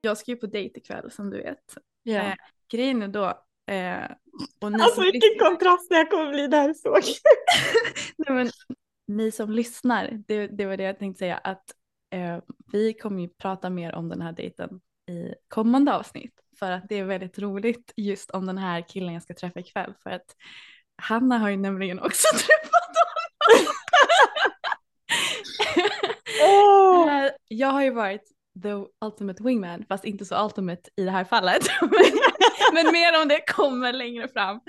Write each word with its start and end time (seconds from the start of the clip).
Jag 0.00 0.18
ska 0.18 0.30
ju 0.30 0.36
på 0.36 0.46
dejt 0.46 0.80
ikväll 0.80 1.10
som 1.10 1.30
du 1.30 1.36
vet. 1.36 1.78
Ja. 2.02 2.14
Eh, 2.22 2.34
grejen 2.72 3.02
är 3.02 3.08
då, 3.08 3.24
eh, 3.72 4.04
och 4.60 4.72
ni 4.72 4.82
Alltså 4.82 5.00
vilken 5.00 5.20
lyssnar- 5.30 5.48
kontrast 5.48 5.92
här 5.92 6.10
kommer 6.10 6.30
bli, 6.32 6.46
det 6.46 6.56
här 6.56 6.68
är 6.68 6.74
så. 6.74 6.98
Nej, 8.16 8.36
men, 8.36 8.50
ni 9.06 9.30
som 9.32 9.50
lyssnar, 9.50 10.22
det, 10.28 10.46
det 10.46 10.66
var 10.66 10.76
det 10.76 10.82
jag 10.84 10.98
tänkte 10.98 11.18
säga, 11.18 11.36
att 11.36 11.64
eh, 12.14 12.38
vi 12.72 12.94
kommer 12.94 13.22
ju 13.22 13.28
prata 13.28 13.70
mer 13.70 13.94
om 13.94 14.08
den 14.08 14.22
här 14.22 14.32
dejten 14.32 14.80
i 15.10 15.34
kommande 15.48 15.94
avsnitt. 15.94 16.40
För 16.58 16.70
att 16.70 16.88
det 16.88 16.94
är 16.98 17.04
väldigt 17.04 17.38
roligt 17.38 17.92
just 17.96 18.30
om 18.30 18.46
den 18.46 18.58
här 18.58 18.88
killen 18.88 19.14
jag 19.14 19.22
ska 19.22 19.34
träffa 19.34 19.60
ikväll. 19.60 19.94
För 20.02 20.10
att 20.10 20.36
Hanna 21.02 21.38
har 21.38 21.48
ju 21.50 21.56
nämligen 21.56 21.98
också 21.98 22.28
träffat 22.36 22.94
honom. 22.96 23.23
Eh, 26.40 27.30
Jag 27.48 27.68
har 27.68 27.82
ju 27.82 27.90
varit 27.90 28.22
the 28.62 28.68
ultimate 29.06 29.42
wingman, 29.42 29.84
fast 29.88 30.04
inte 30.04 30.24
så 30.24 30.44
ultimate 30.44 30.90
i 30.96 31.04
det 31.04 31.10
här 31.10 31.24
fallet. 31.24 31.62
Men 32.72 32.92
mer 32.92 33.22
om 33.22 33.28
det 33.28 33.40
kommer 33.52 33.92
längre 33.92 34.28
fram. 34.28 34.60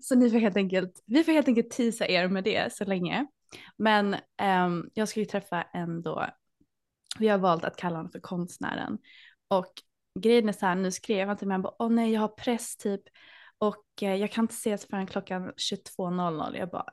Så 0.00 0.14
ni 0.14 0.30
får 0.30 0.38
helt 0.38 0.56
enkelt, 0.56 1.02
vi 1.06 1.24
får 1.24 1.32
helt 1.32 1.48
enkelt 1.48 1.70
teasa 1.70 2.06
er 2.06 2.28
med 2.28 2.44
det 2.44 2.72
så 2.72 2.84
länge. 2.84 3.26
Men 3.76 4.16
ehm, 4.40 4.90
jag 4.94 5.08
ska 5.08 5.20
ju 5.20 5.26
träffa 5.26 5.62
en 5.62 6.02
då, 6.02 6.26
vi 7.18 7.28
har 7.28 7.38
valt 7.38 7.64
att 7.64 7.76
kalla 7.76 7.96
honom 7.96 8.12
för 8.12 8.20
konstnären. 8.20 8.98
Och 9.48 9.72
grejen 10.20 10.48
är 10.48 10.52
så 10.52 10.66
här, 10.66 10.74
nu 10.74 10.90
skrev 10.90 11.28
han 11.28 11.36
till 11.36 11.48
mig, 11.48 11.54
han 11.54 11.62
bara, 11.62 11.74
åh 11.78 11.90
nej 11.90 12.12
jag 12.12 12.20
har 12.20 12.28
press 12.28 12.76
typ. 12.76 13.02
Och 13.58 14.02
eh, 14.02 14.14
jag 14.14 14.32
kan 14.32 14.44
inte 14.44 14.54
ses 14.54 14.86
förrän 14.86 15.06
klockan 15.06 15.52
22.00. 15.52 16.56
Jag 16.56 16.70
bara 16.70 16.86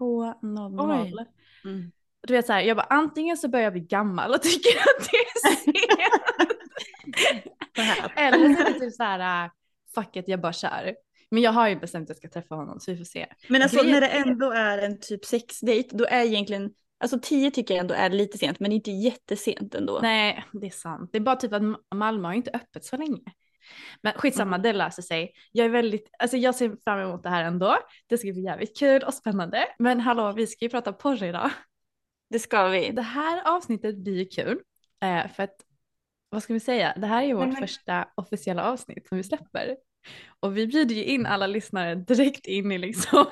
22.00. 0.00 1.26
Mm. 1.64 1.92
Du 2.26 2.34
vet 2.34 2.46
så 2.46 2.52
här, 2.52 2.60
jag 2.60 2.76
bara 2.76 2.86
antingen 2.90 3.36
så 3.36 3.48
börjar 3.48 3.64
jag 3.64 3.72
bli 3.72 3.82
gammal 3.82 4.30
och 4.30 4.42
tycker 4.42 4.78
att 4.78 5.10
det 5.10 5.16
är 5.16 5.56
sent. 5.56 5.76
Eller 8.16 8.54
så 8.54 8.60
är 8.60 8.72
det 8.72 8.80
typ 8.80 8.92
så 8.94 9.02
här, 9.02 9.44
äh, 9.44 9.50
fuck 9.94 10.16
it, 10.16 10.28
jag 10.28 10.40
bara 10.40 10.52
kör. 10.52 10.94
Men 11.30 11.42
jag 11.42 11.52
har 11.52 11.68
ju 11.68 11.76
bestämt 11.76 12.02
att 12.02 12.08
jag 12.08 12.16
ska 12.16 12.40
träffa 12.40 12.54
honom 12.54 12.80
så 12.80 12.90
vi 12.90 12.96
får 12.96 13.04
se. 13.04 13.26
Men 13.48 13.62
alltså 13.62 13.82
när 13.82 14.00
det 14.00 14.08
ändå 14.08 14.50
är 14.52 14.78
en 14.78 15.00
typ 15.00 15.24
sexdejt, 15.24 15.96
då 15.96 16.04
är 16.04 16.24
egentligen, 16.24 16.70
alltså 17.00 17.18
tio 17.22 17.50
tycker 17.50 17.74
jag 17.74 17.80
ändå 17.80 17.94
är 17.94 18.10
lite 18.10 18.38
sent, 18.38 18.60
men 18.60 18.72
inte 18.72 18.90
jättesent 18.90 19.74
ändå. 19.74 19.98
Nej, 20.02 20.44
det 20.52 20.66
är 20.66 20.70
sant. 20.70 21.10
Det 21.12 21.18
är 21.18 21.22
bara 21.22 21.36
typ 21.36 21.52
att 21.52 21.62
Malmö 21.94 22.28
har 22.28 22.32
ju 22.32 22.36
inte 22.36 22.50
öppet 22.50 22.84
så 22.84 22.96
länge. 22.96 23.32
Men 24.02 24.12
skitsamma, 24.12 24.56
Mm. 24.56 24.62
det 24.62 24.72
löser 24.72 25.02
sig. 25.02 25.32
Jag 25.52 25.64
är 25.66 25.70
väldigt, 25.70 26.10
alltså 26.18 26.36
jag 26.36 26.54
ser 26.54 26.76
fram 26.84 26.98
emot 27.00 27.22
det 27.22 27.28
här 27.28 27.44
ändå. 27.44 27.78
Det 28.06 28.18
ska 28.18 28.32
bli 28.32 28.42
jävligt 28.44 28.78
kul 28.78 29.02
och 29.02 29.14
spännande. 29.14 29.64
Men 29.78 30.00
hallå, 30.00 30.32
vi 30.32 30.46
ska 30.46 30.64
ju 30.64 30.68
prata 30.68 30.92
porr 30.92 31.22
idag. 31.22 31.50
Det 32.30 32.38
ska 32.38 32.68
vi. 32.68 32.90
Det 32.90 33.02
här 33.02 33.56
avsnittet 33.56 33.96
blir 33.96 34.18
ju 34.18 34.24
kul. 34.24 34.60
Eh, 35.02 35.30
för 35.32 35.42
att, 35.42 35.56
vad 36.28 36.42
ska 36.42 36.52
vi 36.52 36.60
säga, 36.60 36.94
det 36.96 37.06
här 37.06 37.22
är 37.22 37.26
ju 37.26 37.34
vårt 37.34 37.46
Men- 37.46 37.56
första 37.56 38.08
officiella 38.14 38.64
avsnitt 38.64 39.08
som 39.08 39.16
vi 39.18 39.24
släpper. 39.24 39.76
Och 40.40 40.56
vi 40.56 40.66
bjuder 40.66 40.94
ju 40.94 41.04
in 41.04 41.26
alla 41.26 41.46
lyssnare 41.46 41.94
direkt 41.94 42.46
in 42.46 42.72
i 42.72 42.78
liksom 42.78 43.18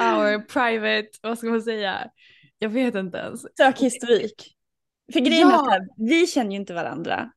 our 0.00 0.38
private, 0.38 1.08
vad 1.22 1.38
ska 1.38 1.46
man 1.46 1.62
säga, 1.62 2.10
jag 2.58 2.68
vet 2.68 2.94
inte 2.94 3.18
ens. 3.18 3.56
Sök 3.56 3.78
historik. 3.80 4.56
För 5.12 5.20
grejen 5.20 5.48
är 5.48 5.52
Ja. 5.52 5.58
att 5.58 5.64
så 5.64 5.70
här, 5.70 5.88
vi 5.96 6.26
känner 6.26 6.50
ju 6.50 6.56
inte 6.56 6.74
varandra 6.74 7.30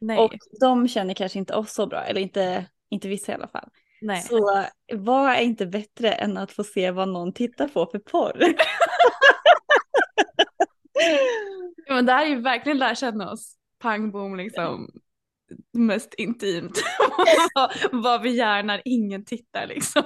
Nej, 0.00 0.18
och 0.18 0.34
de 0.60 0.88
känner 0.88 1.14
kanske 1.14 1.38
inte 1.38 1.54
oss 1.54 1.72
så 1.72 1.86
bra, 1.86 2.02
eller 2.04 2.20
inte, 2.20 2.66
inte 2.90 3.08
vissa 3.08 3.32
i 3.32 3.34
alla 3.34 3.48
fall. 3.48 3.68
nej. 4.00 4.22
Så 4.22 4.64
vad 4.92 5.30
är 5.30 5.40
inte 5.40 5.66
bättre 5.66 6.12
än 6.12 6.36
att 6.36 6.52
få 6.52 6.64
se 6.64 6.90
vad 6.90 7.08
någon 7.08 7.32
tittar 7.32 7.68
på 7.68 7.86
för 7.86 7.98
porr? 7.98 8.44
Ja, 11.86 11.94
Men 11.94 12.06
det 12.06 12.12
här 12.12 12.24
är 12.24 12.28
ju 12.28 12.40
verkligen 12.40 12.78
lära 12.78 12.94
känna 12.94 13.30
oss, 13.30 13.54
pang 13.78 14.10
bom 14.10 14.36
liksom, 14.36 14.88
mest 15.72 16.14
intimt. 16.14 16.82
vad, 17.92 18.22
vi 18.22 18.30
gör 18.30 18.62
när 18.62 18.82
ingen 18.84 19.24
tittar 19.24 19.66
liksom. 19.66 20.02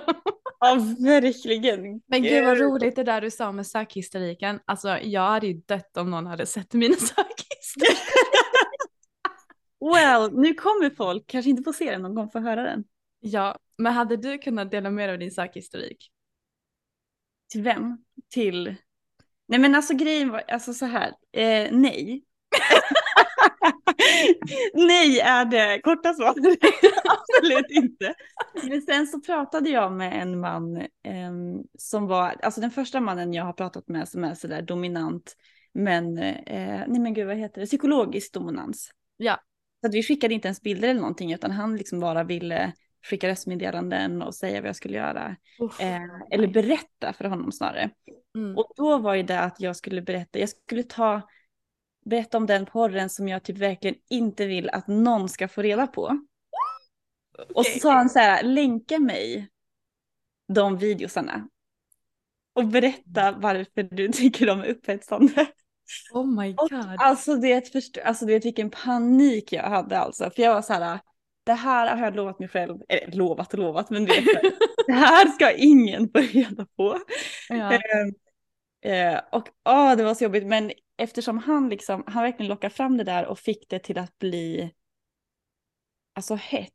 ja, 0.61 0.79
verkligen. 0.99 2.01
Men 2.07 2.23
gud 2.23 2.45
vad 2.45 2.59
roligt 2.59 2.97
det 2.97 3.05
där 3.05 3.21
du 3.21 3.31
sa 3.31 3.53
med 3.53 3.67
sökhistoriken. 3.67 4.61
Alltså 4.65 4.99
jag 4.99 5.29
hade 5.29 5.47
ju 5.47 5.55
dött 5.55 5.97
om 5.97 6.11
någon 6.11 6.27
hade 6.27 6.47
sett 6.47 6.75
mina 6.75 6.95
sökhistoriker. 6.95 8.02
Well, 9.82 10.32
nu 10.32 10.54
kommer 10.54 10.91
folk 10.91 11.26
kanske 11.26 11.50
inte 11.50 11.62
få 11.62 11.72
se 11.72 11.91
den, 11.91 12.03
de 12.03 12.15
kommer 12.15 12.28
få 12.28 12.38
höra 12.38 12.62
den. 12.62 12.84
Ja, 13.20 13.59
men 13.78 13.93
hade 13.93 14.16
du 14.16 14.38
kunnat 14.38 14.70
dela 14.70 14.91
med 14.91 15.09
dig 15.09 15.12
av 15.12 15.19
din 15.19 15.31
sökhistorik? 15.31 16.10
Till 17.53 17.62
vem? 17.62 17.97
Till... 18.31 18.75
Nej 19.48 19.59
men 19.59 19.75
alltså 19.75 19.94
grejen 19.94 20.31
var, 20.31 20.43
alltså 20.48 20.75
så 20.75 20.87
här, 20.87 21.09
eh, 21.32 21.69
nej. 21.72 22.25
nej 24.75 25.20
är 25.20 25.44
det 25.44 25.81
korta 25.81 26.14
svaret. 26.14 26.37
Absolut 27.04 27.70
inte. 27.70 28.14
Men 28.62 28.82
sen 28.82 29.06
så 29.06 29.20
pratade 29.20 29.70
jag 29.70 29.93
med 29.93 30.22
en 30.22 30.41
man 30.41 30.87
ehm, 31.03 31.62
som 31.78 32.06
var, 32.06 32.37
alltså 32.43 32.60
den 32.60 32.70
första 32.70 33.00
mannen 33.00 33.32
jag 33.32 33.44
har 33.44 33.53
pratat 33.53 33.88
med 33.88 34.09
som 34.09 34.25
är 34.25 34.34
sådär 34.34 34.62
dominant, 34.62 35.37
men, 35.75 36.19
eh, 36.19 36.82
nej 36.87 37.00
men 37.00 37.14
gud 37.14 37.26
vad 37.26 37.37
heter 37.37 37.61
det, 37.61 37.67
psykologisk 37.67 38.32
dominans. 38.32 38.90
Ja. 39.17 39.40
Så 39.82 39.90
vi 39.93 40.02
skickade 40.02 40.34
inte 40.34 40.49
ens 40.49 40.62
bilder 40.62 40.88
eller 40.88 41.00
någonting 41.00 41.32
utan 41.32 41.50
han 41.50 41.76
liksom 41.76 42.00
bara 42.00 42.25
ville 42.25 42.73
skicka 43.05 43.29
röstmeddelanden 43.29 44.23
och 44.23 44.34
säga 44.34 44.61
vad 44.61 44.69
jag 44.69 44.76
skulle 44.76 44.96
göra. 44.96 45.37
Eh, 45.81 46.02
eller 46.31 46.46
berätta 46.46 47.12
för 47.12 47.25
honom 47.25 47.52
snarare. 47.52 47.90
Mm. 48.37 48.58
Och 48.58 48.73
då 48.76 48.99
var 48.99 49.14
ju 49.14 49.23
det 49.23 49.40
att 49.40 49.61
jag 49.61 49.76
skulle 49.76 50.02
berätta, 50.02 50.38
jag 50.38 50.49
skulle 50.49 50.82
ta, 50.82 51.29
berätta 52.05 52.37
om 52.37 52.46
den 52.46 52.67
porren 52.67 53.11
som 53.11 53.29
jag 53.29 53.43
typ 53.43 53.58
verkligen 53.58 53.96
inte 54.11 54.46
vill 54.46 54.70
att 54.70 54.87
någon 54.87 55.29
ska 55.29 55.49
få 55.49 55.62
reda 55.62 55.87
på. 55.87 56.19
Och 57.55 57.67
så 57.67 57.78
sa 57.78 57.93
han 57.93 58.11
så 58.11 58.19
här, 58.19 58.43
länka 58.43 58.99
mig 58.99 59.49
de 60.49 60.76
videosarna. 60.76 61.49
Och 62.55 62.67
berätta 62.67 63.32
varför 63.32 63.82
du 63.82 64.08
tycker 64.12 64.46
de 64.46 64.61
är 64.61 64.67
upphetsande. 64.67 65.46
Oh 66.12 66.27
my 66.27 66.55
Och 66.55 66.71
god. 66.71 66.97
alltså 66.99 67.35
det 67.37 67.73
först- 67.73 67.99
alltså 68.05 68.27
det 68.27 68.44
vilken 68.44 68.71
panik 68.71 69.53
jag 69.53 69.62
hade 69.62 69.99
alltså. 69.99 70.31
För 70.31 70.43
jag 70.43 70.55
var 70.55 70.62
så 70.62 70.73
här, 70.73 71.00
det 71.44 71.53
här 71.53 71.97
har 71.97 72.05
jag 72.05 72.17
lovat 72.17 72.39
mig 72.39 72.49
själv, 72.49 72.79
eller 72.89 73.17
lovat 73.17 73.53
och 73.53 73.59
lovat, 73.59 73.91
men 73.91 74.05
det, 74.05 74.12
det 74.87 74.93
här 74.93 75.27
ska 75.27 75.53
ingen 75.53 76.09
få 76.09 76.19
reda 76.19 76.67
på. 76.77 76.99
Ja. 77.49 77.73
Eh, 77.73 77.81
Eh, 78.85 79.21
och 79.33 79.49
åh, 79.69 79.97
det 79.97 80.05
var 80.05 80.15
så 80.15 80.25
jobbigt, 80.25 80.47
men 80.47 80.73
eftersom 80.97 81.39
han 81.39 81.69
liksom, 81.69 82.05
han 82.06 82.23
verkligen 82.23 82.50
lockade 82.50 82.75
fram 82.75 82.97
det 82.97 83.05
där 83.05 83.27
och 83.27 83.38
fick 83.38 83.69
det 83.69 83.79
till 83.79 83.99
att 83.99 84.19
bli 84.19 84.73
alltså 86.15 86.35
hett. 86.35 86.73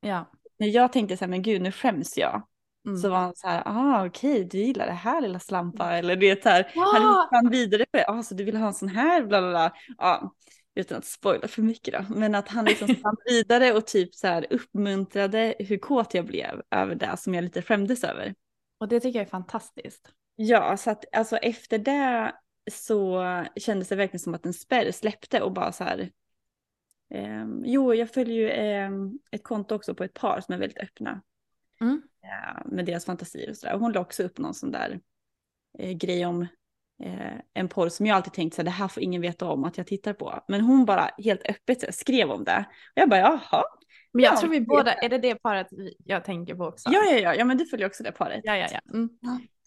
Ja. 0.00 0.30
När 0.58 0.68
jag 0.68 0.92
tänkte 0.92 1.16
så 1.16 1.24
här, 1.24 1.30
men 1.30 1.42
gud 1.42 1.62
nu 1.62 1.72
skäms 1.72 2.16
jag. 2.18 2.46
Mm. 2.88 3.00
Så 3.00 3.08
var 3.10 3.18
han 3.18 3.34
så 3.36 3.48
här, 3.48 3.62
ah 3.66 4.06
okej 4.06 4.44
du 4.44 4.58
gillar 4.58 4.86
det 4.86 4.92
här 4.92 5.20
lilla 5.20 5.38
slampa 5.38 5.92
eller 5.98 6.16
det 6.16 6.44
här, 6.44 6.62
han 6.74 7.02
Ja. 7.02 7.22
gick 7.22 7.28
han 7.30 7.50
vidare 7.50 7.84
på 7.92 7.96
det, 7.98 8.04
ah 8.08 8.22
så 8.22 8.34
du 8.34 8.44
vill 8.44 8.56
ha 8.56 8.66
en 8.66 8.74
sån 8.74 8.88
här 8.88 9.22
bla 9.22 9.40
bla 9.40 9.50
bla. 9.50 9.72
Ja, 9.98 10.34
utan 10.74 10.98
att 10.98 11.04
spoila 11.04 11.48
för 11.48 11.62
mycket 11.62 11.94
då, 11.94 12.14
men 12.14 12.34
att 12.34 12.48
han 12.48 12.64
liksom 12.64 12.88
spann 12.94 13.16
vidare 13.24 13.72
och 13.72 13.86
typ 13.86 14.14
så 14.14 14.26
här 14.26 14.46
uppmuntrade 14.50 15.54
hur 15.58 15.78
kåt 15.78 16.14
jag 16.14 16.26
blev 16.26 16.62
över 16.70 16.94
det 16.94 17.16
som 17.16 17.34
jag 17.34 17.44
lite 17.44 17.62
skämdes 17.62 18.04
över. 18.04 18.34
Och 18.80 18.88
det 18.88 19.00
tycker 19.00 19.18
jag 19.18 19.26
är 19.26 19.30
fantastiskt. 19.30 20.12
Ja, 20.36 20.76
så 20.76 20.90
att 20.90 21.04
alltså 21.16 21.36
efter 21.36 21.78
det 21.78 22.32
så 22.72 23.24
kändes 23.56 23.88
det 23.88 23.96
verkligen 23.96 24.20
som 24.20 24.34
att 24.34 24.46
en 24.46 24.52
spärr 24.52 24.92
släppte 24.92 25.40
och 25.42 25.52
bara 25.52 25.72
så 25.72 25.84
här. 25.84 26.10
ehm, 27.14 27.62
jo, 27.66 27.94
jag 27.94 28.10
följer 28.10 28.34
ju 28.36 28.50
ehm, 28.50 29.18
ett 29.30 29.42
konto 29.42 29.74
också 29.74 29.94
på 29.94 30.04
ett 30.04 30.14
par 30.14 30.40
som 30.40 30.54
är 30.54 30.58
väldigt 30.58 30.78
öppna 30.78 31.22
Mm. 31.80 32.02
eh, 32.24 32.62
med 32.66 32.84
deras 32.84 33.04
fantasier 33.04 33.50
och 33.50 33.56
sådär. 33.56 33.76
Hon 33.78 33.92
la 33.92 34.00
också 34.00 34.22
upp 34.22 34.38
någon 34.38 34.54
sån 34.54 34.70
där 34.70 35.00
eh, 35.78 35.92
grej 35.92 36.26
om 36.26 36.42
eh, 37.02 37.32
en 37.54 37.68
porr 37.68 37.88
som 37.88 38.06
jag 38.06 38.16
alltid 38.16 38.32
tänkt 38.32 38.54
så 38.54 38.60
här, 38.62 38.64
det 38.64 38.70
här 38.70 38.88
får 38.88 39.02
ingen 39.02 39.20
veta 39.22 39.46
om 39.50 39.64
att 39.64 39.78
jag 39.78 39.86
tittar 39.86 40.12
på. 40.12 40.44
Men 40.48 40.60
hon 40.60 40.84
bara 40.84 41.10
helt 41.18 41.42
öppet 41.48 41.82
här, 41.82 41.90
skrev 41.92 42.30
om 42.30 42.44
det. 42.44 42.64
Och 42.68 43.02
jag 43.02 43.08
bara 43.08 43.20
jaha. 43.20 43.64
Men 44.12 44.24
jag 44.24 44.32
Ja, 44.34 44.40
tror 44.40 44.50
vi 44.50 44.60
båda, 44.60 44.92
är 44.94 45.08
det 45.08 45.18
det 45.18 45.34
paret 45.34 45.66
jag 46.04 46.24
tänker 46.24 46.54
på 46.54 46.64
också? 46.64 46.88
Ja, 46.92 47.00
ja, 47.10 47.18
ja, 47.18 47.34
ja, 47.34 47.44
men 47.44 47.56
du 47.58 47.66
följer 47.66 47.86
också 47.86 48.02
det 48.02 48.12
paret. 48.12 48.40
ja, 48.44 48.56
ja. 48.56 48.68
ja. 48.72 48.80
Mm. 48.94 49.08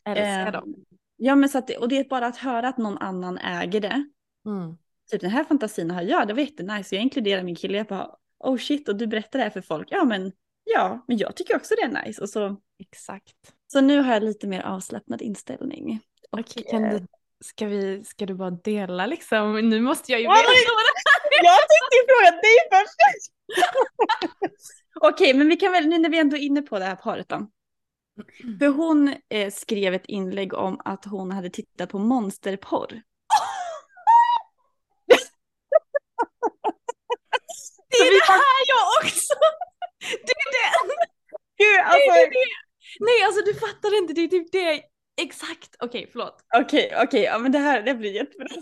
Älskar 0.05 0.45
Eh, 0.45 0.51
dem. 0.51 0.75
Ja, 1.17 1.35
men 1.35 1.49
så 1.49 1.57
att, 1.57 1.69
och 1.69 1.89
det 1.89 1.97
är 1.97 2.03
bara 2.09 2.25
att 2.27 2.37
höra 2.37 2.67
att 2.67 2.77
någon 2.77 2.97
annan 2.97 3.37
äger 3.37 3.79
det. 3.81 4.05
Mm. 4.45 4.77
typ 5.11 5.21
den 5.21 5.29
här 5.31 5.43
fantasin 5.43 5.91
har 5.91 6.01
jag, 6.01 6.27
det 6.27 6.33
var 6.33 6.41
jättenice. 6.41 6.95
Jag 6.95 7.01
inkluderar 7.01 7.43
min 7.43 7.55
kille, 7.55 7.77
jag 7.77 7.87
bara 7.87 8.15
oh 8.39 8.57
shit 8.57 8.89
och 8.89 8.95
du 8.95 9.07
berättar 9.07 9.39
det 9.39 9.43
här 9.45 9.49
för 9.51 9.61
folk. 9.61 9.87
Ja 9.91 10.03
men, 10.03 10.31
ja, 10.73 11.05
men 11.07 11.17
jag 11.17 11.35
tycker 11.35 11.55
också 11.55 11.75
det 11.75 11.81
är 11.81 12.05
nice. 12.05 12.21
Och 12.21 12.29
så, 12.29 12.57
Exakt. 12.79 13.33
så 13.67 13.81
nu 13.81 13.99
har 13.99 14.13
jag 14.13 14.23
lite 14.23 14.47
mer 14.47 14.61
avslappnad 14.61 15.21
inställning. 15.21 15.99
Och, 16.31 16.39
Okej, 16.39 16.63
kan 16.69 16.81
du, 16.83 17.07
ska, 17.41 17.65
vi, 17.65 18.03
ska 18.03 18.25
du 18.25 18.33
bara 18.33 18.51
dela 18.51 19.05
liksom? 19.05 19.69
Nu 19.69 19.81
måste 19.81 20.11
jag 20.11 20.21
ju 20.21 20.27
Oj! 20.27 20.33
veta 20.33 20.51
Jag 21.43 21.59
tänkte 21.59 21.95
ju 21.97 22.03
fråga 22.07 22.31
dig 22.31 22.57
först. 22.71 22.99
Okej, 25.01 25.33
men 25.33 25.49
vi 25.49 25.55
kan 25.55 25.71
väl, 25.71 25.87
nu 25.87 25.97
när 25.97 26.09
vi 26.09 26.19
ändå 26.19 26.37
är 26.37 26.41
inne 26.41 26.61
på 26.61 26.79
det 26.79 26.85
här 26.85 26.95
paret 26.95 27.29
då. 27.29 27.47
För 28.59 28.67
hon 28.67 29.15
eh, 29.29 29.51
skrev 29.51 29.93
ett 29.93 30.05
inlägg 30.05 30.53
om 30.53 30.81
att 30.85 31.05
hon 31.05 31.31
hade 31.31 31.49
tittat 31.49 31.89
på 31.89 31.99
monsterporr. 31.99 32.87
Det 37.89 37.97
är 37.97 38.11
det 38.11 38.31
här 38.31 38.67
jag 38.67 38.87
också! 39.03 39.33
Det 40.01 40.33
är 40.43 40.51
det! 40.57 40.69
Gud, 41.57 41.77
det, 41.77 41.83
alltså, 41.83 42.11
är 42.11 42.29
det. 42.29 42.49
Nej 42.99 43.23
alltså 43.25 43.41
du 43.45 43.53
fattar 43.53 43.97
inte, 43.97 44.13
det 44.13 44.21
är 44.21 44.27
typ 44.27 44.51
det. 44.51 44.83
Exakt, 45.21 45.75
okej 45.79 46.09
förlåt. 46.11 46.45
Okej, 46.57 46.93
okej, 47.03 47.21
ja 47.21 47.39
men 47.39 47.51
det 47.51 47.59
här 47.59 47.81
det 47.81 47.95
blir 47.95 48.11
jättebra. 48.11 48.47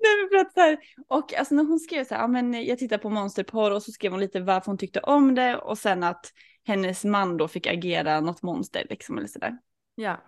Nej, 0.00 0.16
men 0.20 0.28
för 0.28 0.36
att 0.36 0.52
så 0.52 0.60
här, 0.60 0.78
och 1.08 1.34
alltså 1.34 1.54
när 1.54 1.64
hon 1.64 1.80
skrev 1.80 2.04
så 2.04 2.14
här, 2.14 2.22
ja 2.22 2.28
men 2.28 2.66
jag 2.66 2.78
tittar 2.78 2.98
på 2.98 3.10
monsterporr 3.10 3.70
och 3.70 3.82
så 3.82 3.92
skrev 3.92 4.12
hon 4.12 4.20
lite 4.20 4.40
varför 4.40 4.66
hon 4.66 4.78
tyckte 4.78 5.00
om 5.00 5.34
det 5.34 5.56
och 5.56 5.78
sen 5.78 6.02
att 6.02 6.32
hennes 6.64 7.04
man 7.04 7.36
då 7.36 7.48
fick 7.48 7.66
agera 7.66 8.20
något 8.20 8.42
monster 8.42 8.86
liksom 8.90 9.18
eller 9.18 9.28
sådär. 9.28 9.58
Ja. 9.94 10.20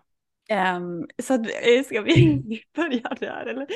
Um, 0.76 1.06
så 1.22 1.34
att, 1.34 1.40
eh, 1.40 1.84
ska 1.84 2.02
vi 2.02 2.42
börja 2.76 3.16
där 3.20 3.46
eller? 3.46 3.66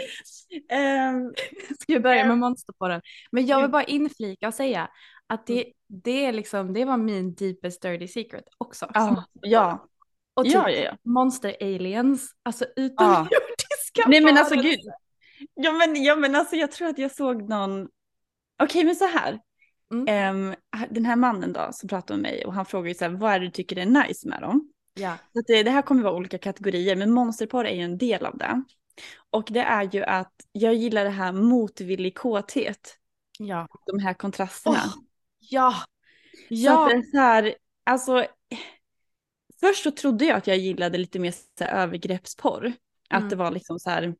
Um, 1.10 1.34
Ska 1.80 1.92
vi 1.92 2.00
börja 2.00 2.26
med 2.26 2.38
monsterporren? 2.38 3.00
Men 3.30 3.46
jag 3.46 3.62
vill 3.62 3.70
bara 3.70 3.84
inflika 3.84 4.48
och 4.48 4.54
säga 4.54 4.90
att 5.26 5.46
det, 5.46 5.72
det 5.88 6.24
är 6.24 6.32
liksom, 6.32 6.72
det 6.72 6.84
var 6.84 6.96
min 6.96 7.34
deepest 7.34 7.82
dirty 7.82 8.08
secret 8.08 8.44
också. 8.58 8.90
ja, 8.94 9.24
ja, 9.40 9.88
Och 10.34 10.44
typ 10.44 10.54
ja, 10.54 10.70
ja, 10.70 10.82
ja. 10.82 10.96
monster 11.02 11.56
aliens, 11.60 12.30
alltså 12.42 12.64
utomjordiska 12.76 14.04
Nej 14.06 14.20
men 14.20 14.38
alltså 14.38 14.54
gud. 14.54 14.80
Ja 15.54 15.72
men, 15.72 16.02
ja 16.02 16.16
men 16.16 16.34
alltså 16.34 16.56
jag 16.56 16.72
tror 16.72 16.88
att 16.88 16.98
jag 16.98 17.12
såg 17.12 17.48
någon. 17.48 17.88
Okej 18.62 18.84
men 18.84 18.96
så 18.96 19.06
här. 19.06 19.40
Mm. 19.92 20.06
Ehm, 20.08 20.54
den 20.90 21.04
här 21.04 21.16
mannen 21.16 21.52
då 21.52 21.68
som 21.72 21.88
pratade 21.88 22.22
med 22.22 22.32
mig 22.32 22.46
och 22.46 22.54
han 22.54 22.66
frågade 22.66 22.88
ju 22.88 22.94
så 22.94 23.04
här, 23.04 23.12
vad 23.12 23.32
är 23.32 23.40
det 23.40 23.46
du 23.46 23.50
tycker 23.50 23.78
är 23.78 23.86
nice 23.86 24.28
med 24.28 24.40
dem? 24.40 24.72
Ja. 24.94 25.16
Så 25.32 25.42
det, 25.46 25.62
det 25.62 25.70
här 25.70 25.82
kommer 25.82 26.02
vara 26.02 26.14
olika 26.14 26.38
kategorier 26.38 26.96
men 26.96 27.10
monsterporr 27.10 27.64
är 27.64 27.74
ju 27.74 27.82
en 27.82 27.98
del 27.98 28.26
av 28.26 28.38
det. 28.38 28.62
Och 29.30 29.48
det 29.50 29.60
är 29.60 29.88
ju 29.92 30.02
att 30.02 30.32
jag 30.52 30.74
gillar 30.74 31.04
det 31.04 31.10
här 31.10 31.32
motvillig 31.32 32.18
kåthet. 32.18 32.98
Ja. 33.38 33.68
De 33.86 33.98
här 33.98 34.14
kontrasterna. 34.14 34.82
Åh, 34.84 34.94
ja. 35.50 35.74
Så 36.48 36.54
Ja. 36.54 36.88
det 36.88 36.94
är 36.94 37.02
så 37.02 37.16
här, 37.18 37.54
alltså. 37.84 38.26
Först 39.60 39.82
så 39.82 39.90
trodde 39.90 40.24
jag 40.24 40.36
att 40.36 40.46
jag 40.46 40.56
gillade 40.56 40.98
lite 40.98 41.18
mer 41.18 41.30
så 41.58 41.64
här, 41.64 41.82
övergreppsporr. 41.82 42.72
Att 43.10 43.18
Mm. 43.18 43.28
det 43.28 43.36
var 43.36 43.50
liksom 43.50 43.78
så 43.78 43.90
här. 43.90 44.14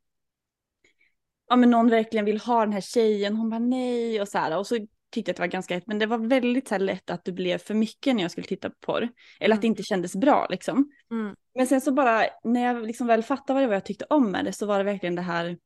Ja 1.49 1.57
men 1.57 1.71
någon 1.71 1.91
verkligen 1.91 2.25
vill 2.25 2.39
ha 2.41 2.61
den 2.61 2.73
här 2.73 2.81
tjejen, 2.81 3.37
hon 3.37 3.51
bara 3.51 3.59
nej 3.59 4.21
och 4.21 4.29
så 4.29 4.39
här. 4.39 4.59
Och 4.59 4.67
så 4.67 4.75
tyckte 5.11 5.29
jag 5.31 5.33
att 5.33 5.37
det 5.37 5.43
var 5.43 5.47
ganska 5.47 5.75
lätt, 5.75 5.87
men 5.87 5.99
det 5.99 6.07
var 6.07 6.19
väldigt 6.19 6.69
så 6.69 6.75
här, 6.75 6.81
lätt 6.81 7.11
att 7.11 7.25
det 7.25 7.33
blev 7.33 7.59
för 7.59 7.75
mycket 7.75 8.15
när 8.17 8.23
jag 8.23 8.31
skulle 8.31 8.47
titta 8.47 8.71
på 8.71 8.77
porr. 8.81 9.09
Eller 9.41 9.55
att 9.55 9.61
det 9.63 9.67
Mm. 9.67 9.73
inte 9.73 9.83
kändes 9.83 10.17
bra 10.17 10.47
liksom. 10.51 10.91
Mm. 11.11 11.37
Men 11.55 11.67
sen 11.67 11.81
så 11.81 11.93
bara, 11.93 12.25
när 12.45 12.65
jag 12.65 12.87
liksom 12.87 13.07
väl 13.07 13.23
fattade 13.23 13.53
vad 13.55 13.63
det 13.63 13.67
var 13.67 13.75
jag 13.75 13.85
tyckte 13.85 14.05
om 14.11 14.31
med 14.31 14.45
det 14.45 14.53
så 14.53 14.67
var 14.67 14.79
det 14.79 14.85
verkligen 14.85 15.15
det 15.15 15.23
här. 15.23 15.59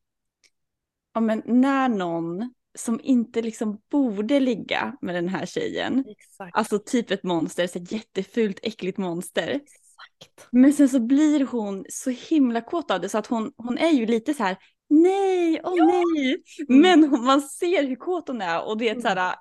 Ja 1.15 1.21
men 1.21 1.43
när 1.47 1.89
någon 1.89 2.55
som 2.79 3.01
inte 3.03 3.43
liksom 3.43 3.81
borde 3.91 4.41
ligga 4.41 4.97
med 5.01 5.15
den 5.15 5.29
här 5.29 5.47
tjejen. 5.47 6.05
Exakt. 6.09 6.57
Alltså 6.57 6.79
typ 6.79 7.11
ett 7.11 7.23
monster, 7.23 7.67
så 7.67 7.79
ett 7.79 7.93
jättefult 7.93 8.61
äckligt 8.63 8.99
monster. 8.99 9.49
Exakt. 9.49 10.49
Men 10.51 10.73
sen 10.73 10.89
så 10.89 11.01
blir 11.01 11.47
hon 11.47 11.85
så 11.89 12.11
himla 12.11 12.61
kåt 12.61 12.91
av 12.91 13.01
det 13.01 13.09
så 13.09 13.19
att 13.19 13.27
hon, 13.27 13.53
hon 13.57 13.79
är 13.79 13.91
ju 13.91 14.07
lite 14.07 14.35
så 14.35 14.43
här 14.43 14.57
nej, 14.91 15.61
åh 15.65 15.87
nej. 15.87 16.43
Mm. 16.69 16.81
Men 16.83 17.11
hon- 17.11 17.25
man 17.25 17.43
ser 17.43 17.87
hur 17.87 17.97
kåt 17.97 18.29
hon 18.29 18.43
är 18.43 18.67
och 18.69 18.79
det 18.79 18.89
är 18.89 19.01
så 19.01 19.09
här, 19.09 19.37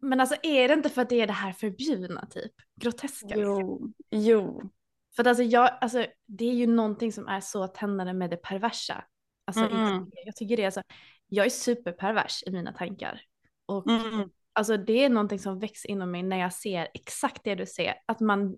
Men 0.00 0.20
alltså 0.20 0.36
är 0.42 0.68
det 0.68 0.74
inte 0.74 0.88
för 0.88 1.02
att 1.02 1.08
det 1.08 1.20
är 1.20 1.26
det 1.26 1.32
här 1.32 1.52
förbjudna 1.52 2.26
typ? 2.26 2.52
Groteska. 2.80 3.34
jo, 3.36 3.92
jo. 4.10 4.70
För 5.16 5.22
att 5.22 5.26
alltså 5.26 5.42
jag, 5.42 5.78
alltså 5.80 6.06
det 6.26 6.44
är 6.44 6.54
ju 6.54 6.66
någonting 6.66 7.12
som 7.12 7.28
är 7.28 7.40
så 7.40 7.66
tändande 7.66 8.12
med 8.12 8.30
det 8.30 8.36
perversa. 8.36 9.04
Alltså 9.44 9.64
Mm. 9.64 10.10
jag 10.24 10.36
tycker 10.36 10.56
det 10.56 10.64
är 10.64 10.70
så, 10.70 10.82
jag 11.28 11.46
är 11.46 11.50
superpervers 11.50 12.42
i 12.46 12.50
mina 12.50 12.72
tankar. 12.72 13.20
Och 13.66 13.88
Mm. 13.88 14.30
alltså 14.52 14.76
det 14.76 15.04
är 15.04 15.08
någonting 15.08 15.38
som 15.38 15.58
väcks 15.58 15.84
inom 15.84 16.10
mig 16.10 16.22
när 16.22 16.38
jag 16.38 16.52
ser 16.52 16.88
exakt 16.94 17.44
det 17.44 17.54
du 17.54 17.66
ser. 17.66 17.94
Att 18.06 18.20
man, 18.20 18.56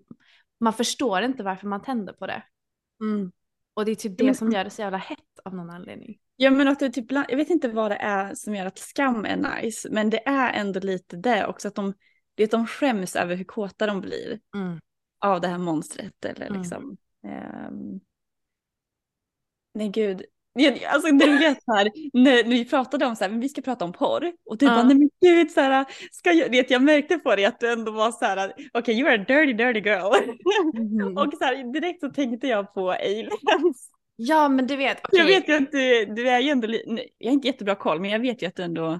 man 0.59 0.73
förstår 0.73 1.21
inte 1.21 1.43
varför 1.43 1.67
man 1.67 1.81
tänder 1.81 2.13
på 2.13 2.27
det. 2.27 2.43
Mm. 3.01 3.31
Och 3.73 3.85
det 3.85 3.91
är 3.91 3.95
typ 3.95 4.17
det 4.17 4.33
som 4.33 4.51
gör 4.51 4.63
det 4.63 4.69
så 4.69 4.81
jävla 4.81 4.97
hett 4.97 5.39
av 5.45 5.55
någon 5.55 5.69
anledning. 5.69 6.19
Ja 6.35 6.51
men 6.51 6.67
att 6.67 6.79
det 6.79 6.89
typ, 6.89 7.11
jag 7.11 7.37
vet 7.37 7.49
inte 7.49 7.67
vad 7.67 7.91
det 7.91 7.95
är 7.97 8.35
som 8.35 8.55
gör 8.55 8.65
att 8.65 8.77
skam 8.79 9.25
är 9.25 9.61
nice, 9.61 9.89
men 9.91 10.09
det 10.09 10.27
är 10.27 10.53
ändå 10.53 10.79
lite 10.79 11.15
det 11.17 11.47
också 11.47 11.67
att 11.67 11.75
de, 11.75 11.93
det 12.35 12.43
är 12.43 12.47
att 12.47 12.51
de 12.51 12.67
skäms 12.67 13.15
över 13.15 13.35
hur 13.35 13.43
kåta 13.43 13.85
de 13.85 14.01
blir 14.01 14.39
av 15.19 15.41
det 15.41 15.47
här 15.47 15.57
monstret 15.57 16.25
eller 16.25 16.45
Mm. 16.47 16.61
liksom. 16.61 16.97
ehm, 17.27 17.99
nej 19.73 19.89
gud. 19.89 20.21
Alltså 20.87 21.07
roliga 21.07 21.49
är 21.49 21.55
så 21.65 21.73
här, 21.73 21.91
när, 22.13 22.43
när 22.43 22.51
vi 22.51 22.65
pratade 22.65 23.05
om 23.05 23.15
så 23.15 23.23
här, 23.23 23.31
men 23.31 23.39
vi 23.39 23.49
ska 23.49 23.61
prata 23.61 23.85
om 23.85 23.93
porr 23.93 24.33
och 24.45 24.57
du 24.57 24.65
Ja. 24.65 24.71
bara, 24.75 24.83
nej 24.83 24.95
men 24.97 25.09
gud 25.21 25.51
så 25.51 25.61
här, 25.61 25.85
ska 26.11 26.31
jag, 26.31 26.49
vet 26.49 26.71
jag 26.71 26.81
märkte 26.81 27.17
på 27.17 27.35
dig 27.35 27.45
att 27.45 27.59
du 27.59 27.71
ändå 27.71 27.91
var 27.91 28.11
så 28.11 28.25
här, 28.25 28.53
okej 28.73 28.99
you 28.99 29.09
are 29.09 29.21
a 29.21 29.25
dirty 29.27 29.53
dirty 29.53 29.79
girl. 29.79 30.13
Mhm. 30.73 31.17
och 31.17 31.33
så 31.33 31.43
här, 31.45 31.73
direkt 31.73 31.99
så 31.99 32.09
tänkte 32.09 32.47
jag 32.47 32.73
på 32.73 32.91
aliens. 32.91 33.91
Ja 34.15 34.49
men 34.49 34.67
du 34.67 34.75
vet, 34.75 34.97
okej. 35.03 35.19
Jag 35.19 35.25
vet 35.25 35.49
ju 35.49 35.53
att 35.53 35.71
du, 35.71 36.05
du 36.05 36.29
är 36.29 36.39
ju 36.39 36.49
ändå, 36.49 36.67
nej, 36.67 37.09
jag 37.17 37.27
har 37.27 37.33
inte 37.33 37.47
jättebra 37.47 37.75
koll 37.75 37.99
men 37.99 38.09
jag 38.09 38.19
vet 38.19 38.41
ju 38.43 38.47
att 38.47 38.55
du 38.55 38.63
ändå 38.63 38.99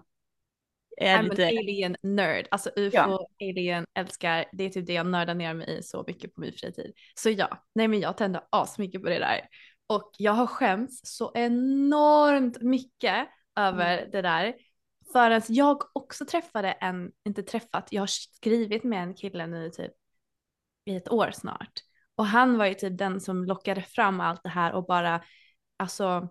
är 0.98 1.18
I'm 1.18 1.30
lite, 1.30 1.44
an 1.48 1.58
alien 1.58 1.96
nerd. 2.04 2.48
Alltså 2.52 2.70
UFO, 2.76 2.96
Ja. 2.98 3.28
alien, 3.42 3.86
älskar. 3.94 4.46
Det 4.52 4.64
är 4.64 4.70
typ 4.70 4.88
det 4.88 4.94
jag 4.94 5.06
nördar 5.06 5.36
ner 5.36 5.54
mig 5.54 5.78
i 5.78 5.84
så 5.84 6.04
mycket 6.08 6.36
på 6.36 6.42
min 6.42 6.54
fritid. 6.54 6.94
Så 7.16 7.30
ja, 7.30 7.64
nej 7.76 7.88
men 7.88 8.00
jag 8.00 8.18
tänder 8.18 8.42
asmycket 8.50 9.02
på 9.04 9.10
det 9.10 9.20
där. 9.20 9.42
Och 9.96 10.12
jag 10.18 10.32
har 10.32 10.48
skämts 10.48 11.02
så 11.04 11.32
enormt 11.36 12.62
mycket 12.62 13.28
över 13.56 13.98
Mm. 13.98 14.12
det 14.12 14.22
där. 14.22 14.54
Förrän 15.14 15.42
jag 15.48 15.84
också 15.94 16.26
träffade 16.26 16.72
en, 16.72 17.12
inte 17.26 17.44
träffat, 17.44 17.88
jag 17.92 18.02
har 18.02 18.08
skrivit 18.08 18.84
med 18.84 19.04
en 19.04 19.14
kille 19.14 19.48
nu 19.48 19.70
typ 19.70 19.92
i 20.86 20.96
ett 20.96 21.12
år 21.12 21.32
snart. 21.34 21.72
Och 22.16 22.26
han 22.26 22.58
var 22.58 22.66
ju 22.66 22.74
typ 22.74 22.98
den 22.98 23.22
som 23.22 23.46
lockade 23.46 23.82
fram 23.82 24.20
allt 24.22 24.44
det 24.44 24.50
här 24.50 24.74
och 24.74 24.86
bara 24.86 25.22
alltså 25.78 26.30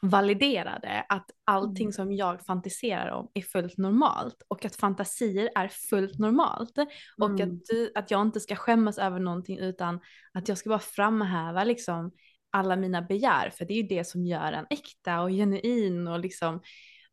validerade 0.00 1.06
att 1.08 1.30
allting 1.44 1.84
Mm. 1.86 1.92
som 1.92 2.12
jag 2.12 2.46
fantiserar 2.46 3.10
om 3.10 3.30
är 3.34 3.42
fullt 3.42 3.78
normalt 3.78 4.42
och 4.48 4.64
att 4.64 4.76
fantasier 4.76 5.50
är 5.54 5.68
fullt 5.68 6.18
normalt 6.18 6.78
och 7.20 7.30
Mm. 7.30 7.42
att, 7.54 7.64
du, 7.66 7.92
att 7.94 8.10
jag 8.10 8.22
inte 8.22 8.40
ska 8.40 8.56
skämmas 8.56 8.98
över 8.98 9.18
någonting 9.18 9.58
utan 9.58 10.00
att 10.32 10.48
jag 10.48 10.58
ska 10.58 10.68
bara 10.68 10.78
framhäva 10.78 11.64
liksom 11.64 12.12
alla 12.54 12.76
mina 12.76 13.02
begär 13.02 13.50
för 13.50 13.64
det 13.64 13.72
är 13.74 13.76
ju 13.76 13.88
det 13.88 14.04
som 14.04 14.26
gör 14.26 14.52
en 14.52 14.66
äkta 14.70 15.20
och 15.20 15.30
genuin 15.30 16.08
och 16.08 16.20
liksom 16.20 16.60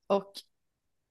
och 0.07 0.33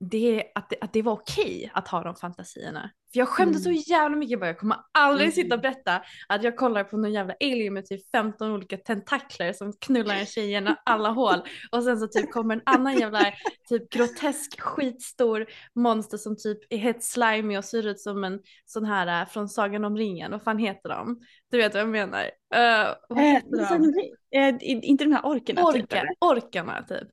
det, 0.00 0.45
att, 0.54 0.71
det, 0.71 0.76
att 0.80 0.92
det 0.92 1.02
var 1.02 1.12
okej 1.12 1.71
att 1.75 1.88
ha 1.88 2.02
de 2.02 2.14
fantasierna. 2.14 2.90
För 3.12 3.19
jag 3.19 3.28
skämdes 3.28 3.66
Mm. 3.66 3.78
så 3.78 3.90
jävla 3.90 4.16
mycket 4.16 4.40
bara, 4.40 4.47
jag 4.47 4.59
kommer 4.59 4.76
aldrig 4.99 5.26
Mm. 5.26 5.33
sitta 5.35 5.54
och 5.54 5.61
berätta 5.61 6.02
att 6.28 6.42
jag 6.42 6.57
kollar 6.57 6.85
på 6.85 6.97
någon 6.97 7.12
jävla 7.12 7.35
alien 7.40 7.75
med 7.75 7.87
typ 7.87 8.11
15 8.11 8.50
olika 8.50 8.76
tentakler 8.76 9.52
som 9.52 9.73
knullar 9.80 10.14
en 10.14 10.26
tjej 10.26 10.50
genom 10.50 10.75
alla 10.85 11.09
hål 11.09 11.42
och 11.73 11.85
sen 11.85 11.99
så 12.00 12.07
typ 12.07 12.30
kommer 12.33 12.54
en 12.54 12.62
annan 12.66 12.99
jävla 12.99 13.33
typ 13.69 13.90
grotesk 13.90 14.61
skitstor 14.61 15.47
monster 15.75 16.16
som 16.19 16.37
typ 16.37 16.59
är 16.73 16.76
helt 16.78 17.04
slimy 17.04 17.57
och 17.59 17.64
ser 17.64 17.87
ut 17.87 18.00
som 18.00 18.25
en 18.25 18.40
sån 18.64 18.85
här 18.85 19.23
äh, 19.23 19.28
från 19.28 19.49
Sagan 19.49 19.85
om 19.85 19.97
ringen, 19.97 20.30
vad 20.30 20.42
fan 20.42 20.59
heter 20.59 20.88
de? 20.88 21.21
Du 21.50 21.59
vet 21.59 21.75
vad 21.75 21.80
jag 21.80 21.88
menar? 21.88 22.23
Uh, 22.25 22.95
vad 23.09 23.19
Eh, 23.19 23.25
heter 23.25 23.78
de? 23.78 24.38
eh, 24.38 24.54
inte 24.88 25.04
de 25.04 25.12
här 25.12 25.26
orkerna 25.26 25.73
typ? 25.73 25.83
Orkar, 25.85 25.97
eller? 25.97 26.14
orkarna 26.21 26.83
typ. 26.88 27.09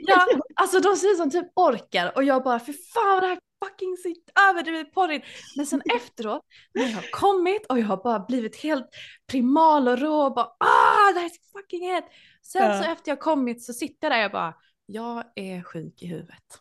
Ja. 0.00 0.26
Alltså 0.54 0.80
de 0.80 0.96
ser 0.96 1.08
ut 1.08 1.16
som 1.16 1.30
typ 1.30 1.46
orkar 1.56 2.12
och 2.16 2.24
jag 2.24 2.42
bara 2.44 2.58
för 2.58 2.72
fan 2.72 3.20
det 3.20 3.26
här 3.26 3.38
fucking 3.64 3.96
ser 3.96 4.14
överdrivet 4.50 4.92
porrigt. 4.92 5.26
Men 5.56 5.66
sen 5.66 5.82
efteråt 5.96 6.42
när 6.74 6.82
jag 6.82 6.92
har 6.92 7.10
kommit 7.12 7.66
och 7.66 7.78
jag 7.78 7.86
har 7.86 7.96
bara 7.96 8.20
blivit 8.20 8.56
helt 8.56 8.86
primal 9.26 9.88
och 9.88 9.98
rå 9.98 10.14
och 10.14 10.34
bara 10.34 10.46
ah 10.46 11.12
det 11.14 11.20
här 11.20 11.24
är 11.24 11.28
så 11.28 11.58
fucking 11.58 11.90
hett. 11.90 12.04
Sen 12.42 12.62
Ja. 12.70 12.82
så 12.82 12.90
efter 12.90 13.10
jag 13.10 13.20
kommit 13.20 13.62
så 13.64 13.72
sitter 13.72 14.10
jag 14.10 14.18
där 14.20 14.24
och 14.26 14.32
bara 14.32 14.54
jag 14.86 15.24
är 15.34 15.62
sjuk 15.62 16.02
i 16.02 16.06
huvudet. 16.06 16.60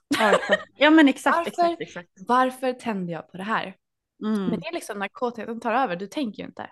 Ja 0.77 0.89
men 0.89 1.07
exakt, 1.07 1.37
Varför? 1.37 1.49
exakt, 1.51 1.81
exakt. 1.81 2.09
Varför 2.27 2.73
tände 2.73 3.11
jag 3.11 3.31
på 3.31 3.37
det 3.37 3.43
här? 3.43 3.75
Mm. 4.23 4.45
Men 4.45 4.59
det 4.59 4.67
är 4.67 4.73
liksom 4.73 4.99
när 4.99 5.07
kåtheten 5.07 5.59
tar 5.59 5.73
över, 5.73 5.95
du 5.95 6.07
tänker 6.07 6.39
ju 6.43 6.45
inte. 6.47 6.69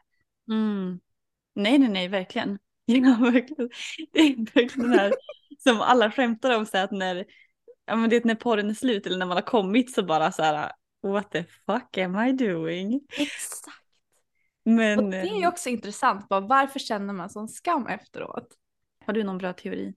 Mm. 0.51 0.99
Nej, 1.55 1.77
nej, 1.79 1.89
nej, 1.89 2.07
verkligen. 2.07 2.59
Ja, 2.85 3.17
verkligen. 3.21 3.69
Det 4.11 4.19
är 4.19 4.53
verkligen 4.53 4.91
det 4.91 4.97
här 4.97 5.13
som 5.59 5.81
alla 5.81 6.11
skämtar 6.11 6.57
om 6.57 6.65
så 6.65 6.77
att 6.77 6.91
när, 6.91 7.25
ja, 7.85 7.95
men 7.95 8.09
det 8.09 8.15
är 8.15 8.21
när 8.25 8.35
porren 8.35 8.69
är 8.69 8.73
slut 8.73 9.05
eller 9.05 9.17
när 9.17 9.25
man 9.25 9.38
har 9.38 9.41
kommit 9.41 9.93
så 9.93 10.03
bara 10.03 10.31
så 10.31 10.43
här 10.43 10.71
what 11.03 11.31
the 11.31 11.43
fuck 11.65 11.97
am 11.97 12.19
I 12.19 12.31
doing? 12.31 13.01
Exakt. 13.17 13.77
Men 14.63 15.00
Och 15.00 15.11
det 15.11 15.17
är 15.17 15.38
ju 15.38 15.43
eh, 15.43 15.50
också 15.50 15.69
intressant, 15.69 16.29
bara, 16.29 16.39
varför 16.39 16.79
känner 16.79 17.13
man 17.13 17.29
sån 17.29 17.47
skam 17.47 17.88
efteråt? 17.88 18.47
har 19.05 19.13
du 19.13 19.23
någon 19.23 19.38
bra 19.38 19.53
teori? 19.53 19.93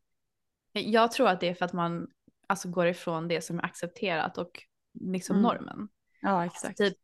Jag 0.72 1.12
tror 1.12 1.28
att 1.28 1.40
det 1.40 1.48
är 1.48 1.54
för 1.54 1.64
att 1.64 1.72
man 1.72 2.06
alltså, 2.46 2.68
går 2.68 2.86
ifrån 2.86 3.28
det 3.28 3.40
som 3.40 3.58
är 3.58 3.64
accepterat 3.64 4.38
och 4.38 4.62
liksom 5.00 5.36
Mm. 5.36 5.42
normen. 5.42 5.88
Ja, 6.20 6.44
exakt. 6.44 6.78
Typ, 6.78 6.94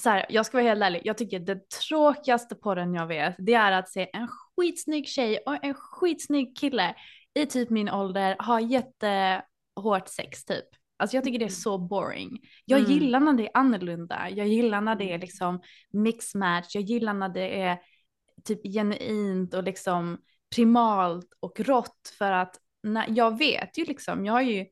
så 0.00 0.10
här, 0.10 0.26
jag 0.28 0.46
ska 0.46 0.56
vara 0.56 0.68
helt 0.68 0.82
ärlig, 0.82 1.02
jag 1.04 1.18
tycker 1.18 1.38
det 1.38 1.70
tråkigaste 1.70 2.54
porren 2.54 2.94
jag 2.94 3.06
vet, 3.06 3.34
det 3.38 3.54
är 3.54 3.72
att 3.72 3.88
se 3.88 4.10
en 4.12 4.28
skitsnygg 4.56 5.08
tjej 5.08 5.38
och 5.46 5.64
en 5.64 5.74
skitsnygg 5.74 6.56
kille 6.56 6.94
i 7.34 7.46
typ 7.46 7.70
min 7.70 7.88
ålder 7.88 8.36
ha 8.38 8.60
jättehårt 8.60 10.08
sex 10.08 10.44
typ. 10.44 10.64
Alltså 10.96 11.16
jag 11.16 11.24
tycker 11.24 11.38
det 11.38 11.44
är 11.44 11.48
så 11.48 11.78
boring. 11.78 12.40
Jag 12.64 12.80
Mm. 12.80 12.92
gillar 12.92 13.20
när 13.20 13.32
det 13.32 13.44
är 13.46 13.50
annorlunda, 13.54 14.30
jag 14.30 14.46
gillar 14.48 14.80
när 14.80 14.94
det 14.96 15.12
är 15.12 15.18
liksom 15.18 15.60
mixmatch, 15.90 16.74
jag 16.74 16.84
gillar 16.84 17.14
när 17.14 17.28
det 17.28 17.62
är 17.62 17.78
typ 18.44 18.62
genuint 18.74 19.54
och 19.54 19.62
liksom 19.64 20.18
primalt 20.54 21.28
och 21.40 21.60
rått 21.60 22.14
för 22.18 22.32
att 22.32 22.60
när, 22.82 23.06
jag 23.08 23.38
vet 23.38 23.78
ju 23.78 23.84
liksom, 23.84 24.26
jag 24.26 24.32
har 24.32 24.42
ju 24.42 24.66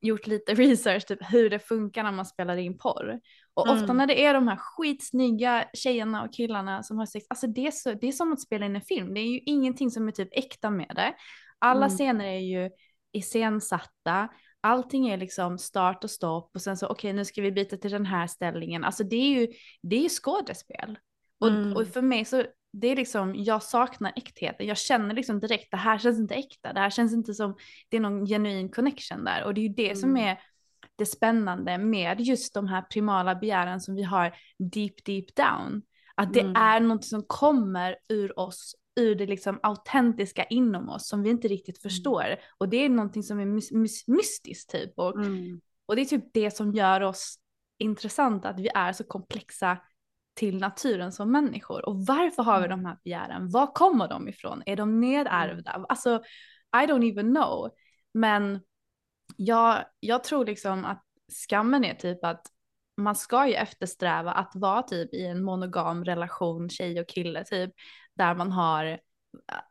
gjort 0.00 0.26
lite 0.26 0.54
research 0.54 1.06
typ 1.06 1.18
hur 1.32 1.50
det 1.50 1.58
funkar 1.58 2.02
när 2.02 2.12
man 2.12 2.26
spelar 2.26 2.56
in 2.56 2.78
porr. 2.78 3.20
Och 3.54 3.62
ofta 3.68 3.84
Mm. 3.84 3.96
när 3.96 4.06
det 4.06 4.24
är 4.24 4.34
de 4.34 4.48
här 4.48 4.56
skitsnygga 4.56 5.64
tjejerna 5.74 6.22
och 6.24 6.34
killarna 6.34 6.82
som 6.82 6.98
har 6.98 7.06
sex, 7.06 7.26
alltså 7.30 7.46
det 7.46 7.66
är, 7.66 7.70
så, 7.70 7.92
det 7.92 8.08
är 8.08 8.12
som 8.12 8.32
att 8.32 8.40
spela 8.40 8.66
in 8.66 8.76
en 8.76 8.82
film. 8.82 9.14
Det 9.14 9.20
är 9.20 9.26
ju 9.28 9.40
ingenting 9.46 9.90
som 9.90 10.08
är 10.08 10.12
typ 10.12 10.28
äkta 10.32 10.70
med 10.70 10.92
det. 10.94 11.14
Alla 11.58 11.86
Mm. 11.86 11.96
scener 11.96 12.24
är 12.24 12.38
ju 12.38 12.70
iscensatta. 13.12 14.28
Allting 14.60 15.08
är 15.08 15.16
liksom 15.16 15.58
start 15.58 16.04
och 16.04 16.10
stopp 16.10 16.50
och 16.54 16.62
sen 16.62 16.76
så 16.76 16.86
okej 16.88 17.12
nu 17.12 17.24
ska 17.24 17.42
vi 17.42 17.52
byta 17.52 17.76
till 17.76 17.90
den 17.90 18.06
här 18.06 18.26
ställningen. 18.26 18.84
Alltså 18.84 19.04
det 19.04 19.16
är 19.16 19.40
ju, 19.40 19.48
det 19.82 19.96
är 19.96 20.00
ju 20.02 20.08
skådespel. 20.08 20.98
Och, 21.38 21.48
Mm. 21.48 21.76
och 21.76 21.86
för 21.86 22.02
mig 22.02 22.24
så, 22.24 22.44
det 22.72 22.88
är 22.88 22.96
liksom, 22.96 23.34
jag 23.36 23.62
saknar 23.62 24.12
äktheten. 24.16 24.66
Jag 24.66 24.78
känner 24.78 25.14
liksom 25.14 25.40
direkt, 25.40 25.70
det 25.70 25.76
här 25.76 25.98
känns 25.98 26.18
inte 26.18 26.34
äkta. 26.34 26.72
Det 26.72 26.80
här 26.80 26.90
känns 26.90 27.12
inte 27.12 27.34
som, 27.34 27.56
det 27.88 27.96
är 27.96 28.00
någon 28.00 28.26
genuin 28.26 28.68
connection 28.68 29.24
där. 29.24 29.44
Och 29.44 29.54
det 29.54 29.60
är 29.60 29.62
ju 29.62 29.74
det 29.74 29.96
som 29.96 30.10
Mm. 30.10 30.24
är 30.28 30.40
det 30.96 31.06
spännande 31.06 31.78
med 31.78 32.20
just 32.20 32.54
de 32.54 32.66
här 32.68 32.82
primala 32.82 33.34
begären 33.34 33.80
som 33.80 33.94
vi 33.94 34.02
har 34.02 34.34
deep, 34.58 35.04
deep 35.04 35.34
down. 35.36 35.82
Att 36.14 36.32
det 36.34 36.40
Mm. 36.40 36.56
är 36.56 36.80
något 36.80 37.04
som 37.04 37.22
kommer 37.22 37.96
ur 38.08 38.38
oss, 38.38 38.74
ur 39.00 39.14
det 39.14 39.26
liksom 39.26 39.60
autentiska 39.62 40.44
inom 40.44 40.88
oss 40.88 41.08
som 41.08 41.22
vi 41.22 41.30
inte 41.30 41.48
riktigt 41.48 41.82
förstår. 41.82 42.36
Och 42.58 42.68
det 42.68 42.76
är 42.76 42.88
någonting 42.88 43.22
som 43.22 43.40
är 43.40 43.46
mys- 43.46 43.72
mys- 43.72 44.04
mystiskt 44.06 44.70
typ. 44.70 44.92
Och, 44.98 45.16
Mm. 45.16 45.60
och 45.86 45.96
det 45.96 46.02
är 46.02 46.06
typ 46.06 46.24
det 46.32 46.50
som 46.50 46.72
gör 46.72 47.00
oss 47.00 47.38
intressanta, 47.78 48.48
att 48.48 48.60
vi 48.60 48.68
är 48.74 48.92
så 48.92 49.04
komplexa 49.04 49.78
till 50.38 50.58
naturen 50.58 51.12
som 51.12 51.32
människor. 51.32 51.88
Och 51.88 52.06
varför 52.06 52.42
har 52.42 52.58
vi 52.60 52.66
Mm. 52.66 52.78
de 52.82 52.86
här 52.88 52.98
begären? 53.04 53.50
Var 53.50 53.66
kommer 53.74 54.08
de 54.08 54.28
ifrån? 54.28 54.62
Är 54.66 54.76
de 54.76 55.00
nedärvda? 55.00 55.70
Alltså, 55.88 56.22
I 56.82 56.86
don't 56.86 57.12
even 57.12 57.34
know. 57.34 57.70
Men 58.14 58.60
jag, 59.36 59.84
jag 60.00 60.24
tror 60.24 60.44
liksom 60.46 60.84
att 60.84 61.02
skammen 61.48 61.84
är 61.84 61.94
typ 61.94 62.24
att 62.24 62.46
man 62.96 63.14
ska 63.14 63.46
ju 63.48 63.54
eftersträva 63.54 64.32
att 64.32 64.52
vara 64.54 64.82
typ 64.82 65.14
i 65.14 65.26
en 65.26 65.42
monogam 65.44 66.04
relation, 66.04 66.68
tjej 66.70 67.00
och 67.00 67.08
kille 67.08 67.44
typ, 67.44 67.70
där 68.14 68.34
man 68.34 68.52
har 68.52 68.84
äh, 68.86 68.98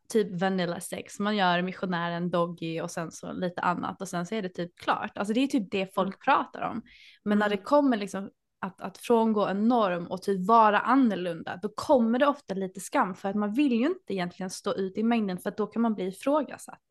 typ 0.10 0.42
vanilla 0.42 0.80
sex, 0.80 1.20
man 1.20 1.36
gör 1.36 1.62
missionären 1.62 2.30
doggy 2.30 2.82
och 2.82 2.92
sen 2.92 3.12
så 3.12 3.34
lite 3.34 3.62
annat 3.62 4.02
och 4.02 4.08
sen 4.08 4.26
så 4.26 4.36
är 4.36 4.42
det 4.42 4.50
typ 4.50 4.76
klart. 4.80 5.18
Alltså 5.18 5.34
det 5.34 5.40
är 5.40 5.48
typ 5.48 5.72
det 5.72 5.94
folk 5.96 6.24
pratar 6.26 6.62
om. 6.62 6.82
Men 7.24 7.40
när 7.40 7.46
Mm. 7.46 7.58
det 7.58 7.64
kommer 7.64 7.98
liksom 7.98 8.30
att, 8.60 8.82
att 8.82 8.98
frångå 8.98 9.46
en 9.46 9.68
norm 9.68 10.08
och 10.08 10.22
typ 10.22 10.48
vara 10.48 10.80
annorlunda, 10.80 11.60
då 11.62 11.70
kommer 11.70 12.20
det 12.20 12.28
ofta 12.28 12.54
lite 12.54 12.80
skam 12.80 13.16
för 13.16 13.30
att 13.30 13.36
man 13.36 13.54
vill 13.54 13.72
ju 13.72 13.86
inte 13.86 14.14
egentligen 14.14 14.50
stå 14.50 14.74
ut 14.74 14.98
i 14.98 15.04
mängden 15.04 15.38
för 15.38 15.50
att 15.50 15.58
då 15.58 15.68
kan 15.68 15.82
man 15.82 15.94
bli 15.94 16.08
ifrågasatt. 16.08 16.82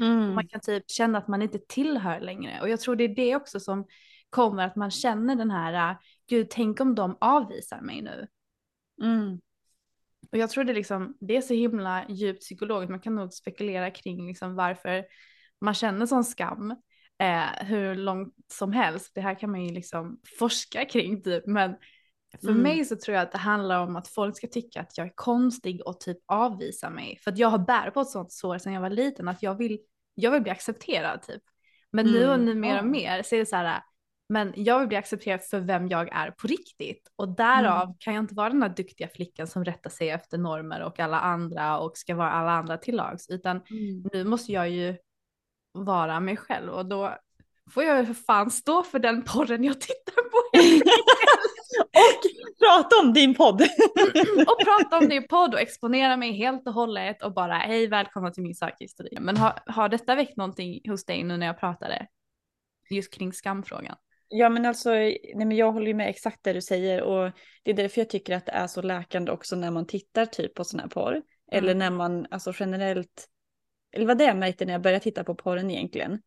Mm. 0.00 0.34
Man 0.34 0.48
kan 0.48 0.60
typ 0.60 0.90
känna 0.90 1.18
att 1.18 1.28
man 1.28 1.42
inte 1.42 1.58
tillhör 1.58 2.20
längre. 2.20 2.60
Och 2.60 2.68
jag 2.68 2.80
tror 2.80 2.96
det 2.96 3.04
är 3.04 3.14
det 3.14 3.36
också 3.36 3.60
som 3.60 3.86
kommer 4.30 4.66
att 4.66 4.76
man 4.76 4.90
känner 4.90 5.36
den 5.36 5.50
här, 5.50 5.90
äh, 5.90 5.96
gud 6.28 6.50
tänk 6.50 6.80
om 6.80 6.94
de 6.94 7.16
avvisar 7.20 7.80
mig 7.80 8.02
nu. 8.02 8.26
Mm. 9.02 9.40
Och 10.32 10.38
jag 10.38 10.50
tror 10.50 10.64
det, 10.64 10.72
liksom, 10.72 11.16
det 11.20 11.36
är 11.36 11.40
så 11.40 11.54
himla 11.54 12.04
djupt 12.08 12.40
psykologiskt, 12.40 12.90
man 12.90 13.00
kan 13.00 13.14
nog 13.14 13.32
spekulera 13.32 13.90
kring 13.90 14.26
liksom 14.26 14.54
varför 14.54 15.04
man 15.60 15.74
känner 15.74 16.06
sån 16.06 16.24
skam. 16.24 16.74
Eh, 17.18 17.66
hur 17.66 17.94
långt 17.94 18.34
som 18.52 18.72
helst, 18.72 19.10
det 19.14 19.20
här 19.20 19.34
kan 19.38 19.50
man 19.50 19.64
ju 19.64 19.72
liksom 19.74 20.20
forska 20.38 20.84
kring 20.84 21.22
typ. 21.22 21.46
Men 21.46 21.76
för 22.40 22.48
Mm. 22.50 22.62
mig 22.62 22.84
så 22.84 22.96
tror 22.96 23.14
jag 23.14 23.22
att 23.22 23.32
det 23.32 23.38
handlar 23.38 23.80
om 23.80 23.96
att 23.96 24.08
folk 24.08 24.36
ska 24.36 24.46
tycka 24.46 24.80
att 24.80 24.98
jag 24.98 25.06
är 25.06 25.12
konstig 25.14 25.86
och 25.86 26.00
typ 26.00 26.18
avvisa 26.26 26.90
mig. 26.90 27.18
För 27.24 27.30
att 27.32 27.38
jag 27.38 27.48
har 27.48 27.58
bär 27.58 27.90
på 27.90 28.00
ett 28.00 28.08
sånt 28.10 28.32
sår 28.32 28.58
sedan 28.58 28.72
jag 28.72 28.80
var 28.80 28.90
liten 28.90 29.28
att 29.28 29.42
jag 29.42 29.54
vill, 29.54 29.78
jag 30.14 30.30
vill 30.30 30.42
bli 30.42 30.50
accepterad 30.52 31.22
typ. 31.22 31.42
Men 31.92 32.06
nu 32.06 32.26
och 32.28 32.34
Mm. 32.34 32.44
nu 32.46 32.54
mer 32.54 32.78
och 32.78 32.86
mer 32.86 33.22
så 33.22 33.34
är 33.34 33.38
det 33.38 33.46
så 33.46 33.56
här, 33.56 33.82
men 34.28 34.52
jag 34.56 34.78
vill 34.78 34.88
bli 34.88 34.96
accepterad 34.96 35.42
för 35.42 35.60
vem 35.60 35.88
jag 35.88 36.08
är 36.12 36.30
på 36.30 36.46
riktigt. 36.46 37.08
Och 37.16 37.28
därav 37.36 37.82
Mm. 37.82 37.94
kan 37.98 38.14
jag 38.14 38.22
inte 38.22 38.34
vara 38.34 38.48
den 38.50 38.62
här 38.62 38.68
duktiga 38.76 39.08
flickan 39.08 39.46
som 39.46 39.64
rättar 39.64 39.90
sig 39.90 40.10
efter 40.10 40.38
normer 40.38 40.82
och 40.82 41.00
alla 41.00 41.20
andra 41.20 41.78
och 41.78 41.96
ska 41.98 42.14
vara 42.14 42.30
alla 42.30 42.50
andra 42.50 42.76
till 42.78 42.96
lags. 42.96 43.28
Utan 43.30 43.56
Mm. 43.56 44.04
nu 44.12 44.24
måste 44.24 44.52
jag 44.52 44.70
ju 44.70 44.96
vara 45.74 46.20
mig 46.20 46.36
själv 46.36 46.72
och 46.72 46.86
då 46.86 47.18
får 47.70 47.84
jag 47.84 48.06
för 48.06 48.14
fan 48.14 48.50
stå 48.50 48.82
för 48.82 48.98
den 48.98 49.22
porren 49.22 49.64
jag 49.64 49.80
tittar 49.80 50.22
på. 50.30 50.38
Och 51.78 52.58
prata 52.58 53.06
om 53.06 53.12
din 53.12 53.34
podd. 53.34 53.62
och 54.46 54.58
prata 54.64 54.98
om 54.98 55.12
i 55.12 55.20
podd 55.20 55.54
och 55.54 55.60
exponera 55.60 56.16
mig 56.16 56.32
helt 56.32 56.66
och 56.66 56.74
hållet 56.74 57.22
och 57.22 57.34
bara 57.34 57.54
hej 57.54 57.86
välkomna 57.86 58.30
till 58.30 58.42
min 58.42 58.54
sökhistoria. 58.54 59.20
Men 59.20 59.36
har, 59.36 59.52
har 59.66 59.88
detta 59.88 60.14
väckt 60.14 60.36
någonting 60.36 60.80
hos 60.88 61.04
dig 61.04 61.22
nu 61.22 61.36
när 61.36 61.46
jag 61.46 61.60
pratade 61.60 62.06
just 62.90 63.14
kring 63.14 63.32
skamfrågan? 63.32 63.96
Ja 64.28 64.48
men 64.48 64.66
alltså, 64.66 64.90
nej 64.90 65.34
men 65.34 65.52
jag 65.52 65.72
håller 65.72 65.86
ju 65.86 65.94
med 65.94 66.08
exakt 66.08 66.44
det 66.44 66.52
du 66.52 66.62
säger 66.62 67.02
och 67.02 67.32
det 67.62 67.70
är 67.70 67.74
därför 67.74 68.00
jag 68.00 68.10
tycker 68.10 68.36
att 68.36 68.46
det 68.46 68.52
är 68.52 68.66
så 68.66 68.82
läkande 68.82 69.32
också 69.32 69.56
när 69.56 69.70
man 69.70 69.86
tittar 69.86 70.26
typ 70.26 70.54
på 70.54 70.64
sån 70.64 70.80
här 70.80 70.88
porr. 70.88 71.22
Eller 71.52 71.74
när 71.74 71.90
man 71.90 72.26
alltså 72.30 72.52
generellt, 72.58 73.28
eller 73.94 74.06
vad 74.06 74.18
det 74.18 74.24
jag 74.24 74.36
märkte 74.36 74.64
när 74.64 74.72
jag 74.72 74.82
började 74.82 75.02
titta 75.04 75.24
på 75.24 75.34
porren 75.34 75.70
egentligen. 75.70 76.18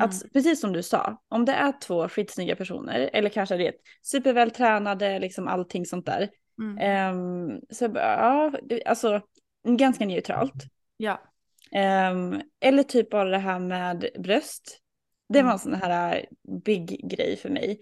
Att 0.00 0.32
precis 0.32 0.60
som 0.60 0.72
du 0.72 0.82
sa, 0.82 1.22
om 1.28 1.44
det 1.44 1.52
är 1.52 1.80
två 1.80 2.08
skitsnygga 2.08 2.56
personer 2.56 3.10
eller 3.12 3.28
kanske 3.28 3.56
det 3.56 3.66
är 3.68 3.74
supervältränade, 4.02 5.18
liksom 5.18 5.48
allting 5.48 5.86
sånt 5.86 6.06
där. 6.06 6.28
Mm. 6.62 6.78
ehm, 6.80 7.60
så 7.70 7.90
ja, 7.94 8.52
alltså 8.86 9.20
ganska 9.68 10.04
neutralt. 10.06 10.64
Ja. 10.96 11.22
Ehm, 11.72 12.40
eller 12.60 12.82
typ 12.82 13.10
bara 13.10 13.30
det 13.30 13.38
här 13.38 13.58
med 13.58 14.06
bröst. 14.18 14.78
Det 15.28 15.38
var 15.42 15.50
Mm. 15.50 15.52
en 15.52 15.58
sån 15.58 15.74
här 15.74 16.26
big 16.64 17.10
grej 17.10 17.36
för 17.36 17.48
mig. 17.50 17.78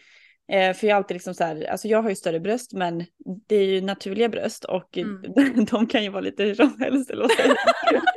Eh, 0.53 0.75
för 0.75 0.87
jag 0.87 0.97
alltid 0.97 1.15
liksom 1.15 1.35
så 1.35 1.45
här, 1.45 1.65
alltså 1.71 1.89
jag 1.89 2.03
har 2.03 2.09
ju 2.11 2.17
större 2.17 2.41
bröst 2.41 2.73
men 2.73 3.05
det 3.47 3.57
är 3.57 3.65
ju 3.65 3.81
naturliga 3.81 4.29
bröst 4.29 4.65
och 4.65 4.97
Mm. 4.97 5.65
de 5.71 5.87
kan 5.87 6.03
ju 6.03 6.09
vara 6.09 6.21
lite 6.21 6.45
hur 6.45 6.55
som 6.55 6.77
helst 6.81 7.11
eller 7.11 7.23
vad? 7.23 7.31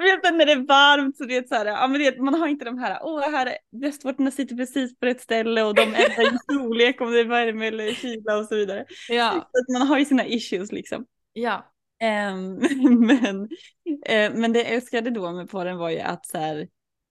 Vet 0.00 0.34
när 0.34 0.46
det 0.46 0.52
är 0.52 0.66
varmt 0.66 1.16
så 1.16 1.24
det 1.24 1.36
är 1.36 1.42
så 1.42 1.54
här, 1.54 1.66
ja, 1.66 1.86
men 1.86 2.00
det, 2.00 2.18
man 2.20 2.34
har 2.34 2.48
inte 2.48 2.64
de 2.64 2.78
här, 2.78 2.98
åh 3.02 3.30
här 3.30 3.46
är 3.46 3.56
bröstvårtorna 3.80 4.30
sitter 4.30 4.56
precis 4.56 4.98
på 4.98 5.06
rätt 5.06 5.20
ställe 5.20 5.62
och 5.62 5.74
de 5.74 5.82
ändrar 5.82 6.32
ju 6.32 6.38
storlek 6.38 7.00
om 7.00 7.10
det 7.12 7.20
är 7.20 7.24
värme 7.24 7.66
eller 7.66 7.94
kyla 7.94 8.36
och 8.38 8.46
så 8.46 8.54
vidare. 8.54 8.84
Ja, 9.08 9.50
Så 9.52 9.72
man 9.72 9.86
har 9.88 9.98
ju 9.98 10.04
sina 10.04 10.26
issues 10.26 10.72
liksom. 10.72 11.06
ja. 11.32 11.72
Ehm, 12.02 12.54
men, 13.06 13.48
eh, 14.06 14.32
men 14.34 14.52
det 14.52 14.58
jag 14.58 14.68
älskade 14.68 15.10
då 15.10 15.32
med 15.32 15.50
porren 15.50 15.76
var 15.78 15.90
ju 15.90 16.00
att 16.00 16.26
så 16.26 16.38
här, 16.38 16.68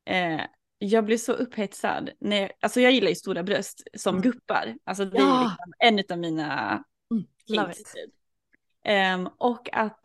eh, 0.10 0.41
jag 0.77 1.05
blev 1.05 1.17
så 1.17 1.34
upphetsad. 1.34 2.10
När 2.19 2.41
jag, 2.41 2.51
alltså 2.60 2.81
jag 2.81 2.91
gillar 2.91 3.10
ju 3.10 3.15
stora 3.15 3.43
bröst 3.43 3.84
som 3.98 4.15
Mm. 4.15 4.22
guppar. 4.22 4.75
Alltså 4.84 5.05
det 5.05 5.17
är 5.17 5.22
Ja. 5.22 5.43
liksom 5.43 5.74
en 5.79 6.03
av 6.13 6.19
mina 6.19 6.84
Mm. 7.12 7.72
Ehm, 8.86 9.29
och 9.38 9.69
att 9.74 10.00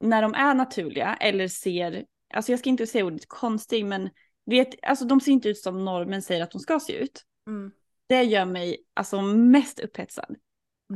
när 0.00 0.22
de 0.22 0.34
är 0.34 0.54
naturliga 0.54 1.16
eller 1.20 1.48
ser, 1.48 2.04
alltså 2.34 2.52
jag 2.52 2.58
ska 2.58 2.70
inte 2.70 2.86
säga 2.86 3.04
ordet 3.04 3.28
konstig 3.28 3.84
men 3.84 4.10
vet, 4.46 4.68
alltså 4.82 5.04
de 5.04 5.20
ser 5.20 5.32
inte 5.32 5.48
ut 5.48 5.58
som 5.58 5.84
normen 5.84 6.22
säger 6.22 6.42
att 6.42 6.50
de 6.50 6.60
ska 6.60 6.80
se 6.80 6.92
ut. 6.92 7.24
Mm. 7.46 7.72
Det 8.06 8.22
gör 8.22 8.44
mig 8.44 8.84
alltså 8.94 9.22
mest 9.22 9.80
upphetsad. 9.80 10.36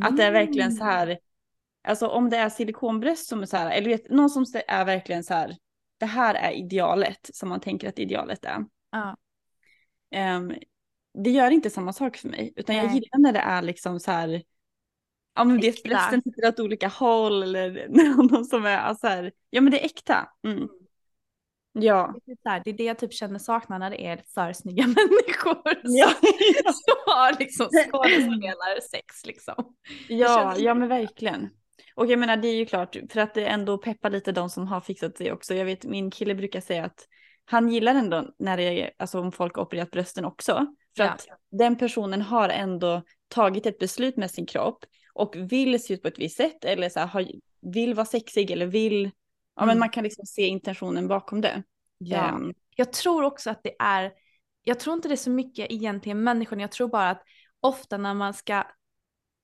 Att 0.02 0.16
det 0.16 0.24
är 0.24 0.32
verkligen 0.32 0.72
så 0.72 0.84
här, 0.84 1.18
alltså 1.82 2.06
om 2.06 2.30
det 2.30 2.36
är 2.36 2.48
silikonbröst 2.48 3.26
som 3.28 3.42
är 3.42 3.46
så 3.46 3.56
här, 3.56 3.70
eller 3.70 3.88
vet, 3.88 4.10
någon 4.10 4.30
som 4.30 4.44
är 4.68 4.84
verkligen 4.84 5.24
så 5.24 5.34
här, 5.34 5.56
det 5.98 6.06
här 6.06 6.34
är 6.34 6.52
idealet 6.52 7.30
som 7.32 7.48
man 7.48 7.60
tänker 7.60 7.88
att 7.88 7.98
idealet 7.98 8.44
är. 8.44 8.64
Ja. 8.90 9.16
Ehm, 10.10 10.52
det 11.24 11.30
gör 11.30 11.50
inte 11.50 11.70
samma 11.70 11.92
sak 11.92 12.16
för 12.16 12.28
mig, 12.28 12.52
utan 12.56 12.76
jag 12.76 12.86
Nej. 12.86 12.94
gillar 12.94 13.18
när 13.18 13.32
det 13.32 13.38
är 13.38 13.62
liksom 13.62 14.00
så 14.00 14.10
här, 14.10 14.42
ja 15.34 15.44
men 15.44 15.58
Äkta. 15.58 15.88
brösten 15.88 16.22
sitter 16.22 16.48
åt 16.48 16.60
olika 16.60 16.88
håll 16.88 17.42
eller 17.42 17.88
någon 18.22 18.44
som 18.44 18.66
är 18.66 18.94
så 18.94 19.06
här, 19.06 19.32
ja 19.50 19.60
men 19.60 19.70
det 19.70 19.80
är 19.80 19.86
äkta. 19.86 20.28
Mm. 20.46 20.68
Ja. 21.72 22.14
Det 22.26 22.32
är, 22.32 22.36
så 22.42 22.48
här, 22.48 22.62
det 22.64 22.70
är 22.70 22.74
det 22.74 22.84
jag 22.84 22.98
typ 22.98 23.12
känner 23.12 23.38
saknar 23.38 23.78
när 23.78 23.90
det 23.90 24.06
är 24.06 24.22
för 24.34 24.52
snygga 24.52 24.86
människor 24.86 25.62
Ja, 25.82 26.08
som 26.64 26.96
har 27.06 27.38
liksom 27.38 27.66
skådespelarsex 27.66 29.26
liksom. 29.26 29.54
ja, 30.08 30.54
ja 30.58 30.74
men 30.74 30.88
verkligen. 30.88 31.48
Och 31.94 32.06
jag 32.06 32.18
menar 32.18 32.36
det 32.36 32.48
är 32.48 32.54
ju 32.56 32.66
klart 32.66 32.96
för 33.10 33.20
att 33.20 33.34
det 33.34 33.46
ändå 33.46 33.78
peppar 33.78 34.10
lite 34.10 34.32
de 34.32 34.50
som 34.50 34.66
har 34.66 34.80
fixat 34.80 35.16
sig 35.16 35.32
också. 35.32 35.54
Jag 35.54 35.64
vet 35.64 35.84
min 35.84 36.10
kille 36.10 36.34
brukar 36.34 36.60
säga 36.60 36.84
att 36.84 37.06
han 37.44 37.68
gillar 37.68 37.94
ändå 37.94 38.28
när 38.38 38.56
det 38.56 38.62
är, 38.62 38.90
alltså 38.98 39.20
om 39.20 39.32
folk 39.32 39.56
har 39.56 39.62
opererat 39.62 39.90
brösten 39.90 40.24
också. 40.24 40.66
För 40.96 41.04
Ja. 41.04 41.10
att 41.10 41.26
den 41.50 41.76
personen 41.78 42.22
har 42.22 42.48
ändå 42.48 43.02
tagit 43.28 43.66
ett 43.66 43.78
beslut 43.78 44.16
med 44.16 44.30
sin 44.30 44.46
kropp 44.46 44.84
och 45.14 45.34
vill 45.36 45.82
se 45.82 45.94
ut 45.94 46.02
på 46.02 46.08
ett 46.08 46.18
visst 46.18 46.36
sätt 46.36 46.64
eller 46.64 46.88
så 46.88 47.00
här, 47.00 47.06
har, 47.06 47.26
vill 47.72 47.94
vara 47.94 48.06
sexig 48.06 48.50
eller 48.50 48.66
vill, 48.66 49.10
ja 49.56 49.60
men 49.62 49.68
Mm. 49.68 49.78
man 49.78 49.90
kan 49.90 50.04
liksom 50.04 50.26
se 50.26 50.42
intentionen 50.42 51.08
bakom 51.08 51.40
det. 51.40 51.62
Ehm, 52.34 52.54
Jag 52.76 52.92
tror 52.92 53.22
också 53.24 53.50
att 53.50 53.60
det 53.62 53.74
är, 53.78 54.12
jag 54.62 54.80
tror 54.80 54.94
inte 54.94 55.08
det 55.08 55.14
är 55.14 55.16
så 55.16 55.30
mycket 55.30 55.70
egentligen 55.70 56.24
människorna, 56.24 56.62
jag 56.62 56.72
tror 56.72 56.88
bara 56.88 57.10
att 57.10 57.22
ofta 57.60 57.96
när 57.96 58.14
man 58.14 58.34
ska 58.34 58.64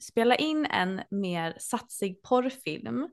spela 0.02 0.36
in 0.36 0.66
en 0.66 1.00
mer 1.10 1.56
satsig 1.60 2.22
porrfilm 2.22 3.08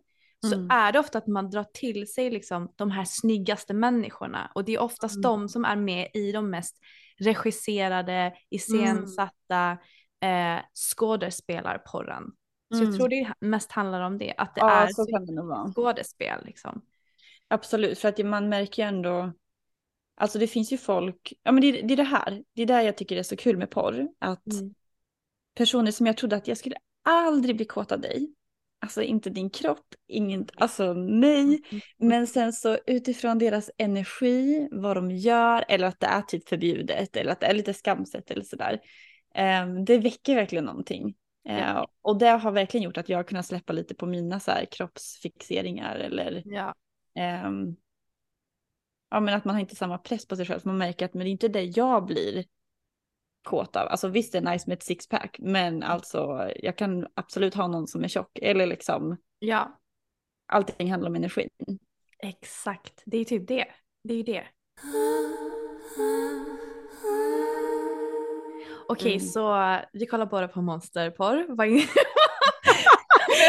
så 0.49 0.55
Mm. 0.55 0.71
är 0.71 0.91
det 0.91 0.99
ofta 0.99 1.17
att 1.17 1.27
man 1.27 1.49
drar 1.49 1.63
till 1.73 2.07
sig 2.13 2.29
liksom 2.31 2.73
de 2.75 2.91
här 2.91 3.05
snyggaste 3.07 3.73
människorna 3.73 4.51
och 4.55 4.65
det 4.65 4.73
är 4.73 4.79
oftast 4.81 5.15
Mm. 5.15 5.21
de 5.21 5.49
som 5.49 5.65
är 5.65 5.75
med 5.75 6.09
i 6.13 6.31
de 6.31 6.49
mest 6.49 6.77
regisserade, 7.19 8.33
iscensatta 8.49 9.77
eh, 10.21 10.59
skådespelarporren. 10.73 12.23
Så 12.75 12.83
Mm. 12.83 12.91
jag 12.91 12.97
tror 12.97 13.09
det 13.09 13.33
mest 13.39 13.71
handlar 13.71 14.01
om 14.01 14.17
det, 14.17 14.33
att 14.37 14.55
det 14.55 14.61
ja, 14.61 14.71
är 14.71 14.87
så 14.87 15.05
kan 15.05 15.25
det 15.25 15.71
skådespel 15.73 16.45
liksom. 16.45 16.81
Absolut, 17.47 17.99
för 17.99 18.09
att 18.09 18.25
man 18.25 18.49
märker 18.49 18.83
ju 18.83 18.87
ändå, 18.89 19.33
alltså 20.17 20.39
det 20.39 20.47
finns 20.47 20.73
ju 20.73 20.77
folk, 20.77 21.33
ja 21.43 21.51
men 21.51 21.61
det, 21.61 21.71
det 21.71 21.93
är 21.93 21.97
det 21.97 22.03
här, 22.03 22.43
det 22.53 22.61
är 22.61 22.65
där 22.65 22.81
jag 22.81 22.97
tycker 22.97 23.15
det 23.15 23.21
är 23.21 23.23
så 23.23 23.37
kul 23.37 23.57
med 23.57 23.69
porr, 23.69 24.07
att 24.19 24.45
Mm. 24.45 24.73
personer 25.55 25.91
som 25.91 26.05
jag 26.05 26.17
trodde 26.17 26.35
att 26.35 26.47
jag 26.47 26.57
skulle 26.57 26.75
aldrig 27.03 27.55
bli 27.55 27.65
kåt 27.65 27.91
av 27.91 28.01
dig, 28.01 28.33
alltså 28.79 29.01
inte 29.01 29.29
din 29.29 29.49
kropp, 29.49 29.85
ingen, 30.07 30.47
alltså 30.55 30.93
nej, 30.93 31.61
Mm. 31.71 31.81
men 31.97 32.27
sen 32.27 32.53
så 32.53 32.77
utifrån 32.87 33.37
deras 33.39 33.69
energi, 33.77 34.67
vad 34.71 34.97
de 34.97 35.11
gör, 35.11 35.65
eller 35.67 35.87
att 35.87 35.99
det 35.99 36.07
är 36.07 36.21
typ 36.21 36.49
förbjudet, 36.49 37.15
eller 37.15 37.31
att 37.31 37.39
det 37.39 37.45
är 37.45 37.53
lite 37.53 37.73
skamset 37.73 38.31
eller 38.31 38.43
sådär, 38.43 38.79
eh, 39.35 39.67
det 39.85 39.97
väcker 39.97 40.35
verkligen 40.35 40.65
någonting. 40.65 41.15
Eh, 41.45 41.85
och 42.01 42.17
det 42.17 42.27
har 42.27 42.51
verkligen 42.51 42.83
gjort 42.83 42.97
att 42.97 43.09
jag 43.09 43.17
har 43.17 43.23
kunnat 43.23 43.45
släppa 43.45 43.73
lite 43.73 43.95
på 43.95 44.05
mina 44.05 44.39
så 44.39 44.51
här 44.51 44.65
kroppsfixeringar 44.71 45.95
eller 45.95 46.43
Ja. 46.45 46.75
Ehm, 47.15 47.75
ja 49.09 49.19
men 49.19 49.33
att 49.33 49.45
man 49.45 49.55
har 49.55 49.61
inte 49.61 49.75
samma 49.75 49.97
press 49.97 50.27
på 50.27 50.35
sig 50.35 50.45
själv. 50.45 50.61
Man 50.63 50.77
märker 50.77 51.05
att 51.05 51.13
men 51.13 51.23
det 51.23 51.29
är 51.29 51.31
inte 51.31 51.47
det 51.47 51.63
jag 51.63 52.05
blir 52.05 52.45
kåt 53.43 53.75
av. 53.75 53.87
Alltså 53.87 54.07
visst 54.07 54.31
det 54.31 54.37
är 54.37 54.51
nice 54.51 54.69
med 54.69 54.75
ett 54.75 54.83
sixpack. 54.83 55.35
Men 55.39 55.83
alltså 55.83 56.51
jag 56.55 56.77
kan 56.77 57.07
absolut 57.13 57.53
ha 57.53 57.67
någon 57.67 57.87
som 57.87 58.03
är 58.03 58.07
tjock. 58.07 58.39
Eller 58.41 58.65
liksom 58.65 59.17
ja, 59.39 59.79
allting 60.45 60.91
handlar 60.91 61.09
om 61.09 61.15
energin. 61.15 61.49
exakt. 62.19 63.03
Det 63.05 63.17
är 63.17 63.25
typ 63.25 63.47
det. 63.47 63.67
Det 64.03 64.13
är 64.13 64.17
ju 64.17 64.23
det. 64.23 64.47
Okej, 68.87 69.15
Mm. 69.15 69.19
så 69.27 69.77
vi 69.93 70.05
kollar 70.05 70.25
båda 70.25 70.47
på 70.47 70.61
monsterporr. 70.61 71.45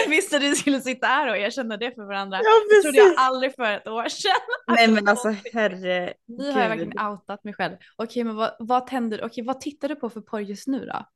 Jag 0.05 0.09
visste 0.11 0.39
du 0.39 0.55
skulle 0.55 0.81
sitta 0.81 1.07
här 1.07 1.31
och 1.31 1.37
erkänna 1.37 1.77
det 1.77 1.95
för 1.95 2.03
varandra. 2.05 2.39
Det 2.39 2.83
trodde 2.83 2.99
jag 2.99 3.15
aldrig 3.17 3.55
för 3.55 3.63
ett 3.73 3.87
år 3.89 4.09
sedan. 4.09 4.33
Nej 4.69 4.89
men 4.89 5.09
alltså 5.09 5.35
herre. 5.53 6.15
Nu 6.27 6.53
har 6.53 6.61
jag 6.61 6.69
verkligen 6.69 7.07
outat 7.07 7.45
mig 7.45 7.55
själv. 7.55 7.77
Okej, 7.97 8.25
men 8.25 8.37
vad, 8.37 8.57
vad 8.59 8.87
tänder 8.87 9.25
Okej, 9.25 9.45
vad 9.45 9.61
tittar 9.61 9.89
du 9.89 9.97
på 9.97 10.11
för 10.11 10.21
porr 10.21 10.41
just 10.41 10.67
nu 10.67 10.87
då? 10.87 11.07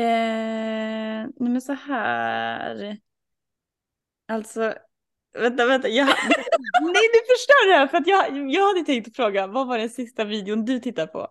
Eh, 0.00 1.26
nej 1.36 1.50
men 1.50 1.60
så 1.60 1.72
här. 1.72 2.96
Alltså. 4.32 4.74
Vänta, 5.38 5.66
vänta. 5.66 5.88
Jag, 5.88 6.06
nej 6.82 7.08
du 7.12 7.18
förstör 7.34 7.68
det 7.68 7.74
här 7.76 7.86
för 7.86 7.98
att 7.98 8.06
jag, 8.06 8.50
jag 8.50 8.66
hade 8.68 8.84
tänkt 8.84 9.16
fråga 9.16 9.46
vad 9.46 9.66
var 9.68 9.78
den 9.78 9.90
sista 9.90 10.24
videon 10.24 10.64
du 10.64 10.78
tittar 10.78 11.06
på? 11.06 11.28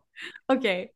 Okej, 0.54 0.92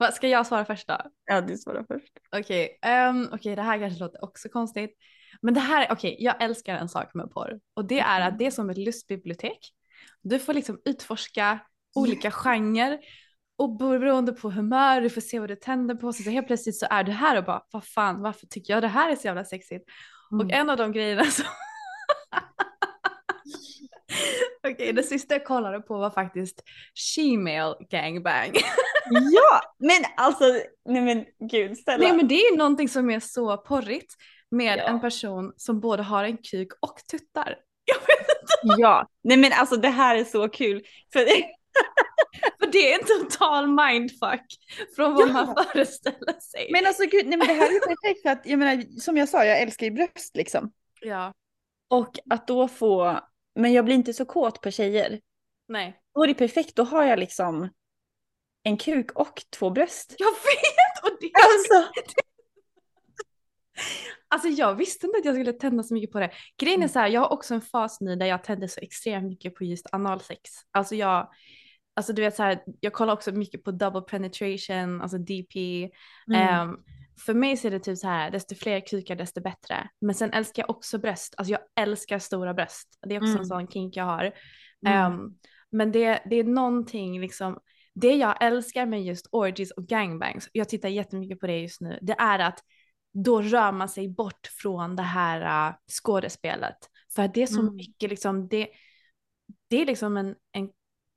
vad- 0.00 0.14
ska 0.14 0.28
jag 0.28 0.46
svara 0.46 0.64
först 0.64 0.88
då? 0.88 0.96
Ja 1.24 1.40
du 1.40 1.56
svarar 1.56 1.84
först. 1.88 2.12
Okej, 2.36 2.78
ehm, 2.82 3.28
okej 3.32 3.56
det 3.56 3.62
här 3.62 3.78
kanske 3.78 4.00
låter 4.00 4.24
också 4.24 4.48
konstigt. 4.48 4.96
Men 5.42 5.54
det 5.54 5.60
här, 5.60 5.86
okej 5.90 6.16
jag 6.18 6.42
älskar 6.42 6.76
en 6.76 6.88
sak 6.88 7.14
med 7.14 7.30
porr 7.30 7.60
och 7.74 7.84
det 7.84 8.00
är 8.00 8.28
att 8.28 8.38
det 8.38 8.46
är 8.46 8.50
som 8.50 8.70
ett 8.70 8.78
lustbibliotek. 8.78 9.58
Du 10.22 10.38
får 10.38 10.54
liksom 10.54 10.80
utforska 10.84 11.58
olika 11.94 12.30
genrer 12.30 12.98
och 13.58 13.76
beroende 13.76 14.32
på 14.32 14.50
humör, 14.50 15.00
du 15.00 15.10
får 15.10 15.20
se 15.20 15.38
vad 15.40 15.48
du 15.48 15.56
tänder 15.56 15.94
på. 15.94 16.12
Så 16.12 16.30
helt 16.30 16.46
plötsligt 16.46 16.78
så 16.78 16.86
är 16.90 17.04
du 17.04 17.12
här 17.12 17.38
och 17.38 17.44
bara, 17.44 17.62
vad 17.70 17.84
fan, 17.84 18.22
varför 18.22 18.46
tycker 18.46 18.72
jag 18.74 18.82
det 18.82 18.88
här 18.88 19.12
är 19.12 19.16
så 19.16 19.26
jävla 19.26 19.44
sexigt? 19.44 19.84
Och 20.30 20.42
Mm. 20.42 20.60
en 20.60 20.70
av 20.70 20.76
de 20.76 20.92
grejerna 20.92 21.24
som... 21.24 21.44
Okej, 24.68 24.92
det 24.92 25.02
sista 25.02 25.34
jag 25.34 25.44
kollade 25.44 25.80
på 25.80 25.98
var 25.98 26.10
faktiskt 26.10 26.62
She-mail 26.94 27.74
gangbang. 27.90 28.52
Ja, 29.32 29.60
men 29.78 30.04
alltså, 30.16 30.44
nej 30.88 31.02
men 31.02 31.24
gud 31.50 31.78
Stella. 31.78 32.04
Nej 32.08 32.16
men 32.16 32.28
det 32.28 32.34
är 32.34 32.50
ju 32.52 32.56
någonting 32.56 32.88
som 32.88 33.10
är 33.10 33.20
så 33.20 33.56
porrigt 33.56 34.14
med 34.50 34.78
Ja. 34.78 34.82
en 34.82 35.00
person 35.00 35.52
som 35.56 35.80
både 35.80 36.02
har 36.02 36.24
en 36.24 36.36
kuk 36.36 36.68
och 36.80 36.96
tuttar. 37.10 37.56
Ja, 38.78 39.06
nej 39.24 39.36
men 39.36 39.52
alltså 39.52 39.76
det 39.76 39.88
här 39.88 40.16
är 40.16 40.24
så 40.24 40.48
kul. 40.48 40.82
För 41.12 41.20
För 42.60 42.66
det 42.72 42.92
är 42.92 42.98
en 42.98 43.06
total 43.06 43.66
mindfuck 43.66 44.46
från 44.96 45.14
vad 45.14 45.28
Ja. 45.28 45.32
man 45.32 45.64
föreställer 45.72 46.40
sig. 46.40 46.68
men 46.72 46.86
alltså 46.86 47.02
gud, 47.02 47.26
nej 47.26 47.38
men 47.38 47.48
det 47.48 47.54
här 47.54 47.68
är 47.68 47.72
ju 47.72 47.80
perfekt 47.80 48.22
för 48.22 48.30
att 48.30 48.46
jag 48.46 48.58
menar, 48.58 49.00
som 49.00 49.16
jag 49.16 49.28
sa, 49.28 49.44
jag 49.44 49.60
älskar 49.62 49.86
ju 49.86 49.92
bröst 49.92 50.36
liksom. 50.36 50.72
Ja, 51.00 51.32
Och 51.90 52.18
att 52.30 52.46
då 52.46 52.68
få, 52.68 53.20
men 53.60 53.72
jag 53.72 53.84
blir 53.84 53.94
inte 53.94 54.14
så 54.14 54.24
kåt 54.24 54.60
på 54.60 54.70
tjejer. 54.70 55.20
nej. 55.68 56.00
Då 56.14 56.22
är 56.22 56.28
det 56.28 56.34
perfekt, 56.34 56.76
då 56.76 56.82
har 56.82 57.04
jag 57.04 57.18
liksom 57.18 57.68
en 58.62 58.76
kuk 58.76 59.12
och 59.12 59.42
två 59.50 59.70
bröst. 59.70 60.14
Jag 60.18 60.30
vet! 60.30 61.04
Och 61.04 61.18
det, 61.20 61.30
Alltså, 61.34 61.92
alltså 64.28 64.48
jag 64.48 64.74
visste 64.74 65.06
inte 65.06 65.18
att 65.18 65.24
jag 65.24 65.34
skulle 65.34 65.52
tända 65.52 65.82
så 65.82 65.94
mycket 65.94 66.10
på 66.10 66.20
det. 66.20 66.30
Grejen 66.56 66.82
är 66.82 66.88
så 66.88 66.98
här, 66.98 67.08
jag 67.08 67.20
har 67.20 67.32
också 67.32 67.54
en 67.54 67.60
fas 67.60 68.00
nu 68.00 68.16
där 68.16 68.26
jag 68.26 68.44
tänder 68.44 68.66
så 68.66 68.80
extremt 68.80 69.28
mycket 69.28 69.54
på 69.54 69.64
just 69.64 69.86
analsex. 69.92 70.50
Alltså 70.70 70.94
jag, 70.94 71.30
alltså 71.94 72.12
du 72.12 72.22
vet 72.22 72.36
så 72.36 72.42
här, 72.42 72.62
jag 72.80 72.92
kollar 72.92 73.12
också 73.12 73.32
mycket 73.32 73.64
på 73.64 73.70
double 73.70 74.00
penetration, 74.00 75.02
alltså 75.02 75.18
DP. 75.18 75.90
mm. 76.28 76.48
Ehm, 76.48 76.76
för 77.20 77.34
mig 77.34 77.56
så 77.56 77.66
är 77.66 77.70
det 77.70 77.78
typ 77.80 77.98
så 77.98 78.08
här, 78.08 78.30
desto 78.30 78.54
fler 78.54 78.80
kukar 78.86 79.16
desto 79.16 79.40
bättre. 79.40 79.88
Men 80.00 80.14
sen 80.14 80.32
älskar 80.32 80.62
jag 80.62 80.70
också 80.70 80.98
bröst, 80.98 81.34
alltså 81.36 81.52
jag 81.52 81.60
älskar 81.80 82.18
stora 82.18 82.54
bröst. 82.54 82.98
Det 83.08 83.14
är 83.14 83.18
också 83.18 83.28
Mm. 83.30 83.40
en 83.40 83.46
sån 83.46 83.68
kink 83.68 83.96
jag 83.96 84.04
har. 84.04 84.32
Mm. 84.86 85.12
Ehm, 85.12 85.34
men 85.70 85.92
det, 85.92 86.22
det 86.30 86.36
är 86.36 86.44
någonting 86.44 87.20
liksom, 87.20 87.58
det 87.94 88.14
jag 88.14 88.42
älskar 88.44 88.86
med 88.86 89.04
just 89.04 89.26
orgies 89.32 89.70
och 89.70 89.86
gangbangs, 89.86 90.48
jag 90.52 90.68
tittar 90.68 90.88
jättemycket 90.88 91.40
på 91.40 91.46
det 91.46 91.58
just 91.60 91.80
nu, 91.80 91.98
det 92.02 92.16
är 92.18 92.38
att 92.38 92.58
då 93.12 93.42
rör 93.42 93.72
man 93.72 93.88
sig 93.88 94.08
bort 94.08 94.46
från 94.62 94.96
det 94.96 95.02
här 95.02 95.68
uh, 95.70 95.74
skådespelet. 96.02 96.76
För 97.14 97.22
att 97.22 97.34
det 97.34 97.42
är 97.42 97.46
så 97.46 97.60
Mm. 97.60 97.76
mycket 97.76 98.10
liksom, 98.10 98.48
det, 98.48 98.68
det 99.68 99.82
är 99.82 99.86
liksom 99.86 100.16
en, 100.16 100.34
en 100.52 100.68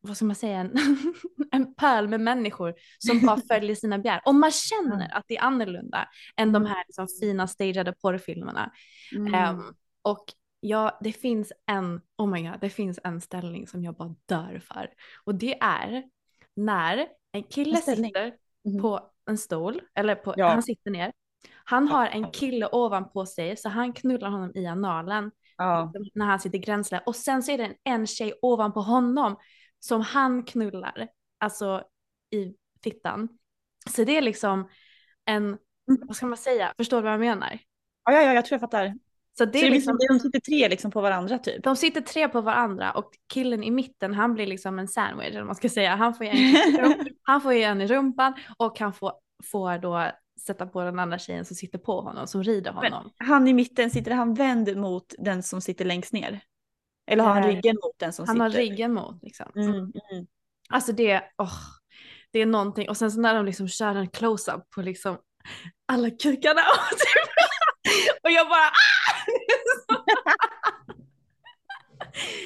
vad 0.03 0.17
ska 0.17 0.25
man 0.25 0.35
säga, 0.35 0.57
en, 0.59 0.75
en 1.51 1.73
pöl 1.75 2.07
med 2.07 2.21
människor 2.21 2.73
som 2.99 3.21
bara 3.25 3.37
följer 3.51 3.75
sina 3.75 3.99
begär. 3.99 4.21
Och 4.25 4.35
man 4.35 4.51
känner 4.51 5.13
att 5.17 5.23
det 5.27 5.37
är 5.37 5.41
annorlunda 5.43 6.07
än 6.37 6.51
de 6.51 6.65
här 6.65 6.83
liksom, 6.87 7.07
fina 7.21 7.47
stageade 7.47 7.93
porrfilmerna. 8.01 8.71
Mm. 9.15 9.33
Ehm, 9.33 9.61
och 10.01 10.25
ja, 10.59 10.99
det 11.01 11.11
finns 11.13 11.51
en, 11.71 12.01
oh 12.17 12.27
my 12.27 12.41
god, 12.49 12.57
det 12.61 12.69
finns 12.69 12.99
en 13.03 13.21
ställning 13.21 13.67
som 13.67 13.83
jag 13.83 13.95
bara 13.95 14.15
dör 14.25 14.61
för. 14.67 14.89
Och 15.23 15.35
det 15.35 15.59
är 15.61 16.03
när 16.55 17.07
en 17.31 17.43
kille 17.43 17.75
En 17.77 17.81
sitter 17.81 18.33
Mhm. 18.65 18.81
på 18.81 19.09
en 19.29 19.37
stol, 19.37 19.81
eller 19.95 20.15
på, 20.15 20.33
Ja. 20.37 20.47
han 20.49 20.63
sitter 20.63 20.91
ner. 20.91 21.13
Han 21.63 21.87
har 21.87 22.07
en 22.07 22.31
kille 22.31 22.67
ovanpå 22.71 23.25
sig 23.25 23.57
så 23.57 23.69
han 23.69 23.93
knullar 23.93 24.29
honom 24.29 24.51
i 24.55 24.65
analen 24.67 25.31
Ja. 25.57 25.93
när 26.13 26.25
han 26.25 26.39
sitter 26.39 26.57
gränsle. 26.57 27.01
Och 27.05 27.15
sen 27.15 27.43
så 27.43 27.51
är 27.51 27.57
det 27.57 27.63
en, 27.65 27.73
en 27.83 28.07
tjej 28.07 28.33
ovanpå 28.41 28.79
honom 28.81 29.35
som 29.85 30.01
han 30.01 30.43
knullar, 30.43 31.07
alltså 31.39 31.83
i 32.31 32.53
fittan. 32.83 33.29
Så 33.89 34.03
det 34.03 34.17
är 34.17 34.21
liksom 34.21 34.69
en, 35.25 35.57
vad 35.85 36.15
ska 36.15 36.25
man 36.25 36.37
säga, 36.37 36.73
förstår 36.77 36.97
du 36.97 37.03
vad 37.03 37.13
jag 37.13 37.19
menar? 37.19 37.59
Ja, 38.05 38.13
ja, 38.13 38.21
ja, 38.21 38.33
jag 38.33 38.45
tror 38.45 38.55
jag 38.55 38.61
fattar. 38.61 38.93
Så 39.37 39.45
det 39.45 39.59
Så 39.59 39.65
är 39.65 39.69
det 39.69 39.75
liksom, 39.75 39.97
de 40.09 40.19
sitter 40.19 40.39
tre 40.39 40.69
liksom 40.69 40.91
på 40.91 41.01
varandra 41.01 41.39
typ? 41.39 41.63
de 41.63 41.75
sitter 41.75 42.01
tre 42.01 42.29
på 42.29 42.41
varandra 42.41 42.91
och 42.91 43.11
killen 43.33 43.63
i 43.63 43.71
mitten 43.71 44.13
han 44.13 44.33
blir 44.33 44.47
liksom 44.47 44.79
en 44.79 44.87
sandwich 44.87 45.29
eller 45.29 45.43
man 45.43 45.55
ska 45.55 45.69
säga. 45.69 45.95
Han 45.95 46.13
får 46.13 46.25
ju 46.25 46.31
en, 46.31 46.55
han 47.21 47.41
får 47.41 47.53
en 47.53 47.81
i 47.81 47.87
rumpan 47.87 48.33
och 48.57 48.79
han 48.79 48.93
får, 48.93 49.13
får 49.51 49.77
då 49.77 50.11
sätta 50.41 50.67
på 50.67 50.83
den 50.83 50.99
andra 50.99 51.17
tjejen 51.17 51.45
som 51.45 51.55
sitter 51.55 51.77
på 51.77 52.01
honom, 52.01 52.27
som 52.27 52.43
rider 52.43 52.71
honom. 52.71 53.09
Han 53.17 53.47
i 53.47 53.53
mitten, 53.53 53.89
sitter 53.89 54.11
han 54.11 54.33
vänd 54.33 54.77
mot 54.77 55.13
den 55.17 55.43
som 55.43 55.61
sitter 55.61 55.85
längst 55.85 56.13
ner? 56.13 56.41
Eller 57.11 57.23
har 57.23 57.33
han 57.33 57.43
ryggen 57.43 57.75
mot 57.83 57.99
den 57.99 58.13
som 58.13 58.25
han 58.27 58.35
sitter? 58.35 58.43
har 58.43 58.49
ryggen 58.49 58.93
mot 58.93 59.23
liksom. 59.23 59.51
Mm, 59.55 59.73
mm. 59.75 59.91
Alltså 60.69 60.91
det, 60.91 61.21
åh, 61.37 61.53
det 62.31 62.39
är 62.39 62.45
någonting. 62.45 62.89
Och 62.89 62.97
sen 62.97 63.11
så 63.11 63.19
när 63.19 63.35
de 63.35 63.45
liksom 63.45 63.67
kör 63.67 63.95
en 63.95 64.09
close-up 64.09 64.69
på 64.69 64.81
liksom 64.81 65.17
alla 65.87 66.09
kukarna 66.09 66.61
och, 66.91 66.97
typ, 66.97 67.27
och 68.23 68.31
jag 68.31 68.49
bara 68.49 68.59
ah! 68.67 69.23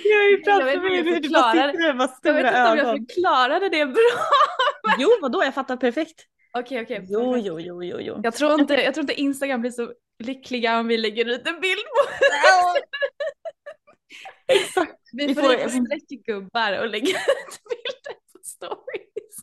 Jag 0.03 0.31
Jag 0.31 0.65
med 0.65 0.81
du 0.81 0.95
jag 0.95 1.05
bara 1.05 1.13
förklarar- 1.53 1.71
sitter 1.71 1.93
med 1.93 1.97
bara 1.97 2.07
Jag 2.07 2.17
stora 2.17 2.33
vet 2.33 2.45
inte 2.47 2.71
om 2.71 2.77
jag 2.77 2.87
ögon. 2.87 3.05
förklarade 3.07 3.69
det 3.69 3.85
bra. 3.85 4.01
Jo, 4.99 5.09
vadå? 5.21 5.43
Jag 5.43 5.53
fattar 5.53 5.77
perfekt. 5.77 6.25
Okej, 6.53 6.81
okej. 6.81 7.05
Jo, 7.09 7.37
jo, 7.37 7.59
jo, 7.59 7.83
jo, 7.83 7.97
jo. 8.01 8.19
Jag 8.23 8.33
tror, 8.33 8.59
inte, 8.61 8.73
jag 8.73 8.93
tror 8.93 9.01
inte 9.03 9.21
Instagram 9.21 9.61
blir 9.61 9.71
så 9.71 9.93
lyckliga 10.23 10.79
om 10.79 10.87
vi 10.87 10.97
lägger 10.97 11.25
ut 11.25 11.47
en 11.47 11.59
bild 11.59 11.79
på 11.79 12.11
Exakt. 14.47 14.99
Vi 15.13 15.27
Vi 15.27 15.36
får 15.36 15.49
lite 15.49 15.69
stretchgubbar 15.69 16.79
och 16.79 16.88
lägger 16.89 17.07
ut 17.15 17.62
bilder 17.69 18.13
på 18.33 18.39
stories. 18.43 19.38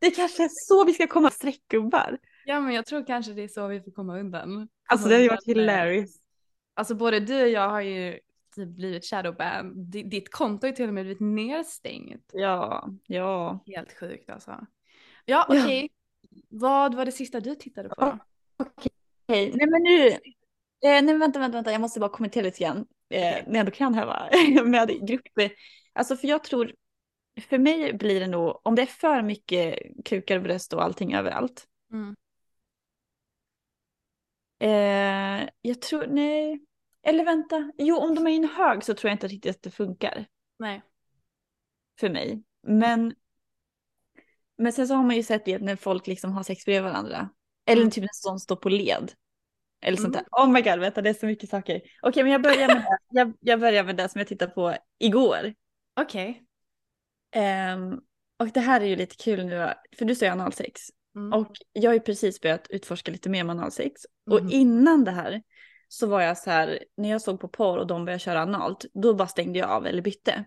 Det 0.00 0.10
kanske 0.10 0.44
är 0.44 0.48
så 0.52 0.84
vi 0.84 0.92
ska 0.94 1.06
komma 1.06 1.30
streckgubbar. 1.30 2.18
Ja 2.44 2.60
men 2.60 2.74
jag 2.74 2.86
tror 2.86 3.06
kanske 3.06 3.32
det 3.32 3.42
är 3.42 3.48
så 3.48 3.66
vi 3.68 3.80
får 3.80 3.90
komma 3.90 4.18
undan. 4.18 4.68
Alltså 4.88 5.04
Komma 5.04 5.08
det 5.08 5.14
hade 5.14 5.22
ju 5.22 5.28
varit 5.28 5.46
hilarious. 5.46 6.16
Alltså 6.74 6.94
både 6.94 7.20
du 7.20 7.42
och 7.42 7.48
jag 7.48 7.68
har 7.70 7.80
ju 7.80 8.18
typ 8.56 8.68
blivit 8.68 9.04
shadowbanned. 9.04 9.72
D- 9.76 10.02
Ditt 10.02 10.30
konto 10.32 10.66
är 10.66 10.72
till 10.72 10.88
och 10.88 10.94
med 10.94 11.04
blivit 11.04 11.20
nedstängt. 11.20 12.30
Ja, 12.32 12.88
ja. 13.06 13.58
Helt 13.66 13.98
sjukt 14.00 14.30
alltså. 14.30 14.50
Ja 14.50 14.66
Ja. 15.24 15.46
okej. 15.48 15.90
Vad 16.48 16.94
var 16.94 17.04
det 17.04 17.12
sista 17.12 17.40
du 17.40 17.54
tittade 17.54 17.88
på? 17.88 18.18
Okej, 18.56 19.52
nej 19.54 19.66
men 19.66 19.82
nu. 19.82 20.18
Eh, 20.84 21.02
nej 21.02 21.18
vänta, 21.18 21.38
vänta, 21.38 21.56
vänta, 21.56 21.72
jag 21.72 21.80
måste 21.80 22.00
bara 22.00 22.10
kommentera 22.10 22.44
lite 22.44 22.64
grann. 22.64 22.78
Eh, 23.10 23.20
när 23.20 23.46
jag 23.46 23.56
ändå 23.56 23.72
kan 23.72 23.94
här 23.94 24.06
va? 24.06 24.28
med 24.64 25.06
grupper. 25.08 25.52
Alltså 25.92 26.16
för 26.16 26.28
jag 26.28 26.44
tror, 26.44 26.74
för 27.48 27.58
mig 27.58 27.92
blir 27.92 28.20
det 28.20 28.26
nog, 28.26 28.60
om 28.62 28.74
det 28.74 28.82
är 28.82 28.86
för 28.86 29.22
mycket 29.22 29.78
kukar, 30.04 30.40
bröst 30.40 30.72
och 30.72 30.82
allting 30.84 31.14
överallt. 31.14 31.66
Mm. 31.92 32.16
Eh, 34.60 35.48
jag 35.62 35.80
tror, 35.80 36.06
nej. 36.06 36.60
Eller 37.02 37.24
vänta, 37.24 37.72
jo 37.78 37.96
om 37.96 38.14
de 38.14 38.26
är 38.26 38.30
i 38.30 38.36
en 38.36 38.48
hög 38.48 38.84
så 38.84 38.94
tror 38.94 39.08
jag 39.08 39.14
inte 39.14 39.28
riktigt 39.28 39.56
att 39.56 39.62
det 39.62 39.70
funkar 39.70 40.26
Nej. 40.58 40.82
för 42.00 42.10
mig. 42.10 42.42
Men, 42.62 43.14
men 44.58 44.72
sen 44.72 44.88
så 44.88 44.94
har 44.94 45.02
man 45.02 45.16
ju 45.16 45.22
sett 45.22 45.44
det 45.44 45.58
när 45.58 45.76
folk 45.76 46.06
liksom 46.06 46.32
har 46.32 46.42
sex 46.42 46.64
bredvid 46.64 46.82
varandra. 46.92 47.28
Eller 47.66 47.82
Mm. 47.82 47.90
typ 47.90 48.02
en 48.02 48.08
sån 48.12 48.40
står 48.40 48.56
på 48.56 48.68
led. 48.68 49.12
Eller 49.80 49.96
sånt 49.96 50.14
Mm. 50.14 50.24
där. 50.32 50.44
Oh 50.44 50.50
my 50.52 50.62
god, 50.62 50.78
vänta 50.78 51.02
det 51.02 51.10
är 51.10 51.14
så 51.14 51.26
mycket 51.26 51.50
saker. 51.50 51.80
Okej 52.02 52.22
men 52.22 52.32
jag 52.32 52.42
börjar 52.42 52.66
med 52.68 52.76
det. 52.76 52.98
Jag, 53.10 53.32
jag 53.40 53.60
börjar 53.60 53.84
med 53.84 53.96
det 53.96 54.08
som 54.08 54.18
jag 54.18 54.28
tittade 54.28 54.52
på 54.52 54.74
igår. 54.98 55.54
Okej. 56.00 56.44
Ehm, 57.30 57.92
och 58.38 58.48
det 58.54 58.60
här 58.60 58.80
är 58.80 58.84
ju 58.84 58.96
lite 58.96 59.16
kul 59.16 59.46
nu, 59.46 59.72
för 59.98 60.04
du 60.04 60.14
säger 60.14 60.32
analsex. 60.32 60.80
Mm. 61.16 61.32
Och 61.32 61.52
jag 61.72 61.90
har 61.90 61.94
ju 61.94 62.00
precis 62.00 62.40
börjat 62.40 62.66
utforska 62.70 63.12
lite 63.12 63.28
mer 63.30 63.44
med 63.44 63.56
analsex. 63.56 64.02
Och 64.30 64.40
Mhm. 64.42 64.50
innan 64.52 65.04
det 65.04 65.10
här 65.10 65.42
så 65.88 66.06
var 66.06 66.20
jag 66.22 66.38
så 66.38 66.50
här, 66.50 66.84
när 66.96 67.08
jag 67.10 67.22
såg 67.22 67.40
på 67.40 67.48
porr 67.48 67.78
och 67.78 67.86
de 67.86 68.04
började 68.04 68.18
köra 68.20 68.40
analt, 68.40 68.84
då 68.94 69.14
bara 69.14 69.28
stängde 69.28 69.58
jag 69.58 69.70
av 69.70 69.86
eller 69.86 70.02
bytte. 70.02 70.44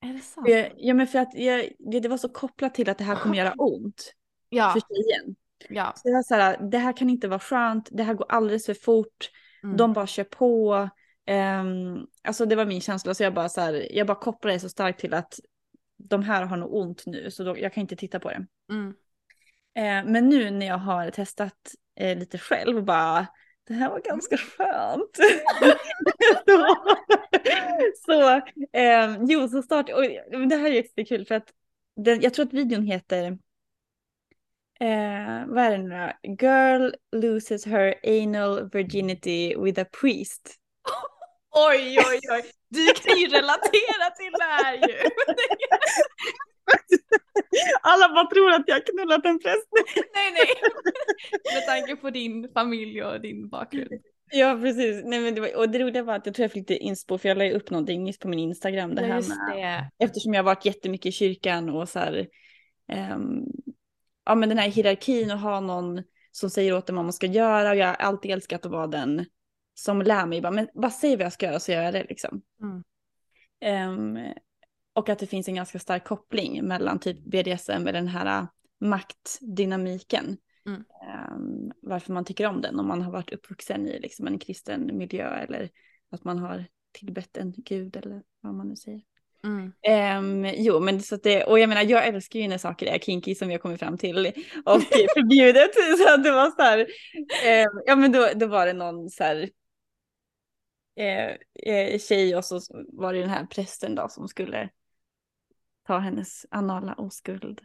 Är 0.00 0.12
det 0.12 0.18
sant? 0.20 0.48
Jag- 0.48 0.72
Ja 0.76 0.94
men 0.94 1.06
för 1.06 1.18
att 1.18 1.34
jag, 1.34 1.68
det, 1.78 2.00
det 2.00 2.08
var 2.08 2.18
så 2.18 2.28
kopplat 2.28 2.74
till 2.74 2.88
att 2.90 2.98
det 2.98 3.04
här 3.04 3.16
kommer 3.16 3.36
göra 3.36 3.52
ont 3.58 4.14
Ja. 4.48 4.70
för 4.72 4.80
tjejen. 4.80 5.36
Ja. 5.68 5.92
Så 5.96 6.08
jag 6.08 6.26
så 6.26 6.34
här, 6.34 6.58
det 6.70 6.78
här 6.78 6.96
kan 6.96 7.10
inte 7.10 7.28
vara 7.28 7.40
skönt, 7.40 7.88
det 7.92 8.02
här 8.02 8.14
går 8.14 8.26
alldeles 8.28 8.66
för 8.66 8.74
fort, 8.74 9.30
Mm. 9.64 9.76
de 9.76 9.92
bara 9.92 10.06
kör 10.06 10.24
på. 10.24 10.88
Ehm, 11.26 12.06
alltså 12.22 12.46
det 12.46 12.56
var 12.56 12.64
min 12.64 12.80
känsla, 12.80 13.14
så 13.14 13.22
jag 13.22 13.34
bara 13.34 13.48
så 13.48 13.60
här, 13.60 13.88
jag 13.96 14.06
bara 14.06 14.18
kopplade 14.18 14.56
det 14.56 14.60
så 14.60 14.68
starkt 14.68 15.00
till 15.00 15.14
att 15.14 15.40
de 15.96 16.22
här 16.22 16.42
har 16.44 16.56
nog 16.56 16.74
ont 16.74 17.02
nu, 17.06 17.30
så 17.30 17.44
då, 17.44 17.58
jag 17.58 17.72
kan 17.72 17.80
inte 17.80 17.96
titta 17.96 18.20
på 18.20 18.30
det. 18.30 18.46
Mm. 18.70 18.94
Eh, 19.76 20.10
men 20.12 20.28
nu 20.28 20.50
när 20.50 20.66
jag 20.66 20.78
har 20.78 21.10
testat 21.10 21.74
eh, 22.00 22.18
lite 22.18 22.38
själv 22.38 22.84
bara, 22.84 23.26
det 23.66 23.74
här 23.74 23.90
var 23.90 24.00
ganska 24.00 24.36
skönt. 24.36 25.16
så, 26.46 26.66
så 28.06 28.30
eh, 28.78 29.16
jo, 29.20 29.48
så 29.48 29.62
start, 29.62 29.90
och 29.90 30.02
det 30.48 30.56
här 30.56 30.66
är 30.66 30.74
jättekul 30.74 31.26
för 31.26 31.34
att 31.34 31.52
den, 31.96 32.20
jag 32.20 32.34
tror 32.34 32.46
att 32.46 32.52
videon 32.52 32.82
heter, 32.82 33.38
eh, 34.80 35.46
vad 35.46 35.64
är 35.64 35.70
den 35.70 35.88
nu 35.88 36.12
då? 36.22 36.46
Girl 36.46 36.90
loses 37.12 37.66
her 37.66 37.94
anal 38.04 38.70
virginity 38.72 39.56
with 39.56 39.80
a 39.80 39.84
priest. 40.00 40.54
Oj 41.56 41.98
oj 41.98 42.20
oj. 42.30 42.42
Du 42.68 42.86
kan 42.94 43.18
ju 43.18 43.26
relatera 43.26 44.10
till 44.18 44.32
det 44.32 44.44
här 44.44 44.74
ju. 44.74 44.94
Alla 47.82 48.08
bara 48.14 48.26
tror 48.26 48.52
att 48.52 48.64
jag 48.66 48.86
knullat 48.86 49.24
en 49.26 49.38
präst. 49.38 49.68
nej 50.14 50.32
nej. 50.32 50.46
Med 51.54 51.66
tanke 51.66 51.96
på 51.96 52.10
din 52.10 52.48
familj 52.54 53.04
och 53.04 53.20
din 53.20 53.48
bakgrund. 53.48 53.88
Ja 54.32 54.58
precis, 54.62 55.02
Nej, 55.04 55.20
men 55.20 55.34
det 55.34 55.40
var, 55.40 55.56
och 55.56 55.68
det 55.68 55.78
roliga 55.78 56.02
var 56.02 56.14
att 56.14 56.26
jag 56.26 56.34
tror 56.34 56.44
jag 56.44 56.52
fick 56.52 56.70
lite 56.70 56.76
inspo 56.76 57.18
för 57.18 57.28
jag 57.28 57.38
la 57.38 57.50
upp 57.50 57.70
någonting 57.70 58.04
nyss 58.04 58.18
på 58.18 58.28
min 58.28 58.38
Instagram. 58.38 58.94
Det 58.94 59.02
Ja, 59.02 59.08
här 59.08 59.22
med, 59.28 59.56
det. 59.98 60.04
Eftersom 60.04 60.34
jag 60.34 60.38
har 60.38 60.44
varit 60.44 60.64
jättemycket 60.64 61.06
i 61.06 61.12
kyrkan 61.12 61.68
och 61.68 61.88
så 61.88 61.98
här, 61.98 62.26
ehm, 62.92 63.42
ja 64.24 64.34
men 64.34 64.48
den 64.48 64.58
här 64.58 64.68
hierarkin 64.68 65.30
och 65.30 65.38
ha 65.38 65.60
någon 65.60 66.02
som 66.30 66.50
säger 66.50 66.74
åt 66.74 66.88
en 66.88 66.96
vad 66.96 67.04
man 67.04 67.12
ska 67.12 67.26
göra 67.26 67.70
och 67.70 67.76
jag 67.76 67.86
har 67.86 67.94
alltid 67.94 68.30
älskat 68.30 68.66
att 68.66 68.72
vara 68.72 68.86
den 68.86 69.26
som 69.74 70.02
lär 70.02 70.26
mig, 70.26 70.40
bara, 70.40 70.52
men 70.52 70.68
bara 70.74 70.90
säg 70.90 71.16
vad 71.16 71.24
jag 71.24 71.32
ska 71.32 71.46
göra 71.46 71.60
så 71.60 71.72
gör 71.72 71.82
jag 71.82 71.94
det 71.94 72.06
liksom. 72.08 72.42
Mm. 72.60 72.84
Ehm, 73.60 74.34
och 74.92 75.08
att 75.08 75.18
det 75.18 75.26
finns 75.26 75.48
en 75.48 75.54
ganska 75.54 75.78
stark 75.78 76.04
koppling 76.04 76.64
mellan 76.64 76.98
typ 76.98 77.24
BDSM 77.24 77.82
med 77.82 77.94
den 77.94 78.08
här 78.08 78.40
äh, 78.40 78.46
maktdynamiken. 78.80 80.36
Mm. 80.66 80.84
Ehm, 81.08 81.72
varför 81.82 82.12
man 82.12 82.24
tycker 82.24 82.46
om 82.46 82.60
den, 82.60 82.80
om 82.80 82.88
man 82.88 83.02
har 83.02 83.12
varit 83.12 83.32
uppvuxen 83.32 83.88
i 83.88 84.00
liksom 84.00 84.26
en 84.26 84.38
kristen 84.38 84.98
miljö 84.98 85.28
eller 85.28 85.70
att 86.10 86.24
man 86.24 86.38
har 86.38 86.66
tillbett 86.92 87.36
en 87.36 87.54
gud 87.56 87.96
eller 87.96 88.22
vad 88.40 88.54
man 88.54 88.68
nu 88.68 88.76
säger. 88.76 89.02
Mm. 89.44 89.72
Ehm, 89.82 90.46
jo, 90.56 90.80
men 90.80 91.00
så 91.02 91.14
att 91.14 91.22
det, 91.22 91.44
och 91.44 91.58
jag 91.58 91.68
menar 91.68 91.82
jag 91.82 92.06
älskar 92.06 92.40
ju 92.40 92.48
när 92.48 92.58
saker 92.58 92.86
är 92.86 92.98
kinky 92.98 93.34
som 93.34 93.50
har 93.50 93.58
kommit 93.58 93.80
fram 93.80 93.98
till 93.98 94.32
och 94.64 94.82
förbjudet. 95.14 95.74
Så 95.98 96.14
att 96.14 96.24
det 96.24 96.30
var 96.32 96.50
så 96.50 96.62
här, 96.62 96.86
ehm, 97.44 97.82
ja 97.86 97.96
men 97.96 98.12
då, 98.12 98.28
då 98.34 98.46
var 98.46 98.66
det 98.66 98.72
någon 98.72 99.10
så 99.10 99.24
här 99.24 99.50
eh, 100.96 101.74
eh, 101.74 101.98
tjej 101.98 102.36
och 102.36 102.44
så 102.44 102.60
var 102.88 103.12
det 103.12 103.20
den 103.20 103.30
här 103.30 103.46
prästen 103.46 103.94
då 103.94 104.08
som 104.08 104.28
skulle 104.28 104.68
ta 105.86 105.98
hennes 105.98 106.46
anala 106.50 106.94
oskuld. 106.94 107.60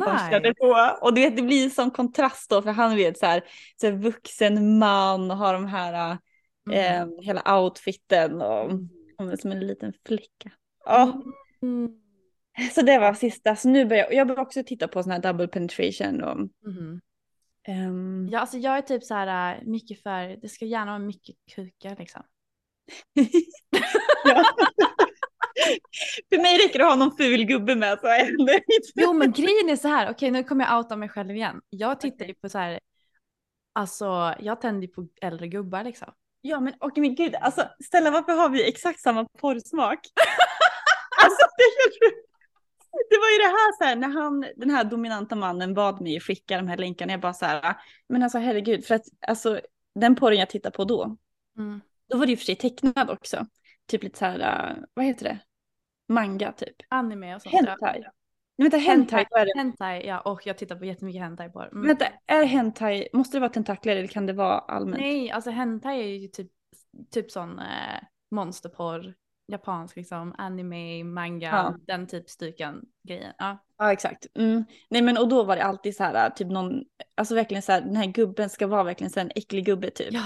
Borstade 0.00 0.48
Nice. 0.48 0.54
på. 0.54 0.98
Och 1.00 1.14
du 1.14 1.20
vet 1.20 1.36
det 1.36 1.42
blir 1.42 1.70
sån 1.70 1.90
kontrast 1.90 2.50
då 2.50 2.62
för 2.62 2.70
han 2.70 2.96
vet 2.96 3.18
så 3.18 3.26
här, 3.26 3.44
så 3.80 3.86
här 3.86 3.94
vuxen 3.94 4.78
man 4.78 5.30
och 5.30 5.36
har 5.36 5.54
de 5.54 5.66
här 5.66 6.18
Mm. 6.70 6.78
eh, 6.78 7.24
hela 7.24 7.60
outfiten 7.60 8.42
och 8.42 8.70
hon 9.16 9.30
är 9.30 9.36
som 9.36 9.52
en 9.52 9.66
liten 9.66 9.92
flicka. 10.06 10.50
Ja. 10.84 11.22
Mm. 11.62 11.90
Så 12.74 12.82
det 12.82 12.98
var 12.98 13.14
sista. 13.14 13.56
Så 13.56 13.68
nu 13.68 13.84
börjar 13.84 14.04
jag, 14.04 14.14
jag 14.14 14.26
börjar 14.26 14.42
också 14.42 14.62
titta 14.66 14.88
på 14.88 15.02
sån 15.02 15.12
här 15.12 15.18
double 15.18 15.48
penetration 15.48 16.22
och 16.22 16.36
Mhm. 16.66 17.00
ehm, 17.68 18.28
Ja, 18.32 18.40
alltså 18.40 18.58
jag 18.58 18.78
är 18.78 18.82
typ 18.82 19.04
så 19.04 19.14
här 19.14 19.54
äh, 19.56 19.62
mycket 19.64 20.02
för, 20.02 20.36
det 20.36 20.48
ska 20.48 20.64
gärna 20.64 20.86
vara 20.92 20.98
mycket 20.98 21.36
kukar 21.54 21.96
liksom. 21.98 22.22
För 26.30 26.42
mig 26.42 26.58
räcker 26.58 26.78
det 26.78 26.84
att 26.84 26.90
ha 26.90 26.96
någon 27.04 27.16
ful 27.16 27.44
gubbe 27.44 27.74
med 27.74 27.98
så. 27.98 28.06
Jo 28.94 29.12
men 29.12 29.32
grejen 29.32 29.68
är 29.68 29.76
så 29.76 29.88
här, 29.88 30.10
okej 30.10 30.30
nu 30.30 30.44
kommer 30.44 30.64
jag 30.64 30.78
outa 30.78 30.96
mig 30.96 31.08
själv 31.08 31.30
igen. 31.36 31.60
Jag 31.70 32.00
tittar 32.00 32.24
ju 32.24 32.34
på 32.34 32.48
så 32.48 32.58
här, 32.58 32.80
alltså 33.72 34.34
jag 34.40 34.60
tänder 34.60 34.86
ju 34.86 34.92
på 34.92 35.08
äldre 35.20 35.48
gubbar 35.48 35.84
liksom. 35.84 36.12
Ja 36.40 36.60
men 36.60 36.74
och 36.80 36.98
men 36.98 37.14
gud, 37.14 37.34
alltså 37.34 37.68
Stella 37.84 38.10
varför 38.10 38.32
har 38.32 38.48
vi 38.48 38.68
exakt 38.68 39.00
samma 39.00 39.24
porrsmak? 39.38 39.98
alltså 41.24 41.46
det. 41.56 42.10
Det 43.10 43.16
var 43.18 43.30
ju 43.30 43.38
det 43.38 43.56
här 43.56 43.72
så 43.78 43.84
här, 43.84 43.96
när 43.96 44.08
han, 44.08 44.44
den 44.56 44.70
här 44.70 44.84
dominanta 44.84 45.36
mannen 45.36 45.74
bad 45.74 46.00
mig 46.00 46.20
skicka 46.20 46.56
de 46.56 46.68
här 46.68 46.76
länkarna, 46.76 47.12
jag 47.12 47.20
bara 47.20 47.34
så 47.34 47.46
här, 47.46 47.76
men 48.08 48.22
alltså 48.22 48.38
herregud, 48.38 48.84
för 48.84 48.94
att 48.94 49.04
alltså 49.26 49.60
den 49.94 50.16
porren 50.16 50.38
jag 50.38 50.50
tittade 50.50 50.76
på 50.76 50.84
då, 50.84 51.16
Mm. 51.58 51.80
då 52.08 52.18
var 52.18 52.26
det 52.26 52.30
ju 52.30 52.36
för 52.36 52.44
sig 52.44 52.56
tecknad 52.56 53.10
också. 53.10 53.46
Typ 53.86 54.02
lite 54.02 54.18
så 54.18 54.24
här, 54.24 54.76
vad 54.94 55.04
heter 55.04 55.24
det? 55.24 55.38
Manga 56.08 56.52
typ. 56.52 56.76
Anime 56.88 57.34
och 57.34 57.42
sånt. 57.42 57.54
Hentai. 57.54 58.00
Nej 58.56 58.70
vänta, 58.70 58.76
hentai, 58.76 59.26
är 59.30 59.46
det? 59.46 59.52
Hentai, 59.56 60.06
ja 60.06 60.20
och 60.20 60.46
jag 60.46 60.58
tittar 60.58 60.76
på 60.76 60.84
jättemycket 60.84 61.22
hentai 61.22 61.48
på. 61.48 61.60
Mm. 61.62 61.86
Vänta, 61.86 62.06
är 62.26 62.44
hentai, 62.44 63.08
måste 63.12 63.36
det 63.36 63.40
vara 63.40 63.50
tentakler 63.50 63.96
eller 63.96 64.08
kan 64.08 64.26
det 64.26 64.32
vara 64.32 64.58
allmänt? 64.58 65.00
Nej, 65.00 65.30
alltså 65.30 65.50
hentai 65.50 66.00
är 66.00 66.18
ju 66.18 66.28
typ, 66.28 66.50
typ 67.10 67.30
sån 67.30 67.58
eh, 67.58 67.98
monsterporr, 68.30 69.14
japansk 69.46 69.96
liksom, 69.96 70.34
anime, 70.38 71.04
manga, 71.04 71.46
Ja. 71.48 71.76
den 71.86 72.06
typ 72.06 72.30
stycken 72.30 72.82
grejen. 73.08 73.32
Ja. 73.38 73.58
Ja 73.78 73.92
exakt. 73.92 74.26
Mm. 74.34 74.64
Nej 74.90 75.02
men 75.02 75.18
och 75.18 75.28
då 75.28 75.44
var 75.44 75.56
det 75.56 75.62
alltid 75.64 75.96
så 75.96 76.04
här 76.04 76.30
typ 76.30 76.48
någon, 76.48 76.84
alltså 77.14 77.34
verkligen 77.34 77.62
så 77.62 77.72
här 77.72 77.80
den 77.80 77.96
här 77.96 78.06
gubben 78.06 78.50
ska 78.50 78.66
vara 78.66 78.82
verkligen 78.82 79.10
så 79.10 79.20
här 79.20 79.24
en 79.26 79.32
äcklig 79.34 79.64
gubbe 79.64 79.90
typ. 79.90 80.12
Ja. 80.12 80.22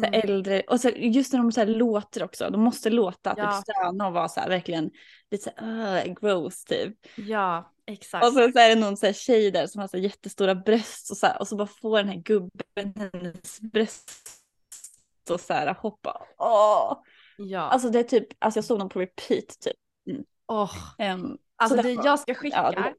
Så 0.00 0.06
Mm. 0.06 0.20
äldre 0.30 0.60
och 0.60 0.80
så 0.80 0.88
just 0.96 1.32
när 1.32 1.40
de 1.40 1.52
så 1.52 1.60
här 1.60 1.66
låter 1.66 2.24
också, 2.24 2.50
de 2.50 2.60
måste 2.60 2.90
låta 2.90 3.34
Ja. 3.36 3.52
typ 3.52 3.62
stöna 3.74 4.06
och 4.06 4.12
vara 4.12 4.28
så 4.28 4.40
här 4.40 4.48
verkligen 4.48 4.90
lite 5.30 5.44
så 5.44 5.50
här, 5.64 6.08
uh, 6.08 6.14
gross 6.14 6.64
typ. 6.64 6.94
ja, 7.16 7.72
exakt. 7.86 8.24
Och 8.26 8.32
så, 8.32 8.52
så 8.52 8.58
är 8.58 8.68
det 8.68 8.74
någon 8.80 8.96
så 8.96 9.06
här 9.06 9.12
tjej 9.12 9.50
där 9.50 9.66
som 9.66 9.80
har 9.80 9.88
så 9.88 9.98
jättestora 9.98 10.54
bröst 10.54 11.10
och 11.10 11.16
så 11.16 11.26
här 11.26 11.40
och 11.40 11.48
så 11.48 11.56
bara 11.56 11.68
får 11.82 11.96
den 11.98 12.08
här 12.08 12.16
gubben 12.16 12.94
hennes 12.96 13.60
bröst 13.60 14.20
och 15.30 15.40
så 15.40 15.52
här 15.52 15.74
hoppa. 15.74 16.26
Åh. 16.38 17.02
Ja. 17.36 17.60
Alltså 17.60 17.90
det 17.90 17.98
är 17.98 18.04
typ, 18.04 18.26
alltså 18.38 18.58
jag 18.58 18.64
såg 18.64 18.78
dem 18.78 18.88
på 18.88 19.00
repeat 19.00 19.48
typ. 19.60 19.76
Åh. 20.46 20.72
Um, 20.98 21.38
Alltså 21.56 21.76
så 21.76 21.82
det, 21.82 21.92
jag 21.92 22.18
ska 22.20 22.34
skicka, 22.34 22.56
Ja, 22.56 22.94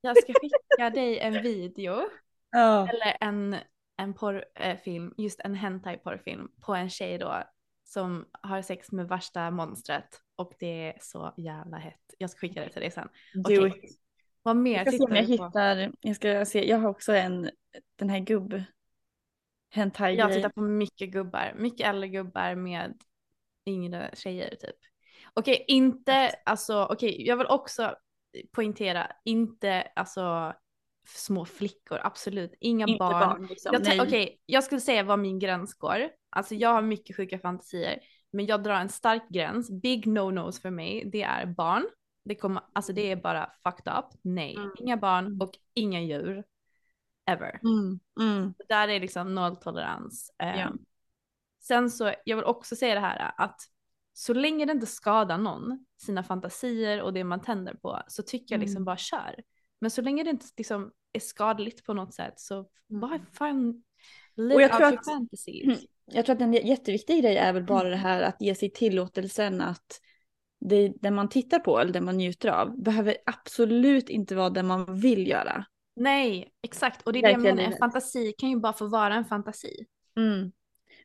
jag 0.00 0.16
ska 0.22 0.32
skicka 0.32 0.90
dig 0.90 1.18
en 1.18 1.42
video 1.42 2.08
Ja. 2.50 2.88
eller 2.88 3.16
en, 3.20 3.56
en 3.96 4.14
porrfilm, 4.14 5.14
just 5.16 5.40
en 5.40 5.54
hentai 5.54 5.96
porrfilm 5.96 6.48
på 6.60 6.74
en 6.74 6.90
tjej 6.90 7.18
då 7.18 7.42
som 7.84 8.24
har 8.40 8.62
sex 8.62 8.92
med 8.92 9.08
värsta 9.08 9.50
monstret 9.50 10.20
och 10.36 10.52
det 10.58 10.88
är 10.88 10.98
så 11.00 11.34
jävla 11.36 11.76
hett. 11.76 12.14
Jag 12.18 12.30
ska 12.30 12.38
skicka 12.38 12.60
det 12.60 12.68
till 12.68 12.80
dig 12.80 12.90
sen. 12.90 13.08
Okej. 13.44 13.68
it. 13.68 13.98
Vad 14.42 14.56
mer 14.56 14.76
Jag 14.76 14.88
ska 14.88 14.98
se 14.98 15.04
om 15.04 15.16
jag 15.16 15.26
du 15.26 15.36
på? 15.38 15.44
hittar, 15.44 15.92
jag 16.00 16.16
ska 16.16 16.44
se, 16.44 16.68
jag 16.68 16.78
har 16.78 16.88
också 16.88 17.12
en, 17.12 17.50
den 17.96 18.10
här 18.10 18.18
gubb, 18.18 18.62
hentai 19.74 20.14
Jag 20.16 20.32
tittar 20.32 20.48
på 20.48 20.60
mycket 20.60 21.10
gubbar, 21.10 21.52
mycket 21.56 21.86
äldre 21.86 22.08
gubbar 22.08 22.54
med 22.54 22.94
yngre 23.66 24.10
tjejer 24.14 24.50
typ. 24.50 24.76
Okej, 25.34 25.64
inte 25.68 26.30
alltså, 26.46 26.84
okej, 26.90 27.26
jag 27.26 27.36
vill 27.36 27.46
också 27.46 27.94
poängtera, 28.52 29.12
inte 29.24 29.82
alltså 29.96 30.52
små 31.06 31.44
flickor, 31.44 31.98
absolut, 32.02 32.54
inga 32.60 32.86
Inte 32.86 32.98
barn. 32.98 33.20
barn 33.20 33.46
liksom. 33.46 33.80
Jag, 33.84 34.06
okej, 34.06 34.40
jag 34.46 34.64
skulle 34.64 34.80
säga 34.80 35.02
var 35.02 35.16
min 35.16 35.38
gräns 35.38 35.74
går. 35.74 36.08
Alltså 36.30 36.54
jag 36.54 36.68
har 36.72 36.82
mycket 36.82 37.16
sjuka 37.16 37.38
fantasier, 37.38 37.98
men 38.32 38.46
jag 38.46 38.62
drar 38.62 38.74
en 38.80 38.88
stark 38.88 39.28
gräns. 39.28 39.70
Big 39.82 40.06
no-nos 40.06 40.60
för 40.60 40.70
mig, 40.70 41.04
det 41.12 41.22
är 41.22 41.46
barn. 41.46 41.86
Det, 42.24 42.34
kommer, 42.34 42.62
alltså 42.72 42.92
det 42.92 43.10
är 43.10 43.16
bara 43.16 43.50
fucked 43.64 43.92
up. 43.98 44.04
Nej, 44.22 44.56
Mm. 44.56 44.70
inga 44.78 44.96
barn 44.96 45.40
och 45.42 45.52
inga 45.74 46.00
djur. 46.02 46.44
Ever. 47.26 47.60
Mm, 47.62 48.00
mm. 48.20 48.54
Där 48.68 48.88
är 48.88 49.00
liksom 49.00 49.34
nolltolerans. 49.34 50.30
Eh, 50.42 50.60
Ja. 50.60 50.72
Sen 51.60 51.90
så, 51.90 52.14
jag 52.24 52.36
vill 52.36 52.44
också 52.44 52.76
säga 52.76 52.94
det 52.94 53.00
här 53.00 53.32
att 53.36 53.60
så 54.12 54.34
länge 54.34 54.64
det 54.64 54.72
inte 54.72 54.86
skadar 54.86 55.38
någon, 55.38 55.86
sina 55.96 56.22
fantasier 56.22 57.02
och 57.02 57.12
det 57.12 57.24
man 57.24 57.40
tänder 57.40 57.74
på, 57.74 58.02
så 58.08 58.22
tycker 58.22 58.54
jag 58.54 58.60
liksom 58.60 58.76
Mm. 58.76 58.84
bara 58.84 58.96
kör. 58.96 59.34
Men 59.80 59.90
så 59.90 60.02
länge 60.02 60.24
det 60.24 60.30
inte 60.30 60.46
liksom 60.56 60.92
är 61.12 61.20
skadligt 61.20 61.84
på 61.86 61.94
något 61.94 62.14
sätt 62.14 62.40
så 62.40 62.68
bara 62.88 63.20
fan 63.32 63.82
live 64.36 64.54
Och 64.54 64.62
jag 64.62 64.70
out 64.70 64.76
tror 64.78 64.88
your 64.88 64.98
att- 64.98 65.04
fantasies. 65.06 65.64
Mm. 65.64 65.78
Jag 66.06 66.24
tror 66.26 66.36
att 66.36 66.42
en 66.42 66.52
jätteviktig 66.52 67.22
grej 67.22 67.36
är 67.36 67.52
väl 67.52 67.64
bara 67.64 67.88
det 67.88 67.96
här 67.96 68.22
att 68.22 68.36
ge 68.40 68.54
sig 68.54 68.70
tillåtelsen 68.70 69.60
att 69.60 70.00
det, 70.60 70.92
det 71.00 71.10
man 71.10 71.28
tittar 71.28 71.58
på 71.58 71.78
eller 71.78 71.92
det 71.92 72.00
man 72.00 72.16
njuter 72.16 72.48
av 72.48 72.82
behöver 72.82 73.16
absolut 73.26 74.08
inte 74.08 74.34
vara 74.36 74.50
det 74.50 74.62
man 74.62 75.00
vill 75.00 75.28
göra. 75.28 75.64
Nej, 75.96 76.48
exakt. 76.62 77.02
Och 77.02 77.12
det 77.12 77.18
är 77.18 77.22
det 77.22 77.28
jag 77.30 77.36
Verkligen 77.36 77.56
menar, 77.56 77.72
en 77.72 77.78
fantasi 77.78 78.34
kan 78.38 78.50
ju 78.50 78.56
bara 78.60 78.72
få 78.72 78.86
vara 78.86 79.14
en 79.14 79.24
fantasi. 79.24 79.86
Mm. 80.16 80.52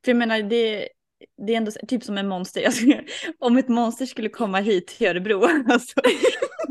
För 0.06 0.12
jag 0.12 0.18
menar 0.18 0.42
det, 0.42 0.90
det 1.48 1.54
är 1.54 1.58
ändå 1.58 1.72
så- 1.72 1.80
typ 1.88 2.04
som 2.04 2.18
en 2.18 2.28
monster. 2.28 2.70
Skulle, 2.72 3.04
om 3.40 3.58
ett 3.58 3.68
monster 3.68 4.06
skulle 4.06 4.30
komma 4.30 4.60
hit 4.60 4.88
till 4.88 5.08
Örebro. 5.08 5.42
Alltså, 5.72 6.02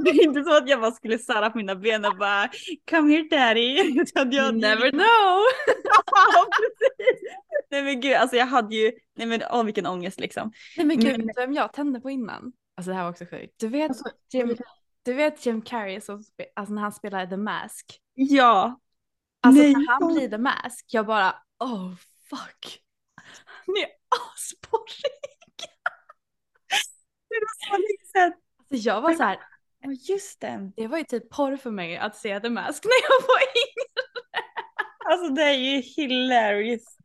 det 0.05 0.11
är 0.11 0.23
inte 0.25 0.45
så 0.45 0.57
att 0.57 0.69
jag 0.69 0.81
bara 0.81 0.91
skulle 0.91 1.19
sära 1.19 1.51
på 1.51 1.59
mina 1.59 1.75
ben 1.77 2.05
och 2.05 2.17
bara 2.17 2.51
come 2.91 3.13
here 3.15 3.29
daddy. 3.31 4.01
Utan 4.01 4.33
jag, 4.33 4.55
never 4.57 4.91
know! 4.91 5.43
Ja, 5.85 6.47
precis. 6.59 7.23
Nej 7.71 7.83
men 7.83 8.01
gud, 8.01 8.15
alltså 8.15 8.37
jag 8.37 8.47
hade 8.47 8.77
ju, 8.77 8.93
nej 9.17 9.27
men 9.27 9.41
åh 9.53 9.65
vilken 9.65 9.87
ångest 9.87 10.21
liksom. 10.21 10.53
Nej 10.77 10.87
men 10.87 11.01
gud, 11.01 11.19
Men- 11.19 11.31
vem 11.37 11.53
jag 11.53 11.73
tände 11.73 12.01
på 12.01 12.11
innan? 12.11 12.53
Alltså 12.77 12.91
det 12.91 12.97
här 12.97 13.03
var 13.03 13.11
också 13.11 13.25
sjukt. 13.27 13.55
Du 13.61 13.69
vet, 13.69 13.89
Alltså, 13.91 14.05
Jim, 14.33 14.57
du 15.09 15.15
vet 15.15 15.47
Jim 15.47 15.63
Carrey 15.63 16.01
som 16.01 16.25
alltså 16.57 16.75
när 16.75 16.83
han 16.83 16.93
spelar 16.93 17.27
The 17.27 17.37
Mask. 17.37 18.01
Ja. 18.15 18.81
Alltså 19.41 19.63
Nej, 19.63 19.73
när 19.73 19.87
han 19.87 20.15
blir 20.15 20.29
The 20.29 20.39
Mask, 20.39 20.87
jag 20.89 21.07
bara 21.07 21.35
oh 21.59 21.95
fuck. 22.31 22.83
Han 23.45 23.77
är 23.77 23.89
asporrig. 24.35 25.13
Det 27.29 27.35
var 27.41 27.69
så 27.69 27.73
länge 27.73 28.07
sedan. 28.13 28.41
Alltså 28.59 28.89
jag 28.89 29.01
var 29.01 29.13
så 29.13 29.23
här, 29.23 29.39
Ja 29.81 29.91
just 29.91 30.41
det. 30.41 30.73
det 30.77 30.87
var 30.87 30.99
ju 30.99 31.05
typ 31.05 31.31
porr 31.31 31.57
för 31.57 31.71
mig 31.71 31.97
att 31.97 32.17
se 32.17 32.41
The 32.41 32.51
Mask 32.51 32.85
när 32.85 33.03
jag 33.09 33.27
var 33.29 33.41
yngre. 33.41 34.09
Alltså 35.11 35.35
det 35.35 35.43
är 35.43 35.55
ju 35.55 35.81
hilarious. 35.81 36.97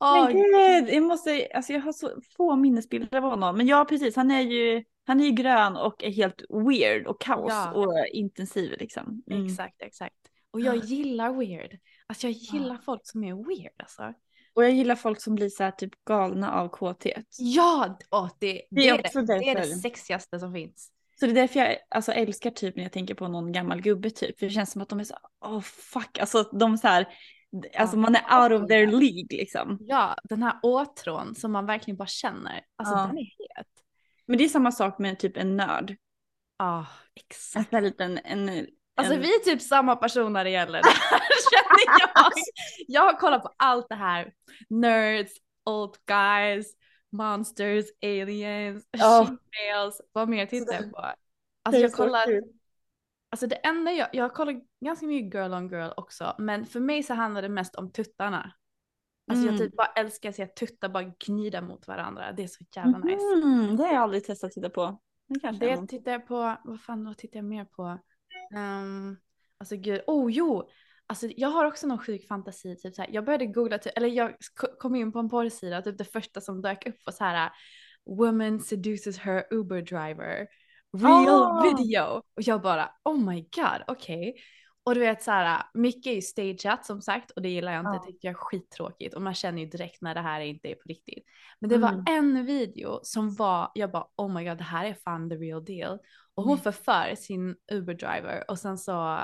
Åh, 0.00 0.24
men 0.24 0.32
gud, 0.32 0.94
jag 0.94 1.02
måste, 1.02 1.48
alltså 1.54 1.72
jag 1.72 1.80
har 1.80 1.92
så 1.92 2.20
få 2.36 2.56
minnesbilder 2.56 3.18
av 3.18 3.24
honom. 3.24 3.56
Men 3.56 3.66
ja 3.66 3.84
precis, 3.84 4.16
han 4.16 4.30
är 4.30 4.40
ju, 4.40 4.84
han 5.06 5.20
är 5.20 5.24
ju 5.24 5.30
grön 5.30 5.76
och 5.76 6.04
är 6.04 6.10
helt 6.10 6.42
weird 6.68 7.06
och 7.06 7.20
kaos 7.20 7.52
Ja. 7.52 7.72
och 7.72 8.06
intensiv 8.06 8.74
liksom. 8.78 9.22
Mm. 9.30 9.46
Exakt, 9.46 9.82
exakt. 9.82 10.16
Och 10.50 10.60
jag 10.60 10.76
gillar 10.76 11.32
weird. 11.32 11.78
Alltså 12.06 12.26
jag 12.26 12.32
gillar 12.32 12.76
folk 12.76 13.00
som 13.04 13.24
är 13.24 13.34
weird 13.34 13.72
alltså. 13.78 14.12
Och 14.54 14.64
jag 14.64 14.70
gillar 14.72 14.94
folk 14.94 15.20
som 15.20 15.34
blir 15.34 15.48
så 15.48 15.62
här 15.62 15.70
typ 15.70 16.04
galna 16.04 16.52
av 16.52 16.68
kåthet. 16.68 17.26
Ja, 17.38 17.98
åh, 18.10 18.30
det, 18.40 18.62
det, 18.70 18.88
är 18.88 18.96
det, 18.96 19.26
det 19.26 19.48
är 19.50 19.54
det 19.54 19.66
sexigaste 19.66 20.38
som 20.38 20.52
finns. 20.52 20.92
Så 21.20 21.26
det 21.26 21.32
är 21.32 21.34
därför 21.34 21.60
jag 21.60 21.76
alltså, 21.90 22.12
älskar 22.12 22.50
typ 22.50 22.76
när 22.76 22.82
jag 22.82 22.92
tänker 22.92 23.14
på 23.14 23.28
någon 23.28 23.52
gammal 23.52 23.80
gubbe 23.82 24.10
typ. 24.10 24.38
För 24.38 24.46
det 24.46 24.52
känns 24.52 24.72
som 24.72 24.82
att 24.82 24.88
de 24.88 25.00
är 25.00 25.04
så, 25.04 25.14
oh 25.40 25.60
fuck, 25.60 26.18
alltså 26.18 26.42
de 26.42 26.78
så 26.78 26.88
här, 26.88 27.08
alltså 27.78 27.96
man 27.96 28.16
är 28.16 28.42
out 28.42 28.62
of 28.62 28.68
their 28.68 28.86
League 28.86 29.26
liksom. 29.30 29.78
Ja, 29.80 30.16
den 30.24 30.42
här 30.42 30.54
åtrån 30.62 31.34
som 31.34 31.52
man 31.52 31.66
verkligen 31.66 31.96
bara 31.96 32.08
känner. 32.08 32.64
Alltså 32.76 32.94
Ja. 32.94 33.06
den 33.06 33.18
är 33.18 33.22
het. 33.22 33.66
Men 34.26 34.38
det 34.38 34.44
är 34.44 34.48
samma 34.48 34.72
sak 34.72 34.98
med 34.98 35.18
typ 35.18 35.36
en 35.36 35.56
nörd. 35.56 35.96
Ja, 36.58 36.78
En 36.78 36.84
exakt. 37.26 37.72
här 37.72 37.80
liten, 37.80 38.18
en, 38.24 38.66
Alltså 38.94 39.14
en, 39.14 39.20
vi 39.20 39.34
är 39.34 39.38
typ 39.38 39.62
samma 39.62 39.96
person 39.96 40.32
när 40.32 40.44
det 40.44 40.50
gäller 40.50 40.82
det 40.82 40.88
här 40.88 41.20
känner 41.50 42.00
jag. 42.00 42.32
Jag 42.88 43.02
har 43.02 43.18
kollat 43.18 43.42
på 43.42 43.52
allt 43.56 43.88
det 43.88 43.94
här. 43.94 44.32
Nerds, 44.68 45.32
old 45.64 45.94
guys, 46.06 46.66
monsters, 47.12 47.84
aliens, 48.02 48.88
Ja. 48.90 49.26
she-males. 49.28 50.00
Vad 50.12 50.28
mer 50.28 50.46
tittar 50.46 50.74
jag 50.74 50.92
på? 50.92 51.12
Alltså 51.62 51.82
jag 51.82 51.92
kollar, 51.92 52.26
alltså 53.30 53.46
det 53.46 53.56
enda 53.56 53.92
jag, 53.92 54.08
jag 54.12 54.34
kollar 54.34 54.60
ganska 54.84 55.06
mycket 55.06 55.34
girl 55.34 55.52
on 55.54 55.68
girl 55.68 55.90
också. 55.96 56.34
Men 56.38 56.66
för 56.66 56.80
mig 56.80 57.02
så 57.02 57.14
handlar 57.14 57.42
det 57.42 57.48
mest 57.48 57.74
om 57.76 57.92
tuttarna. 57.92 58.52
Alltså 59.28 59.46
jag 59.46 59.54
Mm. 59.54 59.66
typ 59.66 59.76
bara 59.76 59.86
älskar 59.86 60.28
att 60.28 60.34
se 60.34 60.46
tuttar 60.46 60.88
bara 60.88 61.12
gnida 61.26 61.60
mot 61.60 61.86
varandra. 61.88 62.32
Det 62.32 62.42
är 62.42 62.46
så 62.48 62.64
jävla 62.76 62.98
nice. 62.98 63.24
Mm, 63.44 63.76
det 63.76 63.82
har 63.82 63.92
jag 63.92 64.02
aldrig 64.02 64.24
testat 64.24 64.48
att 64.48 64.54
titta 64.54 64.70
på. 64.70 65.00
Det 65.28 65.40
kanske 65.40 65.76
Det 65.76 65.86
tittar 65.86 66.12
jag 66.12 66.26
på, 66.26 66.56
vad 66.64 66.80
fan 66.80 67.04
vad 67.04 67.16
tittar 67.18 67.38
jag 67.38 67.44
mer 67.44 67.64
på? 67.64 67.98
Um, 68.56 69.16
alltså 69.58 69.76
gud, 69.76 70.00
oh 70.06 70.32
jo! 70.32 70.68
Alltså 71.06 71.28
jag 71.36 71.48
har 71.48 71.64
också 71.64 71.86
någon 71.86 71.98
sjuk 71.98 72.28
fantasi, 72.28 72.76
typ 72.76 72.94
så 72.94 73.02
här. 73.02 73.10
jag 73.12 73.24
började 73.24 73.46
googla, 73.46 73.78
typ, 73.78 73.92
eller 73.96 74.08
jag 74.08 74.34
kom 74.78 74.94
in 74.94 75.12
på 75.12 75.18
en 75.18 75.28
porrsida, 75.28 75.82
typ 75.82 75.98
det 75.98 76.04
första 76.04 76.40
som 76.40 76.62
dök 76.62 76.86
upp 76.86 76.96
var 77.06 77.12
så 77.12 77.24
här 77.24 77.50
Woman 78.06 78.60
seduces 78.60 79.18
her 79.18 79.44
Uber 79.50 79.82
driver. 79.82 80.46
real 80.96 81.28
Ah. 81.42 81.62
video. 81.62 82.02
Och 82.36 82.42
jag 82.42 82.62
bara 82.62 82.90
oh 83.04 83.18
my 83.18 83.40
god 83.40 83.82
okej. 83.86 84.34
Och 84.86 84.94
du 84.94 85.00
vet 85.00 85.22
så 85.22 85.30
här, 85.30 85.62
mycket 85.74 86.06
är 86.10 86.14
ju 86.14 86.22
stageat 86.22 86.86
som 86.86 87.02
sagt 87.02 87.30
och 87.30 87.42
det 87.42 87.48
gillar 87.48 87.72
jag 87.72 87.80
inte, 87.80 87.90
Ja. 87.94 88.00
det 88.00 88.06
tycker 88.12 88.28
jag 88.28 88.32
är 88.32 88.38
skittråkigt 88.38 89.14
och 89.14 89.22
man 89.22 89.34
känner 89.34 89.62
ju 89.62 89.68
direkt 89.68 90.02
när 90.02 90.14
det 90.14 90.20
här 90.20 90.40
inte 90.40 90.68
är 90.70 90.74
på 90.74 90.88
riktigt. 90.88 91.24
Men 91.60 91.70
det 91.70 91.78
var 91.78 91.88
Mm. 91.88 92.04
en 92.08 92.46
video 92.46 93.00
som 93.02 93.34
var, 93.34 93.70
jag 93.74 93.90
bara 93.90 94.06
oh 94.16 94.28
my 94.34 94.44
god 94.48 94.58
det 94.58 94.64
här 94.64 94.84
är 94.84 94.94
fan 94.94 95.30
the 95.30 95.36
real 95.36 95.64
deal. 95.64 95.98
Och 96.34 96.42
hon 96.42 96.52
Mm. 96.52 96.62
förför 96.62 97.14
sin 97.14 97.56
Uber 97.72 97.94
driver 97.94 98.50
och 98.50 98.58
sen 98.58 98.78
så 98.78 99.20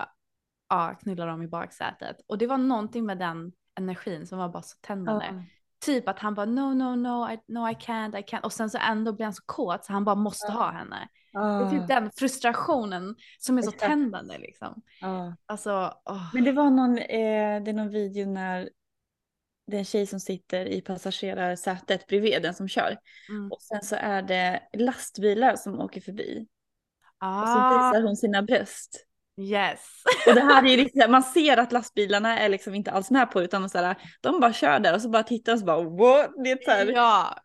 ja, 0.68 0.96
knullar 1.02 1.26
de 1.26 1.42
i 1.42 1.48
baksätet. 1.48 2.16
Och 2.26 2.38
det 2.38 2.46
var 2.46 2.58
någonting 2.58 3.06
med 3.06 3.18
den 3.18 3.52
energin 3.78 4.26
som 4.26 4.38
var 4.38 4.48
bara 4.48 4.62
så 4.62 4.76
tändande. 4.80 5.26
Ja. 5.26 5.42
Typ 5.84 6.08
att 6.08 6.18
han 6.18 6.34
bara 6.34 6.46
no 6.46 6.74
no 6.74 6.96
no 6.96 7.30
I, 7.32 7.38
no 7.48 7.68
I 7.68 7.72
can't 7.74 8.18
I 8.18 8.22
can't 8.22 8.40
och 8.42 8.52
sen 8.52 8.70
så 8.70 8.78
ändå 8.78 9.12
blir 9.12 9.24
han 9.26 9.32
så 9.34 9.42
kåt 9.46 9.84
så 9.84 9.92
han 9.92 10.04
bara 10.04 10.14
måste 10.14 10.52
ha 10.52 10.70
henne. 10.70 11.08
Det 11.32 11.38
är 11.38 11.66
Ah, 11.66 11.70
typ 11.70 11.88
den 11.88 12.10
frustrationen 12.16 13.14
som 13.38 13.58
är 13.58 13.62
så 13.62 13.70
Exakt. 13.70 13.90
tändande 13.90 14.38
liksom. 14.38 14.82
ah. 15.02 15.32
Alltså, 15.46 15.94
åh. 16.04 16.34
Men 16.34 16.44
det 16.44 16.52
var 16.52 16.70
någon, 16.70 16.98
eh, 16.98 17.62
det 17.62 17.70
är 17.70 17.72
någon 17.72 17.90
video 17.90 18.26
när 18.26 18.70
det 19.66 19.76
är 19.76 19.78
en 19.78 19.84
tjej 19.84 20.06
som 20.06 20.20
sitter 20.20 20.66
i 20.66 20.80
passagerarsätet 20.80 22.06
bredvid 22.06 22.42
den 22.42 22.54
som 22.54 22.68
kör. 22.68 22.96
Mm. 23.28 23.52
Och 23.52 23.62
sen 23.62 23.82
så 23.82 23.96
är 23.96 24.22
det 24.22 24.62
lastbilar 24.72 25.56
som 25.56 25.80
åker 25.80 26.00
förbi. 26.00 26.46
Och 27.20 27.48
så 27.48 27.58
Ah, 27.58 27.90
visar 27.90 28.02
hon 28.06 28.16
sina 28.16 28.42
bröst. 28.42 29.06
yes. 29.40 29.80
Och 30.28 30.34
det 30.34 30.40
här 30.40 30.64
är 30.64 30.68
ju 30.68 30.76
liksom, 30.76 31.10
man 31.12 31.22
ser 31.22 31.56
att 31.56 31.72
lastbilarna 31.72 32.38
är 32.38 32.48
liksom 32.48 32.74
inte 32.74 32.90
alls 32.90 33.10
med 33.10 33.30
på 33.30 33.42
utan 33.42 33.70
så 33.70 33.78
här, 33.78 33.96
de 34.20 34.40
bara 34.40 34.52
kör 34.52 34.78
där 34.78 34.94
och 34.94 35.02
så 35.02 35.08
bara 35.08 35.22
tittar 35.22 35.52
och 35.52 35.58
så 35.58 35.64
bara 35.64 35.82
what? 35.82 36.30
Det 36.44 36.50
är 36.50 36.58
så 36.64 36.70
här, 36.70 36.86
ja. 36.86 37.36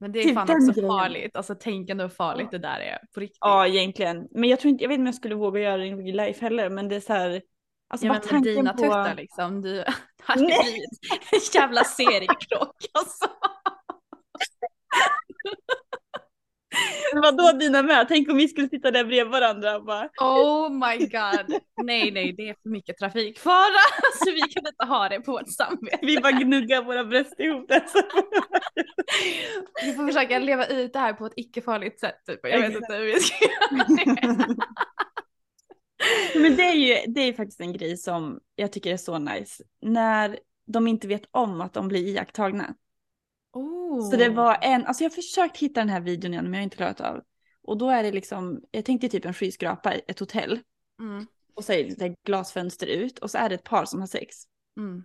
Ja. 0.00 0.04
Men 0.04 0.12
det 0.12 0.18
är 0.18 0.22
Typ 0.24 0.34
fan 0.34 0.50
också 0.50 0.72
grejen. 0.72 0.88
farligt. 0.90 1.36
Alltså 1.36 1.54
tänk 1.60 1.90
ändå 1.90 2.04
hur 2.04 2.08
farligt 2.08 2.50
det 2.50 2.58
där 2.58 2.80
är 2.80 2.98
på 3.14 3.20
riktigt. 3.20 3.38
egentligen. 3.66 4.28
Men 4.30 4.50
jag 4.50 4.60
tror 4.60 4.70
inte, 4.70 4.84
jag 4.84 4.88
vet 4.88 4.94
inte 4.94 5.02
om 5.02 5.06
jag 5.06 5.14
skulle 5.14 5.34
våga 5.34 5.60
göra 5.60 5.76
det 5.76 5.86
i 5.86 5.94
real 5.94 6.16
life 6.16 6.44
heller 6.44 6.70
men 6.70 6.88
det 6.88 6.96
är 6.96 7.00
så 7.00 7.12
här. 7.12 7.42
Alltså 7.92 8.06
Ja 8.06 8.12
bara 8.12 8.18
men 8.20 8.28
tanken 8.28 8.54
dina 8.54 8.72
på... 8.72 8.78
tuttar 8.82 9.14
liksom, 9.14 9.62
du 9.62 9.84
hade 10.22 10.44
blivit 10.44 10.90
en 11.32 11.40
jävla 11.54 11.84
seriekrock 11.84 12.76
alltså. 12.92 13.26
Vadå 17.14 17.52
dina 17.52 17.82
med? 17.82 18.08
Tänk 18.08 18.30
om 18.30 18.36
vi 18.36 18.48
skulle 18.48 18.68
sitta 18.68 18.90
där 18.90 19.04
bredvid 19.04 19.32
varandra 19.32 19.76
och 19.76 19.84
bara. 19.84 20.08
Oh 20.20 20.70
my 20.70 20.98
god. 20.98 21.60
Nej 21.82 22.10
nej 22.10 22.32
det 22.32 22.48
är 22.48 22.54
för 22.62 22.68
mycket 22.68 22.98
trafikfara. 22.98 23.80
Så 24.24 24.30
vi 24.30 24.40
kan 24.40 24.66
inte 24.66 24.84
ha 24.84 25.08
det 25.08 25.20
på 25.20 25.32
vårt 25.32 25.52
samvete. 25.52 25.98
Vi 26.02 26.18
bara 26.18 26.32
gnuggar 26.32 26.82
våra 26.82 27.04
bröst 27.04 27.40
ihop 27.40 27.68
där. 27.68 27.84
Så. 27.92 28.02
Vi 29.84 29.92
får 29.92 30.06
försöka 30.06 30.38
leva 30.38 30.66
ut 30.66 30.92
det 30.92 30.98
här 30.98 31.12
på 31.12 31.26
ett 31.26 31.32
icke-farligt 31.36 32.00
sätt. 32.00 32.16
Typ. 32.26 32.40
Jag 32.42 32.60
vet 32.60 32.74
inte 32.74 32.94
hur 32.94 33.04
vi 33.04 33.20
ska 33.20 33.44
göra 33.44 33.84
det. 33.88 34.56
Men 36.34 36.56
det 36.56 36.62
är 36.62 36.74
ju 36.74 37.12
det 37.12 37.20
är 37.20 37.32
faktiskt 37.32 37.60
en 37.60 37.72
grej 37.72 37.96
som 37.96 38.40
jag 38.54 38.72
tycker 38.72 38.92
är 38.92 38.96
så 38.96 39.18
nice. 39.18 39.64
När 39.82 40.38
de 40.66 40.86
inte 40.86 41.08
vet 41.08 41.22
om 41.30 41.60
att 41.60 41.72
de 41.72 41.88
blir 41.88 42.06
iakttagna. 42.06 42.74
Oh. 43.52 44.10
Så 44.10 44.16
det 44.16 44.28
var 44.28 44.58
en, 44.62 44.86
alltså 44.86 45.04
jag 45.04 45.10
har 45.10 45.14
försökt 45.14 45.56
hitta 45.56 45.80
den 45.80 45.88
här 45.88 46.00
videon 46.00 46.32
igen 46.32 46.44
men 46.44 46.52
jag 46.52 46.60
har 46.60 46.64
inte 46.64 46.76
klarat 46.76 47.00
av. 47.00 47.22
Och 47.62 47.78
då 47.78 47.90
är 47.90 48.02
det 48.02 48.12
liksom, 48.12 48.62
jag 48.70 48.84
tänkte 48.84 49.08
typ 49.08 49.24
en 49.24 49.34
skyskrapa, 49.34 49.92
ett 49.92 50.18
hotell. 50.18 50.60
Mm. 51.00 51.26
Och 51.54 51.64
så 51.64 51.72
är 51.72 51.96
det 51.96 52.14
glasfönster 52.24 52.86
ut 52.86 53.18
och 53.18 53.30
så 53.30 53.38
är 53.38 53.48
det 53.48 53.54
ett 53.54 53.64
par 53.64 53.84
som 53.84 54.00
har 54.00 54.06
sex. 54.06 54.36
Mm. 54.76 55.04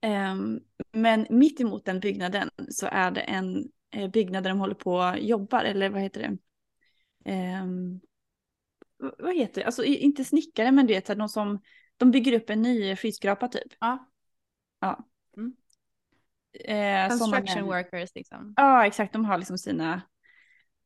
Ehm, 0.00 0.60
men 0.92 1.26
mitt 1.30 1.60
emot 1.60 1.84
den 1.84 2.00
byggnaden 2.00 2.50
så 2.70 2.86
är 2.92 3.10
det 3.10 3.20
en 3.20 3.68
eh, 3.90 4.10
byggnad 4.10 4.44
där 4.44 4.50
de 4.50 4.58
håller 4.58 4.74
på 4.74 4.94
och 4.94 5.18
jobbar, 5.18 5.64
eller 5.64 5.90
vad 5.90 6.02
heter 6.02 6.20
det? 6.20 6.38
V- 9.02 9.10
vad 9.18 9.36
heter 9.36 9.60
det? 9.60 9.66
Alltså 9.66 9.84
inte 9.84 10.24
snickare 10.24 10.72
men 10.72 10.86
du 10.86 10.94
vet, 10.94 11.06
så 11.06 11.12
här, 11.12 11.18
de 11.18 11.28
som, 11.28 11.62
de 11.96 12.10
bygger 12.10 12.32
upp 12.32 12.50
en 12.50 12.62
ny 12.62 12.96
skyskrapa 12.96 13.48
typ. 13.48 13.72
Ja. 13.80 14.10
Ja. 14.80 15.08
Eh, 16.64 17.08
Construction 17.08 17.64
workers 17.64 18.10
liksom. 18.14 18.54
Ja 18.56 18.86
exakt, 18.86 19.12
de 19.12 19.24
har 19.24 19.38
liksom 19.38 19.58
sina 19.58 20.02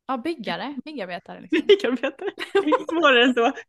Ja 0.07 0.17
byggare, 0.17 0.75
byggarbetare 0.85 1.41
liksom. 1.41 1.59
byggarbetare. 1.67 2.31
Svårare 2.89 3.23
än 3.23 3.33
så. 3.33 3.51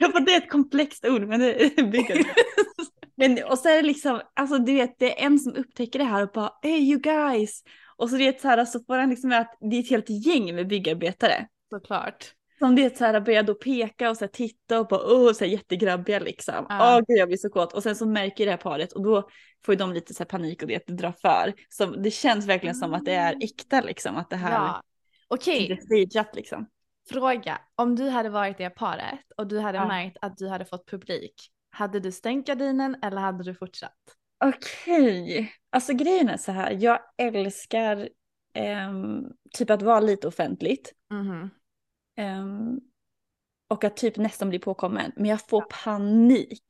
Ja, 0.00 0.10
för 0.10 0.20
det 0.20 0.32
är 0.32 0.38
ett 0.38 0.50
komplext 0.50 1.04
ord, 1.04 1.22
men 1.22 1.40
det 1.40 1.64
är 1.64 1.82
byggarbetare. 1.82 2.34
Men, 3.16 3.44
och 3.44 3.58
så 3.58 3.68
är 3.68 3.76
det 3.76 3.82
liksom, 3.82 4.20
alltså 4.34 4.58
du 4.58 4.74
vet, 4.74 4.98
det 4.98 5.20
är 5.20 5.26
en 5.26 5.38
som 5.38 5.54
upptäcker 5.54 5.98
det 5.98 6.04
här 6.04 6.22
och 6.22 6.30
bara 6.34 6.52
hey 6.62 6.90
you 6.90 7.00
guys. 7.00 7.62
Och 7.96 8.10
så, 8.10 8.16
det 8.16 8.40
så, 8.40 8.48
här, 8.48 8.64
så 8.64 8.80
får 8.80 8.98
han 8.98 9.10
liksom 9.10 9.28
med 9.28 9.40
att 9.40 9.56
det 9.60 9.76
är 9.76 9.80
ett 9.80 9.90
helt 9.90 10.26
gäng 10.26 10.54
med 10.54 10.68
byggarbetare. 10.68 11.48
Såklart. 11.70 12.34
Som 12.58 12.74
det 12.76 12.96
så 12.96 13.04
här 13.04 13.20
börjar 13.20 13.42
då 13.42 13.54
peka 13.54 14.10
och 14.10 14.16
så 14.16 14.24
här, 14.24 14.30
titta 14.32 14.80
och 14.80 14.86
bara 14.86 15.00
åh, 15.14 15.32
så 15.32 15.44
här, 15.44 15.52
jättegrabbiga 15.52 16.18
liksom. 16.18 16.54
Åh 16.58 16.66
Ja. 16.68 17.00
gud 17.08 17.18
jag 17.18 17.28
blir 17.28 17.38
så 17.38 17.50
kåt. 17.50 17.72
Och 17.72 17.82
sen 17.82 17.96
så 17.96 18.06
märker 18.06 18.44
det 18.44 18.50
här 18.50 18.58
paret 18.58 18.92
och 18.92 19.02
då 19.02 19.28
får 19.64 19.74
ju 19.74 19.78
de 19.78 19.92
lite 19.92 20.14
så 20.14 20.18
här 20.22 20.28
panik 20.28 20.62
och 20.62 20.68
det 20.68 20.86
drar 20.86 21.12
för. 21.12 21.52
Så 21.68 21.86
det 21.86 22.10
känns 22.10 22.46
verkligen 22.46 22.74
som 22.74 22.94
att 22.94 23.04
det 23.04 23.14
är 23.14 23.36
äkta 23.44 23.80
liksom. 23.80 24.16
Att 24.16 24.30
det 24.30 24.36
här 24.36 24.52
Ja. 24.52 24.82
Okej, 25.28 25.72
är 25.72 25.76
stageat 25.76 26.36
liksom. 26.36 26.66
fråga. 27.10 27.58
Om 27.74 27.96
du 27.96 28.08
hade 28.08 28.28
varit 28.28 28.58
det 28.58 28.70
paret 28.70 29.20
och 29.36 29.46
du 29.46 29.58
hade 29.60 29.78
Ja. 29.78 29.88
märkt 29.88 30.16
att 30.20 30.36
du 30.36 30.48
hade 30.48 30.64
fått 30.64 30.90
publik. 30.90 31.34
Hade 31.70 32.00
du 32.00 32.12
stängt 32.12 32.46
gardinen 32.46 32.96
eller 33.02 33.16
hade 33.16 33.44
du 33.44 33.54
fortsatt? 33.54 33.96
Okej, 34.44 35.52
alltså 35.70 35.92
grejen 35.92 36.28
är 36.28 36.36
så 36.36 36.52
här, 36.52 36.70
jag 36.80 36.98
älskar 37.16 38.08
ehm, 38.54 39.22
typ 39.50 39.70
att 39.70 39.82
vara 39.82 40.00
lite 40.00 40.28
offentligt. 40.28 40.92
Mhm. 41.10 41.50
Ehm, 42.16 42.80
och 43.68 43.84
att 43.84 43.96
typ 43.96 44.16
nästan 44.16 44.48
bli 44.48 44.58
påkommen. 44.58 45.12
Men 45.16 45.26
jag 45.26 45.48
får 45.48 45.64
panik 45.84 46.64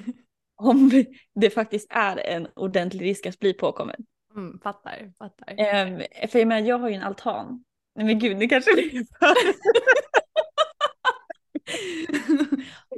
om 0.56 1.04
det 1.34 1.50
faktiskt 1.50 1.86
är 1.90 2.16
en 2.16 2.48
ordentlig 2.56 3.06
risk 3.06 3.26
att 3.26 3.38
bli 3.38 3.54
påkommen. 3.54 4.04
Mm, 4.36 4.60
fattar, 4.60 5.12
fattar. 5.18 5.54
Ehm, 5.58 6.02
för 6.28 6.38
jag 6.38 6.48
menar, 6.48 6.68
jag 6.68 6.78
har 6.78 6.88
ju 6.88 6.94
en 6.94 7.02
altan. 7.02 7.64
Nej 7.94 8.06
men 8.06 8.18
gud, 8.18 8.38
det 8.38 8.48
kanske 8.48 8.74
blir 8.74 8.90
för... 9.18 9.26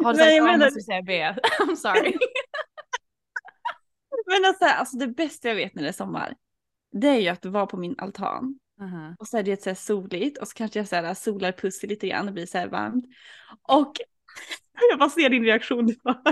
Har 0.04 0.12
du 0.12 0.18
sagt 0.18 0.40
A 0.40 0.44
menar- 0.44 0.58
måste 0.58 0.78
du 0.78 0.82
säga 0.82 1.02
B. 1.02 1.22
I'm 1.60 1.76
sorry. 1.76 2.16
Men 4.26 4.44
alltså, 4.44 4.64
alltså 4.64 4.96
det 4.96 5.08
bästa 5.08 5.48
jag 5.48 5.54
vet 5.54 5.74
när 5.74 5.82
det 5.82 5.88
är 5.88 5.92
sommar, 5.92 6.34
det 6.92 7.08
är 7.08 7.20
ju 7.20 7.28
att 7.28 7.44
vara 7.44 7.66
på 7.66 7.76
min 7.76 7.94
altan. 7.98 8.58
Mhm. 8.80 9.16
Och 9.18 9.28
så 9.28 9.38
är 9.38 9.42
det 9.42 9.62
så 9.62 9.70
här 9.70 9.74
soligt 9.74 10.38
och 10.38 10.48
så 10.48 10.54
kanske 10.54 10.78
jag 10.78 10.88
så 10.88 10.96
här 10.96 11.14
solar 11.14 11.52
pussy 11.52 11.86
lite 11.86 12.08
grann 12.08 12.28
och 12.28 12.34
blir 12.34 12.46
så 12.46 12.58
här 12.58 12.68
varmt. 12.68 13.04
Och 13.62 13.92
jag 14.90 14.98
bara 14.98 15.10
ser 15.10 15.28
din 15.30 15.44
reaktion, 15.44 15.86
du 15.86 15.96
bara 16.04 16.22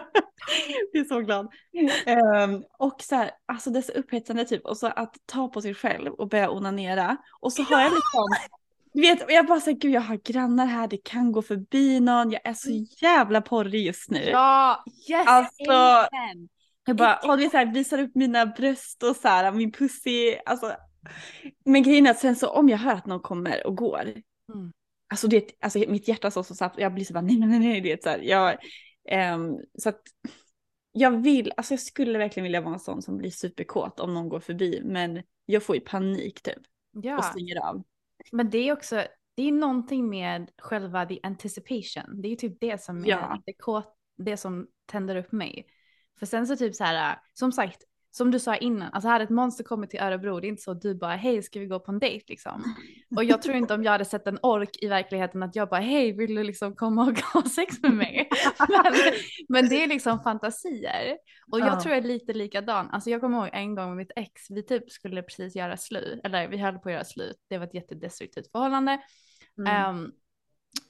blir 0.92 1.04
så 1.04 1.20
glad. 1.20 1.48
Ehm, 2.06 2.62
och 2.78 3.02
så 3.02 3.14
här, 3.14 3.30
alltså 3.46 3.70
det 3.70 3.78
är 3.78 3.82
så 3.82 3.92
upphetsande 3.92 4.44
typ. 4.44 4.66
Och 4.66 4.76
så 4.76 4.86
att 4.86 5.16
ta 5.26 5.48
på 5.48 5.62
sig 5.62 5.74
själv 5.74 6.12
och 6.12 6.28
börja 6.28 6.50
onanera. 6.50 7.16
Och 7.40 7.52
så 7.52 7.62
har 7.62 7.80
jag 7.80 7.92
liksom, 7.92 8.28
du 8.92 9.00
vet, 9.00 9.24
jag 9.28 9.46
bara 9.46 9.60
säger 9.60 9.78
gud 9.78 9.92
jag 9.92 10.00
har 10.00 10.16
grannar 10.24 10.66
här, 10.66 10.88
det 10.88 10.96
kan 11.04 11.32
gå 11.32 11.42
förbi 11.42 12.00
någon, 12.00 12.30
jag 12.30 12.40
är 12.44 12.54
så 12.54 12.70
jävla 13.00 13.40
porrig 13.40 13.86
just 13.86 14.10
nu. 14.10 14.24
Ja, 14.24 14.84
yes! 15.10 15.26
Alltså, 15.26 15.72
amen. 15.72 16.48
Jag 16.86 16.96
bara, 16.96 17.16
och 17.16 17.36
det 17.38 17.44
är 17.44 17.50
så 17.50 17.56
här, 17.56 17.74
visar 17.74 17.98
upp 17.98 18.14
mina 18.14 18.46
bröst 18.46 19.02
och 19.02 19.16
så 19.16 19.28
här, 19.28 19.52
min 19.52 19.72
pussy, 19.72 20.36
alltså. 20.46 20.76
Men 21.64 21.82
grejen 21.82 22.06
är 22.06 22.10
att 22.10 22.18
sen 22.18 22.36
så 22.36 22.48
om 22.48 22.68
jag 22.68 22.78
hör 22.78 22.92
att 22.92 23.06
någon 23.06 23.20
kommer 23.20 23.66
och 23.66 23.76
går, 23.76 24.12
Mm. 24.54 24.72
alltså 25.08 25.28
det, 25.28 25.50
alltså 25.60 25.78
mitt 25.78 26.08
hjärta 26.08 26.30
så 26.30 26.42
så 26.44 26.54
snabbt, 26.54 26.78
jag 26.78 26.94
blir 26.94 27.04
så 27.04 27.12
bara 27.14 27.20
nej, 27.20 27.36
nej, 27.38 27.48
nej, 27.48 27.58
nej, 27.58 27.80
det 27.80 28.02
så 28.02 28.08
här, 28.08 28.18
jag, 28.18 28.56
ehm, 29.08 29.56
så 29.78 29.88
att 29.88 30.00
jag 30.92 31.22
vill, 31.22 31.52
alltså 31.56 31.72
jag 31.72 31.80
skulle 31.80 32.18
verkligen 32.18 32.44
vilja 32.44 32.60
vara 32.60 32.74
en 32.74 32.80
sån 32.80 33.02
som 33.02 33.16
blir 33.16 33.30
superkåt 33.30 34.00
om 34.00 34.14
någon 34.14 34.28
går 34.28 34.40
förbi, 34.40 34.80
men 34.84 35.22
jag 35.46 35.62
får 35.62 35.76
ju 35.76 35.80
panik 35.80 36.42
typ 36.42 36.58
och 36.96 37.04
Ja, 37.04 37.22
stänger 37.22 37.68
av. 37.68 37.82
men 38.32 38.50
det 38.50 38.58
är 38.68 38.72
också, 38.72 39.02
det 39.34 39.42
är 39.42 39.52
någonting 39.52 40.08
med 40.08 40.50
själva 40.58 41.06
the 41.06 41.20
anticipation. 41.22 42.20
Det 42.22 42.28
är 42.28 42.30
ju 42.30 42.36
typ 42.36 42.60
det 42.60 42.82
som 42.82 43.04
är 43.04 43.08
Ja. 43.08 43.42
det, 43.46 43.52
kåt, 43.52 43.94
det 44.16 44.36
som 44.36 44.66
tänder 44.86 45.16
upp 45.16 45.32
mig. 45.32 45.66
För 46.18 46.26
sen 46.26 46.46
så 46.46 46.56
typ 46.56 46.74
så 46.74 46.84
här, 46.84 47.18
som 47.32 47.52
sagt, 47.52 47.82
som 48.16 48.30
du 48.30 48.38
sa 48.38 48.56
innan, 48.56 48.92
alltså 48.92 49.08
hade 49.08 49.24
ett 49.24 49.30
monster 49.30 49.64
kommit 49.64 49.90
till 49.90 50.00
Örebro, 50.00 50.40
det 50.40 50.46
är 50.46 50.48
inte 50.48 50.62
så 50.62 50.70
att 50.70 50.80
du 50.82 50.94
bara 50.94 51.16
hej 51.16 51.42
ska 51.42 51.60
vi 51.60 51.66
gå 51.66 51.80
på 51.80 51.92
en 51.92 51.98
dejt 51.98 52.24
liksom. 52.28 52.64
Och 53.16 53.24
jag 53.24 53.42
tror 53.42 53.56
inte 53.56 53.74
om 53.74 53.84
jag 53.84 53.92
hade 53.92 54.04
sett 54.04 54.26
en 54.26 54.38
ork 54.42 54.82
i 54.82 54.88
verkligheten 54.88 55.42
att 55.42 55.56
jag 55.56 55.68
bara 55.68 55.80
hej 55.80 56.12
vill 56.12 56.34
du 56.34 56.44
liksom 56.44 56.76
komma 56.76 57.02
och 57.02 57.18
ha 57.18 57.48
sex 57.50 57.82
med 57.82 57.92
mig? 57.92 58.28
men, 58.68 58.92
men 59.48 59.68
det 59.68 59.82
är 59.82 59.86
liksom 59.86 60.20
fantasier. 60.20 61.18
Och 61.50 61.60
jag 61.60 61.68
Ja. 61.68 61.80
tror 61.80 61.94
jag 61.94 62.04
är 62.04 62.08
lite 62.08 62.32
likadan. 62.32 62.90
Alltså 62.90 63.10
jag 63.10 63.20
kommer 63.20 63.38
ihåg 63.38 63.50
en 63.52 63.74
gång 63.74 63.88
med 63.88 63.96
mitt 63.96 64.12
ex, 64.16 64.50
vi 64.50 64.62
typ 64.62 64.90
skulle 64.90 65.22
precis 65.22 65.56
göra 65.56 65.76
slut, 65.76 66.20
eller 66.24 66.48
vi 66.48 66.56
höll 66.56 66.78
på 66.78 66.88
att 66.88 66.92
göra 66.92 67.04
slut, 67.04 67.36
det 67.48 67.58
var 67.58 67.66
ett 67.66 67.74
jättedestruktivt 67.74 68.52
förhållande. 68.52 68.98
Mm. 69.58 69.72
Ehm, 69.72 70.12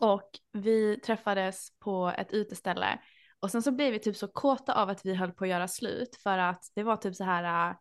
och 0.01 0.31
vi 0.53 1.01
träffades 1.01 1.79
på 1.79 2.13
ett 2.19 2.33
uteställe 2.33 2.99
och 3.45 3.51
sen 3.51 3.63
så 3.63 3.73
blev 3.73 3.93
vi 3.93 3.99
typ 3.99 4.17
så 4.17 4.29
kåta 4.29 4.75
av 4.75 4.89
att 4.91 5.07
vi 5.07 5.15
höll 5.15 5.33
på 5.33 5.45
att 5.45 5.51
göra 5.51 5.69
slut 5.69 6.17
för 6.23 6.39
att 6.39 6.65
det 6.75 6.83
var 6.83 6.97
typ 6.97 7.15
så 7.15 7.25
här, 7.25 7.71
äh, 7.71 7.77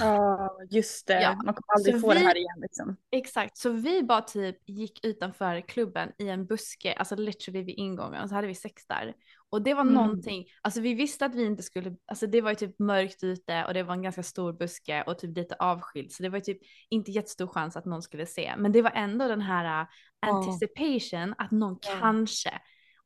Ja, 0.00 0.56
just 0.70 1.06
det. 1.06 1.22
Ja, 1.22 1.30
Man 1.34 1.54
kommer 1.54 1.74
aldrig 1.76 1.94
så 1.94 2.00
få 2.00 2.12
det 2.12 2.18
vi- 2.18 2.24
här 2.24 2.36
igen 2.36 2.60
liksom. 2.62 2.96
Exakt, 3.10 3.56
så 3.58 3.70
vi 3.70 4.02
bara 4.02 4.20
typ 4.20 4.68
gick 4.68 5.04
utanför 5.06 5.60
klubben 5.68 6.12
i 6.18 6.28
en 6.28 6.46
buske, 6.46 6.92
alltså 6.94 7.16
literally 7.16 7.62
vid 7.62 7.74
ingången 7.78 8.22
och 8.22 8.28
så 8.28 8.34
hade 8.34 8.46
vi 8.46 8.54
sex 8.54 8.86
där. 8.86 9.14
Och 9.50 9.62
det 9.62 9.74
var 9.74 9.82
Mm. 9.82 9.94
någonting, 9.94 10.44
alltså 10.62 10.80
vi 10.80 10.94
visste 10.94 11.26
att 11.26 11.34
vi 11.34 11.44
inte 11.44 11.62
skulle, 11.62 11.96
alltså 12.06 12.26
det 12.26 12.40
var 12.40 12.50
ju 12.50 12.54
typ 12.56 12.78
mörkt 12.78 13.24
ute 13.24 13.64
och 13.64 13.74
det 13.74 13.82
var 13.82 13.94
en 13.94 14.02
ganska 14.02 14.22
stor 14.22 14.52
buske 14.52 15.02
och 15.02 15.18
typ 15.18 15.36
lite 15.36 15.54
avskild 15.58 16.12
så 16.12 16.22
det 16.22 16.28
var 16.28 16.38
ju 16.38 16.44
typ 16.44 16.58
inte 16.88 17.10
jättestor 17.10 17.46
chans 17.46 17.76
att 17.76 17.84
någon 17.84 18.02
skulle 18.02 18.26
se. 18.26 18.54
Men 18.58 18.72
det 18.72 18.82
var 18.82 18.92
ändå 18.94 19.28
den 19.28 19.40
här 19.40 19.82
uh, 19.82 19.88
anticipation 20.26 21.34
att 21.38 21.50
någon 21.50 21.78
Ja. 21.82 21.96
kanske. 22.00 22.50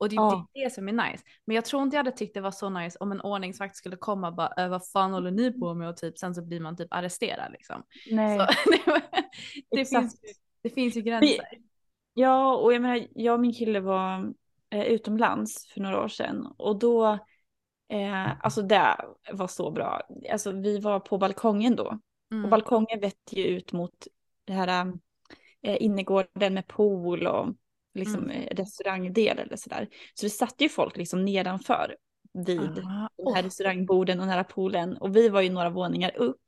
Och 0.01 0.09
det 0.09 0.17
är 0.17 0.21
Ja. 0.21 0.47
det, 0.55 0.61
är 0.61 0.65
det 0.65 0.71
som 0.71 0.89
är 0.89 0.93
nice. 0.93 1.25
Men 1.45 1.55
jag 1.55 1.65
tror 1.65 1.83
inte 1.83 1.97
jag 1.97 2.05
hade 2.05 2.17
tyckt 2.17 2.35
det 2.35 2.41
var 2.41 2.51
så 2.51 2.71
nice 2.71 2.99
om 3.01 3.13
en 3.13 3.21
ordningsvakt 3.21 3.77
skulle 3.77 3.97
komma 3.97 4.29
och 4.29 4.35
bara 4.35 4.53
"Äh, 4.57 4.69
vad 4.69 4.89
fan 4.89 5.13
håller 5.13 5.31
ni 5.31 5.53
på 5.53 5.75
med 5.75 5.89
och 5.89 5.97
typ 5.97 6.19
sen 6.19 6.35
så 6.35 6.43
blir 6.43 6.61
man 6.61 6.77
typ 6.77 6.89
arresterad 6.95 7.53
liksom. 7.53 7.83
Nej. 8.11 8.39
Så, 8.39 8.47
det, 9.71 9.81
Exakt. 9.81 10.01
finns, 10.03 10.21
det 10.63 10.71
finns 10.71 10.97
ju 10.97 11.01
gränser. 11.01 11.45
Ja, 12.15 12.57
och 12.57 12.73
jag 12.75 12.83
menar, 12.83 13.07
jag 13.11 13.35
och 13.35 13.41
min 13.41 13.53
kille 13.55 13.81
var 13.81 14.33
eh, 14.71 14.85
utomlands 14.85 15.67
för 15.75 15.81
några 15.81 16.01
år 16.05 16.09
sedan 16.09 16.47
och 16.57 16.79
då, 16.79 17.07
eh, 17.89 18.45
alltså 18.45 18.63
det 18.63 18.97
var 19.33 19.49
så 19.49 19.71
bra. 19.71 20.01
Alltså 20.33 20.53
vi 20.53 20.79
var 20.81 21.01
på 21.01 21.19
balkongen 21.19 21.77
då 21.77 21.99
Mm. 22.33 22.45
och 22.45 22.51
balkongen 22.51 23.01
vetter 23.01 23.37
ju 23.37 23.45
ut 23.45 23.73
mot 23.73 23.95
det 24.45 24.53
här 24.53 24.93
eh, 25.63 25.77
innergården 25.83 26.55
med 26.55 26.67
pool 26.67 27.27
och 27.27 27.49
liksom 27.95 28.25
Mm. 28.25 28.31
eh, 28.43 28.57
restaurangdel 28.57 29.39
eller 29.39 29.57
sådär. 29.57 29.89
Så 30.15 30.27
det 30.27 30.31
satt 30.31 30.55
ju 30.59 30.69
folk 30.69 30.97
liksom 30.97 31.25
nedanför 31.25 31.97
vid 32.47 32.61
Ah, 32.61 33.09
de 33.17 33.35
här 33.35 33.43
restaurangborden 33.43 34.21
och 34.21 34.27
nära 34.27 34.45
poolen 34.45 34.97
och 34.97 35.17
vi 35.17 35.29
var 35.29 35.41
ju 35.41 35.51
några 35.51 35.71
våningar 35.71 36.17
upp. 36.17 36.41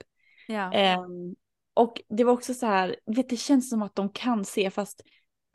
ja. 0.48 0.72
Ehm, 0.72 1.34
och 1.74 2.00
det 2.08 2.24
var 2.24 2.32
också 2.32 2.54
så 2.54 2.66
här, 2.66 2.96
vet, 3.06 3.28
det 3.28 3.36
känns 3.36 3.70
som 3.70 3.82
att 3.82 3.94
de 3.94 4.08
kan 4.08 4.44
se 4.44 4.70
fast 4.70 5.02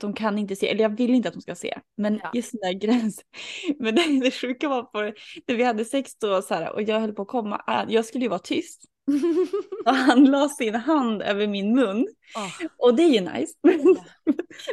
de 0.00 0.12
kan 0.12 0.38
inte 0.38 0.56
se, 0.56 0.68
eller 0.68 0.82
jag 0.82 0.96
vill 0.96 1.14
inte 1.14 1.28
att 1.28 1.34
de 1.34 1.40
ska 1.40 1.54
se. 1.54 1.78
Men 1.96 2.20
Ja. 2.22 2.30
just 2.34 2.52
den 2.52 2.60
där 2.60 2.72
gränsen. 2.80 3.24
Men 3.78 3.94
det, 3.94 4.20
det 4.20 4.30
sjuka 4.30 4.68
var 4.68 4.82
på 4.82 4.98
när 5.46 5.54
vi 5.54 5.62
hade 5.64 5.84
sex 5.84 6.16
då 6.18 6.42
så 6.42 6.54
här, 6.54 6.72
och 6.72 6.82
jag 6.82 7.00
höll 7.00 7.12
på 7.12 7.22
att 7.22 7.28
komma, 7.28 7.64
äh, 7.68 7.94
jag 7.94 8.04
skulle 8.04 8.24
ju 8.24 8.28
vara 8.28 8.38
tyst. 8.38 8.84
Och 9.86 9.94
han 9.94 10.24
la 10.24 10.48
sin 10.48 10.74
hand 10.74 11.22
över 11.22 11.46
min 11.46 11.74
mun. 11.74 12.08
Åh, 12.36 12.66
Och 12.78 12.94
det 12.94 13.02
är 13.02 13.08
ju 13.08 13.20
nice. 13.20 13.54
Men, 13.62 13.82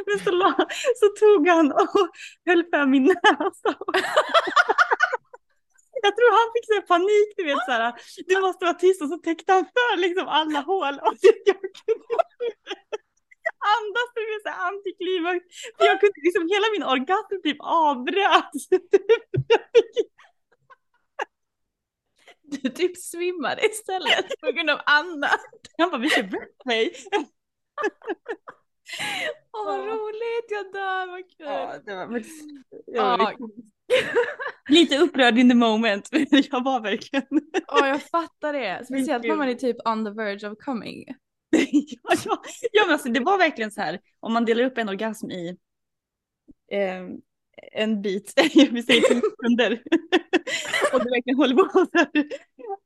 men 0.06 0.18
så, 0.24 0.30
la, 0.30 0.54
så 1.00 1.06
tog 1.20 1.48
han 1.48 1.72
och 1.72 2.08
höll 2.46 2.64
för 2.64 2.86
min 2.86 3.04
näsa. 3.04 3.70
Jag 6.02 6.16
tror 6.16 6.30
han 6.38 6.48
fick 6.54 6.66
så 6.72 6.76
panik, 6.94 7.28
du 7.36 7.44
vet 7.44 7.64
så 7.66 7.72
här, 7.72 7.94
du 8.26 8.40
måste 8.40 8.64
vara 8.64 8.74
tyst 8.74 9.02
och 9.02 9.08
så 9.08 9.18
täckte 9.18 9.52
han 9.52 9.64
för 9.64 9.96
liksom 9.96 10.28
alla 10.28 10.60
hål. 10.60 10.94
Och 11.06 11.16
jag 11.22 11.60
kunde 11.76 12.18
andas, 13.74 14.08
det 14.14 14.24
blev 14.28 14.40
så 14.42 14.50
här 14.54 14.62
antiklimax. 14.70 15.38
För 15.76 15.84
Jag 15.90 16.00
kunde 16.00 16.20
liksom, 16.26 16.42
hela 16.54 16.66
min 16.74 16.86
orgasm 16.94 17.34
typ 17.44 17.60
avbröt. 17.60 18.60
Du 22.50 22.68
typ 22.68 22.96
svimmade 22.96 23.66
istället 23.66 24.40
på 24.40 24.52
grund 24.52 24.70
av 24.70 24.80
andan. 24.86 25.30
Han 25.78 25.90
bara, 25.90 26.00
vi 26.00 26.10
kör 26.10 26.22
breathplay. 26.22 26.92
Åh 29.52 29.64
vad 29.64 29.78
roligt, 29.78 30.50
jag 30.50 30.72
dör, 30.72 31.06
vad 31.06 31.20
kul. 31.20 31.46
Ja, 31.46 31.78
det 31.84 31.94
var, 31.94 32.22
Ja. 32.86 32.86
jag 32.86 33.18
var 33.18 33.36
lite 34.68 34.98
upprörd 34.98 35.38
in 35.38 35.48
the 35.48 35.54
moment, 35.54 36.08
men 36.12 36.26
jag 36.30 36.64
var 36.64 36.80
verkligen. 36.80 37.26
Åh 37.72 37.88
jag 37.88 38.02
fattar 38.02 38.52
det. 38.52 38.84
Speciellt 38.84 39.24
när 39.24 39.36
man 39.36 39.48
är 39.48 39.54
typ 39.54 39.76
on 39.84 40.04
the 40.04 40.10
verge 40.10 40.50
of 40.50 40.58
coming. 40.58 41.04
ja, 41.50 42.14
ja, 42.24 42.42
ja, 42.72 42.84
men 42.84 42.92
alltså, 42.92 43.08
det 43.08 43.20
var 43.20 43.38
verkligen 43.38 43.70
så 43.70 43.80
här, 43.80 44.00
om 44.20 44.32
man 44.32 44.44
delar 44.44 44.64
upp 44.64 44.78
en 44.78 44.88
orgasm 44.88 45.30
i 45.30 45.56
eh, 46.72 47.02
en 47.72 48.02
bit, 48.02 48.32
jag 48.54 48.66
vill 48.66 48.86
säga 48.86 49.02
tio 49.08 49.20
sekunder, 49.20 49.72
och 50.92 51.04
du 51.04 51.10
verkligen 51.10 51.36
håller 51.36 51.54
på 51.54 51.68
så 51.68 51.88
här. 51.92 52.10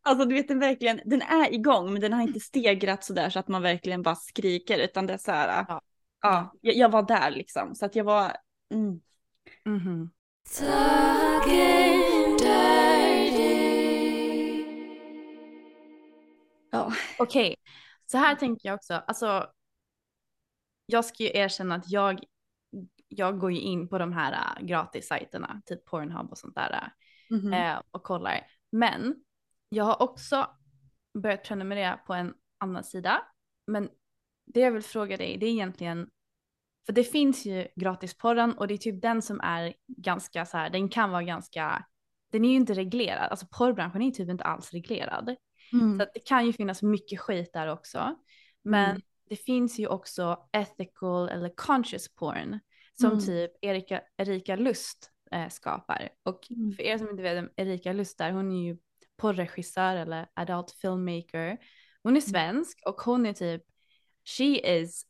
Alltså 0.02 0.24
du 0.24 0.34
vet 0.34 0.48
den 0.48 0.58
verkligen, 0.58 1.00
den 1.04 1.22
är 1.22 1.54
igång 1.54 1.92
men 1.92 2.00
den 2.00 2.12
har 2.12 2.22
inte 2.22 2.40
stegrat 2.40 3.04
så 3.04 3.12
där 3.12 3.30
så 3.30 3.38
att 3.38 3.48
man 3.48 3.62
verkligen 3.62 4.02
bara 4.02 4.14
skriker 4.16 4.78
utan 4.78 5.06
det 5.06 5.12
är 5.12 5.18
så 5.18 5.32
här, 5.32 5.64
Ja. 5.68 5.82
ja, 6.20 6.52
jag, 6.60 6.74
jag 6.74 6.88
var 6.88 7.02
där 7.02 7.30
liksom 7.30 7.74
så 7.74 7.86
att 7.86 7.96
jag 7.96 8.04
var, 8.04 8.36
mm. 8.72 9.00
Mhm. 9.64 10.10
ja. 16.70 16.92
Okej, 17.18 17.56
så 18.06 18.18
här 18.18 18.34
tänker 18.34 18.68
jag 18.68 18.74
också. 18.76 18.94
Alltså, 18.94 19.46
jag 20.86 21.04
ska 21.04 21.22
ju 21.22 21.30
erkänna 21.34 21.74
att 21.74 21.90
jag, 21.90 22.20
jag 23.12 23.38
går 23.38 23.52
ju 23.52 23.60
in 23.60 23.88
på 23.88 23.98
de 23.98 24.12
här 24.12 24.32
uh, 24.60 24.66
gratissajterna, 24.66 25.62
typ 25.66 25.84
Pornhub 25.84 26.30
och 26.30 26.38
sånt 26.38 26.54
där 26.54 26.92
Mhm. 27.30 27.52
eh, 27.52 27.80
och 27.90 28.02
kollar. 28.02 28.46
Men 28.72 29.14
jag 29.68 29.84
har 29.84 30.02
också 30.02 30.46
börjat 31.22 31.44
prenumerera 31.44 31.96
på 31.96 32.14
en 32.14 32.34
annan 32.58 32.84
sida. 32.84 33.22
Men 33.66 33.88
det 34.46 34.60
jag 34.60 34.72
vill 34.72 34.82
fråga 34.82 35.16
dig, 35.16 35.36
det 35.38 35.46
är 35.46 35.50
egentligen, 35.50 36.10
för 36.86 36.92
det 36.92 37.04
finns 37.04 37.46
ju 37.46 37.68
gratisporren 37.76 38.52
och 38.58 38.66
det 38.66 38.74
är 38.74 38.78
typ 38.78 39.02
den 39.02 39.22
som 39.22 39.40
är 39.40 39.74
ganska 39.86 40.46
så 40.46 40.56
här, 40.56 40.70
den 40.70 40.88
kan 40.88 41.10
vara 41.10 41.22
ganska, 41.22 41.86
den 42.32 42.44
är 42.44 42.48
ju 42.48 42.56
inte 42.56 42.74
reglerad, 42.74 43.30
alltså 43.30 43.46
porrbranschen 43.46 44.02
är 44.02 44.10
typ 44.10 44.28
inte 44.28 44.44
alls 44.44 44.72
reglerad. 44.72 45.36
Mm. 45.72 45.98
Så 46.00 46.06
det 46.14 46.20
kan 46.20 46.46
ju 46.46 46.52
finnas 46.52 46.82
mycket 46.82 47.20
skit 47.20 47.50
där 47.52 47.66
också. 47.66 48.16
Men 48.62 48.90
Mm. 48.90 49.02
det 49.28 49.36
finns 49.36 49.78
ju 49.78 49.86
också 49.86 50.48
ethical 50.52 51.28
eller 51.28 51.52
conscious 51.56 52.14
porn 52.14 52.60
som 53.00 53.10
Mm. 53.10 53.20
typ 53.24 53.50
Erika, 53.62 54.02
Erika 54.16 54.56
Lust 54.56 55.10
eh, 55.32 55.48
skapar. 55.48 56.08
Och 56.22 56.50
Mm. 56.50 56.72
för 56.72 56.82
er 56.82 56.98
som 56.98 57.10
inte 57.10 57.22
vet 57.22 57.36
vem 57.36 57.50
Erika 57.56 57.92
Lust 57.92 58.20
är, 58.20 58.32
hon 58.32 58.52
är 58.52 58.64
ju 58.64 58.76
porrregissör 59.16 59.96
eller 59.96 60.26
adult 60.34 60.70
filmmaker. 60.70 61.58
Hon 62.02 62.16
är 62.16 62.20
svensk 62.20 62.82
och 62.86 63.00
hon 63.00 63.26
är 63.26 63.32
typ, 63.32 63.62
she 64.38 64.78
is 64.78 65.06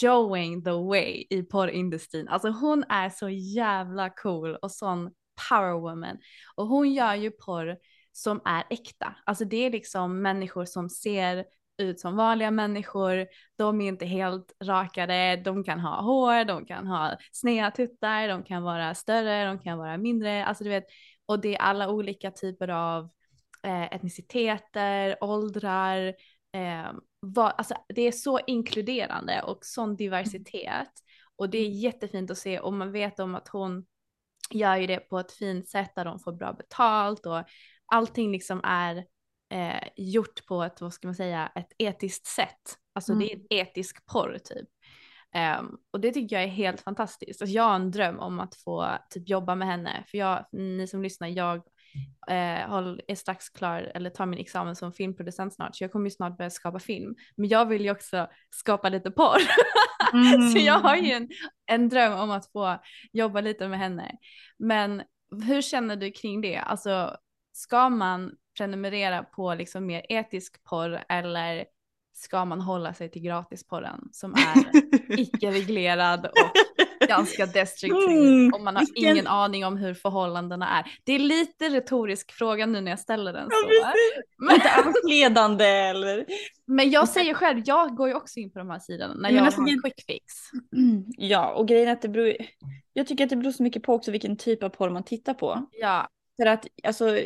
showing 0.00 0.64
the 0.64 0.70
way 0.70 1.26
i 1.30 1.42
porrindustrin. 1.42 2.28
Alltså 2.28 2.48
hon 2.48 2.84
är 2.88 3.10
så 3.10 3.28
jävla 3.28 4.10
cool 4.10 4.56
och 4.56 4.70
sån 4.72 5.10
power 5.48 5.72
woman. 5.80 6.18
Och 6.54 6.66
hon 6.66 6.92
gör 6.92 7.14
ju 7.14 7.30
porr 7.30 7.76
som 8.12 8.40
är 8.44 8.64
äkta. 8.70 9.16
Alltså 9.26 9.44
det 9.44 9.56
är 9.56 9.70
liksom 9.70 10.22
människor 10.22 10.64
som 10.64 10.90
ser 10.90 11.44
ut 11.78 12.00
som 12.00 12.16
vanliga 12.16 12.50
människor. 12.50 13.26
De 13.56 13.80
är 13.80 13.88
inte 13.88 14.06
helt 14.06 14.52
rakade. 14.64 15.36
De 15.44 15.64
kan 15.64 15.80
ha 15.80 16.02
hår, 16.02 16.44
de 16.44 16.66
kan 16.66 16.86
ha 16.86 17.16
sneda 17.32 17.70
tuttar, 17.70 18.28
de 18.28 18.44
kan 18.44 18.62
vara 18.62 18.94
större, 18.94 19.44
de 19.44 19.58
kan 19.58 19.78
vara 19.78 19.96
mindre. 19.96 20.44
Alltså 20.44 20.64
du 20.64 20.70
vet, 20.70 20.86
och 21.26 21.40
det 21.40 21.54
är 21.54 21.58
alla 21.58 21.90
olika 21.90 22.30
typer 22.30 22.68
av 22.68 23.10
eh, 23.62 23.82
etniciteter, 23.82 25.16
åldrar. 25.20 26.06
Eh, 26.52 26.92
vad, 27.20 27.52
alltså 27.56 27.74
det 27.88 28.02
är 28.02 28.12
så 28.12 28.40
inkluderande 28.46 29.42
och 29.42 29.58
sån 29.62 29.96
diversitet. 29.96 30.90
Och 31.36 31.50
det 31.50 31.58
är 31.58 31.68
jättefint 31.68 32.30
att 32.30 32.38
se 32.38 32.58
och 32.58 32.72
man 32.72 32.92
vet 32.92 33.20
om 33.20 33.34
att 33.34 33.48
hon 33.48 33.86
gör 34.50 34.76
ju 34.76 34.86
det 34.86 34.98
på 34.98 35.18
ett 35.18 35.32
fint 35.32 35.68
sätt 35.68 35.92
där 35.94 36.04
de 36.04 36.18
får 36.18 36.32
bra 36.32 36.52
betalt 36.52 37.26
och 37.26 37.42
allting 37.86 38.32
liksom 38.32 38.60
är 38.64 39.04
eh, 39.54 39.88
gjort 39.96 40.46
på 40.46 40.62
ett, 40.62 40.80
vad 40.80 40.92
ska 40.94 41.08
man 41.08 41.14
säga, 41.14 41.52
ett 41.54 41.72
etiskt 41.78 42.26
sätt. 42.26 42.78
Alltså 42.94 43.12
det 43.14 43.32
är 43.32 43.36
en 43.36 43.46
etisk 43.50 44.06
porr 44.06 44.38
typ. 44.44 44.68
Ehm, 45.34 45.76
och 45.90 46.00
det 46.00 46.12
tycker 46.12 46.36
jag 46.36 46.42
är 46.42 46.48
helt 46.48 46.80
fantastiskt. 46.80 47.42
Alltså, 47.42 47.54
jag 47.54 47.62
har 47.62 47.74
en 47.74 47.90
dröm 47.90 48.18
om 48.18 48.40
att 48.40 48.54
få 48.54 48.88
typ 49.10 49.28
jobba 49.28 49.54
med 49.54 49.68
henne. 49.68 50.04
För 50.06 50.18
jag, 50.18 50.46
ni 50.52 50.86
som 50.86 51.02
lyssnar, 51.02 51.28
jag 51.28 51.62
eh, 52.30 52.68
håll- 52.70 53.00
är 53.08 53.14
strax 53.14 53.48
klar 53.48 53.92
eller 53.94 54.10
tar 54.10 54.26
min 54.26 54.38
examen 54.38 54.76
som 54.76 54.92
filmproducent 54.92 55.54
snart. 55.54 55.76
Så 55.76 55.84
jag 55.84 55.92
kommer 55.92 56.06
ju 56.06 56.10
snart 56.10 56.36
börja 56.36 56.50
skapa 56.50 56.78
film. 56.78 57.14
Men 57.36 57.48
jag 57.48 57.66
vill 57.66 57.84
ju 57.84 57.90
också 57.90 58.28
skapa 58.50 58.88
lite 58.88 59.10
porr. 59.10 59.38
Så 60.52 60.58
jag 60.58 60.78
har 60.78 60.96
ju 60.96 61.12
en, 61.12 61.28
en 61.66 61.88
dröm 61.88 62.12
om 62.12 62.30
att 62.30 62.52
få 62.52 62.78
jobba 63.12 63.40
lite 63.40 63.68
med 63.68 63.78
henne. 63.78 64.12
Men 64.58 65.02
hur 65.46 65.62
känner 65.62 65.96
du 65.96 66.10
kring 66.10 66.40
det? 66.40 66.56
Alltså 66.56 67.16
ska 67.52 67.88
man 67.88 68.36
prenumerera 68.56 69.22
på 69.22 69.54
liksom 69.54 69.86
mer 69.86 70.06
etisk 70.08 70.64
porr 70.64 71.04
eller 71.08 71.64
ska 72.16 72.44
man 72.44 72.60
hålla 72.60 72.94
sig 72.94 73.10
till 73.10 73.22
gratisporren 73.22 74.08
som 74.12 74.34
är 74.34 74.66
icke-reglerad 75.20 76.26
och 76.26 77.08
ganska 77.08 77.46
destruktiv 77.46 78.18
Mm, 78.18 78.54
och 78.54 78.60
man 78.60 78.76
har 78.76 78.86
vilken- 78.94 79.12
ingen 79.12 79.26
aning 79.26 79.64
om 79.64 79.76
hur 79.76 79.94
förhållandena 79.94 80.68
är. 80.78 80.92
Det 81.04 81.12
är 81.12 81.18
lite 81.18 81.68
retorisk 81.68 82.32
fråga 82.32 82.66
nu 82.66 82.80
när 82.80 82.90
jag 82.92 82.98
ställer 83.00 83.32
den 83.32 83.48
Ja, 83.50 83.56
så. 83.62 83.68
precis. 83.68 84.24
Men, 84.38 84.54
Inte 84.54 84.68
alls 84.70 84.96
ledande 85.08 85.64
eller? 85.64 86.26
men 86.66 86.90
jag 86.90 87.08
säger 87.08 87.34
själv, 87.34 87.62
jag 87.66 87.96
går 87.96 88.08
ju 88.08 88.14
också 88.14 88.40
in 88.40 88.50
på 88.50 88.58
de 88.58 88.70
här 88.70 88.78
sidorna 88.78 89.14
när 89.14 89.20
Men 89.22 89.34
jag 89.34 89.44
alltså, 89.46 89.60
har 89.60 89.68
en 89.68 89.82
quick 89.82 90.04
fix. 90.06 90.24
Ja, 91.16 91.52
och 91.52 91.68
grejen 91.68 91.88
är 91.88 91.92
att 91.92 92.02
det 92.02 92.08
beror, 92.08 92.34
jag 92.92 93.06
tycker 93.06 93.24
att 93.24 93.30
det 93.30 93.36
beror 93.36 93.52
så 93.52 93.62
mycket 93.62 93.82
på 93.82 93.94
också 93.94 94.10
vilken 94.10 94.36
typ 94.36 94.62
av 94.62 94.68
porr 94.68 94.90
man 94.90 95.04
tittar 95.04 95.34
på. 95.34 95.66
Ja, 95.72 96.08
För 96.36 96.46
att 96.46 96.66
alltså, 96.82 97.18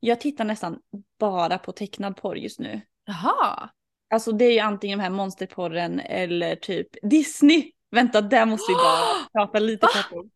jag 0.00 0.20
tittar 0.20 0.44
nästan 0.44 0.78
bara 1.20 1.58
på 1.58 1.72
tecknad 1.72 2.16
porr 2.16 2.36
just 2.38 2.58
nu. 2.60 2.80
Jaha. 3.04 3.70
Alltså 4.10 4.32
det 4.32 4.44
är 4.44 4.52
ju 4.52 4.58
antingen 4.58 4.98
de 4.98 5.02
här 5.02 5.10
monsterporren 5.10 6.00
eller 6.00 6.56
typ 6.56 6.88
Disney. 7.10 7.72
Vänta, 7.90 8.20
där 8.20 8.46
måste 8.46 8.72
vi 8.72 8.74
bara 8.74 9.28
prata 9.46 9.58
lite 9.58 9.86
kort 9.86 10.12
om. 10.18 10.30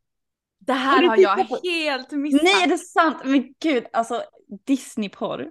Det 0.59 0.73
här 0.73 1.03
har 1.03 1.17
jag 1.17 1.49
på- 1.49 1.59
helt 1.63 2.11
missat. 2.11 2.43
Nej, 2.43 2.63
är 2.63 2.67
det 2.67 2.79
sant? 2.79 3.17
Men 3.25 3.55
gud, 3.63 3.85
alltså 3.93 4.23
Disneyporr. 4.67 5.51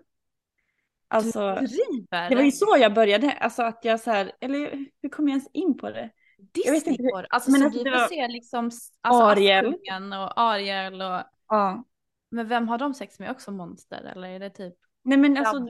Alltså, 1.08 1.56
Du 1.62 1.66
driver. 1.68 2.30
det 2.30 2.36
var 2.36 2.44
ju 2.44 2.52
så 2.52 2.78
jag 2.80 2.94
började. 2.94 3.32
Alltså 3.32 3.64
att 3.64 3.80
jag 3.86 4.00
så 4.00 4.12
här, 4.12 4.32
eller 4.42 4.86
hur 5.02 5.10
kom 5.10 5.28
jag 5.28 5.32
ens 5.32 5.50
in 5.54 5.78
på 5.78 5.90
det? 5.90 6.10
Disneyporr. 6.54 7.28
Alltså 7.30 7.52
men 7.52 7.60
så 7.62 7.66
alltså, 7.68 7.84
vi 7.84 7.90
får 7.92 8.08
se 8.08 8.28
liksom 8.28 8.66
alltså, 9.02 9.24
Ariel. 9.24 9.66
Och 9.68 10.40
Ariel 10.42 11.02
och 11.02 11.22
Ja. 11.48 11.84
Men 12.32 12.48
vem 12.48 12.68
har 12.68 12.78
de 12.78 12.94
sex 12.94 13.20
med 13.20 13.32
också 13.32 13.52
monster 13.52 14.12
eller 14.16 14.28
är 14.28 14.40
det 14.40 14.50
typ 14.50 14.74
Nej 15.04 15.18
men 15.18 15.38
alltså. 15.38 15.60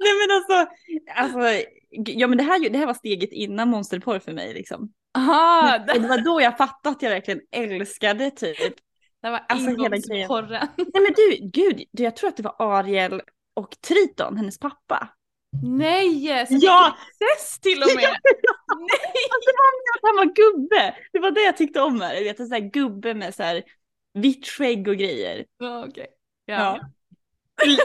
Nej 0.00 0.12
men 0.20 0.36
alltså, 0.36 0.72
alltså, 1.14 1.68
ja 1.90 2.26
men 2.26 2.38
det 2.38 2.44
här, 2.44 2.70
det 2.70 2.78
här 2.78 2.86
var 2.86 2.94
steget 2.94 3.32
innan 3.32 3.68
monsterporr 3.68 4.18
för 4.18 4.32
mig 4.32 4.54
liksom. 4.54 4.92
Aha, 5.18 5.78
det, 5.86 5.98
det 5.98 6.08
var 6.08 6.18
då 6.18 6.40
jag 6.40 6.58
fattade 6.58 6.96
att 6.96 7.02
jag 7.02 7.10
verkligen 7.10 7.40
älskade 7.52 8.30
typ. 8.30 8.74
det 9.22 9.30
var 9.30 9.44
alltså, 9.48 9.70
hela 9.70 9.96
grejen. 9.96 10.28
Nej 10.76 11.02
men 11.02 11.12
du, 11.16 11.38
gud, 11.52 11.82
du, 11.92 12.02
jag 12.02 12.16
tror 12.16 12.28
att 12.28 12.36
det 12.36 12.42
var 12.42 12.56
Ariel 12.58 13.22
och 13.54 13.76
Triton, 13.80 14.36
hennes 14.36 14.58
pappa. 14.58 15.08
Nej! 15.62 16.46
Så 16.46 16.54
Ja! 16.60 16.96
Incest 17.20 17.62
till 17.62 17.82
och 17.82 17.94
med! 17.96 18.04
Alltså, 19.28 19.50
det 19.50 19.56
var 19.62 19.72
mer 19.82 19.92
att 19.94 20.02
han 20.02 20.16
var 20.16 20.34
gubbe. 20.34 20.96
Det 21.12 21.18
var 21.18 21.30
det 21.30 21.40
jag 21.40 21.56
tyckte 21.56 21.80
om. 21.80 21.98
Du 21.98 22.24
vet 22.24 22.40
en 22.40 22.46
sån 22.46 22.62
här 22.62 22.70
gubbe 22.70 23.14
med 23.14 23.34
så 23.34 23.42
här 23.42 23.62
vitt 24.14 24.46
skägg 24.46 24.88
och 24.88 24.96
grejer. 24.96 25.44
Ja, 25.58 25.86
Okej. 25.88 26.06
Ja. 26.44 26.54
Ja. 26.54 26.80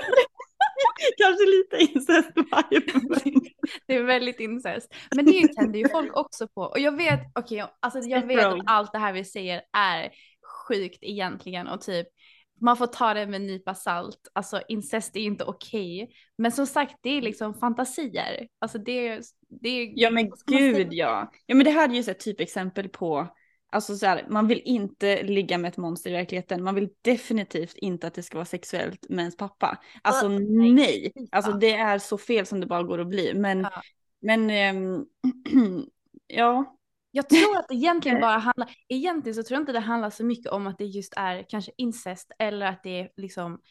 Kanske 1.17 1.45
lite 1.45 1.77
incest-vibe. 1.77 3.41
Det 3.87 3.95
är 3.95 4.03
väldigt 4.03 4.39
incest. 4.39 4.93
Men 5.15 5.25
det 5.25 5.47
tänder 5.47 5.79
ju 5.79 5.89
folk 5.89 6.17
också 6.17 6.47
på. 6.47 6.61
Och 6.61 6.79
jag 6.79 6.97
vet, 6.97 7.19
okej, 7.35 7.65
alltså 7.79 7.99
jag 7.99 8.27
vet 8.27 8.45
att 8.45 8.59
allt 8.65 8.91
det 8.91 8.99
här 8.99 9.13
vi 9.13 9.25
säger 9.25 9.61
är 9.73 10.09
sjukt 10.67 10.99
egentligen 11.01 11.67
och 11.67 11.81
typ 11.81 12.07
man 12.61 12.77
får 12.77 12.87
ta 12.87 13.13
det 13.13 13.27
med 13.27 13.41
en 13.41 13.47
nypa 13.47 13.75
salt. 13.75 14.19
Alltså 14.33 14.61
incest 14.67 15.15
är 15.15 15.21
inte 15.21 15.43
okej. 15.43 16.09
Men 16.37 16.51
som 16.51 16.67
sagt, 16.67 16.95
det 17.01 17.09
är 17.09 17.21
liksom 17.21 17.53
fantasier. 17.53 18.47
Alltså 18.59 18.77
det 18.77 19.21
det 19.61 19.93
Ja 19.95 20.09
men 20.09 20.31
gud 20.45 20.93
ja. 20.93 21.31
Ja 21.45 21.55
men 21.55 21.65
det 21.65 21.71
här 21.71 21.89
är 21.89 21.93
ju 21.93 22.03
här 22.03 22.13
typexempel 22.13 22.89
på, 22.89 23.27
alltså 23.71 23.95
så 23.95 24.05
här, 24.05 24.25
man 24.29 24.47
vill 24.47 24.61
inte 24.65 25.23
ligga 25.23 25.57
med 25.57 25.69
ett 25.69 25.77
monster 25.77 26.09
i 26.09 26.13
verkligheten. 26.13 26.63
Man 26.63 26.75
vill 26.75 26.89
definitivt 27.01 27.77
inte 27.77 28.07
att 28.07 28.13
det 28.13 28.23
ska 28.23 28.37
vara 28.37 28.45
sexuellt 28.45 29.09
med 29.09 29.19
ens 29.19 29.37
pappa. 29.37 29.77
Alltså 30.01 30.25
Uh, 30.25 30.39
nej. 30.39 30.71
nej. 30.71 31.13
Alltså 31.31 31.51
det 31.51 31.73
är 31.73 31.99
så 31.99 32.17
fel 32.17 32.45
som 32.45 32.59
det 32.59 32.65
bara 32.67 32.83
går 32.83 32.99
att 32.99 33.07
bli. 33.07 33.33
Men, 33.33 33.59
Ja. 33.61 33.81
men 34.21 34.49
ehm, 34.49 35.05
ja. 36.27 36.77
Jag 37.11 37.29
tror 37.29 37.57
att 37.57 37.67
det 37.67 37.75
egentligen 37.75 38.21
bara 38.21 38.37
handlar, 38.37 38.69
egentligen 38.87 39.35
så 39.35 39.43
tror 39.43 39.55
jag 39.55 39.61
inte 39.61 39.71
det 39.71 39.79
handlar 39.79 40.09
så 40.09 40.25
mycket 40.25 40.51
om 40.51 40.67
att 40.67 40.77
det 40.77 40.85
just 40.85 41.13
är 41.17 41.45
kanske 41.49 41.71
incest 41.77 42.31
eller 42.39 42.65
att 42.65 42.83
det 42.83 42.99
är 42.99 43.09
liksom 43.17 43.61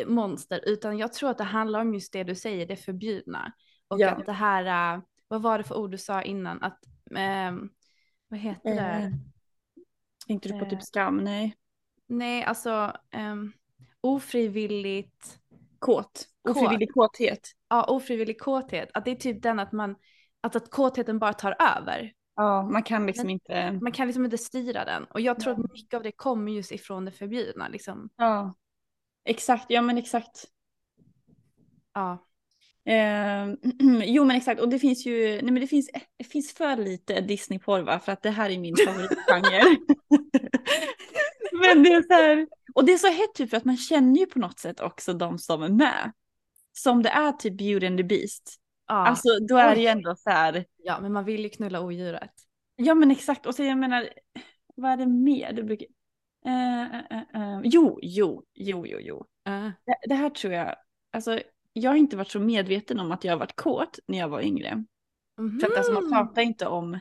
eh, 0.00 0.06
monster, 0.06 0.60
utan 0.66 0.98
jag 0.98 1.12
tror 1.12 1.30
att 1.30 1.38
det 1.38 1.44
handlar 1.44 1.80
om 1.80 1.94
just 1.94 2.12
det 2.12 2.24
du 2.24 2.34
säger, 2.34 2.66
det 2.66 2.76
förbjudna. 2.76 3.52
Och 3.88 4.00
Ja. 4.00 4.10
att 4.10 4.26
det 4.26 4.32
här, 4.32 4.94
äh, 4.94 5.02
vad 5.28 5.42
var 5.42 5.58
det 5.58 5.64
för 5.64 5.76
ord 5.78 5.90
du 5.90 5.98
sa 5.98 6.22
innan, 6.22 6.62
att, 6.62 6.78
ehm, 7.16 7.70
vad 8.28 8.40
heter 8.40 8.74
det? 8.74 8.80
Eh, 8.80 9.10
tänkte 10.26 10.48
du 10.48 10.58
på 10.58 10.64
Eh. 10.64 10.70
typ 10.70 10.82
skam? 10.82 11.16
Nej. 11.16 11.56
Nej, 12.08 12.44
alltså 12.44 12.92
um, 13.16 13.52
ofrivilligt, 14.00 15.38
Kåt. 15.78 16.28
Kåt. 16.42 16.56
Ofrivillig 16.56 16.94
kåthet. 16.94 17.48
ja 17.68 17.84
ofrivillig 17.84 18.40
kåthet, 18.40 18.90
att 18.94 19.04
det 19.04 19.10
är 19.10 19.14
typ 19.16 19.42
den 19.42 19.58
att 19.58 19.72
man, 19.72 19.96
att, 20.40 20.56
att 20.56 20.70
kåtheten 20.70 21.18
bara 21.18 21.32
tar 21.32 21.56
över. 21.78 22.12
Ja, 22.36 22.62
man 22.62 22.82
kan 22.82 23.06
liksom 23.06 23.26
Men- 23.26 23.30
inte. 23.30 23.72
Man 23.82 23.92
kan 23.92 24.06
liksom 24.06 24.24
inte 24.24 24.38
styra 24.38 24.84
den. 24.84 25.04
Och 25.04 25.20
jag 25.20 25.40
tror 25.40 25.52
att 25.52 25.72
mycket 25.72 25.94
av 25.94 26.02
det 26.02 26.12
kommer 26.12 26.52
just 26.52 26.72
ifrån 26.72 27.04
det 27.04 27.12
förbjudna. 27.12 27.68
Liksom. 27.68 28.08
Ja. 28.16 28.54
Exakt, 29.24 29.64
ja 29.68 29.82
men 29.82 29.98
exakt. 29.98 30.44
Ja. 31.94 32.26
Eh, 32.92 33.46
jo 34.04 34.24
men 34.24 34.36
exakt, 34.36 34.60
och 34.60 34.68
det 34.68 34.78
finns 34.78 35.06
ju, 35.06 35.28
nej 35.42 35.52
men 35.52 35.60
det 35.60 35.66
finns, 35.66 35.90
det 36.16 36.24
finns 36.24 36.52
för 36.54 36.76
lite 36.76 37.20
Disneyporr 37.20 37.80
va, 37.80 37.98
för 38.00 38.12
att 38.12 38.22
det 38.22 38.30
här 38.30 38.50
är 38.50 38.58
min 38.58 38.76
favoritgenre. 38.86 39.62
men 41.52 41.82
det 41.82 41.92
är 41.92 42.02
så 42.02 42.12
här, 42.14 42.46
och 42.74 42.84
det 42.84 42.92
är 42.92 42.98
så 42.98 43.08
hett 43.08 43.34
typ 43.34 43.50
för 43.50 43.56
att 43.56 43.64
man 43.64 43.76
känner 43.76 44.20
ju 44.20 44.26
på 44.26 44.38
något 44.38 44.58
sätt 44.58 44.80
också 44.80 45.12
de 45.12 45.38
som 45.38 45.62
är 45.62 45.68
med. 45.68 46.12
Som 46.72 47.02
det 47.02 47.08
är 47.08 47.32
typ 47.32 47.58
Beauty 47.58 47.86
and 47.86 47.98
the 47.98 48.04
Beast. 48.04 48.56
Ja. 48.86 48.94
Alltså 48.94 49.28
då 49.48 49.56
är 49.56 49.74
det 49.74 49.80
ju 49.80 49.86
ändå 49.86 50.14
så 50.16 50.30
här, 50.30 50.64
ja, 50.76 51.00
men 51.00 51.12
man 51.12 51.24
vill 51.24 51.42
ju 51.42 51.48
knulla 51.48 51.80
odjuret. 51.80 52.30
ja 52.76 52.94
men 52.94 53.10
exakt, 53.10 53.46
och 53.46 53.54
så 53.54 53.62
jag 53.62 53.78
menar, 53.78 54.08
vad 54.74 54.90
är 54.90 54.96
det 54.96 55.06
mer? 55.06 55.52
Det 55.52 55.62
brukar, 55.62 55.86
eh, 56.46 56.82
eh, 56.94 57.02
eh, 57.10 57.52
eh, 57.54 57.60
jo, 57.64 57.98
jo, 58.02 58.44
jo, 58.54 58.86
jo, 58.86 58.98
jo. 59.00 59.16
Uh. 59.48 59.70
Det, 59.86 59.96
det 60.08 60.14
här 60.14 60.30
tror 60.30 60.52
jag, 60.52 60.76
alltså 61.12 61.40
jag 61.72 61.90
har 61.90 61.96
inte 61.96 62.16
varit 62.16 62.30
så 62.30 62.40
medveten 62.40 63.00
om 63.00 63.12
att 63.12 63.24
jag 63.24 63.32
har 63.32 63.38
varit 63.38 63.56
kåt 63.56 63.98
när 64.08 64.18
jag 64.18 64.28
var 64.28 64.40
yngre. 64.40 64.84
För 65.60 65.66
att 65.70 65.76
alltså, 65.76 65.92
man 65.92 66.12
pratar 66.12 66.42
inte 66.42 66.66
om, 66.66 66.90
Mhm. 66.90 67.00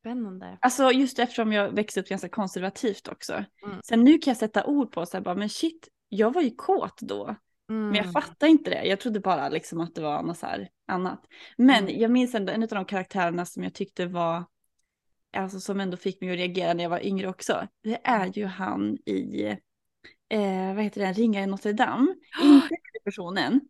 Spännande. 0.00 0.58
alltså 0.60 0.92
just 0.92 1.18
eftersom 1.18 1.52
jag 1.52 1.70
växte 1.72 2.00
upp 2.00 2.08
ganska 2.08 2.28
konservativt 2.28 3.08
också. 3.08 3.32
Mm. 3.32 3.78
Sen 3.84 4.04
nu 4.04 4.18
kan 4.18 4.30
jag 4.30 4.36
sätta 4.36 4.64
ord 4.64 4.92
på 4.92 5.06
så 5.06 5.16
här 5.16 5.24
bara, 5.24 5.34
men 5.34 5.48
shit, 5.48 5.88
jag 6.08 6.34
var 6.34 6.42
ju 6.42 6.50
kåt 6.50 7.00
då. 7.00 7.36
Mm. 7.70 7.86
Men 7.86 7.94
jag 7.94 8.12
fattar 8.12 8.46
inte 8.46 8.70
det. 8.70 8.84
Jag 8.84 9.00
trodde 9.00 9.20
bara 9.20 9.48
liksom 9.48 9.80
att 9.80 9.94
det 9.94 10.02
var 10.02 10.22
något 10.22 10.38
så 10.38 10.46
annat. 10.88 11.26
Men 11.56 11.84
Mm. 11.84 12.00
jag 12.00 12.10
minns 12.10 12.34
ändå 12.34 12.52
en 12.52 12.62
av 12.62 12.68
de 12.68 12.84
karaktärerna 12.84 13.46
som 13.46 13.62
jag 13.62 13.74
tyckte 13.74 14.06
var, 14.06 14.44
alltså 15.36 15.60
som 15.60 15.80
ändå 15.80 15.96
fick 15.96 16.20
mig 16.20 16.30
att 16.30 16.36
reagera 16.36 16.74
när 16.74 16.82
jag 16.84 16.90
var 16.90 17.06
yngre 17.06 17.28
också. 17.28 17.68
Det 17.82 18.00
är 18.04 18.26
ju 18.38 18.44
han 18.46 18.98
i, 19.06 19.44
eh, 20.28 20.74
vad 20.74 20.84
heter 20.84 21.00
den, 21.00 21.14
Ringar 21.14 21.42
i 21.42 21.46
Notre 21.46 21.72
Dame. 21.72 22.14
Inte 22.42 22.68
personen. 23.04 23.60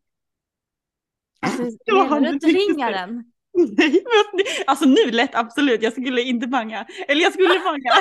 Alltså, 1.40 1.62
Det 1.62 1.92
menar 1.92 2.20
du 2.20 2.26
tänkte 2.26 2.47
ringaren? 2.47 3.32
Nej, 3.59 3.90
men 4.05 4.38
det- 4.38 4.64
alltså 4.66 4.84
nu 4.88 5.11
lätt 5.11 5.34
absolut, 5.34 5.82
jag 5.82 5.92
skulle 5.92 6.22
inte 6.22 6.47
banga. 6.47 6.86
Eller 7.09 7.22
jag 7.22 7.32
skulle 7.32 7.49
banga. 7.61 7.90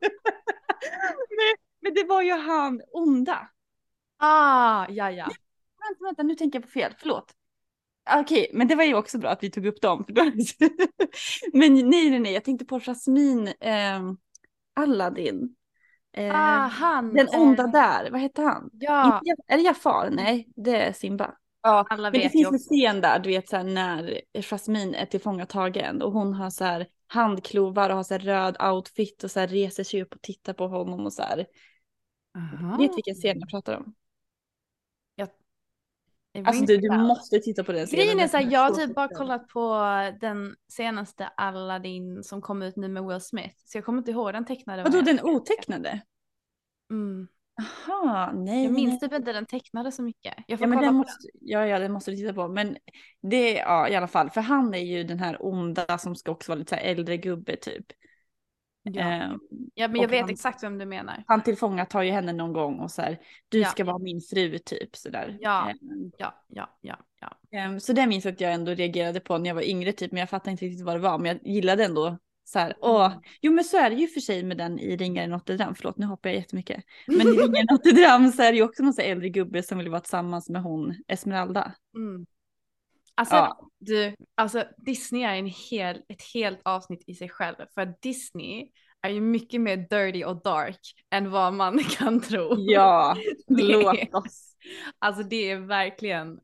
Nej, 1.36 1.54
men 1.80 1.94
det 1.94 2.04
var 2.04 2.22
ju 2.22 2.32
han 2.32 2.82
onda. 2.92 3.48
Ah, 4.18 4.86
ja, 4.88 5.10
ja. 5.10 5.24
Vänta, 5.24 6.04
vänta, 6.04 6.22
nu 6.22 6.34
tänker 6.34 6.58
jag 6.58 6.64
på 6.64 6.70
fel, 6.70 6.94
förlåt. 6.98 7.32
Okej, 8.20 8.50
men 8.52 8.68
det 8.68 8.74
var 8.74 8.84
ju 8.84 8.94
också 8.94 9.18
bra 9.18 9.30
att 9.30 9.42
vi 9.42 9.50
tog 9.50 9.66
upp 9.66 9.80
dem. 9.80 10.04
men 11.52 11.74
nej, 11.74 12.10
nej, 12.10 12.18
nej, 12.20 12.32
jag 12.32 12.44
tänkte 12.44 12.64
på 12.64 12.80
Jasmine 12.80 13.54
eh, 13.60 14.00
Aladdin. 14.74 15.56
Eh, 16.12 16.34
Ah, 16.34 16.66
han. 16.66 17.14
den 17.14 17.28
onda 17.28 17.62
eh, 17.64 17.70
där, 17.70 18.10
vad 18.10 18.20
heter 18.20 18.42
han? 18.42 18.70
Ja, 18.72 19.18
Inte, 19.26 19.42
är 19.46 19.56
det 19.56 19.62
Jafar? 19.62 20.10
Nej, 20.10 20.48
det 20.56 20.76
är 20.76 20.92
Simba. 20.92 21.34
ja, 21.62 21.86
alla 21.90 22.10
Men 22.10 22.12
det 22.12 22.18
vet 22.24 22.32
finns 22.32 22.52
en 22.52 22.58
scen 22.58 23.00
där, 23.00 23.18
du 23.18 23.28
vet 23.28 23.48
så 23.48 23.56
här, 23.56 23.64
när 23.64 24.20
Jasmine 24.34 24.94
är 24.94 25.06
tillfångatagen 25.06 26.02
och 26.02 26.12
hon 26.12 26.34
har 26.34 26.50
så 26.50 26.64
här 26.64 26.86
handklovar 27.06 27.90
och 27.90 27.96
har 27.96 28.02
så 28.02 28.14
här 28.14 28.18
röd 28.18 28.56
outfit 28.62 29.24
och 29.24 29.30
så 29.30 29.40
här 29.40 29.48
reser 29.48 29.84
sig 29.84 30.02
upp 30.02 30.14
och 30.14 30.22
tittar 30.22 30.52
på 30.52 30.68
honom 30.68 31.06
och 31.06 31.12
så 31.12 31.22
här. 31.22 31.46
Aha. 32.36 32.76
Vet 32.78 32.96
vilken 32.96 33.14
scen 33.14 33.40
jag 33.40 33.50
pratar 33.50 33.76
om? 33.76 33.94
Alltså 36.44 36.64
du, 36.64 36.76
du 36.76 36.98
måste 36.98 37.40
titta 37.40 37.64
på 37.64 37.72
den 37.72 37.86
scenen. 37.86 38.04
Grejen 38.04 38.18
är 38.18 38.22
den 38.22 38.28
så 38.28 38.36
här, 38.36 38.46
är 38.46 38.50
jag 38.50 38.60
har 38.60 38.70
typ 38.70 38.94
bara 38.94 39.08
kollat 39.08 39.48
på 39.48 39.74
den 40.20 40.54
senaste 40.72 41.26
Aladdin 41.26 42.22
som 42.22 42.42
kom 42.42 42.62
ut 42.62 42.76
nu 42.76 42.88
med 42.88 43.04
Will 43.04 43.20
Smith. 43.20 43.54
Så 43.64 43.78
jag 43.78 43.84
kommer 43.84 43.98
inte 43.98 44.10
ihåg 44.10 44.32
den 44.32 44.44
tecknade. 44.44 44.82
Vadå 44.82 45.00
den 45.00 45.20
otecknade? 45.20 46.00
Mm. 46.90 47.28
Jaha, 47.86 48.32
nej. 48.32 48.64
Jag 48.64 48.72
minns 48.72 49.00
typ 49.00 49.12
inte 49.12 49.32
den 49.32 49.46
tecknade 49.46 49.92
så 49.92 50.02
mycket. 50.02 50.34
Jag 50.46 50.58
får 50.58 50.66
Ja 50.66 50.68
men 50.68 50.78
kolla 50.78 50.86
den 50.86 50.94
på 50.94 50.98
måste, 50.98 51.28
ja, 51.40 51.66
ja 51.66 51.78
den 51.78 51.92
måste 51.92 52.10
du 52.10 52.16
titta 52.16 52.34
på. 52.34 52.48
Men 52.48 52.76
det, 53.22 53.52
ja 53.52 53.88
i 53.88 53.96
alla 53.96 54.08
fall. 54.08 54.30
För 54.30 54.40
han 54.40 54.74
är 54.74 54.78
ju 54.78 55.04
den 55.04 55.18
här 55.18 55.36
onda 55.40 55.98
som 55.98 56.16
ska 56.16 56.32
också 56.32 56.52
vara 56.52 56.58
lite 56.58 56.68
så 56.68 56.76
äldre 56.76 57.16
gubbe 57.16 57.56
typ. 57.56 57.86
Ja. 58.94 59.00
Eh, 59.12 59.32
ja, 59.74 59.88
men 59.88 60.00
jag 60.00 60.08
vet 60.08 60.20
han- 60.20 60.30
exakt 60.30 60.62
vem 60.62 60.78
du 60.78 60.86
menar. 60.86 61.24
han 61.26 61.42
tillfångatar 61.42 62.02
ju 62.02 62.10
henne 62.10 62.32
någon 62.32 62.52
gång 62.52 62.78
och 62.80 62.90
så 62.90 63.02
här. 63.02 63.18
Du 63.48 63.58
Ja. 63.60 63.68
ska 63.68 63.84
vara 63.84 63.98
min 63.98 64.20
fru 64.20 64.58
typ 64.58 64.96
sådär. 64.96 65.36
Ja. 65.40 65.70
Eh, 65.70 65.76
Ja, 66.18 66.44
ja, 66.48 66.78
ja, 66.80 66.96
ja. 67.20 67.58
Ehm, 67.58 67.80
Så 67.80 67.92
det 67.92 68.06
minns 68.06 68.24
jag 68.24 68.32
att 68.34 68.40
jag 68.40 68.52
ändå 68.52 68.72
reagerade 68.74 69.20
på 69.20 69.38
när 69.38 69.46
jag 69.50 69.54
var 69.54 69.62
yngre 69.68 69.92
typ, 69.92 70.12
men 70.12 70.20
jag 70.20 70.30
fattade 70.30 70.50
inte 70.50 70.64
riktigt 70.64 70.84
vad 70.86 70.94
det 70.94 71.00
var, 71.00 71.18
men 71.18 71.26
jag 71.42 71.54
gillade 71.54 71.84
ändå 71.84 72.18
så 72.44 72.58
här, 72.58 72.74
åh, 72.80 73.12
jo 73.42 73.52
men 73.52 73.64
så 73.64 73.76
är 73.76 73.90
det 73.90 73.96
ju 73.96 74.06
för 74.06 74.20
sig 74.20 74.42
med 74.44 74.56
den 74.56 74.78
i 74.78 74.96
Ringar 74.96 75.24
i 75.24 75.26
Notre 75.26 75.56
Dame, 75.56 75.74
förlåt 75.76 75.98
nu 75.98 76.06
hoppar 76.06 76.28
jag 76.30 76.36
jättemycket. 76.36 76.84
Men 77.06 77.20
i 77.20 77.30
Ringar 77.30 77.60
i 77.62 77.64
Notre 77.70 77.92
Dame 77.92 78.32
så 78.32 78.42
är 78.42 78.52
det 78.52 78.58
ju 78.58 78.64
också 78.64 78.82
någon 78.82 78.92
så 78.92 79.02
äldre 79.02 79.28
gubbe 79.28 79.62
som 79.62 79.78
vill 79.78 79.88
vara 79.88 80.00
tillsammans 80.00 80.48
med 80.48 80.62
hon 80.62 80.94
Esmeralda. 81.08 81.72
Mm. 81.96 82.26
Alltså, 83.16 83.34
Ja. 83.36 83.68
du, 83.78 84.14
alltså 84.34 84.64
Disney 84.76 85.22
är 85.22 85.34
en 85.36 85.46
hel, 85.70 85.96
ett 86.08 86.22
helt 86.34 86.60
avsnitt 86.64 87.04
i 87.06 87.14
sig 87.14 87.28
själv. 87.28 87.56
För 87.74 87.94
Disney 88.02 88.70
är 89.02 89.10
ju 89.10 89.20
mycket 89.20 89.60
mer 89.60 89.76
dirty 89.76 90.24
och 90.24 90.42
dark 90.42 90.80
än 91.10 91.30
vad 91.30 91.52
man 91.52 91.78
kan 91.98 92.20
tro. 92.20 92.54
Ja, 92.58 93.16
Det 93.46 93.62
låt 93.62 94.14
oss. 94.14 94.56
Alltså 94.98 95.22
det 95.22 95.50
är 95.50 95.56
verkligen 95.56 96.38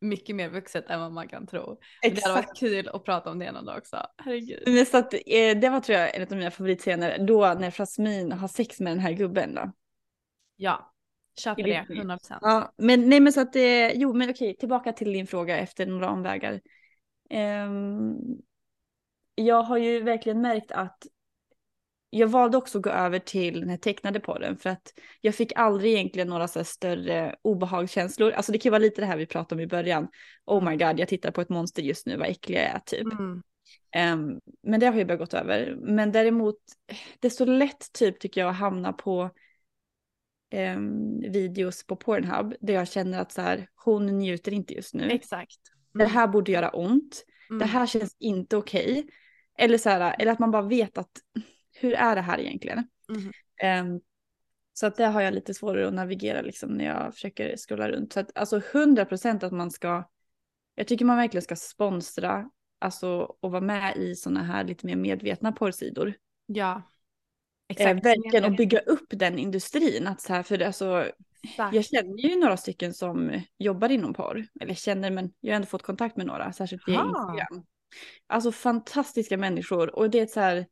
mycket 0.00 0.36
mer 0.36 0.48
vuxet 0.48 0.90
än 0.90 1.00
vad 1.00 1.12
man 1.12 1.28
kan 1.28 1.46
tro. 1.46 1.66
Men 1.66 1.76
Det 2.14 2.22
hade 2.24 2.38
Exakt. 2.38 2.48
varit 2.48 2.58
kul 2.58 2.88
att 2.88 3.04
prata 3.04 3.30
om 3.30 3.38
det 3.38 3.52
någon 3.52 3.64
dag 3.64 3.78
också. 3.78 3.96
Herregud. 4.16 4.62
Men 4.66 4.86
så 4.86 4.96
att, 4.98 5.14
eh, 5.14 5.58
det 5.60 5.68
var 5.68 5.80
tror 5.80 5.98
jag 5.98 6.16
en 6.16 6.22
av 6.22 6.36
mina 6.36 6.50
favoritscener, 6.50 7.26
då 7.26 7.54
när 7.60 7.70
Jasmine 7.70 8.34
har 8.34 8.48
sex 8.48 8.80
med 8.80 8.92
den 8.92 9.00
här 9.00 9.12
gubben 9.12 9.54
då. 9.54 9.72
Ja, 10.56 10.93
köper 11.36 11.62
det 11.62 11.68
det 11.68 11.84
fint? 11.86 11.98
100 11.98 12.18
procent. 12.18 12.38
Ja, 12.42 12.72
men 12.76 13.08
nej 13.08 13.20
men 13.20 13.32
så 13.32 13.40
att 13.40 13.56
eh, 13.56 13.92
jo 13.92 14.14
men 14.14 14.30
okej, 14.30 14.56
tillbaka 14.56 14.92
till 14.92 15.12
din 15.12 15.26
fråga 15.26 15.58
efter 15.58 15.86
några 15.86 16.10
omvägar. 16.10 16.60
Ehm, 17.30 18.14
jag 19.34 19.62
har 19.62 19.78
ju 19.78 20.02
verkligen 20.02 20.40
märkt 20.40 20.72
att 20.72 21.06
jag 22.10 22.28
valde 22.28 22.56
också 22.56 22.78
att 22.78 22.84
gå 22.84 22.90
över 22.90 23.18
till 23.18 23.60
den 23.60 23.68
här 23.68 23.76
tecknade 23.76 24.20
podden 24.20 24.56
för 24.56 24.70
att 24.70 24.92
jag 25.20 25.34
fick 25.34 25.52
aldrig 25.56 25.92
egentligen 25.92 26.28
några 26.28 26.48
så 26.48 26.64
större 26.64 27.36
obehagskänslor. 27.42 28.32
Alltså 28.32 28.52
det 28.52 28.58
kan 28.58 28.68
ju 28.68 28.70
vara 28.70 28.82
lite 28.82 29.00
det 29.00 29.06
här 29.06 29.16
vi 29.16 29.26
pratade 29.26 29.54
om 29.54 29.60
i 29.60 29.66
början. 29.66 30.08
Oh 30.46 30.70
my 30.70 30.76
god, 30.76 31.00
jag 31.00 31.08
tittar 31.08 31.30
på 31.30 31.40
ett 31.40 31.48
monster 31.48 31.82
just 31.82 32.06
nu, 32.06 32.16
vad 32.16 32.28
äcklig 32.28 32.58
jag 32.58 32.64
är 32.64 32.80
typ. 32.86 33.12
Mm. 33.12 33.42
Ehm, 33.94 34.40
men 34.62 34.80
det 34.80 34.86
har 34.86 34.94
jag 34.94 35.06
börjat 35.06 35.20
gått 35.20 35.34
över. 35.34 35.76
Men 35.80 36.12
däremot, 36.12 36.58
det 37.20 37.28
är 37.28 37.30
så 37.30 37.44
lätt 37.44 37.92
typ 37.92 38.20
tycker 38.20 38.40
jag 38.40 38.50
att 38.50 38.56
hamna 38.56 38.92
på 38.92 39.30
ehm, 40.54 41.20
videos 41.20 41.86
på 41.86 41.96
Pornhub 41.96 42.54
där 42.60 42.74
jag 42.74 42.88
känner 42.88 43.20
att 43.20 43.32
så 43.32 43.42
här, 43.42 43.68
hon 43.84 44.06
njuter 44.06 44.52
inte 44.52 44.74
just 44.74 44.94
nu. 44.94 45.10
Exakt. 45.10 45.58
Det 45.94 46.04
här 46.04 46.28
borde 46.28 46.52
göra 46.52 46.70
ont. 46.70 47.24
Mm. 47.50 47.58
Det 47.58 47.64
här 47.64 47.86
känns 47.86 48.16
inte 48.18 48.56
okej. 48.56 49.06
Eller 49.58 49.78
så 49.78 49.90
här, 49.90 50.16
eller 50.18 50.32
att 50.32 50.38
man 50.38 50.50
bara 50.50 50.62
vet 50.62 50.98
att 50.98 51.10
hur 51.72 51.92
är 51.92 52.14
det 52.14 52.20
här 52.20 52.40
egentligen? 52.40 52.88
Mhm. 53.08 53.32
Ehm, 53.62 54.00
så 54.72 54.86
att 54.86 54.96
det 54.96 55.06
har 55.06 55.20
jag 55.20 55.34
lite 55.34 55.54
svårare 55.54 55.88
att 55.88 55.94
navigera 55.94 56.42
liksom 56.42 56.70
när 56.70 56.84
jag 56.84 57.14
försöker 57.14 57.56
scrolla 57.56 57.88
runt. 57.88 58.12
Så 58.12 58.20
att 58.20 58.38
alltså 58.38 58.60
100% 58.60 59.44
att 59.46 59.52
man 59.52 59.70
ska, 59.70 60.04
jag 60.74 60.86
tycker 60.86 61.04
man 61.04 61.16
verkligen 61.16 61.42
ska 61.42 61.56
sponsra, 61.56 62.50
alltså 62.78 63.08
och 63.40 63.50
vara 63.50 63.60
med 63.60 63.96
i 63.96 64.14
sådana 64.14 64.42
här 64.42 64.64
lite 64.64 64.86
mer 64.86 64.96
medvetna 64.96 65.52
porrsidor. 65.52 66.14
Ja. 66.46 66.82
Eh, 67.68 67.76
Exakt. 67.76 68.04
verkligen 68.06 68.44
och 68.44 68.56
bygga 68.56 68.78
upp 68.78 69.06
den 69.10 69.38
industrin. 69.38 70.06
Att 70.06 70.20
så 70.20 70.32
här, 70.32 70.42
för 70.42 70.58
det, 70.58 70.66
alltså, 70.66 71.10
Exakt. 71.42 71.74
jag 71.74 71.84
känner 71.84 72.18
ju 72.18 72.36
några 72.36 72.56
stycken 72.56 72.94
som 72.94 73.40
jobbar 73.58 73.88
inom 73.88 74.14
porr. 74.14 74.46
Eller 74.60 74.74
känner, 74.74 75.10
men 75.10 75.32
jag 75.40 75.50
har 75.52 75.56
ändå 75.56 75.66
fått 75.66 75.82
kontakt 75.82 76.16
med 76.16 76.26
några, 76.26 76.52
särskilt 76.52 76.88
via. 76.88 77.00
Instagram. 77.00 77.64
Alltså 78.26 78.52
fantastiska 78.52 79.36
människor 79.36 79.96
och 79.96 80.10
det 80.10 80.20
är 80.20 80.26
så 80.26 80.40
här, 80.40 80.66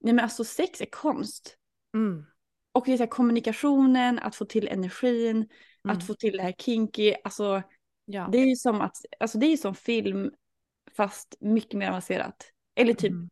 nej 0.00 0.12
men 0.14 0.22
alltså 0.24 0.44
sex 0.44 0.80
är 0.80 0.86
konst. 0.90 1.56
Mm. 1.94 2.24
Och 2.72 2.82
det 2.86 2.92
är 2.92 2.96
så 2.96 3.02
här, 3.02 3.10
kommunikationen, 3.10 4.18
att 4.18 4.36
få 4.36 4.44
till 4.44 4.68
energin, 4.68 5.48
Mm. 5.84 5.96
att 5.96 6.06
få 6.06 6.14
till 6.14 6.36
det 6.36 6.42
här 6.42 6.52
kinky, 6.58 7.14
alltså 7.24 7.62
Ja. 8.04 8.28
det 8.32 8.38
är 8.38 8.46
ju 8.46 8.56
som 8.56 8.80
att, 8.80 8.96
alltså 9.20 9.38
det 9.38 9.46
är 9.46 9.56
som 9.56 9.74
film 9.74 10.30
fast 10.96 11.36
mycket 11.40 11.72
mer 11.74 11.88
avancerat. 11.88 12.52
Eller 12.74 12.94
typ 12.94 13.10
Mm. 13.10 13.30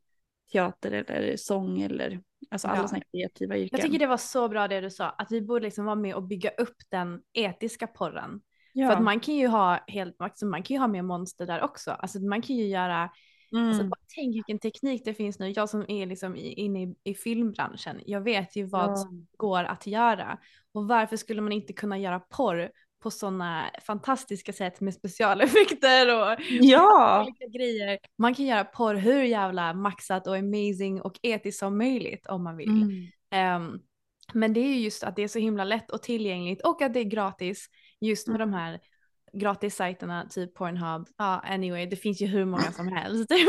teater 0.52 0.90
eller 0.92 1.36
sång 1.36 1.80
eller 1.82 2.20
alltså 2.50 2.68
alla 2.68 2.80
Ja. 2.80 2.88
sådana 2.88 3.04
kreativa 3.12 3.56
yrken. 3.56 3.78
Jag 3.78 3.86
tycker 3.86 3.98
det 3.98 4.06
var 4.06 4.16
så 4.16 4.48
bra 4.48 4.68
det 4.68 4.80
du 4.80 4.90
sa, 4.90 5.08
att 5.10 5.32
vi 5.32 5.42
borde 5.42 5.64
liksom 5.64 5.84
vara 5.84 5.96
med 5.96 6.14
och 6.14 6.22
bygga 6.22 6.50
upp 6.50 6.76
den 6.90 7.20
etiska 7.32 7.86
porren. 7.86 8.40
ja. 8.72 8.88
För 8.88 8.96
att 8.96 9.02
man 9.02 9.20
kan 9.20 9.34
ju 9.34 9.46
ha 9.48 9.84
helt, 9.88 10.14
alltså 10.18 10.46
man 10.46 10.62
kan 10.62 10.74
ju 10.74 10.80
ha 10.80 10.88
med 10.88 11.04
monster 11.04 11.46
där 11.46 11.62
också. 11.62 11.90
Alltså 11.90 12.18
man 12.20 12.42
kan 12.42 12.56
ju 12.56 12.66
göra, 12.66 13.10
mm. 13.52 13.68
alltså 13.68 13.84
bara 13.84 14.00
tänk 14.14 14.34
vilken 14.34 14.58
teknik 14.58 15.02
det 15.04 15.14
finns 15.14 15.38
nu. 15.38 15.50
Jag 15.50 15.68
som 15.68 15.84
är 15.88 16.06
liksom 16.06 16.36
inne 16.36 16.82
i, 16.82 16.94
i 17.04 17.14
filmbranschen, 17.14 18.00
jag 18.06 18.20
vet 18.20 18.56
ju 18.56 18.64
vad 18.64 18.90
Ja. 18.90 18.96
som 18.96 19.26
går 19.36 19.64
att 19.64 19.86
göra. 19.86 20.38
Och 20.72 20.88
varför 20.88 21.16
skulle 21.16 21.40
man 21.40 21.52
inte 21.52 21.72
kunna 21.72 21.98
göra 21.98 22.20
porr 22.20 22.70
på 23.04 23.10
sådana 23.10 23.70
fantastiska 23.86 24.52
sätt 24.52 24.80
med 24.80 24.94
specialeffekter 24.94 26.14
och 26.20 26.36
ja. 26.60 27.22
olika 27.26 27.58
grejer. 27.58 27.98
Man 28.18 28.34
kan 28.34 28.46
göra 28.46 28.64
porr 28.64 28.94
hur 28.94 29.22
jävla 29.22 29.74
maxat 29.74 30.26
och 30.26 30.36
amazing 30.36 31.00
och 31.00 31.18
etiskt 31.22 31.58
som 31.58 31.78
möjligt 31.78 32.26
om 32.26 32.44
man 32.44 32.56
vill. 32.56 32.68
Mm. 32.82 33.06
Ehm, 33.30 33.78
men 34.32 34.52
det 34.52 34.60
är 34.60 34.68
ju 34.68 34.80
just 34.80 35.02
att 35.04 35.16
det 35.16 35.22
är 35.22 35.28
så 35.28 35.38
himla 35.38 35.64
lätt 35.64 35.90
och 35.90 36.02
tillgängligt 36.02 36.62
och 36.62 36.82
att 36.82 36.94
det 36.94 37.00
är 37.00 37.04
gratis 37.04 37.66
just 38.00 38.28
med 38.28 38.40
de 38.40 38.48
Mm. 38.48 38.54
här 38.60 38.80
gratissajterna 39.32 40.26
typ 40.30 40.54
Pornhub. 40.54 41.06
Ja 41.18 41.40
anyway 41.44 41.86
det 41.86 41.96
finns 41.96 42.20
ju 42.22 42.26
hur 42.26 42.44
många 42.44 42.72
som 42.72 42.88
helst. 42.96 43.30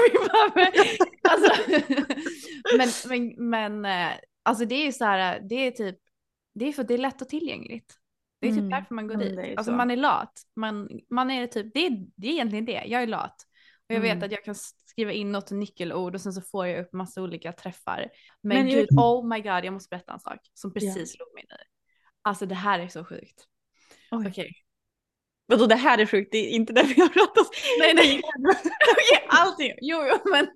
Alltså, 1.30 1.72
men 2.78 2.90
men, 3.10 3.50
men 3.50 3.86
eh, 3.86 4.18
alltså 4.44 4.66
det 4.66 4.76
är 4.76 4.86
ju 4.86 4.92
så 4.92 5.06
här, 5.06 5.40
det 5.50 5.56
är 5.56 5.72
typ, 5.72 5.98
det 6.54 6.66
är 6.68 6.72
för 6.74 6.82
att 6.82 6.88
det 6.88 6.94
är 6.94 6.98
lätt 6.98 7.22
och 7.22 7.30
tillgängligt. 7.30 7.94
Det 8.40 8.48
är 8.48 8.52
typ 8.52 8.60
Mm. 8.60 8.70
därför 8.70 8.96
man 8.96 9.08
går 9.08 9.16
dit. 9.16 9.58
Alltså 9.58 9.72
så. 9.72 9.78
man 9.78 9.92
är 9.92 9.96
lat. 9.96 10.42
Man, 10.56 10.90
man 11.10 11.32
är 11.32 11.48
typ, 11.48 11.74
det 11.74 11.86
är, 11.86 12.06
det 12.16 12.28
är 12.28 12.32
egentligen 12.32 12.66
det, 12.66 12.84
jag 12.86 13.04
är 13.04 13.08
lat. 13.08 13.36
Och 13.90 13.96
jag 13.96 14.02
vet 14.02 14.12
Mm. 14.12 14.24
att 14.26 14.32
jag 14.32 14.44
kan 14.44 14.56
skriva 14.56 15.12
in 15.12 15.32
något 15.32 15.52
nyckelord 15.52 16.16
och 16.16 16.22
sen 16.22 16.34
så 16.34 16.42
får 16.42 16.68
jag 16.68 16.80
upp 16.86 16.94
massa 16.94 17.22
olika 17.22 17.52
träffar. 17.52 18.10
Men, 18.42 18.58
Men 18.58 18.70
jag- 18.70 18.80
gud, 18.80 19.00
oh 19.00 19.28
my 19.28 19.36
god, 19.40 19.66
jag 19.66 19.74
måste 19.74 19.90
berätta 19.90 20.14
en 20.14 20.20
sak 20.20 20.40
som 20.54 20.74
precis 20.74 21.14
slog 21.16 21.34
mig 21.34 21.46
nu. 21.50 21.56
Alltså 22.22 22.46
det 22.46 22.56
här 22.56 22.80
är 22.80 22.88
så 22.88 23.06
sjukt. 23.06 23.46
Okej, 24.12 24.52
Vadå 25.48 25.66
det 25.66 25.76
här 25.76 25.98
är 25.98 26.06
sjukt, 26.06 26.32
det 26.32 26.38
är 26.38 26.50
inte 26.50 26.74
det 26.74 26.84
vi 26.84 27.02
har 27.02 27.10
pratat 27.10 27.38
om. 27.38 27.46
nej 27.80 27.94
nej. 27.96 28.22
Okej, 28.92 29.28
allting. 29.30 29.72
Jo, 29.82 29.98
jo, 30.10 30.32
men 30.32 30.48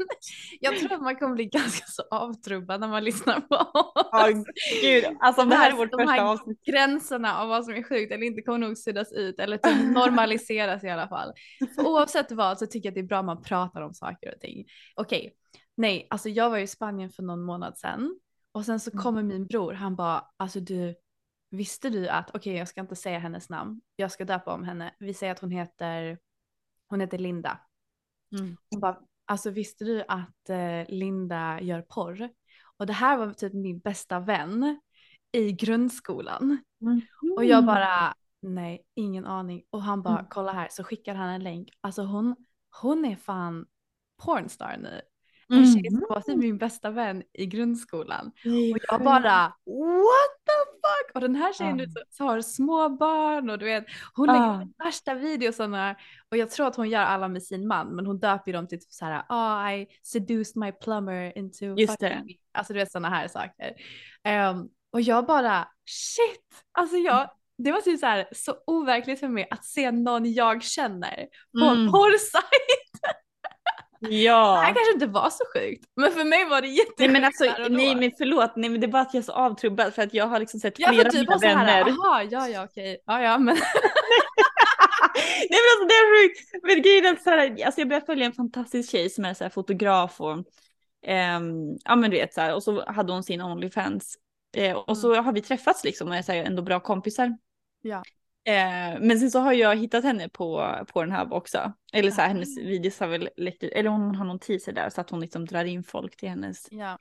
jag 0.60 0.78
tror 0.78 0.94
att 0.94 1.02
man 1.02 1.16
kommer 1.16 1.36
bli 1.36 1.46
ganska 1.46 1.86
så 1.88 2.04
avtrubbad 2.12 2.80
när 2.82 2.88
man 2.88 3.04
lyssnar 3.04 3.40
på 3.42 3.56
oss. 3.56 4.08
Ja 4.12 4.28
gud, 4.82 5.06
alltså 5.20 5.42
om 5.42 5.50
det 5.50 5.56
här 5.56 5.72
är 5.72 5.76
vårt 5.76 5.92
de 5.92 6.08
första 6.08 6.24
avsnitt. 6.26 6.64
gränserna 6.66 7.38
av 7.42 7.48
vad 7.50 7.66
som 7.66 7.74
är 7.74 7.84
sjukt 7.84 8.12
eller 8.14 8.24
inte 8.26 8.42
kommer 8.42 8.60
nog 8.60 8.78
suddas 8.78 9.12
ut 9.14 9.40
eller 9.40 9.58
typ 9.58 9.92
normaliseras 9.94 10.84
i 10.84 10.90
alla 10.90 11.08
fall. 11.08 11.34
För 11.76 11.88
oavsett 11.88 12.32
vad 12.32 12.60
så 12.60 12.66
tycker 12.68 12.88
jag 12.88 12.92
att 12.92 12.96
det 12.96 13.02
är 13.02 13.08
bra 13.08 13.20
att 13.20 13.26
man 13.26 13.42
pratar 13.44 13.82
om 13.82 13.94
saker 13.94 14.34
och 14.36 14.42
ting. 14.42 14.66
Okej, 14.96 15.34
nej, 15.78 16.08
alltså 16.10 16.30
jag 16.30 16.50
var 16.50 16.58
i 16.58 16.68
Spanien 16.68 17.10
för 17.12 17.24
någon 17.24 17.42
månad 17.44 17.78
sedan 17.78 18.20
och 18.52 18.66
sen 18.66 18.80
så 18.80 18.92
Mm. 18.92 19.04
kommer 19.04 19.24
min 19.24 19.48
bror, 19.48 19.74
han 19.74 19.96
bara, 19.96 20.24
alltså 20.38 20.60
du, 20.60 20.96
visste 21.50 21.90
du 21.90 22.08
att, 22.08 22.36
okej 22.36 22.56
jag 22.56 22.68
ska 22.68 22.82
inte 22.82 22.96
säga 22.96 23.20
hennes 23.20 23.50
namn, 23.50 23.82
jag 23.96 24.12
ska 24.12 24.26
döpa 24.26 24.54
om 24.54 24.64
henne, 24.64 24.96
vi 25.00 25.14
säger 25.14 25.32
att 25.34 25.40
hon 25.40 25.52
heter, 25.52 26.20
hon 26.88 27.02
heter 27.02 27.18
Linda. 27.18 27.60
Mm. 28.40 28.58
Hon 28.72 28.80
bara, 28.80 29.00
alltså 29.26 29.50
visste 29.50 29.86
du 29.86 30.04
att 30.08 30.50
eh, 30.50 30.86
Linda 30.88 31.62
gör 31.62 31.82
porr? 31.82 32.30
Och 32.78 32.86
det 32.86 32.94
här 32.94 33.18
var 33.18 33.34
typ 33.34 33.54
min 33.54 33.80
bästa 33.80 34.20
vän 34.20 34.80
i 35.32 35.52
grundskolan. 35.52 36.58
Och 37.38 37.46
jag 37.46 37.66
bara, 37.66 38.14
nej, 38.42 38.84
ingen 38.96 39.26
aning. 39.26 39.64
Och 39.70 39.84
han 39.84 40.02
bara, 40.02 40.20
Mm. 40.20 40.26
kolla 40.30 40.52
här, 40.52 40.68
så 40.72 40.84
skickar 40.84 41.16
han 41.16 41.30
en 41.30 41.44
länk. 41.44 41.70
Alltså 41.82 42.02
hon, 42.04 42.36
hon 42.82 43.06
är 43.06 43.16
fan 43.16 43.66
pornstar 44.26 44.78
nu. 44.78 45.02
Mm. 45.52 45.64
En 45.64 45.74
tjej 45.74 45.92
som 45.92 46.06
var 46.10 46.22
typ 46.22 46.38
min 46.38 46.58
bästa 46.58 46.90
vän 46.90 47.24
i 47.34 47.46
grundskolan. 47.46 48.28
Och 48.74 48.80
jag 48.90 49.02
bara, 49.04 49.42
what 49.66 50.36
the 50.46 50.72
fuck? 50.82 51.16
Och 51.16 51.22
den 51.22 51.36
här 51.36 51.54
tjejen 51.54 51.80
Ja. 51.80 51.86
vet, 51.86 52.16
så 52.16 52.24
har 52.24 52.42
små 52.42 52.90
barn 52.90 53.50
och 53.50 53.60
du 53.60 53.66
vet, 53.66 53.86
hon 54.14 54.28
lägger 54.28 54.40
Ja. 54.40 54.54
de 54.78 54.84
värsta 54.84 55.14
videosarna. 55.14 55.96
Och 56.32 56.38
jag 56.38 56.50
tror 56.50 56.68
att 56.68 56.76
hon 56.76 56.90
gör 56.90 57.02
alla 57.02 57.28
med 57.28 57.44
sin 57.44 57.68
man, 57.68 57.96
men 57.96 58.06
hon 58.06 58.20
döper 58.20 58.54
dem 58.54 58.68
till 58.68 58.80
typ 58.80 58.92
så 58.92 59.06
här, 59.06 59.24
oh 59.30 59.74
I 59.80 59.88
seduced 60.04 60.56
my 60.58 60.72
plumber 60.72 61.38
into 61.38 61.66
Just 61.66 61.92
fucking 61.94 62.10
det. 62.10 62.24
me." 62.26 62.34
Alltså 62.54 62.74
du 62.74 62.80
vet 62.80 62.92
sådana 62.92 63.10
här 63.10 63.28
saker. 63.28 63.74
Ehm, 64.24 64.68
och 64.94 65.02
jag 65.02 65.26
bara, 65.26 65.68
shit! 65.86 66.64
Alltså 66.72 66.96
jag, 66.98 67.30
det 67.58 67.72
var 67.72 67.82
typ 67.82 68.00
så 68.00 68.06
här 68.06 68.28
så 68.32 68.56
overkligt 68.68 69.20
för 69.20 69.28
mig 69.28 69.48
att 69.52 69.66
se 69.66 69.92
någon 69.92 70.34
jag 70.34 70.64
känner 70.64 71.28
på 71.60 71.66
en 71.66 71.78
Mm. 71.80 71.92
Porrsajt. 74.00 74.12
Det 74.12 74.60
här 74.60 74.68
Ja. 74.70 74.74
kanske 74.76 74.94
inte 74.94 75.06
var 75.08 75.30
så 75.30 75.44
sjukt, 75.54 75.86
men 75.96 76.12
för 76.12 76.24
mig 76.24 76.46
var 76.46 76.62
det 76.62 76.68
jättesjukt 76.68 77.00
Nej 77.00 77.10
men 77.10 77.24
alltså, 77.24 77.44
nej 77.70 77.96
men 77.96 78.12
förlåt, 78.18 78.52
nej 78.56 78.70
men 78.70 78.82
det 78.82 78.88
är 78.88 78.92
bara 78.92 79.02
att 79.02 79.14
jag 79.14 79.22
är 79.22 79.26
så 79.26 79.32
avtrubbad 79.32 79.94
för 79.94 80.02
att 80.02 80.14
jag 80.14 80.28
har 80.28 80.40
liksom 80.40 80.60
sett 80.60 80.80
Jag 80.80 80.90
flera 80.94 81.08
av 81.08 81.12
typ 81.12 81.20
mina 81.22 81.40
så 81.40 81.48
här, 81.48 81.56
vänner. 81.86 81.96
jaha, 81.98 82.24
ja 82.24 82.48
ja 82.48 82.64
okej, 82.64 82.98
ja 83.06 83.22
ja 83.22 83.38
men 83.38 83.56
Nej 85.50 85.60
men 85.62 85.70
alltså 85.74 85.88
det 85.88 85.94
är 85.94 86.28
sjukt. 86.28 86.50
Men 86.64 86.82
grejen 86.82 87.06
är 87.06 87.16
så 87.24 87.30
här, 87.30 87.66
alltså 87.66 87.82
jag 87.82 87.88
började 87.88 88.06
följa 88.06 88.26
en 88.26 88.34
fantastisk 88.34 88.92
tjej 88.92 89.10
som 89.10 89.26
är 89.26 89.34
så 89.34 89.44
här 89.44 89.50
fotograf 89.52 90.22
och 90.22 90.38
ehm, 91.06 91.78
ja 91.86 91.96
men 91.96 92.12
du 92.12 92.18
vet 92.18 92.34
så 92.34 92.42
här 92.42 92.56
och 92.56 92.64
så 92.64 92.86
hade 92.92 93.14
hon 93.14 93.24
sin 93.24 93.42
Onlyfans. 93.42 94.16
Eh, 94.58 94.76
och 94.78 94.98
så 94.98 95.16
har 95.22 95.34
vi 95.34 95.42
träffats 95.42 95.84
liksom 95.84 96.08
och 96.08 96.16
är 96.16 96.22
så 96.22 96.32
här, 96.32 96.44
ändå 96.44 96.62
bra 96.62 96.80
kompisar. 96.80 97.38
Ja. 97.82 98.04
Eh, 98.44 99.00
men 99.02 99.20
sen 99.20 99.32
så 99.32 99.40
har 99.40 99.54
jag 99.54 99.76
hittat 99.76 100.04
henne 100.04 100.30
på, 100.30 100.76
på 100.94 101.02
den 101.02 101.12
här 101.12 101.34
också. 101.34 101.74
Eller 101.94 102.12
så 102.12 102.22
här, 102.22 102.28
Ah. 102.30 102.34
hennes 102.34 102.58
videos 102.58 103.00
har 103.00 103.08
väl 103.08 103.30
läckt 103.38 103.64
ut, 103.64 103.72
eller 103.74 103.90
hon 103.90 104.16
har 104.16 104.26
någon 104.26 104.40
teaser 104.40 104.74
där 104.74 104.90
så 104.90 105.02
att 105.02 105.10
hon 105.10 105.20
liksom 105.20 105.46
drar 105.46 105.66
in 105.66 105.84
folk 105.84 106.18
till 106.18 106.30
hennes 106.30 106.68
ja. 106.72 106.98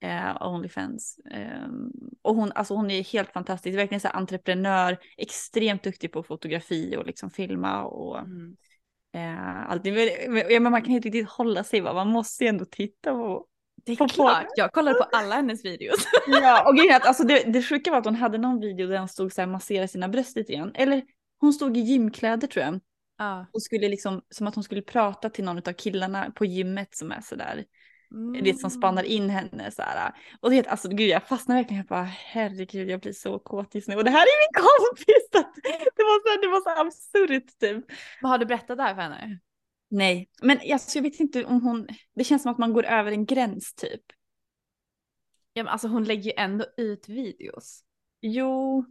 eh, 0.00 0.46
Onlyfans. 0.46 1.18
Ehm, 1.30 1.90
och 2.22 2.34
hon, 2.34 2.52
alltså 2.52 2.74
hon 2.74 2.90
är 2.90 3.02
helt 3.04 3.32
fantastisk, 3.32 3.78
verkligen 3.78 4.00
så 4.00 4.08
här 4.08 4.16
entreprenör, 4.16 4.98
extremt 5.16 5.82
duktig 5.82 6.12
på 6.12 6.22
fotografi 6.22 6.96
och 6.96 7.06
liksom 7.06 7.30
filma 7.30 7.84
och 7.84 8.18
Mm. 8.18 8.56
eh, 9.14 9.70
allt. 9.70 9.84
Men, 9.84 10.62
men 10.62 10.72
man 10.72 10.82
kan 10.82 10.90
inte 10.92 11.08
riktigt 11.08 11.28
hålla 11.28 11.64
sig, 11.64 11.80
va? 11.80 11.92
man 11.94 12.08
måste 12.08 12.44
ju 12.44 12.48
ändå 12.48 12.64
titta 12.64 13.12
på, 13.12 13.46
Det 13.84 13.92
är 13.92 14.08
klart, 14.08 14.46
jag 14.56 14.72
kollar 14.72 14.94
på 14.94 15.02
alla 15.12 15.34
hennes 15.34 15.64
videos. 15.64 16.06
Ja, 16.26 16.64
och 16.68 16.76
grejen 16.76 17.00
alltså 17.04 17.24
det, 17.24 17.42
det 17.52 17.62
sjuka 17.62 17.90
var 17.90 17.98
att 17.98 18.04
hon 18.04 18.14
hade 18.14 18.38
någon 18.38 18.60
video 18.60 18.88
där 18.88 18.98
hon 18.98 19.08
stod 19.08 19.32
så 19.32 19.40
här 19.40 19.48
massera 19.48 19.88
sina 19.88 20.08
bröst 20.08 20.36
lite 20.36 20.52
grann. 20.52 20.72
Eller 20.74 21.02
hon 21.40 21.52
stod 21.52 21.76
i 21.76 21.80
gymkläder 21.80 22.46
tror 22.46 22.64
jag. 22.64 22.80
Ja. 23.18 23.46
Och 23.52 23.62
skulle 23.62 23.88
liksom, 23.88 24.22
som 24.30 24.46
att 24.46 24.54
hon 24.54 24.64
skulle 24.64 24.82
prata 24.82 25.30
till 25.30 25.44
någon 25.44 25.58
av 25.58 25.72
killarna 25.72 26.30
på 26.34 26.44
gymmet 26.44 26.96
som 26.96 27.12
är 27.12 27.20
sådär. 27.20 27.64
Det 28.42 28.58
som 28.58 28.70
spanar 28.70 29.02
in 29.02 29.30
henne 29.30 29.70
så 29.70 29.82
här. 29.82 30.12
Och 30.40 30.50
det, 30.50 30.66
alltså 30.66 30.88
gud 30.88 31.08
jag 31.08 31.22
fastnar 31.28 31.56
verkligen. 31.56 31.76
Jag 31.76 31.86
bara 31.86 32.02
herregud 32.02 32.90
jag 32.90 33.00
blir 33.00 33.12
så 33.12 33.38
kåt 33.38 33.74
just 33.74 33.88
nu. 33.88 33.96
Och 33.96 34.04
det 34.04 34.10
här 34.10 34.22
är 34.22 34.42
min 34.42 34.62
kompis. 34.64 35.28
Det 35.96 36.02
var 36.02 36.34
så, 36.34 36.40
det 36.40 36.48
var 36.48 36.60
så 36.60 36.80
absurt 36.80 37.58
typ. 37.60 37.84
Vad 38.22 38.30
har 38.30 38.38
du 38.38 38.46
berättat 38.46 38.78
där 38.78 38.94
för 38.94 39.02
henne? 39.02 39.38
Nej, 39.94 40.28
men 40.42 40.58
alltså, 40.72 40.98
jag 40.98 41.02
vet 41.02 41.20
inte 41.20 41.44
om 41.44 41.62
hon, 41.62 41.88
det 42.14 42.24
känns 42.24 42.42
som 42.42 42.52
att 42.52 42.58
man 42.58 42.72
går 42.72 42.84
över 42.84 43.12
en 43.12 43.26
gräns 43.26 43.74
typ. 43.74 44.00
Ja, 45.52 45.62
men 45.62 45.72
alltså 45.72 45.88
hon 45.88 46.04
lägger 46.04 46.22
ju 46.22 46.32
ändå 46.36 46.66
ut 46.76 47.08
videos. 47.08 47.84
Jo, 48.20 48.84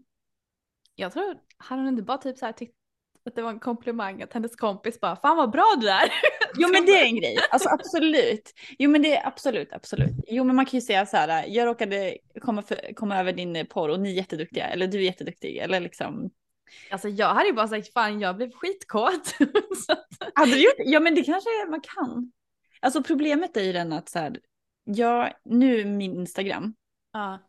Jag 0.96 1.12
tror, 1.14 1.38
hade 1.58 1.82
hon 1.82 1.88
inte 1.90 2.04
bara 2.04 2.18
typ 2.18 2.38
så 2.38 2.46
här 2.46 2.54
tyckt 2.54 2.76
att 3.26 3.36
det 3.36 3.42
var 3.42 3.50
en 3.50 3.60
komplimang 3.60 4.22
att 4.22 4.34
hennes 4.34 4.56
kompis 4.56 5.00
bara 5.00 5.16
fan 5.16 5.38
vad 5.38 5.52
bra 5.52 5.76
du 5.82 5.90
är. 5.90 6.10
jo 6.58 6.70
men 6.74 6.86
det 6.86 6.92
är 6.92 7.06
en 7.06 7.16
grej. 7.22 7.38
Alltså 7.52 7.70
absolut. 7.70 8.54
Jo 8.80 8.90
men 8.90 9.02
det 9.02 9.16
är 9.16 9.28
absolut, 9.28 9.74
absolut. 9.74 10.16
Jo 10.28 10.44
men 10.44 10.56
man 10.56 10.66
kan 10.66 10.78
ju 10.78 10.82
säga 10.82 11.06
så 11.06 11.18
här, 11.18 11.46
jag 11.48 11.68
råkade 11.68 12.18
komma, 12.42 12.62
för, 12.62 12.94
komma 12.96 13.20
över 13.20 13.34
din 13.34 13.66
porr 13.70 13.90
och 13.90 14.00
ni 14.00 14.12
är 14.12 14.16
jätteduktiga, 14.16 14.68
eller 14.68 14.88
du 14.88 14.98
är 14.98 15.02
jätteduktig, 15.02 15.58
eller 15.58 15.80
liksom. 15.80 16.32
Alltså 16.90 17.10
jag 17.10 17.34
hade 17.34 17.48
ju 17.48 17.54
bara 17.54 17.68
sagt 17.68 17.94
fan 17.94 18.20
jag 18.20 18.36
blev 18.36 18.52
skitkåt. 18.52 19.36
Hade 20.36 20.52
du 20.52 20.64
gjort 20.64 20.74
Ja 20.78 21.00
men 21.00 21.16
det 21.16 21.24
kanske 21.24 21.50
man 21.70 21.82
kan. 21.82 22.32
Alltså 22.80 23.04
problemet 23.04 23.58
är 23.58 23.64
ju 23.64 23.74
den 23.74 23.94
att 23.94 24.10
så 24.10 24.20
här, 24.20 24.40
jag, 24.84 25.34
nu 25.46 25.86
min 25.86 26.16
Instagram, 26.16 26.74
ja. 27.14 27.40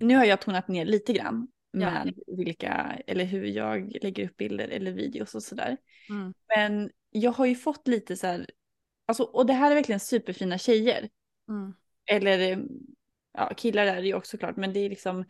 nu 0.00 0.16
har 0.16 0.24
jag 0.24 0.40
tonat 0.40 0.68
ner 0.68 0.84
lite 0.84 1.12
grann 1.12 1.48
Ja. 1.72 1.78
med 1.90 2.14
vilka, 2.26 2.98
eller 3.06 3.24
hur 3.24 3.44
jag 3.44 3.96
lägger 4.02 4.24
upp 4.24 4.36
bilder 4.36 4.68
eller 4.68 4.92
videos 4.92 5.34
och 5.34 5.42
sådär. 5.42 5.76
Mm. 6.08 6.34
Men 6.56 6.90
jag 7.10 7.32
har 7.32 7.46
ju 7.46 7.54
fått 7.54 7.88
lite 7.88 8.16
så 8.16 8.26
här, 8.26 8.46
alltså, 9.06 9.22
och 9.22 9.46
det 9.46 9.52
här 9.52 9.70
är 9.70 9.74
verkligen 9.74 10.00
superfina 10.00 10.58
tjejer. 10.58 11.08
Mm. 11.48 11.74
Eller 12.06 12.64
ja, 13.32 13.52
killar 13.56 13.86
är 13.86 14.02
det 14.02 14.06
ju 14.06 14.14
också 14.14 14.38
klart, 14.38 14.56
men 14.56 14.72
det 14.72 14.80
är 14.80 14.90
liksom 14.90 15.24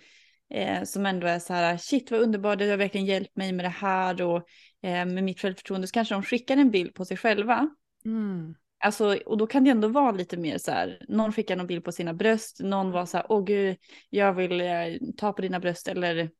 eh, 0.54 0.82
som 0.82 1.06
ändå 1.06 1.26
är 1.26 1.38
så 1.38 1.52
här, 1.52 1.76
shit 1.76 2.10
vad 2.10 2.20
underbart, 2.20 2.58
du 2.58 2.70
har 2.70 2.76
verkligen 2.76 3.06
hjälpt 3.06 3.36
mig 3.36 3.52
med 3.52 3.64
det 3.64 3.68
här 3.68 4.22
och 4.22 4.36
eh, 4.82 5.06
med 5.06 5.24
mitt 5.24 5.40
självförtroende. 5.40 5.86
Så 5.86 5.92
kanske 5.92 6.14
de 6.14 6.22
skickar 6.22 6.56
en 6.56 6.70
bild 6.70 6.94
på 6.94 7.04
sig 7.04 7.16
själva. 7.16 7.68
Mm. 8.04 8.54
Alltså, 8.84 9.18
och 9.26 9.38
då 9.38 9.46
kan 9.46 9.64
det 9.64 9.70
ändå 9.70 9.88
vara 9.88 10.12
lite 10.12 10.36
mer 10.36 10.58
så 10.58 10.70
här, 10.70 11.06
någon 11.08 11.32
skickar 11.32 11.56
någon 11.56 11.66
bild 11.66 11.84
på 11.84 11.92
sina 11.92 12.14
bröst, 12.14 12.60
någon 12.60 12.90
var 12.90 13.06
så 13.06 13.16
här, 13.16 13.26
åh 13.28 13.44
gud, 13.44 13.76
jag 14.10 14.32
vill 14.32 14.60
eh, 14.60 14.68
ta 15.16 15.32
på 15.32 15.42
dina 15.42 15.60
bröst 15.60 15.88
eller 15.88 16.30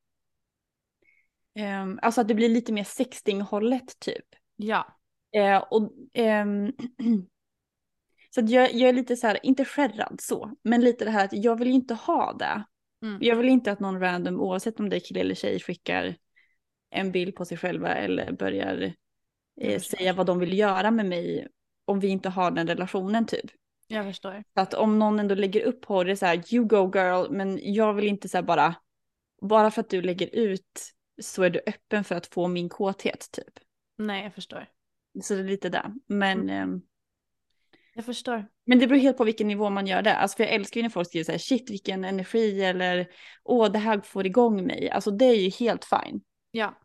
Ehm, 1.55 1.99
alltså 2.03 2.21
att 2.21 2.29
det 2.29 2.35
blir 2.35 2.49
lite 2.49 2.73
mer 2.73 2.85
sexting-hållet 2.85 3.99
typ. 3.99 4.25
Ja. 4.57 4.87
Eh, 5.33 5.63
och, 5.71 5.93
ehm, 6.15 6.73
så 8.31 8.41
jag, 8.47 8.75
jag 8.75 8.89
är 8.89 8.93
lite 8.93 9.17
så 9.17 9.27
här, 9.27 9.47
inte 9.47 9.65
skärrad 9.65 10.21
så, 10.21 10.53
men 10.63 10.81
lite 10.81 11.05
det 11.05 11.11
här 11.11 11.25
att 11.25 11.33
jag 11.33 11.59
vill 11.59 11.69
ju 11.69 11.75
inte 11.75 11.95
ha 11.95 12.33
det. 12.33 12.65
Mm. 13.03 13.19
Jag 13.21 13.37
vill 13.37 13.49
inte 13.49 13.73
att 13.73 13.81
någon 13.81 14.01
random, 14.01 14.41
oavsett 14.41 14.81
om 14.81 14.89
det 14.89 14.97
är 14.97 15.01
kille 15.01 15.21
eller 15.21 15.35
tjej, 15.35 15.61
skickar 15.61 16.17
en 16.91 17.13
bild 17.13 17.35
på 17.35 17.45
sig 17.45 17.57
själva 17.59 17.95
eller 17.95 18.33
börjar 18.33 18.93
eh, 19.61 19.81
säga 19.81 20.13
vad 20.13 20.27
de 20.27 20.39
vill 20.39 20.59
göra 20.59 20.91
med 20.91 21.07
mig 21.07 21.49
om 21.85 22.01
vi 22.01 22.09
inte 22.09 22.29
har 22.29 22.51
den 22.51 22.67
relationen 22.67 23.27
typ. 23.27 23.51
Jag 23.87 24.05
förstår. 24.05 24.45
Så 24.55 24.61
att 24.61 24.75
om 24.75 24.99
någon 24.99 25.19
ändå 25.19 25.35
lägger 25.35 25.61
upp 25.63 25.81
på 25.81 26.05
det 26.05 26.17
så 26.17 26.27
här, 26.27 26.55
you 26.55 26.65
go 26.67 26.93
girl, 26.95 27.31
men 27.31 27.59
jag 27.63 27.95
vill 27.95 28.09
inte 28.09 28.29
så 28.29 28.37
här 28.37 28.43
bara, 28.43 28.75
bara 29.43 29.71
för 29.71 29.81
att 29.81 29.91
du 29.91 30.03
lägger 30.03 30.35
ut 30.35 30.93
så 31.23 31.43
är 31.43 31.51
du 31.51 31.61
öppen 31.67 32.05
för 32.05 32.15
att 32.15 32.27
få 32.27 32.49
min 32.49 32.69
kåthet 32.69 33.29
typ. 33.33 33.59
Nej 33.99 34.25
jag 34.25 34.35
förstår. 34.35 34.67
Så 35.23 35.35
det 35.35 35.41
är 35.41 35.45
lite 35.45 35.69
där. 35.69 35.93
Men, 36.07 36.41
Mm. 36.41 36.51
ehm, 36.51 36.83
Jag 37.95 38.05
förstår. 38.05 38.47
men 38.67 38.79
det 38.79 38.87
beror 38.87 38.99
helt 39.01 39.17
på 39.17 39.25
vilken 39.25 39.49
nivå 39.49 39.71
man 39.71 39.87
gör 39.87 40.03
det. 40.03 40.17
Alltså 40.17 40.37
för 40.37 40.45
jag 40.45 40.53
älskar 40.53 40.79
ju 40.79 40.83
när 40.83 40.91
folk 40.91 41.09
skriver 41.09 41.25
så 41.25 41.33
här, 41.33 41.39
shit 41.39 41.71
vilken 41.71 42.05
energi 42.05 42.63
eller 42.65 43.07
åh 43.45 43.73
det 43.73 43.79
här 43.79 44.01
får 44.01 44.27
igång 44.27 44.67
mig. 44.67 44.91
Alltså 44.91 45.11
det 45.11 45.25
är 45.25 45.35
ju 45.35 45.49
helt 45.51 45.85
fine. 45.85 46.21
Ja. 46.51 46.79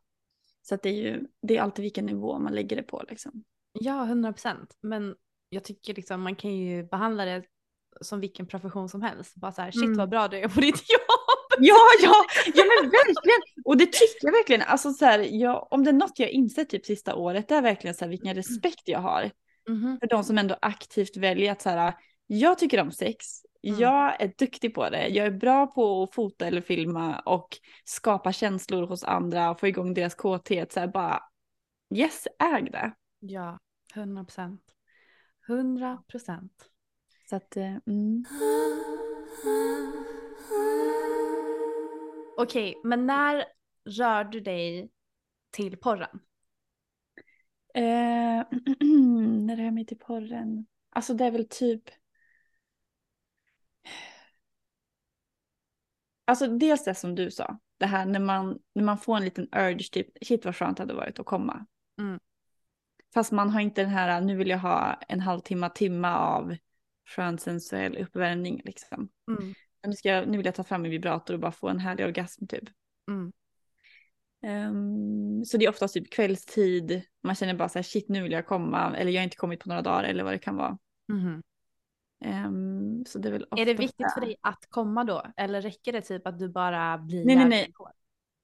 Så 0.62 0.76
att 0.76 0.84
det 0.84 0.90
är 0.90 0.94
ju, 0.94 1.24
det 1.42 1.58
är 1.58 1.62
alltid 1.62 1.84
vilken 1.84 2.06
nivå 2.06 2.40
man 2.40 2.54
lägger 2.54 2.76
det 2.76 2.84
på 2.84 3.04
liksom. 3.10 3.44
Ja, 3.80 4.04
100 4.06 4.34
procent. 4.34 4.78
Men 4.82 5.16
jag 5.50 5.64
tycker 5.64 5.94
liksom 5.94 6.22
man 6.22 6.36
kan 6.36 6.56
ju 6.58 6.84
behandla 6.84 7.26
det 7.26 7.44
som 8.02 8.20
vilken 8.20 8.48
profession 8.48 8.90
som 8.90 9.02
helst. 9.02 9.36
Bara 9.36 9.52
så 9.52 9.62
här, 9.62 9.72
shit 9.72 9.84
Mm. 9.84 9.98
vad 9.98 10.10
bra 10.10 10.28
du 10.28 10.38
är 10.40 10.48
på 10.50 10.62
ditt 10.62 10.76
jobb. 10.90 11.02
Ja, 11.60 11.76
ja, 12.04 12.14
ja 12.54 12.64
men 12.64 12.90
verkligen. 12.90 13.64
Och 13.66 13.78
det 13.78 13.86
tycker 13.86 14.18
jag 14.28 14.32
verkligen. 14.32 14.62
Alltså 14.62 14.92
så 14.94 15.06
här, 15.06 15.20
jag, 15.20 15.68
om 15.72 15.84
det 15.84 15.90
är 15.90 15.94
något 15.94 16.20
jag 16.20 16.30
insett 16.30 16.70
typ 16.70 16.86
sista 16.86 17.16
året, 17.16 17.48
det 17.48 17.56
är 17.56 17.62
verkligen 17.62 17.94
så 17.96 18.06
här 18.06 18.10
vilken 18.10 18.36
respekt 18.36 18.82
jag 18.86 19.00
har. 19.00 19.32
Mhm. 19.68 19.98
För 20.00 20.08
de 20.08 20.24
som 20.24 20.38
ändå 20.38 20.56
aktivt 20.62 21.18
väljer 21.18 21.52
att 21.52 21.62
så 21.62 21.70
här, 21.70 21.94
jag 22.28 22.58
tycker 22.60 22.82
om 22.82 22.92
sex, 22.92 23.26
Mm. 23.64 23.80
jag 23.80 24.22
är 24.22 24.34
duktig 24.38 24.74
på 24.74 24.90
det, 24.90 25.08
jag 25.08 25.26
är 25.28 25.32
bra 25.32 25.68
på 25.68 26.04
att 26.04 26.14
fota 26.14 26.48
eller 26.48 26.62
filma 26.62 27.20
och 27.20 27.48
skapa 27.86 28.34
känslor 28.34 28.88
hos 28.88 29.04
andra 29.04 29.52
och 29.52 29.60
få 29.60 29.68
igång 29.68 29.94
deras 29.94 30.16
kåthet. 30.16 30.72
Så 30.72 30.80
här, 30.80 30.88
bara, 30.88 31.24
yes, 31.96 32.28
äg 32.40 32.70
det. 32.72 32.94
Ja, 33.20 33.60
100 33.96 34.24
procent. 34.24 34.62
100 35.48 36.04
procent. 36.08 36.70
Så 37.30 37.36
att, 37.36 37.58
eh, 37.58 37.76
mm. 37.88 38.26
Okej, 42.38 42.82
men 42.84 43.06
när 43.06 43.46
rör 43.86 44.24
du 44.24 44.40
dig 44.40 44.90
till 45.52 45.78
porren? 45.78 46.20
Eh, 47.78 48.44
när 49.46 49.58
jag 49.58 49.74
mig 49.74 49.86
till 49.86 49.98
porren? 49.98 50.66
Alltså 50.90 51.14
det 51.14 51.26
är 51.26 51.32
väl 51.32 51.48
typ... 51.50 51.84
Alltså 56.26 56.48
dels 56.48 56.84
det 56.84 56.96
som 56.96 57.16
du 57.16 57.32
sa, 57.32 57.60
det 57.78 57.86
här 57.86 58.06
när 58.06 58.20
man, 58.20 58.60
när 58.76 58.84
man 58.84 58.98
får 58.98 59.18
en 59.18 59.24
liten 59.24 59.48
urge, 59.56 59.90
typ 59.92 60.08
shit 60.22 60.46
vad 60.46 60.56
skönt 60.56 60.78
det 60.78 60.84
hade 60.84 60.94
varit 60.94 61.20
att 61.20 61.26
komma. 61.26 61.66
Mm. 62.00 62.20
Fast 63.14 63.32
man 63.32 63.50
har 63.50 63.62
inte 63.62 63.82
den 63.82 63.90
här, 63.90 64.22
nu 64.22 64.36
vill 64.36 64.50
jag 64.50 64.60
ha 64.60 64.94
en 65.08 65.20
halvtimme, 65.20 65.70
timme 65.70 66.08
av 66.08 66.58
skön 67.06 67.38
sensuell 67.38 67.98
uppvärmning 67.98 68.62
liksom. 68.66 69.10
Mm. 69.28 69.54
Nu, 69.88 69.94
ska 69.94 70.10
jag, 70.10 70.28
nu 70.28 70.38
vill 70.38 70.46
jag 70.46 70.56
ta 70.56 70.64
fram 70.64 70.82
min 70.82 70.92
vibrator 70.92 71.34
och 71.34 71.40
bara 71.40 71.52
få 71.52 71.70
en 71.70 71.80
härlig 71.80 72.06
orgasm 72.06 72.48
typ. 72.48 72.70
Mm. 73.10 73.32
Ehm, 74.48 75.46
så 75.46 75.58
det 75.58 75.66
är 75.66 75.70
oftast 75.70 75.94
typ 75.94 76.10
kvällstid, 76.14 77.02
man 77.24 77.36
känner 77.36 77.54
bara 77.54 77.70
så 77.70 77.78
här 77.78 77.84
shit 77.84 78.10
nu 78.10 78.24
vill 78.24 78.32
jag 78.32 78.48
komma, 78.48 78.96
eller 78.98 79.12
jag 79.12 79.20
har 79.20 79.24
inte 79.24 79.38
kommit 79.38 79.60
på 79.60 79.70
några 79.70 79.82
dagar 79.82 80.04
eller 80.04 80.24
vad 80.24 80.34
det 80.34 80.40
kan 80.40 80.56
vara. 80.56 80.78
Ehm, 82.26 83.06
så 83.06 83.20
det 83.20 83.28
är 83.30 83.32
väl 83.32 83.48
Är 83.58 83.66
det 83.66 83.74
viktigt 83.74 84.14
för 84.14 84.22
dig 84.22 84.36
att 84.42 84.66
komma 84.70 85.04
då? 85.04 85.24
Eller 85.38 85.62
räcker 85.62 85.92
det 85.94 86.02
typ 86.02 86.28
att 86.28 86.40
du 86.40 86.50
bara 86.50 86.98
blir 86.98 87.26
Nej, 87.26 87.36
nej, 87.36 87.46
nej. 87.46 87.74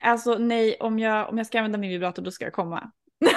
Alltså 0.03 0.37
nej, 0.37 0.77
om 0.79 0.99
jag, 0.99 1.29
om 1.29 1.37
jag 1.37 1.47
ska 1.47 1.59
använda 1.59 1.77
min 1.77 1.89
vibrator 1.89 2.23
då 2.23 2.31
ska 2.31 2.45
jag 2.45 2.53
komma. 2.53 2.91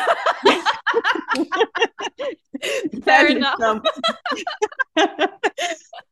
Fair 3.04 3.26
enough. 3.26 3.34
liksom- 3.34 3.82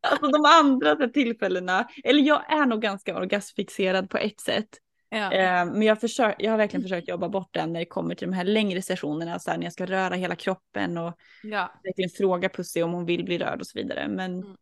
alltså 0.01 0.27
de 0.27 0.45
andra 0.45 1.09
tillfällena, 1.09 1.89
eller 2.05 2.23
jag 2.23 2.53
är 2.53 2.67
nog 2.67 2.81
ganska 2.83 3.17
orgasmfixerad 3.17 4.11
på 4.11 4.19
ett 4.19 4.41
sätt. 4.41 4.69
Ja. 5.15 5.33
Eh, 5.33 5.65
men 5.67 5.83
jag, 5.83 6.01
försök, 6.01 6.37
jag 6.39 6.51
har 6.51 6.59
verkligen 6.59 6.83
försökt 6.83 7.09
jobba 7.09 7.29
bort 7.29 7.49
den 7.55 7.73
när 7.73 7.81
det 7.81 7.87
kommer 7.87 8.15
till 8.15 8.29
de 8.29 8.35
här 8.35 8.45
längre 8.45 8.83
sessionerna, 8.83 9.39
så 9.39 9.51
här, 9.51 9.59
när 9.59 9.65
jag 9.65 9.73
ska 9.73 9.87
röra 9.87 10.15
hela 10.15 10.37
kroppen 10.37 10.99
och 10.99 11.19
ja. 11.43 11.73
verkligen 11.85 12.11
fråga 12.11 12.49
Pussy 12.49 12.83
om 12.83 12.93
hon 12.93 13.05
vill 13.07 13.25
bli 13.25 13.39
rörd 13.39 13.61
och 13.61 13.67
så 13.67 13.79
vidare. 13.79 14.09
Men 14.09 14.35
Mm. 14.35 14.57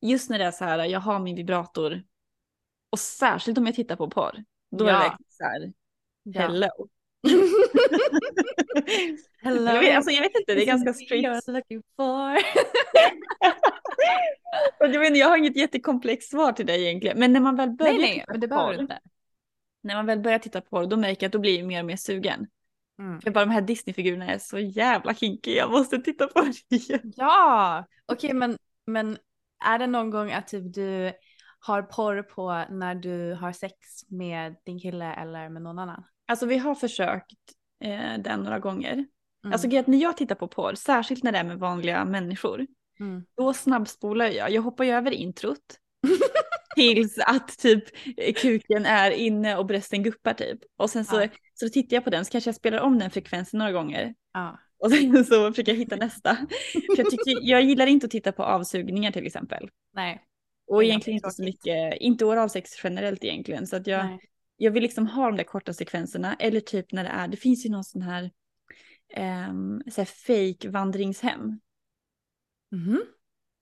just 0.00 0.30
när 0.30 0.38
det 0.38 0.44
är 0.44 0.50
så 0.50 0.64
här, 0.64 0.84
jag 0.84 1.00
har 1.00 1.18
min 1.18 1.36
vibrator 1.36 2.02
och 2.90 2.98
särskilt 2.98 3.58
om 3.58 3.66
jag 3.66 3.74
tittar 3.74 3.96
på 3.96 4.10
porr, 4.10 4.44
då 4.70 4.84
är 4.84 4.88
Ja. 4.88 4.94
det 4.94 4.98
verkligen 4.98 5.28
så 5.30 5.44
här, 5.44 5.72
ja. 6.22 6.40
hello. 6.40 6.68
Hello. 9.42 9.64
Jag 9.74 9.80
vet, 9.80 9.96
alltså, 9.96 10.10
jag 10.10 10.22
vet 10.22 10.36
inte, 10.36 10.54
det 10.54 10.62
är 10.62 10.66
ganska 10.66 10.90
you're 10.90 11.40
strikt. 11.40 11.48
looking 11.48 11.82
for. 11.96 12.36
Och 14.80 14.86
Jag, 15.16 15.28
har 15.28 15.36
inget 15.36 15.56
jättekomplext 15.56 16.30
svar 16.30 16.52
till 16.52 16.66
dig 16.66 16.84
egentligen, 16.84 17.18
men 17.18 17.32
när 17.32 17.40
man 17.40 17.56
väl 17.56 17.70
börjar 17.70 17.92
nej, 17.92 18.00
nej, 18.02 18.24
men 18.28 18.40
det 18.40 18.48
behöver 18.48 18.74
du 18.74 18.80
inte. 18.80 18.98
När 19.82 19.94
man 19.94 20.06
väl 20.06 20.20
börjar 20.20 20.38
titta 20.38 20.60
på 20.60 20.66
porr, 20.66 20.86
då 20.86 20.96
märker 20.96 21.22
jag 21.22 21.28
att 21.28 21.32
då 21.32 21.38
blir 21.38 21.58
jag 21.58 21.66
mer 21.66 21.80
och 21.80 21.86
mer 21.86 21.96
sugen. 21.96 22.46
Mm. 22.98 23.20
För 23.20 23.30
bara 23.30 23.44
de 23.44 23.50
här 23.50 23.60
Disney-figurerna 23.60 24.26
är 24.26 24.38
så 24.38 24.58
jävla 24.58 25.14
kinky, 25.14 25.54
jag 25.54 25.70
måste 25.70 25.98
titta 25.98 26.26
på 26.26 26.40
det 26.40 26.76
igen. 26.76 27.12
Ja, 27.16 27.84
okej 28.06 28.32
men, 28.34 28.56
men 28.86 29.18
är 29.64 29.78
det 29.78 29.86
någon 29.86 30.10
gång 30.10 30.32
att 30.32 30.48
typ 30.48 30.74
du 30.74 31.12
har 31.58 31.82
porr 31.82 32.22
på 32.22 32.64
när 32.70 32.94
du 32.94 33.34
har 33.34 33.52
sex 33.52 33.76
med 34.08 34.56
din 34.66 34.80
kille 34.80 35.14
eller 35.14 35.48
med 35.48 35.62
någon 35.62 35.78
annan? 35.78 36.04
Alltså 36.26 36.46
vi 36.46 36.58
har 36.58 36.74
försökt 36.74 37.38
eh, 37.84 38.18
den 38.18 38.40
några 38.40 38.58
gånger. 38.58 38.92
Mm. 38.92 39.52
Alltså 39.52 39.78
att 39.78 39.86
när 39.86 39.98
jag 39.98 40.16
tittar 40.16 40.34
på 40.34 40.48
porr, 40.48 40.74
särskilt 40.74 41.22
när 41.22 41.32
det 41.32 41.38
är 41.38 41.44
med 41.44 41.58
vanliga 41.58 42.04
människor, 42.04 42.66
Mm. 43.02 43.24
Då 43.36 43.54
snabbspolar 43.54 44.26
jag. 44.26 44.50
Jag 44.50 44.62
hoppar 44.62 44.84
ju 44.84 44.90
över 44.90 45.10
introt. 45.10 45.58
tills 46.76 47.18
att 47.18 47.58
typ 47.58 47.84
kuken 48.36 48.86
är 48.86 49.10
inne 49.10 49.56
och 49.56 49.66
brösten 49.66 50.02
guppar 50.02 50.34
typ. 50.34 50.58
Och 50.76 50.90
sen 50.90 51.04
så, 51.04 51.20
Ja. 51.20 51.28
så 51.54 51.68
tittar 51.68 51.96
jag 51.96 52.04
på 52.04 52.10
den 52.10 52.24
så 52.24 52.32
kanske 52.32 52.48
jag 52.48 52.54
spelar 52.54 52.78
om 52.78 52.98
den 52.98 53.10
frekvensen 53.10 53.58
några 53.58 53.72
gånger. 53.72 54.14
Ja. 54.32 54.58
Och 54.78 54.90
sen 54.90 55.24
så 55.24 55.50
försöker 55.50 55.72
jag 55.72 55.78
hitta 55.78 55.96
nästa. 55.96 56.36
För 56.72 56.98
jag, 56.98 57.10
tycker, 57.10 57.38
jag 57.42 57.62
gillar 57.62 57.86
inte 57.86 58.04
att 58.04 58.10
titta 58.10 58.32
på 58.32 58.42
avsugningar 58.42 59.12
till 59.12 59.26
exempel. 59.26 59.70
Nej. 59.94 60.22
Och 60.66 60.84
egentligen 60.84 61.16
inte 61.16 61.30
så 61.30 61.44
mycket, 61.44 61.96
inte 62.00 62.24
oralsex 62.24 62.70
generellt 62.84 63.24
egentligen. 63.24 63.66
Så 63.66 63.76
att 63.76 63.86
jag, 63.86 64.06
Nej. 64.06 64.18
jag 64.56 64.70
vill 64.70 64.82
liksom 64.82 65.06
ha 65.06 65.26
de 65.26 65.36
där 65.36 65.44
korta 65.44 65.72
sekvenserna. 65.72 66.36
Eller 66.38 66.60
typ 66.60 66.92
när 66.92 67.04
det 67.04 67.10
är, 67.10 67.28
det 67.28 67.36
finns 67.36 67.66
ju 67.66 67.70
någon 67.70 67.84
sån 67.84 68.02
här, 68.02 68.30
um, 69.50 69.82
så 69.90 70.00
här 70.00 70.04
fake 70.04 70.68
vandringshem. 70.68 71.60
Mhm. 72.72 73.02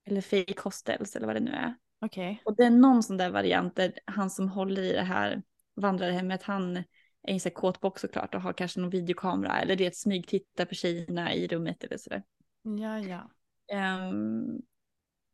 Eller 0.06 0.20
fake 0.20 0.54
hostels 0.62 1.16
eller 1.16 1.26
vad 1.26 1.36
det 1.36 1.40
nu 1.40 1.50
är. 1.50 1.74
Okej. 2.00 2.42
Och 2.44 2.56
det 2.56 2.64
är 2.64 2.70
någon 2.70 3.02
sån 3.02 3.16
där 3.16 3.30
variant 3.30 3.76
där 3.76 3.92
han 4.04 4.30
som 4.30 4.48
håller 4.48 4.82
i 4.82 4.92
det 4.92 5.02
här 5.02 5.42
vandrarhemmet, 5.74 6.42
han 6.42 6.76
är 7.22 7.38
sån 7.38 7.50
här 7.50 7.54
kåtbox 7.54 8.02
såklart 8.02 8.34
och 8.34 8.40
har 8.40 8.52
kanske 8.52 8.80
någon 8.80 8.90
videokamera 8.90 9.60
eller 9.60 9.76
det 9.76 9.84
är 9.84 9.88
ett 9.88 9.96
smygtitta 9.96 10.66
på 10.66 10.74
tjejerna 10.74 11.34
i 11.34 11.46
rummet 11.46 11.84
eller 11.84 11.96
sådär. 11.98 12.22
Ja, 12.62 12.98
ja. 12.98 13.30
Ehm, 13.76 14.60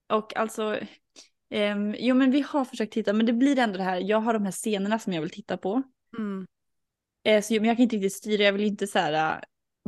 och 0.08 0.36
alltså, 0.36 0.78
ehm, 1.50 1.94
jo 1.98 2.14
men 2.14 2.30
vi 2.30 2.40
har 2.40 2.64
försökt 2.64 2.92
titta 2.92 3.12
men 3.12 3.26
det 3.26 3.32
blir 3.32 3.58
ändå 3.58 3.76
det 3.76 3.84
här, 3.84 4.00
jag 4.00 4.20
har 4.20 4.32
de 4.32 4.44
här 4.44 4.52
scenerna 4.52 4.98
som 4.98 5.12
jag 5.12 5.20
vill 5.20 5.30
titta 5.30 5.56
på. 5.56 5.82
Mm. 6.18 6.46
Eh, 7.24 7.42
så, 7.42 7.54
men 7.54 7.64
jag 7.64 7.76
kan 7.76 7.82
inte 7.82 7.96
riktigt 7.96 8.12
styra, 8.12 8.42
jag 8.42 8.52
vill 8.52 8.64
inte 8.64 8.86
så 8.86 8.98
här, 8.98 9.12
äh, 9.12 9.40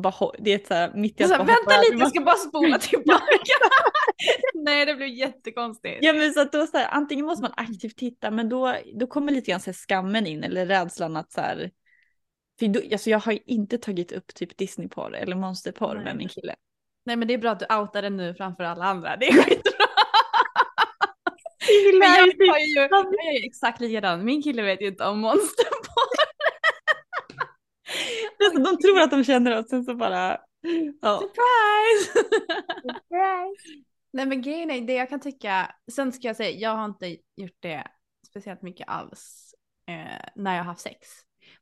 bara, 0.03 0.33
det 0.39 0.53
är 0.53 0.67
så 0.69 0.75
här, 0.75 0.93
mitt 0.95 1.21
i 1.21 1.25
Så, 1.25 1.33
att 1.33 1.39
här, 1.39 1.47
bara 1.47 1.53
hoppa 1.53 1.71
vänta 1.71 1.83
lite, 1.83 2.03
jag 2.03 2.11
ska 2.11 2.21
bara 2.21 2.37
spola 2.37 2.79
tillbaka. 2.89 3.25
Nej, 4.55 4.87
det 4.87 4.95
blev 4.95 5.09
jättekonstigt. 5.09 5.99
Ja 6.01 6.13
men 6.13 6.33
så 6.33 6.41
att 6.41 6.53
då 6.53 6.67
så 6.67 6.77
här, 6.79 6.89
antingen 6.91 7.27
måste 7.27 7.43
man 7.43 7.53
aktivt 7.57 7.97
titta 7.97 8.31
men 8.31 8.49
då, 8.49 8.75
då 8.95 9.07
kommer 9.07 9.33
lite 9.33 9.51
grann 9.51 9.61
så 9.61 9.71
här 9.71 9.75
skammen 9.75 10.27
in 10.27 10.45
eller 10.45 10.67
rädslan 10.67 11.17
att 11.17 11.33
så 11.33 11.41
här. 11.41 11.71
För 12.59 12.69
då, 12.69 12.81
alltså 12.93 13.11
jag 13.11 13.19
har 13.19 13.33
ju 13.33 13.39
inte 13.47 13.79
tagit 13.79 14.13
upp 14.13 14.35
typ 14.35 14.57
Disneyporr 14.57 15.15
eller 15.15 15.37
monsterporr 15.37 15.95
Nej. 15.95 16.05
med 16.05 16.17
min 16.17 16.29
kille. 16.29 16.55
Nej, 17.05 17.17
men 17.17 17.29
det 17.29 17.35
är 17.35 17.39
bra 17.39 17.51
att 17.51 17.61
du 17.61 17.67
outar 17.77 18.03
det 18.03 18.11
nu 18.11 18.35
framför 18.35 18.65
alla 18.65 18.85
andra. 18.85 19.17
Det 19.17 19.29
är 19.29 19.33
skitbra. 19.33 19.73
Men 22.01 22.09
jag, 22.15 22.27
ju 22.27 22.51
har 22.51 22.59
ju, 22.59 22.75
jag 22.75 22.93
är 22.93 23.41
ju 23.41 23.47
exakt 23.47 23.81
likadan. 23.81 24.25
Min 24.25 24.43
kille 24.43 24.63
vet 24.63 24.83
ju 24.83 24.87
inte 24.87 25.05
om 25.05 25.19
monsterporr. 25.21 26.17
sig- 28.53 28.63
De 28.65 28.77
tror 28.83 29.01
att 29.01 29.11
de 29.11 29.25
känner 29.25 29.59
oss 29.59 29.69
sen 29.69 29.85
så 29.85 29.95
bara. 29.95 30.39
Ja. 31.03 31.19
Surprise! 31.21 32.29
Nej 34.11 34.27
men 34.27 34.43
grejen 34.43 34.71
är 34.71 34.81
det 34.81 34.95
jag 34.95 35.09
kan 35.09 35.21
tycka, 35.21 35.75
sen 35.93 36.13
ska 36.13 36.27
jag 36.27 36.37
säga, 36.37 36.59
jag 36.59 36.77
har 36.77 36.85
inte 36.85 37.17
gjort 37.37 37.57
det 37.61 37.87
speciellt 38.27 38.63
mycket 38.63 38.89
alls 38.89 39.55
eh, 39.89 40.29
när 40.35 40.57
jag 40.57 40.61
har 40.61 40.71
haft 40.71 40.81
sex. 40.81 41.09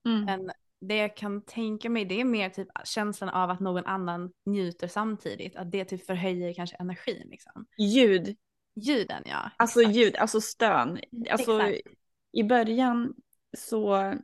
Mm. 0.04 0.24
Men 0.24 0.50
det 0.80 0.96
jag 0.96 1.16
kan 1.16 1.42
tänka 1.42 1.90
mig 1.90 2.04
det 2.04 2.20
är 2.20 2.24
mer 2.24 2.50
typ 2.50 2.68
känslan 2.84 3.30
av 3.30 3.50
att 3.50 3.60
någon 3.60 3.86
annan 3.86 4.32
njuter 4.46 4.88
samtidigt. 4.88 5.56
Att 5.56 5.72
det 5.72 5.84
typ 5.84 6.06
förhöjer 6.06 6.54
kanske 6.54 6.76
energin 6.76 7.28
liksom. 7.30 7.66
Ljud, 7.78 8.36
Ljuden 8.76 9.22
ja. 9.26 9.50
alltså 9.56 9.80
exakt. 9.80 9.96
ljud, 9.96 10.16
alltså 10.16 10.40
stön. 10.40 11.00
Alltså 11.30 11.60
Exakt. 11.60 11.96
i 12.32 12.42
början 12.42 13.14
så 13.56 14.14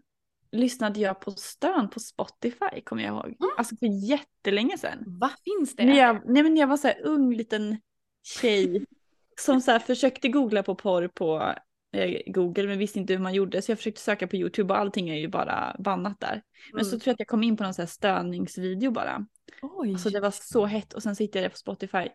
lyssnade 0.53 1.01
jag 1.01 1.21
på 1.21 1.31
stön 1.31 1.91
på 1.91 2.01
Spotify 2.01 2.81
kommer 2.85 3.03
jag 3.03 3.13
ihåg. 3.13 3.37
Alltså 3.57 3.77
för 3.77 4.09
jättelänge 4.09 4.79
sedan. 4.79 5.05
Vad 5.07 5.31
finns 5.45 5.77
det? 5.77 5.85
När 5.85 5.99
jag, 5.99 6.23
nej 6.25 6.43
men 6.43 6.57
jag 6.57 6.67
var 6.67 6.77
så 6.77 6.91
ung 6.91 7.35
liten 7.35 7.81
tjej 8.23 8.87
som 9.41 9.61
så 9.61 9.71
här 9.71 9.79
försökte 9.79 10.29
googla 10.29 10.63
på 10.63 10.75
porr 10.75 11.09
på 11.09 11.55
eh, 11.97 12.21
Google 12.27 12.67
men 12.67 12.79
visste 12.79 12.99
inte 12.99 13.13
hur 13.13 13.21
man 13.21 13.35
gjorde 13.35 13.63
så 13.63 13.71
jag 13.71 13.79
försökte 13.79 14.01
söka 14.01 14.27
på 14.27 14.37
YouTube 14.37 14.75
och 14.75 14.81
allting 14.81 15.09
är 15.11 15.17
ju 15.17 15.29
bara 15.29 15.77
bannat 15.79 16.21
där. 16.21 16.43
Men 16.73 16.85
så 16.85 16.91
Mm. 16.91 17.01
tror 17.01 17.09
jag 17.11 17.15
att 17.15 17.21
jag 17.21 17.29
kom 17.29 17.43
in 17.43 17.57
på 17.57 17.63
någon 17.65 17.75
så 17.75 17.83
här 17.83 17.87
stöningsvideo 17.87 18.91
bara. 18.91 19.27
Oj. 19.63 19.93
Alltså 19.93 20.11
det 20.11 20.21
var 20.21 20.31
så 20.31 20.65
hett 20.67 20.93
och 20.93 21.03
sen 21.03 21.17
så 21.17 21.23
hittade 21.23 21.39
jag 21.43 21.51
det 21.51 21.53
på 21.53 21.59
Spotify. 21.59 22.09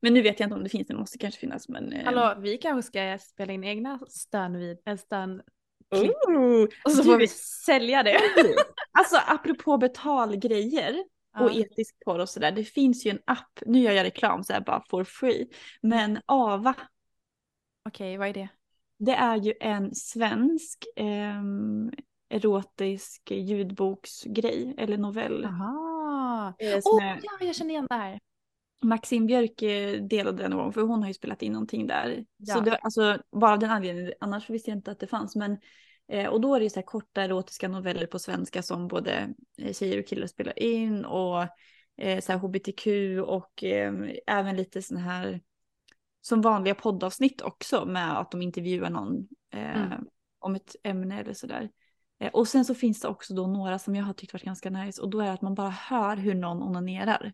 Men 0.00 0.14
nu 0.14 0.22
vet 0.22 0.40
jag 0.40 0.46
inte 0.46 0.54
om 0.56 0.62
det 0.64 0.68
finns, 0.70 0.86
det 0.88 0.94
måste 0.94 1.18
kanske 1.18 1.40
finnas 1.40 1.68
men. 1.68 1.92
eh, 1.92 2.04
Hallå, 2.04 2.40
vi 2.40 2.58
kanske 2.58 2.88
ska 2.88 3.18
spela 3.28 3.52
in 3.52 3.64
egna 3.64 3.98
stönvid, 4.08 4.78
äh, 4.86 4.96
stön 4.96 5.42
oh, 5.90 6.62
Och 6.84 6.92
så 6.92 6.98
du 6.98 7.04
får 7.04 7.18
vi 7.18 7.28
sälja 7.28 8.02
det. 8.02 8.18
Alltså 8.98 9.16
apropå 9.26 9.76
betalgrejer 9.78 11.04
och 11.40 11.52
etisk 11.52 11.96
porr 12.04 12.18
och 12.18 12.28
sådär. 12.28 12.52
Det 12.52 12.64
finns 12.64 13.06
ju 13.06 13.10
en 13.10 13.20
app, 13.24 13.62
nu 13.66 13.78
gör 13.78 13.92
jag 13.92 14.04
reklam 14.04 14.44
så 14.44 14.52
här 14.52 14.60
bara 14.60 14.84
for 14.90 15.04
free. 15.04 15.48
Men 15.82 16.20
Ava 16.26 16.74
Okej, 17.88 18.16
vad 18.16 18.28
är 18.28 18.32
det? 18.32 18.48
Det 18.98 19.12
är 19.12 19.36
ju 19.36 19.54
en 19.60 19.94
svensk 19.94 20.84
ehm, 20.96 21.90
erotisk 22.28 23.30
ljudboksgrej 23.30 24.74
eller 24.78 24.98
novell. 24.98 25.40
Jaha. 25.42 26.54
Eh, 26.58 26.78
Åh 26.84 27.04
är- 27.04 27.20
ja, 27.22 27.46
jag 27.46 27.54
känner 27.56 27.70
igen 27.70 27.86
det 27.90 27.94
här. 27.94 28.18
Maxine 28.82 29.26
Björk 29.26 29.62
eh, 29.62 30.02
delade 30.02 30.42
den 30.42 30.50
någon 30.50 30.60
gång 30.60 30.72
för 30.72 30.80
hon 30.82 31.00
har 31.00 31.08
ju 31.08 31.14
spelat 31.14 31.42
in 31.42 31.52
någonting 31.52 31.86
där. 31.86 32.24
Ja. 32.36 32.54
Så 32.54 32.60
det 32.60 32.70
var 32.70 32.78
alltså 32.82 33.18
bara 33.40 33.52
av 33.52 33.58
den 33.58 33.70
anledningen, 33.70 34.12
annars 34.20 34.50
visste 34.50 34.70
jag 34.70 34.78
inte 34.78 34.90
att 34.90 35.00
det 35.00 35.06
fanns. 35.06 35.36
Men, 35.36 35.52
eh, 35.52 35.58
och 36.30 36.40
då 36.40 36.54
är 36.54 36.60
det 36.60 36.70
så 36.70 36.76
här 36.80 36.86
korta 36.86 37.22
erotiska 37.22 37.68
noveller 37.68 38.06
på 38.06 38.18
svenska 38.18 38.62
som 38.62 38.88
både 38.88 39.34
eh, 39.58 39.72
tjejer 39.72 39.98
och 39.98 40.06
killar 40.06 40.26
spelar 40.26 40.58
in 40.58 41.04
och 41.04 41.42
eh, 41.96 42.20
så 42.20 42.32
här 42.32 42.38
hbtq 42.38 42.86
och 43.26 43.64
eh, 43.64 43.92
även 44.26 44.56
lite 44.56 44.82
sån 44.82 44.96
här 44.98 45.40
som 46.20 46.40
vanliga 46.40 46.74
poddavsnitt 46.74 47.42
också 47.42 47.84
med 47.86 48.18
att 48.20 48.30
de 48.30 48.42
intervjuar 48.42 48.90
någon 48.90 49.28
eh, 49.54 49.82
Mm. 49.86 50.06
om 50.38 50.54
ett 50.54 50.76
ämne 50.82 51.20
eller 51.20 51.32
sådär. 51.32 51.70
Eh, 52.20 52.30
och 52.32 52.48
sen 52.48 52.64
så 52.64 52.74
finns 52.74 53.00
det 53.00 53.08
också 53.08 53.34
då 53.34 53.46
några 53.46 53.78
som 53.78 53.94
jag 53.96 54.04
har 54.04 54.12
tyckt 54.12 54.32
varit 54.32 54.44
ganska 54.44 54.70
nice 54.70 55.02
och 55.02 55.10
då 55.10 55.20
är 55.20 55.26
det 55.26 55.32
att 55.32 55.42
man 55.42 55.54
bara 55.54 55.70
hör 55.70 56.16
hur 56.16 56.34
någon 56.34 56.62
onanerar. 56.62 57.32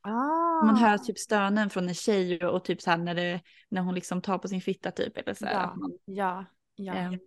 Ah. 0.00 0.64
Man 0.66 0.76
hör 0.76 0.98
typ 0.98 1.18
stönen 1.18 1.70
från 1.70 1.88
en 1.88 1.94
tjej 1.94 2.44
och, 2.44 2.54
och 2.54 2.64
typ 2.64 2.82
så 2.82 2.90
här 2.90 2.98
när, 2.98 3.14
det, 3.14 3.40
när 3.68 3.80
hon 3.82 3.94
liksom 3.94 4.22
tar 4.22 4.38
på 4.38 4.48
sin 4.48 4.60
fitta 4.60 4.90
typ. 4.90 5.16
Eller 5.16 5.34
så 5.34 5.46
här, 5.46 5.52
Ja. 5.52 5.74
man, 5.76 5.98
Ja, 6.04 6.44
ja. 6.74 6.94
Ehm, 6.94 7.18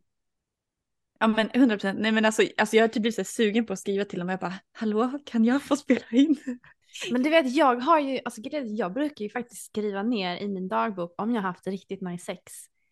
ja 1.20 1.28
men 1.28 1.50
100 1.54 1.76
procent. 1.76 2.00
Nej 2.00 2.12
men 2.12 2.26
alltså, 2.26 2.44
alltså 2.58 2.76
jag 2.76 2.84
har 2.84 2.88
typ 2.88 3.02
blivit 3.02 3.16
så 3.16 3.24
sugen 3.24 3.66
på 3.66 3.74
att 3.74 3.80
skriva 3.80 4.06
till 4.06 4.20
dem. 4.20 4.30
Jag 4.30 4.40
bara, 4.40 4.54
hallå 4.72 5.20
kan 5.26 5.46
jag 5.46 5.62
få 5.64 5.76
spela 5.76 6.06
in? 6.12 6.36
Men 7.12 7.24
du 7.24 7.30
vet, 7.30 7.56
jag 7.56 7.76
har 7.76 8.00
ju, 8.00 8.20
alltså 8.26 8.42
jag 8.66 8.94
brukar 8.94 9.24
ju 9.26 9.30
faktiskt 9.30 9.66
skriva 9.66 10.04
ner 10.04 10.38
i 10.38 10.48
min 10.48 10.68
dagbok 10.68 11.14
om 11.18 11.36
jag 11.36 11.42
har 11.42 11.48
haft 11.48 11.68
riktigt 11.68 12.02
nice 12.02 12.26
sex. 12.26 12.42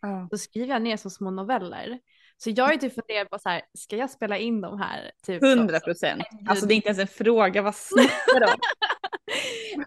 Ja. 0.02 0.28
Då 0.32 0.38
skriver 0.38 0.68
jag 0.68 0.82
ner 0.82 0.98
som 0.98 1.12
små 1.12 1.32
noveller. 1.32 2.00
Så 2.38 2.50
jag 2.50 2.66
har 2.66 2.72
ju 2.74 2.80
typ 2.80 2.94
funderat 2.94 3.30
på 3.30 3.40
så 3.40 3.50
här, 3.50 3.62
ska 3.78 3.96
jag 3.98 4.10
spela 4.10 4.38
in 4.38 4.62
de 4.62 4.80
här? 4.80 5.12
Typ, 5.26 5.40
som- 5.40 5.50
100 5.60 5.80
procent. 5.80 6.24
Alltså 6.50 6.66
det 6.66 6.74
är 6.74 6.76
inte 6.76 6.88
ens 6.88 7.00
en 7.00 7.08
fråga, 7.08 7.62
vad 7.62 7.76
snackar 7.76 8.40
du 8.40 8.46
om? 8.46 8.60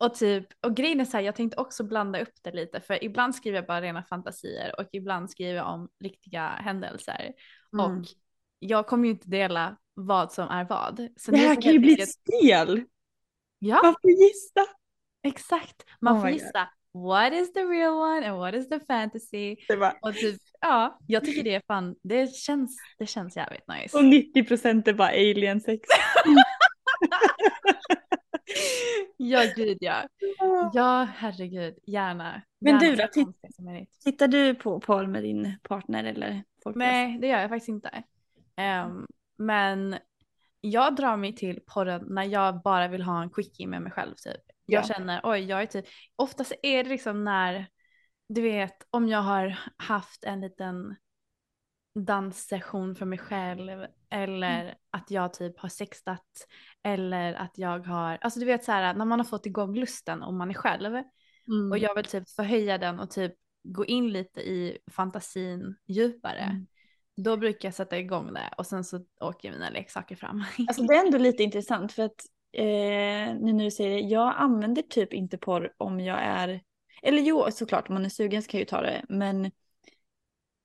Och 0.00 0.14
typ, 0.14 0.46
och 0.60 0.76
grejen 0.76 1.00
är 1.00 1.04
så 1.04 1.16
här, 1.16 1.24
jag 1.24 1.34
tänkte 1.36 1.56
också 1.60 1.84
blanda 1.84 2.20
upp 2.22 2.32
det 2.42 2.52
lite 2.52 2.80
för 2.80 3.04
ibland 3.04 3.34
skriver 3.34 3.58
jag 3.58 3.66
bara 3.66 3.80
rena 3.80 4.02
fantasier 4.02 4.80
och 4.80 4.86
ibland 4.92 5.30
skriver 5.30 5.54
jag 5.54 5.68
om 5.74 5.88
riktiga 6.04 6.48
händelser. 6.48 7.32
Mm. 7.72 7.86
Och 7.98 8.04
jag 8.58 8.86
kommer 8.86 9.04
ju 9.04 9.10
inte 9.10 9.28
dela 9.28 9.76
vad 9.94 10.32
som 10.32 10.48
är 10.48 10.64
vad. 10.64 11.08
Så 11.16 11.30
Det 11.30 11.36
här 11.36 11.62
kan 11.62 11.72
ju 11.72 11.78
bli 11.78 11.90
enkelt- 11.90 12.08
ett 12.08 12.14
spel. 12.14 12.84
Ja, 13.58 13.80
Man 13.82 13.94
får 14.02 14.10
gissa. 14.10 14.66
exakt. 15.22 15.84
Man 16.00 16.14
Oh 16.16 16.20
får 16.20 16.26
my 16.26 16.32
God. 16.32 16.40
gissa. 16.40 16.68
What 16.92 17.32
is 17.32 17.52
the 17.52 17.60
real 17.64 17.92
one 17.92 18.28
and 18.28 18.38
what 18.38 18.54
is 18.54 18.68
the 18.68 18.80
fantasy? 18.80 19.56
Det 19.68 19.76
var, 19.76 19.98
Och 20.02 20.14
typ, 20.14 20.40
ja, 20.60 20.98
jag 21.06 21.24
tycker 21.24 21.42
det 21.42 21.54
är 21.54 21.62
fan, 21.66 21.96
det 22.02 22.34
känns, 22.34 22.76
det 22.98 23.06
känns 23.06 23.36
jävligt 23.36 23.68
nice. 23.68 23.96
och 23.98 24.04
90 24.04 24.44
procent 24.44 24.88
är 24.88 24.92
bara 24.92 25.08
alien 25.08 25.60
sex. 25.60 25.88
Ja, 29.16 29.44
gud 29.56 29.78
ja. 29.80 30.08
Ja, 30.74 31.08
herregud, 31.16 31.78
gärna. 31.86 32.42
Men 32.58 32.72
gärna 32.78 32.90
du 32.90 32.96
då, 32.96 33.08
titt-. 33.08 33.98
Tittar 34.04 34.28
du 34.28 34.54
på 34.54 34.80
porr 34.80 35.06
med 35.06 35.22
din 35.22 35.58
partner 35.62 36.04
eller 36.04 36.44
folklös? 36.62 36.76
Nej, 36.84 37.18
det 37.18 37.26
gör 37.26 37.40
jag 37.40 37.48
faktiskt 37.50 37.68
inte. 37.68 38.02
Ehm, 38.56 39.06
men 39.36 39.98
jag 40.60 40.96
drar 40.96 41.16
mig 41.16 41.36
till 41.36 41.60
porren 41.66 42.04
när 42.08 42.24
jag 42.24 42.62
bara 42.62 42.88
vill 42.88 43.02
ha 43.02 43.22
en 43.22 43.30
quickie 43.30 43.66
med 43.66 43.82
mig 43.82 43.92
själv 43.92 44.14
typ. 44.14 44.42
Jag 44.66 44.82
Ja. 44.82 44.86
känner, 44.86 45.20
oj, 45.24 45.40
jag 45.40 45.62
är 45.62 45.66
typ, 45.66 45.86
oftast 46.16 46.52
är 46.62 46.84
det 46.84 46.90
liksom 46.90 47.24
när, 47.24 47.66
du 48.28 48.42
vet, 48.42 48.76
om 48.90 49.08
jag 49.08 49.22
har 49.22 49.58
haft 49.76 50.24
en 50.24 50.40
liten 50.40 50.96
danssession 52.04 52.94
för 52.94 53.06
mig 53.06 53.18
själv 53.18 53.86
eller 54.10 54.74
att 54.90 55.10
jag 55.10 55.32
typ 55.32 55.58
har 55.58 55.68
sextat 55.68 56.46
eller 56.82 57.34
att 57.34 57.58
jag 57.58 57.86
har, 57.86 58.18
alltså 58.20 58.40
du 58.40 58.46
vet 58.46 58.64
så 58.64 58.72
här 58.72 58.94
när 58.94 59.04
man 59.04 59.20
har 59.20 59.24
fått 59.24 59.46
igång 59.46 59.74
lusten 59.74 60.22
om 60.22 60.38
man 60.38 60.50
är 60.50 60.54
själv 60.54 61.02
Mm. 61.48 61.70
och 61.72 61.78
jag 61.78 61.94
vill 61.94 62.04
typ 62.04 62.28
förhöja 62.28 62.78
den 62.78 63.00
och 63.00 63.10
typ 63.10 63.34
gå 63.62 63.86
in 63.86 64.12
lite 64.12 64.40
i 64.40 64.78
fantasin 64.90 65.76
djupare. 65.86 66.40
Mm. 66.40 66.66
Då 67.16 67.36
brukar 67.36 67.68
jag 67.68 67.74
sätta 67.74 67.98
igång 67.98 68.32
det 68.32 68.50
och 68.58 68.66
sen 68.66 68.84
så 68.84 69.00
åker 69.20 69.52
mina 69.52 69.70
leksaker 69.70 70.16
fram. 70.16 70.44
Alltså 70.68 70.82
det 70.86 70.94
är 70.94 71.04
ändå 71.06 71.18
lite 71.18 71.42
intressant 71.42 71.92
för 71.92 72.02
att 72.02 72.24
eh, 72.52 73.34
nu 73.40 73.52
när 73.52 73.64
du 73.64 73.70
säger 73.70 73.90
det, 73.90 74.00
jag 74.00 74.34
använder 74.36 74.82
typ 74.82 75.12
inte 75.12 75.38
porr 75.38 75.72
om 75.76 76.00
jag 76.00 76.18
är, 76.22 76.60
eller 77.02 77.22
jo 77.22 77.46
såklart 77.50 77.88
om 77.88 77.94
man 77.94 78.04
är 78.04 78.08
sugen 78.08 78.42
så 78.42 78.48
kan 78.48 78.58
jag 78.58 78.62
ju 78.62 78.68
ta 78.68 78.80
det, 78.80 79.04
men 79.08 79.50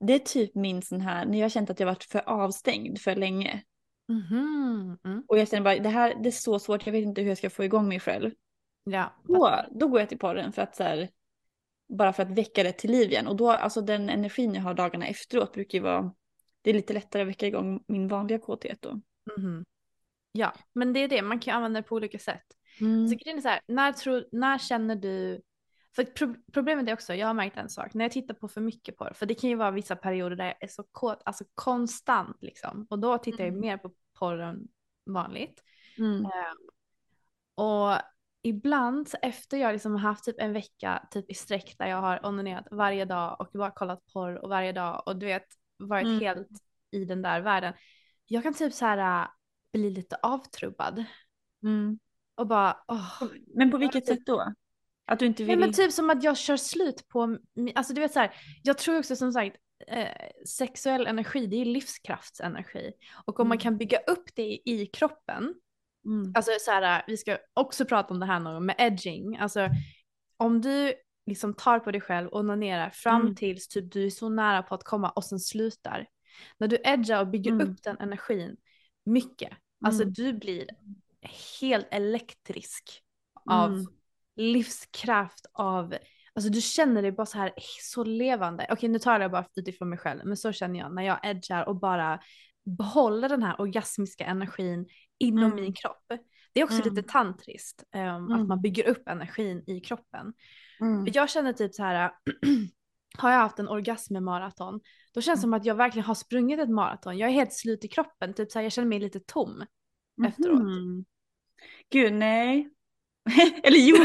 det 0.07 0.13
är 0.13 0.19
typ 0.19 0.55
min 0.55 0.81
sån 0.81 1.01
här, 1.01 1.25
när 1.25 1.37
jag 1.37 1.45
har 1.45 1.49
känt 1.49 1.69
att 1.69 1.79
jag 1.79 1.87
varit 1.87 2.03
för 2.03 2.29
avstängd 2.29 2.99
för 2.99 3.15
länge. 3.15 3.63
Mhm, 4.07 4.97
mm. 5.03 5.23
Och 5.27 5.37
jag 5.37 5.47
känner 5.47 5.63
bara, 5.63 5.79
det 5.79 5.89
här 5.89 6.15
det 6.23 6.29
är 6.29 6.31
så 6.31 6.59
svårt, 6.59 6.85
jag 6.85 6.93
vet 6.93 7.03
inte 7.03 7.21
hur 7.21 7.29
jag 7.29 7.37
ska 7.37 7.49
få 7.49 7.63
igång 7.63 7.87
mig 7.87 7.99
själv. 7.99 8.31
Ja. 8.83 9.15
Då, 9.23 9.65
då 9.71 9.87
går 9.87 9.99
jag 9.99 10.09
till 10.09 10.19
porren 10.19 10.53
för 10.53 10.61
att 10.61 10.75
så 10.75 10.83
här, 10.83 11.09
bara 11.89 12.13
för 12.13 12.23
att 12.23 12.31
väcka 12.31 12.63
det 12.63 12.71
till 12.71 12.91
liv 12.91 13.11
igen. 13.11 13.27
Och 13.27 13.35
då, 13.35 13.51
alltså 13.51 13.81
den 13.81 14.09
energin 14.09 14.53
jag 14.53 14.61
har 14.61 14.73
dagarna 14.73 15.07
efteråt 15.07 15.53
brukar 15.53 15.77
ju 15.77 15.83
vara, 15.83 16.13
det 16.61 16.69
är 16.69 16.73
lite 16.73 16.93
lättare 16.93 17.21
att 17.21 17.27
väcka 17.27 17.47
igång 17.47 17.83
min 17.87 18.07
vanliga 18.07 18.39
kåthet 18.39 18.81
då. 18.81 19.01
Mhm. 19.37 19.65
Ja, 20.31 20.53
men 20.73 20.93
det 20.93 20.99
är 20.99 21.07
det, 21.07 21.21
man 21.21 21.39
kan 21.39 21.51
ju 21.51 21.55
använda 21.55 21.81
det 21.81 21.87
på 21.87 21.95
olika 21.95 22.19
sätt. 22.19 22.45
Mm. 22.81 23.07
Så 23.07 23.15
grejen 23.15 23.37
är 23.37 23.41
så 23.41 23.49
här, 23.49 23.61
när, 23.67 23.91
tror, 23.91 24.25
när 24.31 24.57
känner 24.57 24.95
du, 24.95 25.41
för 25.95 26.03
pro, 26.03 26.35
problemet 26.53 26.87
är 26.89 26.93
också, 26.93 27.13
jag 27.13 27.27
har 27.27 27.33
märkt 27.33 27.57
en 27.57 27.69
sak, 27.69 27.93
när 27.93 28.05
jag 28.05 28.11
tittar 28.11 28.33
på 28.33 28.47
för 28.47 28.61
mycket 28.61 28.97
porr, 28.97 29.13
för 29.15 29.25
det 29.25 29.35
kan 29.35 29.49
ju 29.49 29.55
vara 29.55 29.71
vissa 29.71 29.95
perioder 29.95 30.35
där 30.35 30.45
jag 30.45 30.63
är 30.63 30.67
så 30.67 30.83
kåt, 30.83 31.21
alltså 31.25 31.43
konstant 31.55 32.37
liksom, 32.41 32.87
och 32.89 32.99
då 32.99 33.17
tittar 33.17 33.39
jag 33.43 33.47
Mm. 33.47 33.59
mer 33.61 33.77
på 33.77 33.91
porr 34.19 34.39
än 34.39 34.67
vanligt. 35.05 35.63
Mm. 35.97 36.25
Och 37.55 37.97
ibland 38.41 39.09
efter 39.21 39.57
jag 39.57 39.73
liksom 39.73 39.91
har 39.91 39.99
haft 39.99 40.23
typ 40.23 40.35
en 40.39 40.53
vecka 40.53 41.07
typ 41.11 41.29
i 41.31 41.33
sträck 41.33 41.75
där 41.77 41.87
jag 41.87 41.97
har 41.97 42.25
onanerat 42.25 42.67
varje 42.71 43.05
dag 43.05 43.35
och 43.41 43.47
bara 43.53 43.71
kollat 43.71 44.05
porr 44.13 44.35
och 44.43 44.49
varje 44.49 44.71
dag 44.71 45.03
och 45.05 45.15
du 45.15 45.25
vet 45.25 45.45
varit 45.77 46.05
Mm. 46.05 46.19
helt 46.19 46.47
i 46.91 47.05
den 47.05 47.21
där 47.21 47.41
världen. 47.41 47.73
Jag 48.25 48.43
kan 48.43 48.53
typ 48.53 48.73
så 48.73 48.85
här 48.85 49.21
äh, 49.23 49.27
bli 49.73 49.89
lite 49.89 50.15
avtrubbad 50.15 51.05
Mm. 51.63 51.99
och 52.35 52.47
bara 52.47 52.77
åh. 52.87 53.23
Men 53.55 53.71
på 53.71 53.77
vilket 53.77 54.05
sätt 54.07 54.25
då? 54.25 54.53
Att 55.05 55.19
du 55.19 55.25
inte 55.25 55.43
Nej 55.43 55.49
vill... 55.55 55.59
men 55.59 55.73
typ 55.73 55.91
som 55.91 56.09
att 56.09 56.23
jag 56.23 56.37
kör 56.37 56.57
slut 56.57 57.07
på, 57.07 57.37
alltså 57.75 57.93
du 57.93 58.01
vet 58.01 58.13
så 58.13 58.19
här, 58.19 58.35
jag 58.63 58.77
tror 58.77 58.99
också 58.99 59.15
som 59.15 59.31
sagt 59.31 59.55
eh, 59.87 60.07
sexuell 60.47 61.07
energi 61.07 61.47
det 61.47 61.55
är 61.55 61.65
livskraftsenergi 61.65 62.91
och 63.25 63.39
om 63.39 63.47
man 63.47 63.55
Mm. 63.55 63.61
kan 63.61 63.77
bygga 63.77 63.97
upp 63.97 64.35
det 64.35 64.61
i 64.69 64.89
kroppen 64.93 65.53
Mm. 66.05 66.33
Alltså 66.35 66.51
så 66.59 66.71
här, 66.71 67.03
vi 67.07 67.17
ska 67.17 67.37
också 67.53 67.85
prata 67.85 68.13
om 68.13 68.19
det 68.19 68.25
här 68.25 68.39
någon 68.39 68.65
med 68.65 68.75
edging. 68.77 69.37
Alltså 69.37 69.69
om 70.37 70.61
du 70.61 70.93
liksom 71.25 71.53
tar 71.53 71.79
på 71.79 71.91
dig 71.91 72.01
själv 72.01 72.27
och 72.29 72.39
onanerar 72.39 72.89
fram 72.89 73.21
Mm. 73.21 73.35
tills 73.35 73.67
typ 73.67 73.91
du 73.91 74.05
är 74.05 74.09
så 74.09 74.29
nära 74.29 74.63
på 74.63 74.75
att 74.75 74.83
komma 74.83 75.09
och 75.09 75.23
sen 75.25 75.39
slutar. 75.39 76.07
När 76.57 76.67
du 76.67 76.77
edgar 76.83 77.21
och 77.21 77.27
bygger 77.27 77.51
Mm. 77.51 77.69
upp 77.71 77.83
den 77.83 77.97
energin 77.99 78.57
mycket, 79.05 79.49
alltså 79.85 80.01
Mm. 80.01 80.13
du 80.13 80.33
blir 80.33 80.67
helt 81.61 81.87
elektrisk 81.91 83.01
av 83.49 83.71
Mm. 83.71 83.85
Livskraft, 84.35 85.45
av 85.53 85.95
Alltså 86.35 86.49
du 86.51 86.61
känner 86.61 87.01
dig 87.01 87.11
bara 87.11 87.25
så 87.25 87.37
här 87.37 87.53
så 87.81 88.03
levande. 88.03 88.67
Okej 88.71 88.89
nu 88.89 88.99
talar 88.99 89.21
jag 89.21 89.31
bara 89.31 89.45
utifrån 89.55 89.89
mig 89.89 89.97
själv 89.99 90.21
men 90.25 90.37
så 90.37 90.51
känner 90.51 90.79
jag 90.79 90.95
när 90.95 91.03
jag 91.03 91.19
edgar 91.23 91.65
och 91.69 91.75
bara 91.75 92.19
behåller 92.65 93.29
den 93.29 93.43
här 93.43 93.61
orgasmiska 93.61 94.25
energin 94.25 94.87
inom 95.17 95.43
Mm. 95.43 95.55
min 95.55 95.73
kropp. 95.73 96.05
Det 96.53 96.59
är 96.59 96.63
också 96.63 96.81
Mm. 96.81 96.93
lite 96.93 97.09
tantriskt 97.11 97.83
att 97.91 97.95
Mm. 97.95 98.47
man 98.47 98.61
bygger 98.61 98.87
upp 98.87 99.07
energin 99.07 99.63
i 99.67 99.79
kroppen. 99.79 100.33
Mm. 100.79 101.05
Jag 101.13 101.29
känner 101.29 101.53
typ 101.53 101.73
så 101.75 101.83
här, 101.83 102.11
har 103.17 103.31
jag 103.31 103.39
haft 103.39 103.59
en 103.59 103.69
orgasmmaraton, 103.69 104.79
då 105.13 105.21
känns 105.21 105.39
det 105.39 105.41
som 105.41 105.53
att 105.53 105.65
jag 105.65 105.75
verkligen 105.75 106.05
har 106.05 106.15
sprungit 106.15 106.59
ett 106.59 106.69
maraton. 106.69 107.17
Jag 107.17 107.29
är 107.29 107.33
helt 107.33 107.53
slut 107.53 107.85
i 107.85 107.87
kroppen, 107.87 108.33
typ 108.33 108.51
så 108.51 108.59
här, 108.59 108.63
jag 108.63 108.71
känner 108.71 108.87
mig 108.87 108.99
lite 108.99 109.19
tom 109.19 109.65
efteråt. 110.27 110.61
Mhm. 110.61 111.05
Gud 111.89 112.13
nej. 112.13 112.69
Eller 113.63 113.77
jo. 113.79 113.95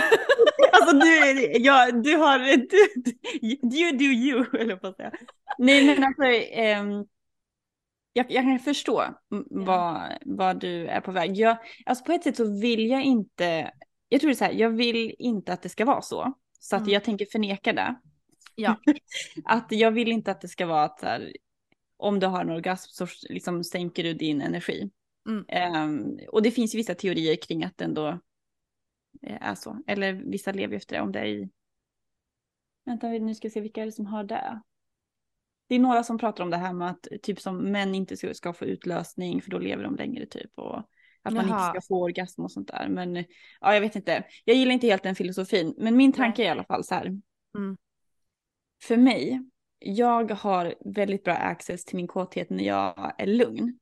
alltså 0.73 0.97
du, 0.97 1.43
ja, 1.59 1.91
du 1.93 2.17
har, 2.17 2.39
du, 2.57 3.79
you 3.79 3.93
do 3.93 4.05
you, 4.05 4.45
eller 4.61 4.77
på 4.77 4.87
att 4.87 4.97
säga. 4.97 5.13
Nej 5.59 5.85
men 5.87 6.05
alltså, 6.05 6.23
ehm, 6.53 7.05
jag, 8.13 8.31
jag 8.31 8.43
kan 8.45 8.59
förstå 8.59 9.05
vad, 9.51 10.03
vad 10.21 10.61
du 10.61 10.87
är 10.87 11.01
på 11.01 11.13
väg. 11.13 11.37
Jag, 11.37 11.57
alltså 11.87 12.05
på 12.05 12.13
ett 12.13 12.23
sätt 12.23 12.37
så 12.37 12.61
vill 12.61 12.87
jag 12.91 13.03
inte, 13.03 13.71
jag 14.09 14.21
tror 14.21 14.29
det 14.29 14.35
är 14.35 14.37
så 14.37 14.45
här, 14.45 14.53
jag 14.53 14.71
vill 14.71 15.15
inte 15.19 15.53
att 15.53 15.63
det 15.63 15.69
ska 15.69 15.85
vara 15.85 16.03
så. 16.03 16.33
Så 16.61 16.77
att 16.77 16.83
Mm. 16.83 16.93
jag 16.93 17.05
tänker 17.05 17.27
förneka 17.33 17.73
det. 17.73 17.95
Ja. 18.55 18.77
Att 19.45 19.67
jag 19.71 19.91
vill 19.91 20.09
inte 20.13 20.31
att 20.31 20.41
det 20.41 20.49
ska 20.49 20.67
vara 20.67 20.85
att 20.85 21.03
här, 21.03 21.33
om 21.97 22.21
du 22.21 22.27
har 22.27 22.41
en 22.41 22.51
orgasm 22.51 22.89
så 22.91 23.07
liksom 23.29 23.65
sänker 23.65 24.03
du 24.05 24.15
din 24.15 24.41
energi. 24.41 24.91
Mm. 25.29 25.45
Ehm, 25.49 26.19
och 26.29 26.43
det 26.43 26.51
finns 26.51 26.75
ju 26.75 26.77
vissa 26.77 26.95
teorier 26.95 27.37
kring 27.37 27.65
att 27.65 27.79
det 27.79 27.85
ändå 27.85 28.09
eh, 28.09 28.17
är 29.23 29.55
så. 29.55 29.83
Eller 29.87 30.13
vissa 30.13 30.53
lever 30.53 30.77
efter 30.77 30.97
det 30.97 31.03
om 31.03 31.13
det 31.13 31.19
är 31.19 31.27
i... 31.27 31.51
Vänta 32.85 33.09
nu 33.09 33.35
ska 33.35 33.49
vi 33.49 33.53
se 33.53 33.61
vilka 33.61 33.83
är 33.83 33.87
det 33.87 33.93
som 33.93 34.07
har 34.07 34.25
det. 34.25 34.61
Det 35.69 35.75
är 35.75 35.79
några 35.79 36.05
som 36.05 36.19
pratar 36.19 36.45
om 36.45 36.51
det 36.51 36.57
här 36.57 36.73
med 36.73 36.91
att 36.91 37.07
typ 37.23 37.41
som 37.41 37.59
män 37.59 37.95
inte 37.95 38.17
ska, 38.17 38.35
ska 38.35 38.53
få 38.53 38.65
utlösning 38.65 39.43
för 39.43 39.51
då 39.51 39.59
lever 39.59 39.83
de 39.83 39.97
längre 39.97 40.27
typ. 40.27 40.51
Och 40.55 40.79
att 41.23 41.35
man 41.35 41.49
Jaha. 41.49 41.69
inte 41.69 41.81
ska 41.81 41.89
få 41.89 42.03
orgasm 42.03 42.43
och 42.43 42.53
sånt 42.53 42.69
där. 42.69 42.89
Men 42.89 43.17
ja, 43.61 43.75
jag 43.75 43.81
vet 43.81 43.97
inte. 43.97 44.25
Jag 44.45 44.57
gillar 44.57 44.73
inte 44.73 44.87
helt 44.87 45.03
den 45.03 45.15
filosofin. 45.15 45.75
Men 45.79 45.97
min 45.97 46.13
tanke 46.13 46.43
är 46.43 46.47
i 46.47 46.49
alla 46.49 46.65
fall 46.65 46.85
så 46.85 46.95
här. 46.95 47.07
Mm. 47.57 47.77
För 48.83 48.97
mig, 48.97 49.43
jag 49.79 50.31
har 50.31 50.75
väldigt 50.95 51.25
bra 51.25 51.35
access 51.35 51.85
till 51.85 51.97
min 51.97 52.07
kåthet 52.07 52.51
när 52.51 52.65
jag 52.65 53.15
är 53.19 53.27
lugn. 53.27 53.79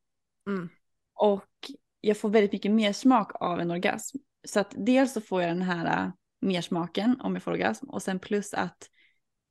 Mm. 0.47 0.68
Och 1.14 1.70
jag 2.01 2.16
får 2.16 2.28
väldigt 2.28 2.53
mycket 2.53 2.72
mer 2.72 2.93
smak 2.93 3.30
av 3.34 3.61
en 3.61 3.70
orgasm. 3.70 4.18
Så 4.47 4.61
att 4.61 4.74
dels 4.76 5.12
så 5.12 5.20
får 5.20 5.42
jag 5.42 5.51
den 5.51 5.62
här 5.62 6.05
äh, 6.05 6.11
mersmaken 6.40 7.20
om 7.20 7.34
jag 7.34 7.42
får 7.42 7.51
orgasm. 7.51 7.90
Och 7.90 8.03
sen 8.03 8.18
plus 8.18 8.55
att 8.55 8.90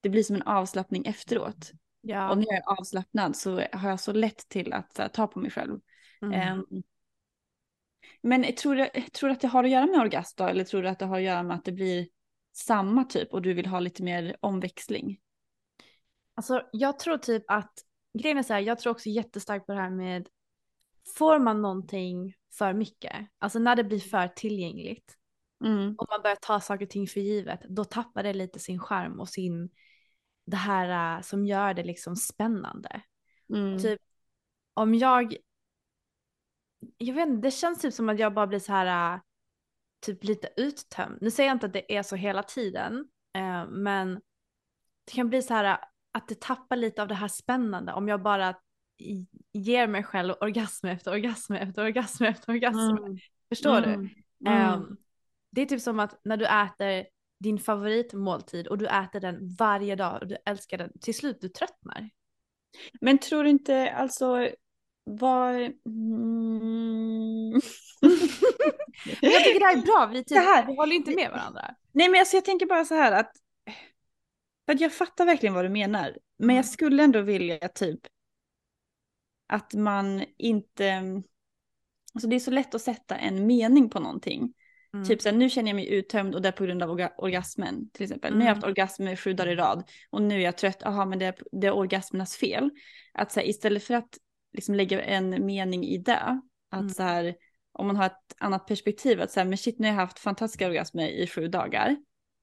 det 0.01 0.09
blir 0.09 0.23
som 0.23 0.35
en 0.35 0.41
avslappning 0.41 1.05
efteråt. 1.05 1.71
Och 2.05 2.09
Ja. 2.09 2.35
när 2.35 2.45
jag 2.45 2.55
är 2.55 2.79
avslappnad 2.79 3.35
så 3.35 3.61
har 3.73 3.89
jag 3.89 3.99
så 3.99 4.11
lätt 4.11 4.49
till 4.49 4.73
att 4.73 4.97
här, 4.97 5.07
ta 5.07 5.27
på 5.27 5.39
mig 5.39 5.51
själv. 5.51 5.79
Mm. 6.21 6.33
Ehm, 6.33 6.65
men 8.21 8.55
tror 8.55 8.75
du, 8.75 8.89
tror 9.13 9.29
du 9.29 9.33
att 9.33 9.41
det 9.41 9.47
har 9.47 9.63
att 9.63 9.69
göra 9.69 9.85
med 9.85 9.99
orgasm 9.99 10.35
då? 10.37 10.43
Eller 10.47 10.63
tror 10.63 10.81
du 10.81 10.89
att 10.89 10.99
det 10.99 11.05
har 11.05 11.17
att 11.17 11.23
göra 11.23 11.43
med 11.43 11.55
att 11.55 11.65
det 11.65 11.71
blir 11.71 12.07
samma 12.53 13.03
typ 13.03 13.33
och 13.33 13.41
du 13.41 13.53
vill 13.53 13.65
ha 13.65 13.79
lite 13.79 14.03
mer 14.03 14.37
omväxling? 14.39 15.19
Alltså 16.35 16.61
jag 16.71 16.99
tror 16.99 17.17
typ 17.17 17.43
att, 17.47 17.73
grejen 18.19 18.37
är 18.37 18.43
så 18.43 18.53
här, 18.53 18.59
jag 18.61 18.79
tror 18.79 18.91
också 18.91 19.09
jättestarkt 19.09 19.65
på 19.65 19.73
det 19.73 19.79
här 19.79 19.89
med, 19.89 20.27
får 21.17 21.39
man 21.39 21.61
någonting 21.61 22.33
för 22.57 22.73
mycket, 22.73 23.27
alltså 23.39 23.59
när 23.59 23.75
det 23.75 23.83
blir 23.83 23.99
för 23.99 24.27
tillgängligt, 24.27 25.17
Mm. 25.63 25.95
om 25.97 26.05
man 26.09 26.21
börjar 26.21 26.37
ta 26.41 26.59
saker 26.59 26.85
och 26.85 26.89
ting 26.89 27.07
för 27.07 27.19
givet, 27.19 27.59
då 27.69 27.83
tappar 27.83 28.23
det 28.23 28.33
lite 28.33 28.59
sin 28.59 28.79
charm 28.79 29.19
och 29.19 29.29
sin, 29.29 29.69
det 30.45 30.57
här 30.57 31.17
äh, 31.17 31.21
som 31.21 31.45
gör 31.45 31.73
det 31.73 31.83
liksom 31.83 32.15
spännande. 32.15 33.01
Mm. 33.49 33.79
Typ 33.79 34.01
om 34.73 34.95
jag, 34.95 35.35
jag 36.97 37.15
vet 37.15 37.27
inte, 37.27 37.47
det 37.47 37.51
känns 37.51 37.81
typ 37.81 37.93
som 37.93 38.09
att 38.09 38.19
jag 38.19 38.33
bara 38.33 38.47
blir 38.47 38.59
så 38.59 38.71
här, 38.71 39.15
äh, 39.15 39.21
typ 40.05 40.23
lite 40.23 40.49
uttömd. 40.57 41.17
Nu 41.21 41.31
säger 41.31 41.49
jag 41.49 41.55
inte 41.55 41.65
att 41.65 41.73
det 41.73 41.95
är 41.97 42.03
så 42.03 42.15
hela 42.15 42.43
tiden, 42.43 43.07
eh, 43.33 43.67
men 43.67 44.21
det 45.05 45.11
kan 45.11 45.29
bli 45.29 45.41
så 45.41 45.53
här 45.53 45.79
att 46.11 46.27
det 46.27 46.39
tappar 46.41 46.75
lite 46.75 47.01
av 47.01 47.07
det 47.07 47.15
här 47.15 47.27
spännande 47.27 47.93
om 47.93 48.07
jag 48.07 48.21
bara 48.21 48.55
ger 49.53 49.87
mig 49.87 50.03
själv 50.03 50.33
orgasm 50.41 50.87
efter 50.87 51.11
orgasm 51.11 51.53
efter 51.53 51.83
orgasm 51.83 52.23
efter 52.23 52.53
orgasm. 52.53 52.97
Mm. 52.97 53.17
Förstår 53.49 53.81
du? 53.81 53.93
Mm. 53.93 54.09
Ehm, 54.47 54.97
det 55.51 55.61
är 55.61 55.65
typ 55.65 55.81
som 55.81 55.99
att 55.99 56.19
när 56.23 56.37
du 56.37 56.45
äter 56.45 57.05
din 57.39 57.59
favoritmåltid 57.59 58.67
och 58.67 58.77
du 58.77 58.87
äter 58.87 59.19
den 59.19 59.55
varje 59.59 59.95
dag 59.95 60.21
och 60.21 60.27
du 60.27 60.37
älskar 60.45 60.77
den, 60.77 60.91
till 60.99 61.15
slut 61.15 61.37
du 61.41 61.49
tröttnar. 61.49 62.09
Men 63.01 63.17
tror 63.17 63.43
du 63.43 63.49
inte 63.49 63.91
alltså 63.91 64.49
vad... 65.03 65.55
Mm. 65.85 67.51
Jag 69.21 69.43
tycker 69.43 69.59
det 69.59 69.65
här 69.65 69.77
är 69.77 69.81
bra, 69.81 70.09
vi, 70.11 70.17
typ, 70.17 70.27
Det 70.27 70.39
här- 70.39 70.65
vi 70.67 70.75
håller 70.75 70.95
inte 70.95 71.15
med 71.15 71.31
varandra. 71.31 71.75
Nej 71.91 72.09
men 72.09 72.19
alltså 72.19 72.37
jag 72.37 72.45
tänker 72.45 72.65
bara 72.65 72.85
så 72.85 72.95
här 72.95 73.11
att, 73.11 73.31
att 74.71 74.81
jag 74.81 74.93
fattar 74.93 75.25
verkligen 75.25 75.53
vad 75.55 75.65
du 75.65 75.69
menar. 75.69 76.17
Men 76.37 76.45
Mm. 76.45 76.55
jag 76.55 76.65
skulle 76.65 77.03
ändå 77.03 77.21
vilja 77.21 77.57
typ 77.67 77.99
att 79.47 79.73
man 79.73 80.23
inte, 80.37 80.99
alltså 82.13 82.27
det 82.29 82.35
är 82.35 82.39
så 82.39 82.51
lätt 82.51 82.75
att 82.75 82.81
sätta 82.81 83.15
en 83.15 83.47
mening 83.47 83.89
på 83.89 83.99
någonting. 83.99 84.53
Mm. 84.93 85.05
Typ 85.07 85.21
så 85.21 85.29
här, 85.29 85.35
nu 85.37 85.49
känner 85.49 85.69
jag 85.69 85.75
mig 85.75 85.93
uttömd 85.93 86.35
och 86.35 86.41
det 86.41 86.47
är 86.47 86.51
på 86.51 86.63
grund 86.65 86.83
av 86.83 86.89
orga- 86.89 87.13
orgasmen 87.17 87.89
till 87.89 88.03
exempel. 88.03 88.33
Nu 88.33 88.39
har 88.39 88.45
jag 88.45 88.51
Mm. 88.51 88.55
haft 88.57 88.67
orgasmer 88.67 89.15
sju 89.15 89.33
dagar 89.33 89.51
i 89.51 89.55
rad 89.55 89.89
och 90.09 90.21
nu 90.21 90.35
är 90.35 90.39
jag 90.39 90.57
trött, 90.57 90.77
jaha 90.81 91.05
men 91.05 91.19
det 91.19 91.25
är, 91.25 91.35
det 91.51 91.67
är 91.67 91.71
orgasmernas 91.75 92.35
fel. 92.35 92.69
Att 93.13 93.31
så 93.31 93.39
här, 93.39 93.47
istället 93.47 93.83
för 93.83 93.93
att 93.93 94.17
liksom 94.53 94.75
lägga 94.75 95.01
en 95.03 95.45
mening 95.45 95.85
i 95.85 95.97
det, 95.97 96.41
att 96.71 96.79
Mm. 96.81 96.89
så 96.89 97.03
här, 97.03 97.35
om 97.71 97.87
man 97.87 97.95
har 97.95 98.05
ett 98.05 98.35
annat 98.37 98.67
perspektiv, 98.67 99.21
att 99.21 99.31
så 99.31 99.39
här, 99.39 99.47
men 99.47 99.57
shit 99.57 99.79
nu 99.79 99.87
har 99.87 99.93
jag 99.95 100.01
haft 100.01 100.19
fantastiska 100.19 100.67
orgasmer 100.67 101.07
i 101.07 101.27
sju 101.27 101.47
dagar. 101.47 101.95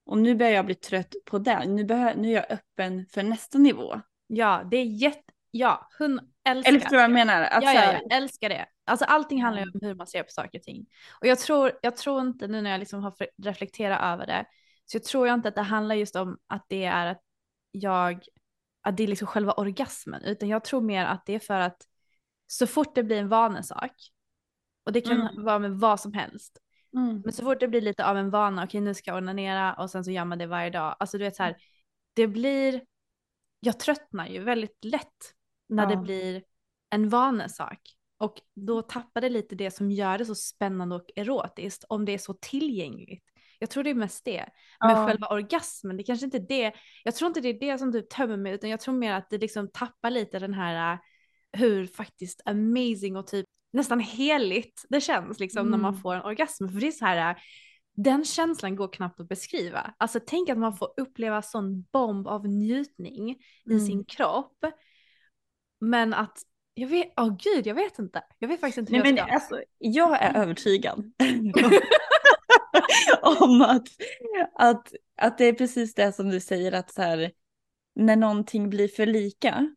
Och 0.07 0.18
nu 0.18 0.34
börjar 0.34 0.53
jag 0.53 0.66
bli 0.66 0.74
trött 0.74 1.14
på 1.24 1.38
det, 1.38 1.64
nu, 1.66 1.84
nu 2.16 2.28
är 2.28 2.34
jag 2.34 2.53
öppen 2.53 3.07
för 3.07 3.22
nästa 3.22 3.59
nivå. 3.59 4.00
Ja, 4.26 4.68
det 4.70 4.76
är 4.76 4.84
jätte, 4.84 5.32
ja, 5.55 5.88
hon 5.98 6.20
älskar. 6.44 6.70
Eller 6.70 6.80
förstår 6.80 6.96
vad 6.96 7.05
jag 7.05 7.11
menar? 7.11 7.42
Att, 7.42 7.62
ja, 7.62 7.72
ja, 7.72 7.80
här, 7.80 8.00
ja, 8.09 8.16
älskar 8.16 8.48
det. 8.48 8.66
Alltså 8.84 9.05
allting 9.05 9.42
handlar 9.42 9.62
ju 9.62 9.70
om 9.70 9.80
hur 9.82 9.94
man 9.94 10.07
ser 10.07 10.22
på 10.22 10.30
saker 10.30 10.59
och 10.59 10.62
ting. 10.62 10.86
Och 11.20 11.26
jag 11.26 11.38
tror, 11.38 11.72
jag 11.82 11.96
tror 11.96 12.20
inte 12.20 12.48
nu 12.48 12.61
när 12.62 12.70
jag 12.70 12.78
liksom 12.80 13.03
har 13.03 13.14
reflekterat 13.42 14.00
över 14.03 14.26
det, 14.26 14.44
så 14.86 14.96
jag 14.96 15.05
tror 15.05 15.26
jag 15.26 15.34
inte 15.34 15.48
att 15.48 15.55
det 15.55 15.62
handlar 15.62 15.94
just 15.94 16.16
om 16.16 16.38
att 16.46 16.66
det 16.68 16.84
är 16.84 17.07
att 17.07 17.20
jag, 17.70 18.24
att 18.82 18.96
det 18.96 19.03
är 19.03 19.09
liksom 19.09 19.26
själva 19.26 19.53
orgasmen, 19.53 20.22
utan 20.24 20.48
jag 20.48 20.64
tror 20.64 20.80
mer 20.80 21.05
att 21.05 21.26
det 21.26 21.34
är 21.34 21.38
för 21.38 21.61
att 21.61 21.82
så 22.46 22.66
fort 22.66 22.94
det 22.94 23.03
blir 23.03 23.16
en 23.18 23.28
vanesak, 23.28 23.94
och 24.86 24.92
det 24.92 25.00
kan 25.00 25.20
Mm. 25.20 25.44
vara 25.44 25.59
med 25.59 25.70
vad 25.72 26.00
som 26.00 26.12
helst, 26.12 26.59
Mm. 26.96 27.20
men 27.24 27.32
så 27.32 27.44
fort 27.44 27.61
det 27.61 27.68
blir 27.68 27.80
lite 27.80 28.07
av 28.07 28.16
en 28.16 28.30
vana, 28.30 28.64
okej 28.64 28.80
nu 28.80 28.94
ska 28.94 29.11
jag 29.11 29.18
onanera 29.18 29.74
och 29.74 29.90
sen 29.90 30.05
så 30.05 30.11
gör 30.11 30.24
man 30.24 30.38
det 30.38 30.46
varje 30.46 30.70
dag. 30.70 30.96
Alltså 31.00 31.18
du 31.18 31.24
vet 31.24 31.36
så 31.36 31.42
här, 31.42 31.57
det 32.12 32.26
blir, 32.26 32.82
jag 33.61 33.80
tröttnar 33.80 34.26
ju 34.28 34.38
väldigt 34.38 34.84
lätt 34.84 35.34
när 35.73 35.87
det 35.87 35.95
Ja. 35.95 36.01
blir 36.01 36.43
en 36.91 37.09
vanesak. 37.09 37.81
Och 38.18 38.41
då 38.55 38.83
tappar 38.83 39.20
det 39.20 39.29
lite 39.29 39.55
det 39.55 39.70
som 39.70 39.91
gör 39.91 40.18
det 40.18 40.25
så 40.27 40.35
spännande 40.35 40.95
och 40.97 41.11
erotiskt, 41.16 41.85
om 41.89 42.05
det 42.05 42.12
är 42.14 42.18
så 42.18 42.35
tillgängligt. 42.35 43.25
Jag 43.59 43.70
tror 43.70 43.85
det 43.85 43.91
är 43.91 43.95
mest 43.95 44.25
det. 44.25 44.45
Men 44.81 44.91
Ja. 44.91 45.07
själva 45.07 45.27
orgasmen, 45.27 45.97
det 45.97 46.03
kanske 46.03 46.25
inte 46.27 46.37
är 46.39 46.47
det, 46.49 46.73
jag 47.05 47.14
tror 47.14 47.29
inte 47.29 47.41
det 47.41 47.49
är 47.49 47.61
det 47.61 47.79
som 47.79 47.93
typ 47.93 48.11
tömmer 48.11 48.37
mig, 48.37 48.53
utan 48.55 48.70
jag 48.70 48.81
tror 48.81 48.95
mer 48.95 49.12
att 49.12 49.31
det 49.31 49.39
liksom 49.39 49.70
tappar 49.73 50.11
lite 50.11 50.39
den 50.39 50.55
här, 50.55 50.93
äh, 50.93 50.99
hur 51.53 51.87
faktiskt 51.87 52.43
amazing 52.45 53.16
och 53.16 53.27
typ 53.27 53.47
nästan 53.73 54.01
heligt 54.01 54.85
det 54.89 55.01
känns 55.01 55.41
liksom 55.41 55.66
när 55.70 55.79
man 55.79 55.91
Mm. 55.93 56.01
får 56.03 56.14
en 56.14 56.23
orgasm. 56.23 56.68
För 56.68 56.81
det 56.81 56.87
är 56.87 56.91
så 56.93 57.05
här, 57.05 57.31
äh, 57.31 57.37
den 57.97 58.25
känslan 58.25 58.77
går 58.77 58.93
knappt 58.93 59.20
att 59.20 59.29
beskriva. 59.29 59.95
Alltså 59.99 60.20
tänk 60.27 60.49
att 60.49 60.59
man 60.59 60.77
får 60.77 60.95
uppleva 60.97 61.43
sån 61.43 61.83
bomb 61.93 62.29
av 62.29 62.49
njutning 62.49 63.31
i 63.31 63.37
Mm. 63.73 63.87
sin 63.87 64.05
kropp. 64.05 64.64
Men 65.83 66.14
att, 66.14 66.39
jag 66.74 66.89
vet, 66.89 67.12
åh 67.16 67.37
gud, 67.39 67.66
jag 67.66 67.74
vet 67.74 67.99
inte. 67.99 68.22
Jag 68.39 68.49
vet 68.49 68.61
faktiskt 68.61 68.78
inte 68.78 68.93
Nej, 68.93 69.01
hur 69.01 69.07
jag 69.07 69.14
men 69.14 69.24
ska. 69.24 69.35
alltså, 69.35 69.62
jag 69.78 70.22
är 70.22 70.37
övertygad 70.37 70.99
om 73.22 73.62
att, 73.62 73.89
att, 74.55 74.93
att 75.16 75.39
det 75.39 75.45
är 75.45 75.53
precis 75.53 75.95
det 75.95 76.12
som 76.12 76.28
du 76.30 76.41
säger 76.41 76.72
att 76.72 76.91
så 76.91 77.03
här, 77.03 77.33
när 77.95 78.16
någonting 78.16 78.70
blir 78.70 78.89
för 78.89 79.07
lika, 79.07 79.74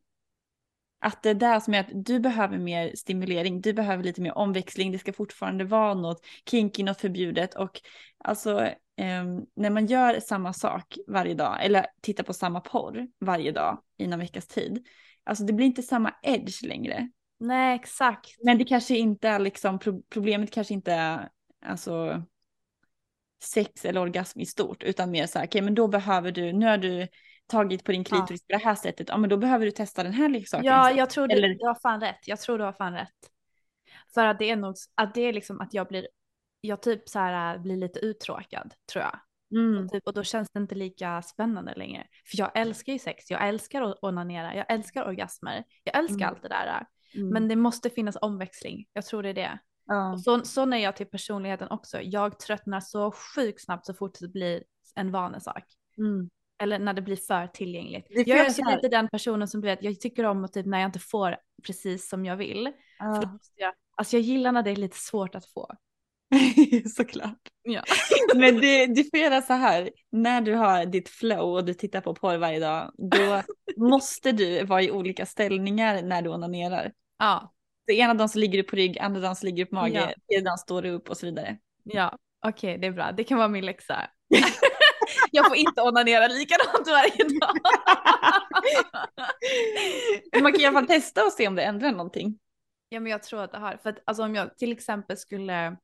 att 1.02 1.24
det 1.24 1.30
är 1.30 1.34
där 1.34 1.60
som 1.60 1.74
är 1.74 1.80
att 1.80 2.06
du 2.06 2.20
behöver 2.20 2.58
mer 2.58 2.96
stimulering, 2.96 3.62
du 3.62 3.74
behöver 3.74 4.04
lite 4.04 4.22
mer 4.22 4.38
omväxling, 4.38 4.92
det 4.92 5.00
ska 5.00 5.14
fortfarande 5.14 5.64
vara 5.64 5.94
något 5.94 6.26
kinky, 6.50 6.84
något 6.84 7.02
förbjudet 7.02 7.56
och 7.56 7.82
alltså 8.18 8.70
ehm, 8.98 9.42
när 9.56 9.70
man 9.70 9.86
gör 9.86 10.20
samma 10.20 10.54
sak 10.54 10.98
varje 11.08 11.34
dag 11.34 11.66
eller 11.66 11.86
tittar 12.02 12.24
på 12.24 12.34
samma 12.34 12.60
porr 12.62 13.08
varje 13.20 13.52
dag 13.52 13.82
i 13.98 14.08
någon 14.08 14.20
veckas 14.20 14.48
tid, 14.48 14.88
alltså 15.26 15.44
det 15.44 15.54
blir 15.54 15.66
inte 15.66 15.84
samma 15.84 16.14
edge 16.24 16.64
längre. 16.64 17.10
Nej, 17.40 17.76
exakt. 17.76 18.30
Men 18.44 18.58
det 18.58 18.64
kanske 18.66 18.98
inte 18.98 19.28
är 19.30 19.40
liksom, 19.40 19.80
pro- 19.80 20.04
problemet 20.10 20.52
kanske 20.52 20.74
inte 20.74 20.94
är 20.94 21.30
alltså 21.66 22.24
sex 23.44 23.86
eller 23.86 24.02
orgasm 24.02 24.40
i 24.40 24.46
stort, 24.46 24.84
utan 24.84 25.12
mer 25.12 25.28
så 25.28 25.40
här, 25.40 25.46
okej 25.48 25.62
men 25.62 25.76
då 25.76 25.88
behöver 25.88 26.32
du, 26.32 26.54
nu 26.54 26.66
har 26.66 26.78
du 26.78 27.08
tagit 27.48 27.84
på 27.84 27.92
din 27.92 28.04
klitoris 28.04 28.42
på 28.48 28.54
det 28.54 28.64
här 28.64 28.76
sättet, 28.76 29.10
ja 29.10 29.18
men 29.18 29.30
då 29.30 29.38
behöver 29.38 29.66
du 29.66 29.72
testa 29.72 30.04
den 30.04 30.14
här 30.14 30.30
leksaken. 30.30 30.66
Ja, 30.66 30.92
jag 30.92 31.10
tror 31.10 31.28
du, 31.28 31.36
Eller- 31.36 31.50
du 31.50 31.66
har 31.68 31.80
fan 31.82 32.02
rätt. 32.02 32.20
Jag 32.28 32.40
tror 32.40 32.58
du 32.58 32.64
har 32.64 32.74
fan 32.74 32.94
rätt. 32.94 33.10
För 34.14 34.26
att 34.26 34.40
det 34.40 34.50
är 34.50 34.56
nog, 34.56 34.76
att 34.96 35.14
det 35.16 35.22
är 35.22 35.34
liksom 35.34 35.62
att 35.62 35.74
jag 35.74 35.88
blir, 35.88 36.08
jag 36.62 36.82
typ 36.82 37.10
så 37.10 37.20
här 37.20 37.58
blir 37.58 37.78
lite 37.78 38.00
uttråkad 38.00 38.74
tror 38.92 39.04
jag. 39.04 39.20
Mm. 39.52 39.90
Typ, 39.90 40.08
och 40.08 40.14
då 40.14 40.24
känns 40.24 40.50
det 40.54 40.60
inte 40.60 40.76
lika 40.76 41.22
spännande 41.22 41.74
längre. 41.76 42.08
För 42.32 42.40
jag 42.40 42.52
älskar 42.58 42.94
ju 42.94 43.00
sex, 43.00 43.32
jag 43.32 43.48
älskar 43.48 43.82
att 43.82 44.00
onanera, 44.02 44.56
jag 44.56 44.66
älskar 44.72 45.06
orgasmer, 45.08 45.64
jag 45.84 45.98
älskar 45.98 46.16
Mm. 46.16 46.30
allt 46.30 46.42
det 46.42 46.50
där. 46.50 46.86
Mm. 47.16 47.30
Men 47.30 47.48
det 47.48 47.56
måste 47.56 47.90
finnas 47.90 48.18
omväxling, 48.22 48.86
jag 48.94 49.06
tror 49.06 49.24
det 49.24 49.30
är 49.30 49.34
det. 49.34 49.60
ja. 49.86 50.18
Så, 50.18 50.46
så 50.46 50.72
är 50.72 50.78
jag 50.78 50.96
till 50.96 51.06
personligheten 51.08 51.68
också. 51.72 52.02
Jag 52.02 52.40
tröttnar 52.40 52.80
så 52.80 53.12
sjukt 53.12 53.64
snabbt 53.66 53.86
så 53.86 53.94
fort 53.94 54.20
det 54.20 54.28
blir 54.28 54.64
en 54.96 55.12
vanesak. 55.12 55.66
Mm. 55.98 56.30
Eller 56.64 56.80
när 56.80 56.94
det 56.94 57.02
blir 57.02 57.16
för 57.16 57.48
tillgängligt. 57.48 58.08
Är 58.10 58.30
jag 58.30 58.40
är 58.40 58.76
lite 58.76 58.90
den 58.90 59.08
personen 59.10 59.48
som 59.48 59.62
blir 59.62 59.74
att 59.74 59.84
jag 59.84 60.00
tycker 60.00 60.24
om 60.24 60.46
att 60.46 60.54
typ 60.54 60.66
när 60.66 60.80
jag 60.80 60.88
inte 60.88 61.00
får 61.00 61.38
precis 61.64 62.10
som 62.10 62.26
jag 62.26 62.38
vill. 62.38 62.72
Ja. 63.00 63.40
jag, 63.56 63.74
alltså 63.98 64.16
jag 64.16 64.24
gillar 64.24 64.52
när 64.52 64.64
det 64.64 64.72
är 64.72 64.76
lite 64.76 64.98
svårt 64.98 65.36
att 65.36 65.46
få. 65.46 65.72
Såklart. 66.96 67.40
Ja. 67.64 67.84
Men 68.36 68.56
du, 68.56 68.86
du 68.88 69.04
får 69.04 69.20
göra 69.20 69.42
så 69.42 69.54
här, 69.54 69.90
när 70.12 70.42
du 70.42 70.54
har 70.56 70.86
ditt 70.86 71.10
flow 71.10 71.54
och 71.54 71.66
du 71.66 71.74
tittar 71.74 72.02
på 72.02 72.16
porr 72.16 72.38
varje 72.38 72.60
dag, 72.60 72.92
då 73.12 73.42
måste 73.86 74.32
du 74.32 74.64
vara 74.66 74.82
i 74.82 74.92
olika 74.92 75.26
ställningar 75.26 76.02
när 76.02 76.22
du 76.22 76.30
onanerar. 76.30 76.92
Ja, 77.20 77.54
Så 77.90 77.92
ena 77.96 78.14
dagen 78.14 78.30
så 78.30 78.40
ligger 78.40 78.58
du 78.58 78.64
på 78.64 78.76
rygg, 78.76 79.00
andra 79.00 79.22
dagen 79.22 79.36
så 79.36 79.46
ligger 79.46 79.66
du 79.66 79.70
på 79.70 79.76
mage, 79.76 79.94
Ja. 79.94 80.02
tredje 80.30 80.46
dagen 80.46 80.58
står 80.58 80.82
du 80.82 80.90
upp 80.90 81.10
och 81.10 81.18
så 81.18 81.26
vidare. 81.26 81.58
ja. 81.84 82.18
okej 82.48 82.78
det 82.78 82.88
är 82.88 82.92
bra. 82.92 83.12
Det 83.12 83.24
kan 83.24 83.38
vara 83.38 83.48
min 83.48 83.66
läxa. 83.66 84.10
jag 85.32 85.48
får 85.48 85.56
inte 85.58 85.82
onanera 85.82 86.28
likadant 86.28 86.88
varje 86.88 87.24
dag. 87.40 87.56
Man 90.42 90.52
kan 90.54 90.62
i 90.62 90.66
alla 90.66 90.74
fall 90.80 90.88
testa 90.88 91.26
och 91.26 91.32
se 91.32 91.48
om 91.48 91.56
det 91.56 91.64
ändrar 91.64 91.92
någonting. 91.92 92.40
ja 92.90 93.00
men 93.00 93.12
jag 93.12 93.24
tror 93.24 93.42
att 93.44 93.52
det 93.52 93.58
har. 93.58 93.78
För 93.84 93.90
att 93.90 93.98
alltså 94.06 94.24
om 94.24 94.36
jag 94.36 94.58
till 94.58 94.72
exempel 94.72 95.18
skulle 95.18 95.78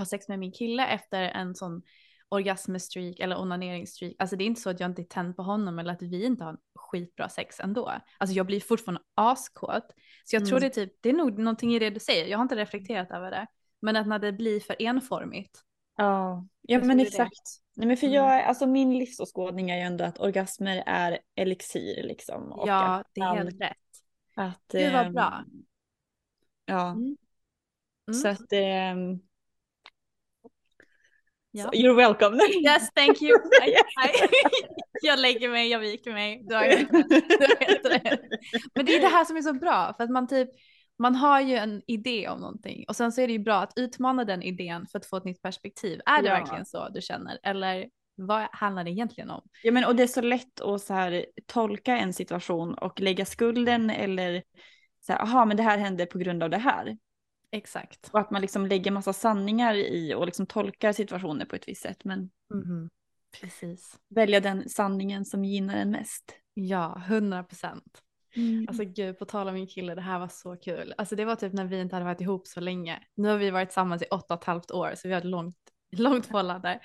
ha 0.00 0.06
sex 0.06 0.28
med 0.28 0.38
min 0.38 0.52
kille 0.52 0.86
efter 0.86 1.22
en 1.22 1.54
sån 1.54 1.82
orgasmestreak 2.28 3.18
eller 3.20 3.40
onaneringsstreak. 3.40 4.14
Alltså 4.18 4.36
det 4.36 4.44
är 4.44 4.46
inte 4.46 4.60
så 4.60 4.70
att 4.70 4.80
jag 4.80 4.90
inte 4.90 5.02
är 5.02 5.04
tänd 5.04 5.36
på 5.36 5.42
honom 5.42 5.78
eller 5.78 5.92
att 5.92 6.02
vi 6.02 6.24
inte 6.24 6.44
har 6.44 6.58
skitbra 6.74 7.28
sex 7.28 7.60
ändå. 7.60 7.92
Alltså 8.18 8.36
jag 8.36 8.46
blir 8.46 8.60
fortfarande 8.60 9.00
askåt. 9.14 9.94
Så 10.24 10.36
jag 10.36 10.46
tror 10.46 10.58
Mm. 10.58 10.60
det 10.70 10.78
är 10.80 10.86
typ, 10.86 10.96
det 11.00 11.08
är 11.08 11.12
nog 11.12 11.38
någonting 11.38 11.74
i 11.74 11.78
det 11.78 11.90
du 11.90 12.00
säger. 12.00 12.26
Jag 12.26 12.38
har 12.38 12.42
inte 12.42 12.56
reflekterat 12.56 13.10
över 13.10 13.30
det. 13.30 13.46
Men 13.80 13.96
att 13.96 14.06
när 14.06 14.18
det 14.18 14.32
blir 14.32 14.60
för 14.60 14.76
enformigt. 14.82 15.60
Ja, 15.96 16.46
ja 16.60 16.78
men 16.78 16.88
tror 16.88 16.96
det 16.96 17.02
det. 17.02 17.08
exakt. 17.08 17.60
Nej, 17.76 17.86
men 17.86 17.96
för 17.96 18.06
Mm. 18.06 18.14
jag, 18.16 18.42
alltså 18.44 18.66
min 18.66 18.98
livsåskådning 18.98 19.70
är 19.70 19.76
ju 19.76 19.82
ändå 19.82 20.04
att 20.04 20.20
orgasmer 20.20 20.82
är 20.86 21.18
elixir 21.34 22.02
liksom. 22.02 22.52
Och 22.52 22.68
ja, 22.68 23.04
det 23.14 23.20
är 23.20 23.34
helt 23.34 23.60
rätt. 23.60 23.76
Att, 24.36 24.62
Gud, 24.72 24.92
vad 24.92 25.06
ehm, 25.06 25.12
bra. 25.12 25.44
Ja, 26.64 26.90
Mm. 26.90 27.16
så 28.12 28.28
Mm. 28.28 28.32
att 28.40 28.52
ehm, 28.52 29.20
Ja. 31.50 31.64
så, 31.64 31.70
you're 31.70 31.96
welcome. 31.96 32.38
Yes, 32.64 32.90
thank 32.94 33.22
you. 33.22 33.30
I, 33.66 33.70
I, 33.70 33.74
jag 35.02 35.18
lägger 35.18 35.48
mig, 35.48 35.68
jag 35.68 35.78
viker 35.78 36.12
mig. 36.12 36.42
Du 36.44 36.54
har. 36.54 36.64
Men 38.74 38.86
det 38.86 38.96
är 38.96 39.00
det 39.00 39.06
här 39.06 39.24
som 39.24 39.36
är 39.36 39.42
så 39.42 39.52
bra 39.52 39.94
för 39.96 40.04
att 40.04 40.10
man 40.10 40.28
typ 40.28 40.48
man 40.98 41.14
har 41.14 41.40
ju 41.40 41.56
en 41.56 41.82
idé 41.86 42.28
om 42.28 42.40
någonting 42.40 42.84
och 42.88 42.96
sen 42.96 43.12
så 43.12 43.20
är 43.20 43.26
det 43.26 43.32
ju 43.32 43.38
bra 43.38 43.56
att 43.56 43.72
utmana 43.76 44.24
den 44.24 44.42
idén 44.42 44.86
för 44.86 44.98
att 44.98 45.06
få 45.06 45.16
ett 45.16 45.24
nytt 45.24 45.42
perspektiv. 45.42 46.00
Är 46.06 46.22
det 46.22 46.28
Ja. 46.28 46.34
verkligen 46.34 46.66
så 46.66 46.88
du 46.88 47.00
känner 47.00 47.38
eller 47.42 47.86
vad 48.16 48.46
handlar 48.52 48.84
det 48.84 48.90
egentligen 48.90 49.30
om? 49.30 49.42
Ja 49.62 49.72
men 49.72 49.84
och 49.84 49.96
det 49.96 50.02
är 50.02 50.06
så 50.06 50.20
lätt 50.20 50.60
att 50.60 50.80
så 50.80 50.94
här 50.94 51.26
tolka 51.46 51.96
en 51.96 52.12
situation 52.12 52.74
och 52.74 53.00
lägga 53.00 53.24
skulden 53.24 53.90
eller 53.90 54.42
så 55.06 55.12
här, 55.12 55.22
aha 55.22 55.44
men 55.44 55.56
det 55.56 55.62
här 55.62 55.78
hände 55.78 56.06
på 56.06 56.18
grund 56.18 56.42
av 56.42 56.50
det 56.50 56.58
här. 56.58 56.96
Exakt. 57.52 58.08
Och 58.12 58.20
att 58.20 58.30
man 58.30 58.40
liksom 58.40 58.66
lägger 58.66 58.90
massa 58.90 59.12
sanningar 59.12 59.74
i 59.74 60.14
och 60.14 60.26
liksom 60.26 60.46
tolkar 60.46 60.92
situationer 60.92 61.44
på 61.44 61.56
ett 61.56 61.68
visst 61.68 61.82
sätt. 61.82 62.04
Men 62.04 62.30
Mhm. 62.54 62.90
Precis. 63.40 63.98
välja 64.08 64.40
den 64.40 64.68
sanningen 64.68 65.24
som 65.24 65.44
gynnar 65.44 65.76
en 65.76 65.90
mest. 65.90 66.34
Ja, 66.54 67.02
hundra 67.08 67.42
procent. 67.44 68.02
Alltså 68.68 68.84
gud, 68.84 69.18
på 69.18 69.24
tal 69.24 69.48
om 69.48 69.54
min 69.54 69.66
kille, 69.66 69.94
det 69.94 70.00
här 70.00 70.18
var 70.18 70.28
så 70.28 70.56
kul. 70.56 70.94
Alltså 70.98 71.16
det 71.16 71.24
var 71.24 71.36
typ 71.36 71.52
när 71.52 71.64
vi 71.64 71.80
inte 71.80 71.96
hade 71.96 72.04
varit 72.04 72.20
ihop 72.20 72.46
så 72.46 72.60
länge. 72.60 73.02
Nu 73.14 73.28
har 73.28 73.36
vi 73.38 73.50
varit 73.50 73.68
tillsammans 73.68 74.02
i 74.02 74.06
åtta 74.10 74.34
och 74.34 74.40
ett 74.40 74.46
halvt 74.46 74.70
år 74.70 74.92
så 74.96 75.08
vi 75.08 75.14
har 75.14 75.20
ett 75.20 75.26
långt, 75.26 75.56
långt 75.96 76.26
förhållande. 76.26 76.80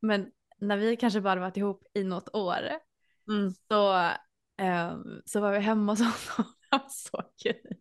Men 0.00 0.30
när 0.60 0.76
vi 0.76 0.96
kanske 0.96 1.20
bara 1.20 1.40
varit 1.40 1.56
ihop 1.56 1.82
i 1.94 2.04
något 2.04 2.34
år 2.34 2.58
Mm. 3.30 3.50
så, 3.68 4.10
ehm, 4.58 5.22
så 5.24 5.40
var 5.40 5.52
vi 5.52 5.58
hemma 5.58 5.92
hos 5.92 6.00
honom. 6.36 6.52
Det 6.70 6.76
var 6.76 6.86
så 6.88 7.22
kul. 7.42 7.76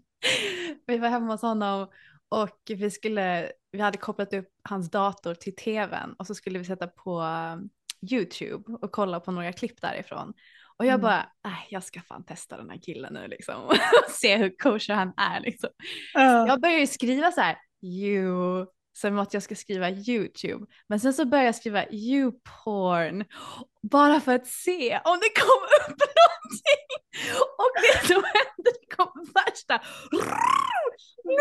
Vi 0.85 0.97
var 0.97 1.09
hemma 1.09 1.33
hos 1.33 1.41
honom 1.41 1.87
och 2.29 2.57
vi 2.67 2.91
skulle, 2.91 3.51
vi 3.71 3.79
hade 3.79 3.97
kopplat 3.97 4.33
upp 4.33 4.49
hans 4.63 4.91
dator 4.91 5.33
till 5.33 5.55
tvn 5.55 6.15
och 6.19 6.27
så 6.27 6.35
skulle 6.35 6.59
vi 6.59 6.65
sätta 6.65 6.87
på 6.87 7.19
um, 7.21 7.69
YouTube 8.11 8.73
och 8.81 8.91
kolla 8.91 9.19
på 9.19 9.31
några 9.31 9.53
klipp 9.53 9.81
därifrån. 9.81 10.33
Och 10.77 10.85
jag 10.85 10.93
Mm. 10.93 11.01
bara, 11.01 11.29
nej 11.43 11.67
jag 11.69 11.83
ska 11.83 12.01
fan 12.01 12.25
testa 12.25 12.57
den 12.57 12.69
här 12.69 12.77
killen 12.81 13.13
nu 13.13 13.27
liksom. 13.27 13.55
Se 14.09 14.37
hur 14.37 14.57
kosher 14.57 14.93
han 14.93 15.13
är 15.17 15.39
liksom. 15.41 15.69
Ja. 16.13 16.47
Jag 16.47 16.61
började 16.61 16.87
skriva 16.87 17.31
så 17.31 17.41
här, 17.41 17.57
you, 17.81 18.65
som 18.97 19.19
att 19.19 19.33
jag 19.33 19.43
ska 19.43 19.55
skriva 19.55 19.89
YouTube. 19.89 20.65
Men 20.89 20.99
sen 20.99 21.13
så 21.13 21.25
började 21.25 21.47
jag 21.47 21.55
skriva 21.55 21.85
you-porn. 21.85 23.25
Bara 23.91 24.21
för 24.21 24.35
att 24.35 24.47
se 24.47 25.01
om 25.05 25.19
det 25.19 25.41
kom 25.41 25.63
upp 25.79 25.99
någonting. 26.21 26.89
Och 27.61 27.71
det 27.83 28.07
som 28.07 28.23
hände, 28.23 28.69
det 28.79 28.95
kom 28.95 29.13
värsta, 29.35 29.75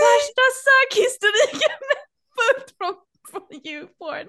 värsta 0.05 0.45
sökhistoriken 0.67 1.79
med 1.91 2.01
fullt 2.37 2.69
från, 2.79 2.95
från 3.31 3.49
you-porn. 3.67 4.29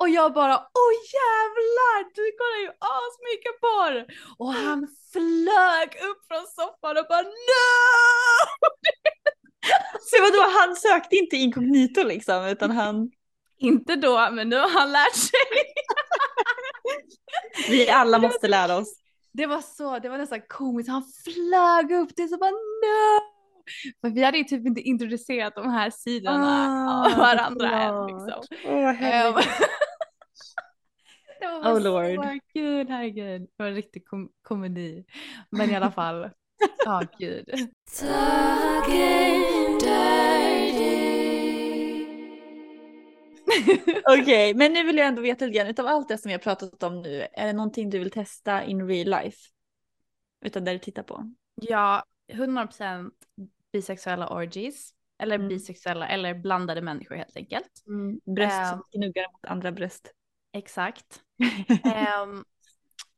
Och 0.00 0.08
jag 0.08 0.32
bara, 0.32 0.56
åh 0.80 0.92
jävlar, 1.18 1.98
du 2.18 2.24
kollar 2.38 2.60
ju 2.66 2.70
asmycket 2.98 3.56
porr. 3.64 3.96
Och 4.38 4.52
han 4.52 4.80
flög 5.12 5.88
upp 6.10 6.20
från 6.28 6.46
soffan 6.56 6.96
och 6.98 7.06
bara 7.08 7.22
no! 7.22 7.62
Så 10.00 10.22
vadå, 10.22 10.50
han 10.60 10.76
sökte 10.76 11.16
inte 11.16 11.36
inkognito 11.36 12.02
liksom 12.04 12.44
utan 12.46 12.70
han... 12.70 13.10
Inte 13.58 13.96
då, 13.96 14.28
men 14.32 14.48
nu 14.48 14.56
har 14.56 14.68
han 14.70 14.92
lärt 14.92 15.14
sig. 15.16 15.40
Vi 17.68 17.90
alla 17.90 18.18
måste 18.18 18.48
lära 18.48 18.76
oss. 18.76 18.94
Det 19.32 19.46
var 19.46 19.60
så, 19.60 19.98
det 19.98 20.08
var 20.08 20.18
nästan 20.18 20.40
komiskt. 20.48 20.90
Han 20.90 21.04
flög 21.24 21.92
upp 21.92 22.10
det 22.16 22.28
så 22.28 22.36
bara 22.38 22.50
no! 22.50 23.20
För 24.00 24.10
vi 24.14 24.22
hade 24.22 24.38
ju 24.38 24.44
typ 24.44 24.66
inte 24.66 24.80
introducerat 24.80 25.54
de 25.54 25.70
här 25.70 25.90
sidorna 25.90 26.68
Ah, 26.68 27.06
av 27.12 27.18
varandra 27.18 27.70
än 27.82 28.06
liksom. 28.06 28.42
Ehm, 28.64 29.34
det 31.40 31.46
var 31.46 31.72
Oh, 31.72 31.80
Lord. 31.80 32.24
så 32.24 32.38
kul, 32.52 32.88
herregud. 32.88 33.40
Det 33.42 33.48
var 33.56 33.66
en 33.66 33.74
riktig 33.74 34.06
kom 34.06 34.28
komedi. 34.42 35.04
Men 35.50 35.70
i 35.70 35.76
alla 35.76 35.90
fall, 35.90 36.30
ja 36.84 37.02
gud. 37.18 37.50
Okej, 44.20 44.54
men 44.54 44.72
nu 44.72 44.84
vill 44.84 44.96
jag 44.96 45.06
ändå 45.06 45.22
veta 45.22 45.44
lite 45.46 45.58
grann 45.58 45.66
utav 45.66 45.86
allt 45.86 46.08
det 46.08 46.18
som 46.18 46.28
vi 46.28 46.32
har 46.32 46.38
pratat 46.38 46.82
om 46.82 47.02
nu. 47.02 47.26
Är 47.32 47.46
det 47.46 47.52
någonting 47.52 47.90
du 47.90 47.98
vill 47.98 48.10
testa 48.10 48.64
in 48.64 48.88
real 48.88 49.22
life? 49.22 49.38
Utan 50.44 50.64
det 50.64 50.72
du 50.72 50.78
tittar 50.78 51.02
på? 51.02 51.32
Ja, 51.54 52.04
100% 52.32 53.10
bisexuella 53.72 54.28
orgies. 54.28 54.90
Eller 55.18 55.34
Mm. 55.34 55.48
bisexuella 55.48 56.08
eller 56.08 56.34
blandade 56.34 56.82
människor 56.82 57.14
helt 57.16 57.36
enkelt. 57.36 57.82
Bröst 58.36 58.52
Ehm. 58.52 58.68
som 58.68 58.82
gnuggar 58.92 59.32
mot 59.32 59.44
andra 59.44 59.72
bröst. 59.72 60.12
Exakt. 60.52 61.20
Ehm, 61.84 62.44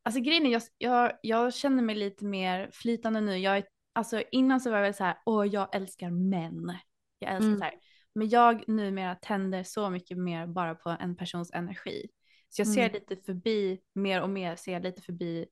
alltså 0.04 0.20
grejen 0.20 0.46
är, 0.46 0.50
jag, 0.50 0.62
jag, 0.78 1.12
jag 1.22 1.54
känner 1.54 1.82
mig 1.82 1.94
lite 1.96 2.24
mer 2.24 2.70
flytande 2.72 3.20
nu. 3.20 3.38
Jag, 3.38 3.56
är- 3.56 3.66
alltså 3.92 4.22
innan 4.32 4.60
så 4.60 4.70
var 4.70 4.76
jag 4.76 4.84
väl 4.84 4.94
så 4.94 5.04
här, 5.04 5.16
åh 5.26 5.46
jag 5.46 5.74
älskar 5.74 6.10
män. 6.10 6.78
Jag 7.18 7.30
älskar 7.32 7.46
Mm. 7.48 7.58
så 7.58 7.64
här. 7.64 7.74
Men 8.14 8.28
jag 8.28 8.68
numera 8.68 9.14
tänder 9.14 9.62
så 9.62 9.90
mycket 9.90 10.18
mer 10.18 10.46
bara 10.46 10.74
på 10.74 10.96
en 11.00 11.16
persons 11.16 11.50
energi. 11.52 12.06
Så 12.48 12.60
jag 12.60 12.68
ser 12.68 12.80
Mm. 12.88 12.92
lite 12.92 13.16
förbi, 13.16 13.80
mer 13.94 14.22
och 14.22 14.30
mer 14.30 14.56
ser 14.56 14.72
jag 14.72 14.82
lite 14.82 15.02
förbi 15.02 15.46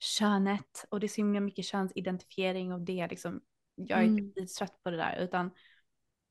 könet. 0.00 0.84
Och 0.90 1.00
det 1.00 1.06
är 1.06 1.08
så 1.08 1.16
himla 1.16 1.40
mycket 1.40 1.64
könsidentifiering 1.64 2.72
och 2.72 2.80
det 2.80 3.06
liksom. 3.10 3.40
Jag 3.74 3.98
är 3.98 4.04
Mm. 4.04 4.16
lite 4.16 4.46
trött 4.46 4.82
på 4.82 4.90
det 4.90 4.96
där. 4.96 5.16
Utan 5.20 5.50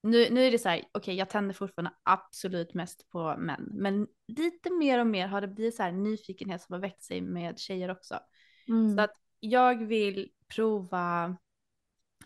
nu, 0.04 0.30
nu 0.30 0.44
är 0.44 0.52
det 0.52 0.60
så 0.60 0.70
här, 0.70 0.84
okej 0.92 1.16
jag 1.16 1.30
tänder 1.30 1.54
fortfarande 1.54 1.92
absolut 2.04 2.74
mest 2.74 3.10
på 3.10 3.36
män. 3.38 3.70
Men 3.72 4.08
lite 4.28 4.70
mer 4.70 5.00
och 5.00 5.08
mer 5.08 5.28
har 5.28 5.42
det 5.42 5.48
blivit 5.48 5.76
så 5.76 5.84
här 5.84 5.92
nyfikenhet 5.92 6.62
som 6.62 6.74
har 6.74 6.80
väckt 6.80 7.04
sig 7.04 7.22
med 7.22 7.60
tjejer 7.60 7.92
också. 7.92 8.20
Mm. 8.68 8.96
Så 8.96 9.02
att 9.02 9.14
jag 9.40 9.86
vill 9.86 10.30
prova, 10.56 11.38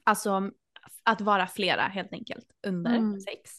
alltså 0.03 0.51
att 1.03 1.21
vara 1.21 1.47
flera 1.47 1.81
helt 1.81 2.13
enkelt 2.13 2.45
under 2.67 2.95
Mm. 2.97 3.19
sex. 3.19 3.51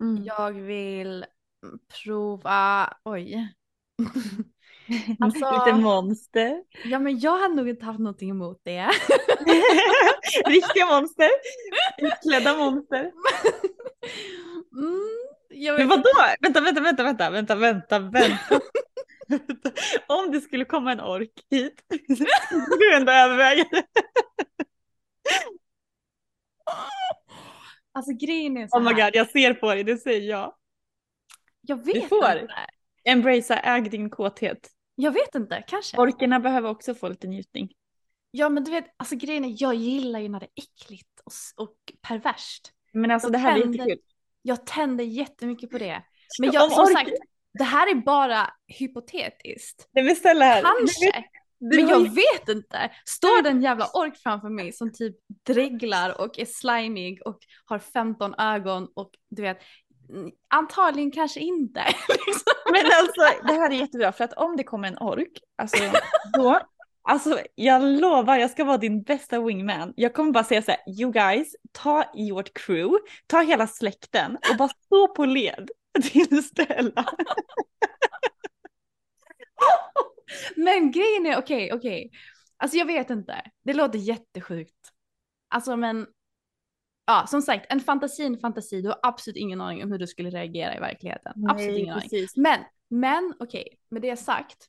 Mm. 0.00 0.24
Jag 0.24 0.52
vill 0.52 1.24
prova, 2.04 2.94
oj. 3.04 3.54
Alltså- 5.20 5.64
Lite 5.66 5.76
monster. 5.78 6.62
Ja 6.84 6.98
men 6.98 7.18
jag 7.20 7.38
hade 7.38 7.54
nog 7.54 7.68
inte 7.68 7.84
haft 7.84 7.98
någonting 7.98 8.30
emot 8.30 8.60
det. 8.64 8.90
Riktiga 10.46 10.86
monster. 10.86 11.30
Utklädda 11.98 12.56
monster. 12.56 13.12
Mm, 14.76 15.00
jag 15.48 15.78
Men 15.78 15.88
vadå? 15.88 16.02
Vänta, 16.40 16.60
vänta, 16.60 16.80
vänta, 16.80 17.02
vänta, 17.04 17.30
vänta, 17.30 17.54
vänta, 17.54 17.98
vänta. 17.98 18.60
Om 20.06 20.30
det 20.32 20.40
skulle 20.40 20.64
komma 20.64 20.92
en 20.92 21.00
ork 21.00 21.30
hit, 21.50 21.82
skulle 22.14 22.76
du 22.78 22.94
ändå 22.94 23.12
överväga 23.12 23.64
det? 23.70 23.84
Alltså 27.92 28.12
grejen 28.26 28.56
är 28.56 28.66
så 28.68 28.76
Oh 28.78 28.82
my 28.82 28.92
här. 28.92 29.04
god, 29.04 29.16
jag 29.16 29.30
ser 29.30 29.54
på 29.54 29.74
dig, 29.74 29.84
det 29.84 29.96
säger 29.96 30.30
jag. 30.30 30.54
Jag 31.60 31.84
vet 31.86 32.08
får. 32.08 32.32
inte. 32.38 32.54
Embracea, 33.04 33.56
äg 33.60 33.80
din 33.82 34.10
kåthet. 34.10 34.68
Jag 35.00 35.12
vet 35.12 35.34
inte, 35.34 35.64
kanske. 35.66 35.98
Orkerna 35.98 36.40
behöver 36.40 36.68
också 36.70 36.94
få 36.94 37.08
lite 37.08 37.26
njutning. 37.26 37.72
Ja 38.30 38.48
men 38.48 38.64
du 38.64 38.70
vet, 38.70 38.84
alltså 38.96 39.16
grejen 39.16 39.44
är 39.44 39.54
jag 39.58 39.74
gillar 39.74 40.20
ju 40.20 40.28
när 40.28 40.40
det 40.40 40.46
är 40.46 40.62
äckligt 40.62 41.20
och, 41.24 41.64
och 41.64 41.76
perverst. 42.08 42.72
Men 42.92 43.10
alltså 43.10 43.26
Jag 43.26 43.32
det 43.32 43.38
här 43.38 43.58
är 43.58 43.62
tänder- 43.62 43.78
jättekul. 43.78 44.04
Jag 44.42 44.66
tänder 44.66 45.04
jättemycket 45.04 45.70
på 45.70 45.78
det. 45.78 46.02
Men 46.40 46.52
jag, 46.52 46.72
som 46.72 46.86
sagt, 46.86 47.10
det 47.58 47.64
här 47.64 47.90
är 47.90 47.94
bara 47.94 48.50
hypotetiskt. 48.78 49.88
Nej 49.92 50.04
men 50.04 50.16
snälla. 50.16 50.60
Kanske. 50.62 51.24
Du 51.58 51.76
Men 51.76 51.84
har 51.84 51.92
jag 51.92 52.02
ju- 52.02 52.08
vet 52.08 52.48
inte. 52.48 52.90
Står 53.06 53.42
det 53.42 53.48
en 53.50 53.62
jävla 53.62 53.86
ork 53.94 54.16
framför 54.16 54.48
mig 54.48 54.72
som 54.72 54.92
typ 54.92 55.16
dreglar 55.46 56.20
och 56.20 56.38
är 56.38 56.44
slimig 56.44 57.26
och 57.26 57.38
har 57.64 57.78
15 57.78 58.34
ögon 58.38 58.88
och 58.94 59.10
du 59.30 59.42
vet, 59.42 59.56
mm, 59.56 59.89
antagligen 60.48 61.10
kanske 61.10 61.40
inte. 61.40 61.84
liksom. 62.08 62.52
Men 62.72 62.84
alltså 62.84 63.46
det 63.46 63.52
här 63.52 63.70
är 63.70 63.74
jättebra 63.74 64.12
för 64.12 64.24
att 64.24 64.32
om 64.32 64.56
det 64.56 64.64
kommer 64.64 64.88
en 64.88 64.98
ork, 64.98 65.32
alltså 65.58 65.84
då, 66.32 66.60
alltså 67.02 67.40
jag 67.54 67.82
lovar 67.82 68.36
jag 68.36 68.50
ska 68.50 68.64
vara 68.64 68.78
din 68.78 69.02
bästa 69.02 69.40
wingman. 69.40 69.92
Jag 69.96 70.14
kommer 70.14 70.32
bara 70.32 70.44
säga 70.44 70.62
så 70.62 70.70
här, 70.70 71.00
you 71.00 71.12
guys, 71.12 71.56
ta 71.72 72.04
i 72.14 72.30
vårt 72.30 72.54
crew, 72.54 72.98
ta 73.26 73.40
hela 73.40 73.66
släkten 73.66 74.38
och 74.50 74.56
bara 74.58 74.68
stå 74.68 75.08
på 75.08 75.24
led 75.24 75.70
till 76.12 76.44
Stella. 76.44 77.04
Men 80.56 80.90
grejen 80.90 81.26
är, 81.26 81.38
okej, 81.38 81.72
okej. 81.72 82.10
Alltså 82.56 82.76
jag 82.76 82.86
vet 82.86 83.10
inte. 83.10 83.42
Det 83.64 83.74
låter 83.74 83.98
jättesjukt. 83.98 84.90
Alltså 85.48 85.76
men, 85.76 86.06
ja 87.10 87.26
som 87.26 87.42
sagt, 87.42 87.66
en 87.72 87.80
fantasi 87.80 88.24
en 88.24 88.38
fantasi. 88.38 88.82
Du 88.82 88.88
har 88.88 88.98
absolut 89.02 89.36
ingen 89.36 89.60
aning 89.60 89.84
om 89.84 89.92
hur 89.92 89.98
du 89.98 90.06
skulle 90.06 90.30
reagera 90.30 90.76
i 90.76 90.80
verkligheten. 90.80 91.32
absolut 91.48 91.78
ingen 91.78 91.94
aning. 91.94 92.02
precis. 92.02 92.36
Men, 92.36 92.60
men 92.88 93.34
okej, 93.40 93.78
med 93.88 94.02
det 94.02 94.16
sagt. 94.16 94.66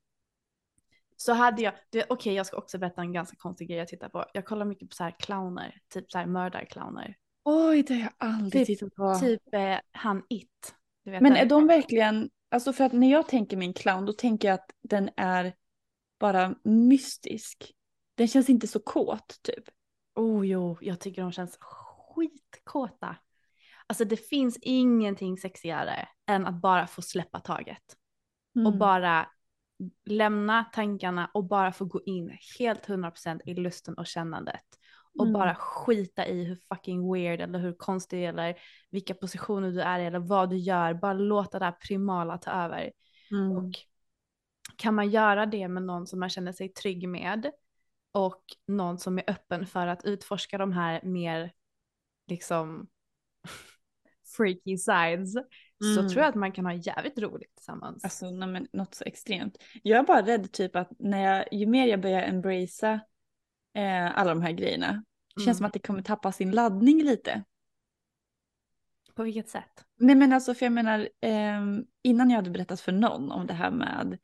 Så 1.15 1.33
hade 1.33 1.61
jag, 1.61 1.73
okej 2.09 2.33
jag 2.33 2.45
ska 2.45 2.57
också 2.57 2.77
berätta 2.77 3.01
en 3.01 3.13
ganska 3.13 3.35
konstig 3.35 3.67
grej 3.67 3.77
jag 3.77 3.87
tittar 3.87 4.09
på. 4.09 4.25
Jag 4.33 4.45
kollar 4.45 4.65
mycket 4.65 4.89
på 4.89 4.95
så 4.95 5.03
här 5.03 5.15
clowner, 5.19 5.81
typ 5.93 6.11
så 6.11 6.17
här 6.17 6.25
mördarclowner. 6.25 7.15
Oj, 7.43 7.83
det 7.83 7.93
har 7.93 8.01
jag 8.01 8.13
aldrig 8.17 8.67
Typ- 8.67 8.79
tittat 8.79 8.95
på. 8.95 9.15
Typ 9.15 9.53
eh, 9.53 9.77
han 9.91 10.23
It. 10.29 10.75
Men 11.03 11.35
är 11.35 11.45
de 11.45 11.67
verkligen, 11.67 12.29
alltså 12.49 12.73
för 12.73 12.83
att 12.83 12.93
när 12.93 13.11
jag 13.11 13.27
tänker 13.27 13.57
min 13.57 13.73
clown 13.73 14.05
då 14.05 14.13
tänker 14.13 14.47
jag 14.47 14.55
att 14.55 14.71
den 14.81 15.09
är 15.17 15.53
bara 16.19 16.55
mystisk. 16.63 17.71
Den 18.15 18.27
känns 18.27 18.49
inte 18.49 18.67
så 18.67 18.79
kåt 18.79 19.39
typ. 19.41 19.63
Oh 20.15 20.47
jo, 20.47 20.77
jag 20.81 20.99
tycker 20.99 21.21
de 21.21 21.31
känns 21.31 21.57
skitkåta. 22.15 23.15
Alltså 23.87 24.05
det 24.05 24.17
finns 24.17 24.57
ingenting 24.61 25.37
sexigare 25.37 26.07
än 26.29 26.45
att 26.45 26.61
bara 26.61 26.87
få 26.87 27.01
släppa 27.01 27.39
taget. 27.39 27.83
Och 28.55 28.61
Mm. 28.67 28.79
bara 28.79 29.27
lämna 30.05 30.63
tankarna 30.63 31.31
och 31.33 31.43
bara 31.45 31.71
få 31.71 31.85
gå 31.85 32.01
in 32.05 32.37
helt 32.59 32.85
100% 32.87 33.41
i 33.45 33.53
lusten 33.53 33.93
och 33.97 34.07
kännandet. 34.07 34.63
Och 35.19 35.25
Mm. 35.25 35.33
bara 35.33 35.55
skita 35.55 36.27
i 36.27 36.43
hur 36.43 36.55
fucking 36.55 37.13
weird 37.13 37.41
eller 37.41 37.59
hur 37.59 37.73
konstig 37.73 38.25
eller 38.25 38.55
vilka 38.89 39.13
positioner 39.13 39.71
du 39.71 39.81
är 39.81 39.99
i 39.99 40.05
eller 40.05 40.19
vad 40.19 40.49
du 40.49 40.57
gör. 40.57 40.93
Bara 40.93 41.13
låta 41.13 41.59
det 41.59 41.65
här 41.65 41.71
primala 41.87 42.37
ta 42.37 42.51
över. 42.51 42.91
Mm. 43.31 43.51
Och 43.57 43.71
kan 44.75 44.95
man 44.95 45.09
göra 45.09 45.45
det 45.45 45.67
med 45.67 45.83
någon 45.83 46.07
som 46.07 46.19
man 46.19 46.29
känner 46.29 46.51
sig 46.51 46.69
trygg 46.69 47.09
med 47.09 47.51
och 48.11 48.43
någon 48.67 48.97
som 48.99 49.17
är 49.17 49.23
öppen 49.27 49.65
för 49.67 49.87
att 49.87 50.05
utforska 50.05 50.57
de 50.57 50.71
här 50.71 51.01
mer 51.03 51.51
liksom 52.27 52.87
freaky 54.37 54.77
sides 54.77 55.33
så 55.33 55.99
Mm. 55.99 56.09
tror 56.09 56.21
jag 56.21 56.29
att 56.29 56.35
man 56.35 56.51
kan 56.51 56.65
ha 56.65 56.73
jävligt 56.73 57.19
roligt 57.19 57.55
tillsammans. 57.55 58.03
Alltså 58.03 58.31
nej, 58.31 58.67
något 58.73 58.95
så 58.95 59.03
extremt. 59.03 59.57
Jag 59.83 59.99
är 59.99 60.03
bara 60.03 60.21
rädd 60.25 60.51
typ 60.51 60.75
att 60.75 60.89
när 60.99 61.23
jag, 61.23 61.53
ju 61.53 61.65
mer 61.65 61.87
jag 61.87 62.01
börjar 62.01 62.21
embracea 62.23 62.99
eh, 63.73 64.17
alla 64.19 64.29
de 64.33 64.41
här 64.41 64.51
grejerna, 64.51 65.03
det 65.35 65.41
känns 65.41 65.47
Mm. 65.47 65.55
som 65.57 65.65
att 65.65 65.73
det 65.73 65.79
kommer 65.79 66.01
tappa 66.01 66.31
sin 66.31 66.51
laddning 66.51 67.03
lite. 67.03 67.43
På 69.15 69.23
vilket 69.23 69.49
sätt? 69.49 69.85
Nej 69.97 70.15
men 70.15 70.33
alltså 70.33 70.53
för 70.53 70.65
jag 70.65 70.73
menar, 70.73 71.09
ehm, 71.21 71.85
innan 72.01 72.29
jag 72.29 72.35
hade 72.37 72.49
berättat 72.49 72.81
för 72.81 72.91
någon 72.91 73.31
om 73.31 73.47
det 73.47 73.53
här 73.53 73.71
med 73.71 74.17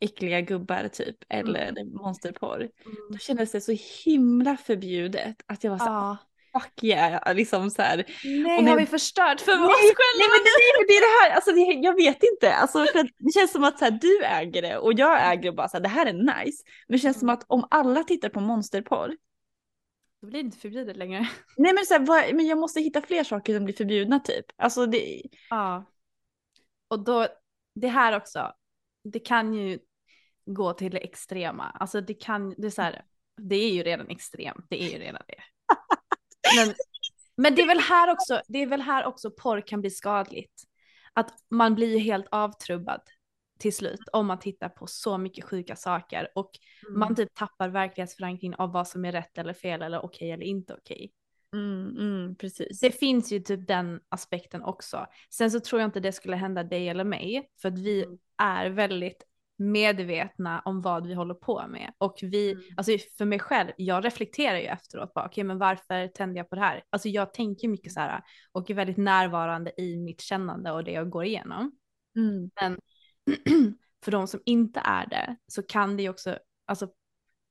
äckliga 0.00 0.40
gubbar 0.40 0.88
typ, 0.88 1.16
eller 1.28 1.84
monsterporr, 2.02 2.70
då 3.12 3.18
kändes 3.18 3.52
det 3.52 3.60
så 3.60 3.72
himla 4.04 4.56
förbjudet 4.56 5.36
att 5.46 5.64
jag 5.64 5.70
var 5.70 5.78
så 5.78 5.84
Ja. 5.84 6.16
Fuck 6.60 6.84
yeah, 6.84 7.34
liksom 7.34 7.70
så 7.70 7.82
här. 7.82 7.96
Nej, 8.24 8.58
Och 8.58 8.64
när- 8.64 8.70
har 8.70 8.78
vi 8.78 8.86
förstört 8.86 9.40
för 9.40 9.56
Nej, 9.56 9.64
oss 9.64 9.76
nej 9.82 9.94
själva? 9.96 10.32
men 10.34 10.40
det, 10.44 10.86
det 10.88 10.92
är 10.96 11.00
det 11.00 11.24
här, 11.28 11.36
alltså 11.36 11.52
det, 11.52 11.60
jag 11.88 11.94
vet 11.94 12.22
inte, 12.32 12.54
alltså 12.54 12.78
för 12.78 13.08
det 13.18 13.32
känns 13.32 13.52
som 13.52 13.64
att 13.64 13.78
så 13.78 13.84
här, 13.84 13.92
du 13.92 14.24
äger 14.24 14.62
det 14.62 14.78
och 14.78 14.92
jag 14.96 15.32
äger 15.32 15.42
det 15.42 15.48
och 15.48 15.54
bara 15.56 15.68
så 15.68 15.76
här, 15.76 15.82
det 15.82 15.88
här 15.88 16.06
är 16.06 16.12
nice. 16.44 16.64
Men 16.88 16.96
det 16.96 16.98
känns 16.98 17.18
som 17.20 17.28
att 17.28 17.44
om 17.46 17.66
alla 17.70 18.04
tittar 18.04 18.28
på 18.28 18.40
monsterporr, 18.40 19.16
Då 20.20 20.26
blir 20.26 20.42
det 20.42 20.46
inte 20.46 20.58
förbjudet 20.58 20.96
längre. 20.96 21.28
nej 21.56 21.72
men, 21.74 21.86
så 21.86 21.94
här, 21.94 22.00
vad, 22.00 22.34
men 22.34 22.46
jag 22.46 22.58
måste 22.58 22.80
hitta 22.80 23.02
fler 23.02 23.24
saker 23.24 23.54
som 23.54 23.64
blir 23.64 23.74
förbjudna 23.74 24.20
typ. 24.20 24.44
Alltså 24.56 24.86
det, 24.86 25.22
Ja. 25.50 25.84
Och 26.88 27.04
då, 27.04 27.26
det 27.74 27.88
här 27.88 28.16
också, 28.16 28.52
det 29.04 29.18
kan 29.18 29.54
ju 29.54 29.78
gå 30.46 30.72
till 30.72 30.90
det 30.92 30.98
extrema. 30.98 31.64
Alltså 31.64 32.00
det 32.00 32.14
kan, 32.14 32.54
det 32.58 32.66
är 32.66 32.70
så 32.70 32.82
här, 32.82 33.04
det 33.40 33.56
är 33.56 33.70
ju 33.72 33.82
redan 33.82 34.08
extremt, 34.08 34.66
det 34.70 34.82
är 34.82 34.88
ju 34.88 34.98
redan 34.98 35.22
det. 35.28 35.42
Men 36.56 36.74
Men 37.36 37.54
det 37.54 37.62
är 37.62 37.66
väl 37.66 37.80
här 37.80 38.10
också, 38.12 38.42
det 38.48 38.58
är 38.62 38.66
väl 38.66 38.80
här 38.80 39.04
också 39.04 39.30
porr 39.30 39.60
kan 39.60 39.80
bli 39.80 39.90
skadligt. 39.90 40.62
Att 41.12 41.30
man 41.50 41.74
blir 41.74 41.98
helt 41.98 42.26
avtrubbad 42.30 43.00
till 43.58 43.74
slut 43.76 44.00
om 44.12 44.26
man 44.26 44.38
tittar 44.38 44.68
på 44.68 44.86
så 44.86 45.18
mycket 45.18 45.44
sjuka 45.44 45.76
saker 45.76 46.28
och 46.34 46.50
Mm. 46.86 46.98
man 46.98 47.14
typ 47.16 47.34
tappar 47.34 47.68
verklighetsförankringen 47.68 48.54
av 48.58 48.72
vad 48.72 48.88
som 48.88 49.04
är 49.04 49.12
rätt 49.12 49.38
eller 49.38 49.52
fel 49.54 49.82
eller 49.82 50.04
okej 50.04 50.30
eller 50.30 50.46
inte 50.46 50.74
okej. 50.74 51.12
Mm, 51.54 51.96
mm, 51.98 52.36
precis. 52.36 52.80
Det 52.80 52.90
finns 52.90 53.32
ju 53.32 53.40
typ 53.40 53.66
den 53.66 54.00
aspekten 54.08 54.62
också. 54.62 55.06
Sen 55.30 55.50
så 55.50 55.60
tror 55.60 55.80
jag 55.80 55.88
inte 55.88 56.00
det 56.00 56.12
skulle 56.12 56.36
hända 56.36 56.62
dig 56.62 56.88
eller 56.88 57.04
mig 57.04 57.50
för 57.62 57.68
att 57.68 57.78
vi 57.78 58.04
Mm. 58.04 58.18
är 58.36 58.70
väldigt 58.70 59.22
medvetna 59.58 60.60
om 60.64 60.82
vad 60.82 61.06
vi 61.06 61.14
håller 61.14 61.34
på 61.34 61.66
med. 61.68 61.92
Och 61.98 62.18
vi, 62.22 62.52
Mm. 62.52 62.64
alltså 62.76 62.92
för 63.18 63.24
mig 63.24 63.38
själv, 63.38 63.70
jag 63.76 64.04
reflekterar 64.04 64.58
ju 64.58 64.64
efteråt 64.66 65.14
bara, 65.14 65.26
okej 65.26 65.44
men 65.44 65.58
varför 65.58 66.08
tände 66.08 66.38
jag 66.38 66.48
på 66.50 66.54
det 66.54 66.60
här? 66.62 66.82
Alltså 66.90 67.08
jag 67.08 67.34
tänker 67.34 67.68
mycket 67.68 67.92
så 67.92 68.00
här 68.00 68.22
och 68.52 68.70
är 68.70 68.74
väldigt 68.74 68.96
närvarande 68.96 69.80
i 69.80 69.96
mitt 69.96 70.20
kännande 70.20 70.72
och 70.72 70.84
det 70.84 70.90
jag 70.92 71.10
går 71.10 71.24
igenom. 71.24 71.72
Mm. 72.16 72.50
Men 72.60 72.78
för 74.04 74.12
de 74.12 74.26
som 74.26 74.40
inte 74.46 74.80
är 74.84 75.06
det 75.06 75.36
så 75.46 75.62
kan 75.62 75.96
det 75.96 76.02
ju 76.02 76.08
också, 76.08 76.38
alltså 76.66 76.88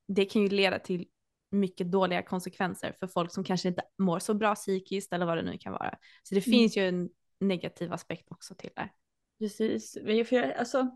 det 0.08 0.24
kan 0.24 0.42
ju 0.42 0.48
leda 0.48 0.78
till 0.78 1.06
mycket 1.50 1.92
dåliga 1.92 2.22
konsekvenser 2.22 2.96
för 3.00 3.06
folk 3.06 3.32
som 3.32 3.44
kanske 3.44 3.68
inte 3.68 3.82
mår 3.98 4.18
så 4.18 4.34
bra 4.34 4.54
psykiskt 4.54 5.12
eller 5.12 5.26
vad 5.26 5.38
det 5.38 5.42
nu 5.42 5.58
kan 5.58 5.72
vara. 5.72 5.98
Så 6.22 6.34
det 6.34 6.46
Mm. 6.46 6.58
finns 6.58 6.76
ju 6.76 6.88
en 6.88 7.08
negativ 7.40 7.92
aspekt 7.92 8.32
också 8.32 8.54
till 8.54 8.70
det. 8.76 8.88
Precis. 9.38 9.92
För 10.04 10.32
jag, 10.34 10.52
alltså, 10.52 10.90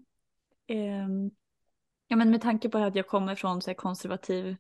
ehm, 0.71 1.31
ja, 2.09 2.17
men 2.17 2.31
med 2.31 2.43
tanke 2.43 2.69
på 2.69 2.79
att 2.79 2.97
jag 2.97 3.07
kommer 3.07 3.35
från 3.35 3.63
så 3.63 3.71
här, 3.71 3.75
konservativ 3.75 4.57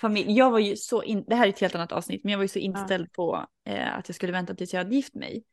familj. 0.00 0.32
Jag 0.32 0.50
var 0.50 0.58
ju 0.58 0.76
så, 0.76 1.02
in, 1.02 1.24
det 1.26 1.34
här 1.34 1.46
är 1.46 1.50
ett 1.50 1.60
helt 1.60 1.74
annat 1.74 1.92
avsnitt, 1.92 2.24
men 2.24 2.30
jag 2.30 2.38
var 2.38 2.44
ju 2.44 2.48
så 2.48 2.58
inställd 2.58 3.12
på 3.12 3.46
eh, 3.64 3.98
att 3.98 4.08
jag 4.08 4.16
skulle 4.16 4.32
vänta 4.32 4.54
tills 4.54 4.72
jag 4.72 4.80
hade 4.80 4.94
gift 4.94 5.14
mig. 5.14 5.44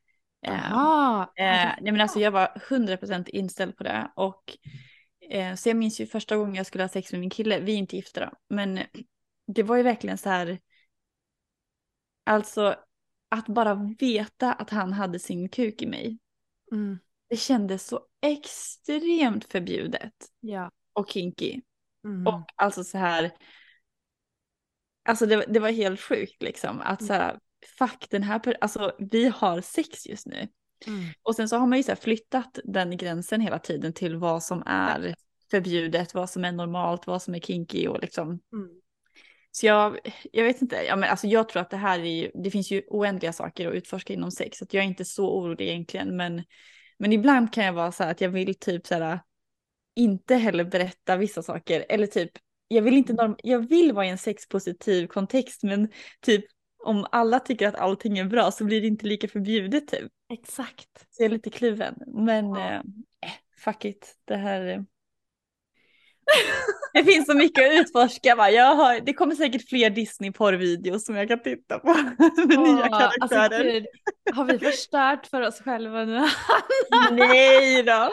Eh, 0.45 0.53
Jaha, 0.53 1.21
Eh, 1.37 1.73
nej 1.81 1.91
men 1.91 2.01
alltså 2.01 2.19
jag 2.19 2.31
var 2.31 2.61
100% 2.69 3.29
inställd 3.29 3.77
på 3.77 3.83
det 3.83 4.11
och 4.15 4.57
eh, 5.29 5.55
så 5.55 5.69
jag 5.69 5.77
minns 5.77 6.01
ju 6.01 6.07
första 6.07 6.37
gången 6.37 6.55
jag 6.55 6.65
skulle 6.65 6.83
ha 6.83 6.89
sex 6.89 7.11
med 7.11 7.21
min 7.21 7.29
kille, 7.29 7.59
vi 7.59 7.73
är 7.73 7.77
inte 7.77 7.95
gifta 7.95 8.19
då, 8.19 8.31
men 8.55 8.79
det 9.47 9.63
var 9.63 9.77
ju 9.77 9.83
verkligen 9.83 10.17
så 10.17 10.29
här, 10.29 10.59
alltså 12.23 12.75
att 13.29 13.47
bara 13.47 13.95
veta 13.99 14.53
att 14.53 14.69
han 14.69 14.93
hade 14.93 15.19
sin 15.19 15.49
kuk 15.49 15.81
i 15.81 15.87
mig, 15.87 16.19
mm, 16.71 16.99
det 17.35 17.39
kändes 17.39 17.87
så 17.87 17.99
extremt 18.21 19.51
förbjudet 19.51 20.13
ja. 20.39 20.71
och 20.93 21.09
kinky. 21.09 21.61
Mm. 22.05 22.27
Och 22.27 22.49
alltså 22.55 22.83
så 22.83 22.97
här, 22.97 23.31
alltså 25.05 25.25
det, 25.25 25.45
det 25.47 25.59
var 25.59 25.71
helt 25.71 26.01
sjukt 26.01 26.43
liksom 26.43 26.81
att 26.81 27.05
så 27.05 27.13
här, 27.13 27.39
fuck 27.77 28.07
den 28.09 28.23
här, 28.23 28.55
alltså 28.61 28.95
vi 28.99 29.27
har 29.27 29.61
sex 29.61 30.05
just 30.07 30.27
nu. 30.27 30.47
Mm. 30.87 31.03
Och 31.21 31.35
sen 31.35 31.49
så 31.49 31.57
har 31.57 31.67
man 31.67 31.77
ju 31.77 31.83
så 31.83 31.95
flyttat 31.95 32.59
den 32.63 32.97
gränsen 32.97 33.41
hela 33.41 33.59
tiden 33.59 33.93
till 33.93 34.17
vad 34.17 34.43
som 34.43 34.63
är 34.65 35.15
förbjudet, 35.51 36.13
vad 36.13 36.29
som 36.29 36.45
är 36.45 36.51
normalt, 36.51 37.07
vad 37.07 37.21
som 37.21 37.35
är 37.35 37.39
kinky 37.39 37.87
och 37.87 38.01
liksom. 38.01 38.27
Mm. 38.27 38.81
Så 39.51 39.65
jag, 39.65 39.99
jag 40.31 40.43
vet 40.43 40.61
inte, 40.61 40.75
ja, 40.75 40.95
men 40.95 41.09
alltså 41.09 41.27
jag 41.27 41.49
tror 41.49 41.61
att 41.61 41.69
det 41.69 41.77
här 41.77 41.99
är 41.99 42.03
ju, 42.03 42.31
det 42.43 42.51
finns 42.51 42.71
ju 42.71 42.81
oändliga 42.87 43.33
saker 43.33 43.67
att 43.67 43.75
utforska 43.75 44.13
inom 44.13 44.31
sex, 44.31 44.57
så 44.57 44.63
att 44.63 44.73
jag 44.73 44.83
är 44.83 44.87
inte 44.87 45.05
så 45.05 45.37
orolig 45.37 45.67
egentligen, 45.67 46.15
men, 46.15 46.43
men 46.97 47.13
ibland 47.13 47.53
kan 47.53 47.65
jag 47.65 47.73
vara 47.73 47.91
så 47.91 48.03
här 48.03 48.11
att 48.11 48.21
jag 48.21 48.29
vill 48.29 48.55
typ 48.55 48.87
så 48.87 48.95
här, 48.95 49.19
inte 49.95 50.35
heller 50.35 50.63
berätta 50.63 51.17
vissa 51.17 51.43
saker, 51.43 51.85
eller 51.89 52.07
typ, 52.07 52.31
jag 52.67 52.81
vill 52.81 52.93
inte, 52.97 53.13
norm- 53.13 53.39
jag 53.43 53.69
vill 53.69 53.93
vara 53.93 54.05
i 54.05 54.09
en 54.09 54.17
sexpositiv 54.17 55.07
kontext, 55.07 55.63
men 55.63 55.89
typ 56.21 56.45
om 56.83 57.05
alla 57.11 57.39
tycker 57.39 57.67
att 57.67 57.75
allting 57.75 58.17
är 58.17 58.25
bra 58.25 58.51
så 58.51 58.65
blir 58.65 58.81
det 58.81 58.87
inte 58.87 59.05
lika 59.05 59.27
förbjudet 59.27 59.87
typ. 59.87 60.11
Exakt. 60.33 60.89
Så 61.09 61.23
jag 61.23 61.25
är 61.25 61.29
lite 61.29 61.49
kluven. 61.49 61.95
Men 62.07 62.49
Ja. 62.49 62.71
eh, 62.71 62.81
fuck 63.57 63.85
it. 63.85 64.15
Det 64.25 64.35
här... 64.35 64.85
det 66.93 67.03
finns 67.03 67.25
så 67.25 67.33
mycket 67.33 67.65
att 67.65 67.79
utforska. 67.81 68.35
Va? 68.35 68.49
Jag 68.49 68.75
har, 68.75 68.99
det 68.99 69.13
kommer 69.13 69.35
säkert 69.35 69.69
fler 69.69 69.89
Disney-porrvideos 69.89 71.05
som 71.05 71.15
jag 71.15 71.27
kan 71.27 71.39
titta 71.43 71.79
på. 71.79 71.87
Med 72.47 72.59
nya 72.59 72.87
Åh, 72.91 73.03
alltså, 73.19 73.35
karaktärer. 73.35 73.63
gud, 73.71 73.85
har 74.33 74.45
vi 74.45 74.59
förstört 74.59 75.27
för 75.27 75.41
oss 75.41 75.61
själva 75.61 76.05
nu? 76.05 76.25
Nej 77.11 77.83
då. 77.83 78.09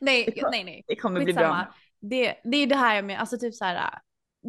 nej, 0.00 0.32
Det 0.34 0.50
nej, 0.50 0.64
nej. 0.64 0.84
Det 0.86 0.96
kommer 0.96 1.24
bli 1.24 1.32
bra. 1.34 1.74
Det, 2.00 2.34
det 2.44 2.56
är 2.56 2.66
det 2.66 2.76
här 2.76 3.02
menar, 3.02 3.20
alltså 3.20 3.38
typ 3.38 3.54
så 3.54 3.64
här. 3.64 3.98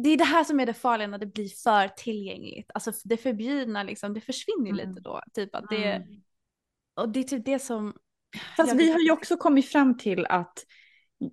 Det 0.04 0.08
är 0.10 0.16
det 0.16 0.24
här 0.24 0.44
som 0.44 0.60
är 0.60 0.66
det 0.66 0.74
farliga 0.74 1.06
när 1.08 1.18
det 1.18 1.26
blir 1.26 1.48
för 1.48 1.88
tillgängligt. 1.88 2.70
Alltså 2.74 2.92
det 3.04 3.16
förbjudna 3.16 3.82
liksom, 3.82 4.14
det 4.14 4.20
försvinner 4.20 4.70
Mm. 4.70 4.88
lite 4.88 5.00
då. 5.00 5.20
Typ 5.34 5.54
att 5.54 5.64
det, 5.70 5.92
Mm. 5.92 6.08
och 7.00 7.08
det 7.08 7.20
är 7.20 7.24
typ 7.24 7.44
det 7.44 7.58
som. 7.58 7.94
Fast 8.56 8.74
vi 8.74 8.92
har 8.92 9.00
ju 9.00 9.10
också 9.10 9.36
kommit 9.36 9.68
fram 9.68 9.98
till 9.98 10.26
att 10.26 10.58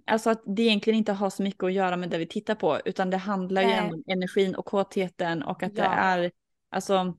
Alltså 0.07 0.29
att 0.29 0.43
det 0.45 0.61
egentligen 0.61 0.97
inte 0.97 1.13
har 1.13 1.29
så 1.29 1.43
mycket 1.43 1.63
att 1.63 1.73
göra 1.73 1.97
med 1.97 2.09
det 2.09 2.17
vi 2.17 2.27
tittar 2.27 2.55
på 2.55 2.79
utan 2.85 3.09
det 3.09 3.17
handlar 3.17 3.61
ju 3.61 3.67
Nej. 3.67 3.77
ändå 3.77 3.95
om 3.95 4.03
energin 4.07 4.55
och 4.55 4.65
kåtheten 4.65 5.43
och 5.43 5.63
att 5.63 5.75
det 5.75 5.81
Ja. 5.81 5.91
är 5.93 6.31
alltså 6.71 7.17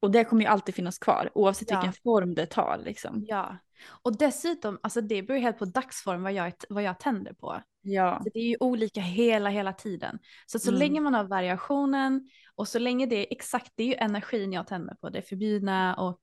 och 0.00 0.10
det 0.10 0.24
kommer 0.24 0.42
ju 0.42 0.48
alltid 0.48 0.74
finnas 0.74 0.98
kvar 0.98 1.30
oavsett 1.34 1.70
Ja. 1.70 1.80
vilken 1.80 1.92
form 2.02 2.34
det 2.34 2.46
tar 2.46 2.80
liksom. 2.84 3.24
Ja, 3.28 3.56
och 4.02 4.18
dessutom, 4.18 4.78
alltså 4.82 5.00
det 5.00 5.22
beror 5.22 5.36
ju 5.36 5.42
helt 5.42 5.58
på 5.58 5.64
dagsform 5.64 6.22
vad 6.22 6.32
jag, 6.32 6.52
vad 6.68 6.82
jag 6.82 7.00
tänder 7.00 7.32
på. 7.32 7.62
Ja. 7.82 8.20
Så 8.24 8.30
det 8.34 8.38
är 8.38 8.44
ju 8.48 8.56
olika 8.60 9.00
hela, 9.00 9.50
hela 9.50 9.72
tiden. 9.72 10.18
Så 10.46 10.58
så 10.58 10.68
Mm. 10.68 10.78
länge 10.78 11.00
man 11.00 11.14
har 11.14 11.24
variationen 11.24 12.30
och 12.54 12.68
så 12.68 12.78
länge 12.78 13.06
det 13.06 13.16
är 13.16 13.26
exakt, 13.36 13.72
det 13.74 13.82
är 13.82 13.86
ju 13.86 13.94
energin 13.94 14.52
jag 14.52 14.66
tänder 14.66 14.94
på, 14.94 15.08
det 15.10 15.22
förbjudna 15.22 15.96
och 15.96 16.20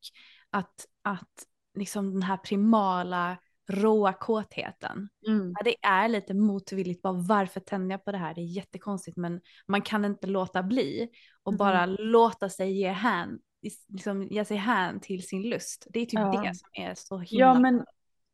att, 0.49 0.85
att 1.01 1.45
liksom 1.77 2.11
den 2.13 2.23
här 2.23 2.37
primala 2.37 3.37
råa 3.71 4.13
kåtheten. 4.13 5.09
Mm. 5.27 5.53
Ja, 5.57 5.63
det 5.63 5.75
är 5.87 6.07
lite 6.07 6.33
motvilligt, 6.33 7.01
bara 7.01 7.13
varför 7.13 7.59
tänder 7.59 7.93
jag 7.93 8.05
på 8.05 8.11
det 8.11 8.17
här? 8.17 8.33
Det 8.33 8.41
är 8.41 8.55
jättekonstigt 8.55 9.17
men 9.17 9.41
man 9.67 9.81
kan 9.81 10.05
inte 10.05 10.27
låta 10.27 10.63
bli 10.63 11.09
och 11.43 11.53
Mhm. 11.53 11.57
bara 11.57 11.85
låta 11.85 12.49
sig 12.49 12.71
ge 12.79 12.87
hän, 12.89 13.39
liksom 13.87 14.27
ge 14.27 14.45
sig 14.45 14.57
hän 14.57 14.99
till 14.99 15.27
sin 15.27 15.49
lust. 15.49 15.87
Det 15.89 15.99
är 15.99 16.05
typ 16.05 16.13
Ja. 16.13 16.41
det 16.43 16.55
som 16.55 16.69
är 16.73 16.93
så 16.95 17.17
himla 17.17 17.45
Ja 17.45 17.59
men 17.59 17.85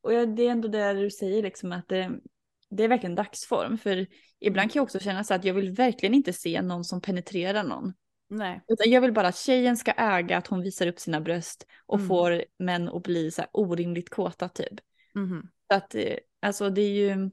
och 0.01 0.11
det 0.27 0.43
är 0.47 0.51
ändå 0.51 0.68
det 0.68 0.93
du 0.93 1.11
säger 1.11 1.43
liksom 1.43 1.72
att 1.72 1.88
det, 1.88 2.11
det 2.69 2.84
är 2.84 2.88
verkligen 2.88 3.15
dagsform 3.15 3.77
för 3.77 4.07
ibland 4.39 4.72
kan 4.72 4.80
jag 4.80 4.84
också 4.84 4.99
känna 4.99 5.23
så 5.23 5.34
att 5.34 5.43
jag 5.45 5.53
vill 5.53 5.72
verkligen 5.72 6.14
inte 6.15 6.34
se 6.34 6.61
någon 6.61 6.84
som 6.84 7.01
penetrerar 7.01 7.64
någon. 7.64 7.93
Nej. 8.30 8.61
Utan 8.68 8.91
jag 8.91 9.01
vill 9.01 9.14
bara 9.14 9.27
att 9.27 9.38
tjejen 9.38 9.77
ska 9.77 9.91
äga 9.91 10.38
att 10.38 10.47
hon 10.47 10.61
visar 10.61 10.88
upp 10.88 10.99
sina 10.99 11.22
bröst 11.22 11.65
och 11.85 11.95
Mm. 11.97 12.07
får 12.07 12.43
män 12.59 12.89
att 12.89 13.03
bli 13.03 13.31
så 13.31 13.41
här 13.41 13.49
orimligt 13.53 14.09
kåta 14.09 14.49
typ. 14.49 14.73
Mhm. 15.18 15.49
Så 15.72 15.77
att 15.77 15.95
eh, 15.95 16.15
alltså 16.41 16.69
det 16.69 16.81
är 16.81 16.91
ju 16.91 17.30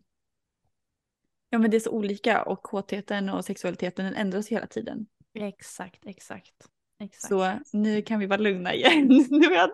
Ja 1.51 1.59
men 1.59 1.71
det 1.71 1.77
är 1.77 1.81
så 1.81 1.91
olika 1.91 2.43
och 2.43 2.63
kåtheten 2.63 3.29
och 3.29 3.45
sexualiteten 3.45 4.05
den 4.05 4.15
ändras 4.15 4.49
hela 4.49 4.67
tiden. 4.67 5.07
Exakt, 5.35 6.07
exakt. 6.07 6.55
exakt. 7.01 7.29
Så 7.29 7.59
nu 7.77 8.03
kan 8.03 8.21
vi 8.21 8.27
vara 8.27 8.41
lugna 8.41 8.75
igen. 8.75 9.09
nu 9.31 9.47
har 9.47 9.55
jag, 9.55 9.71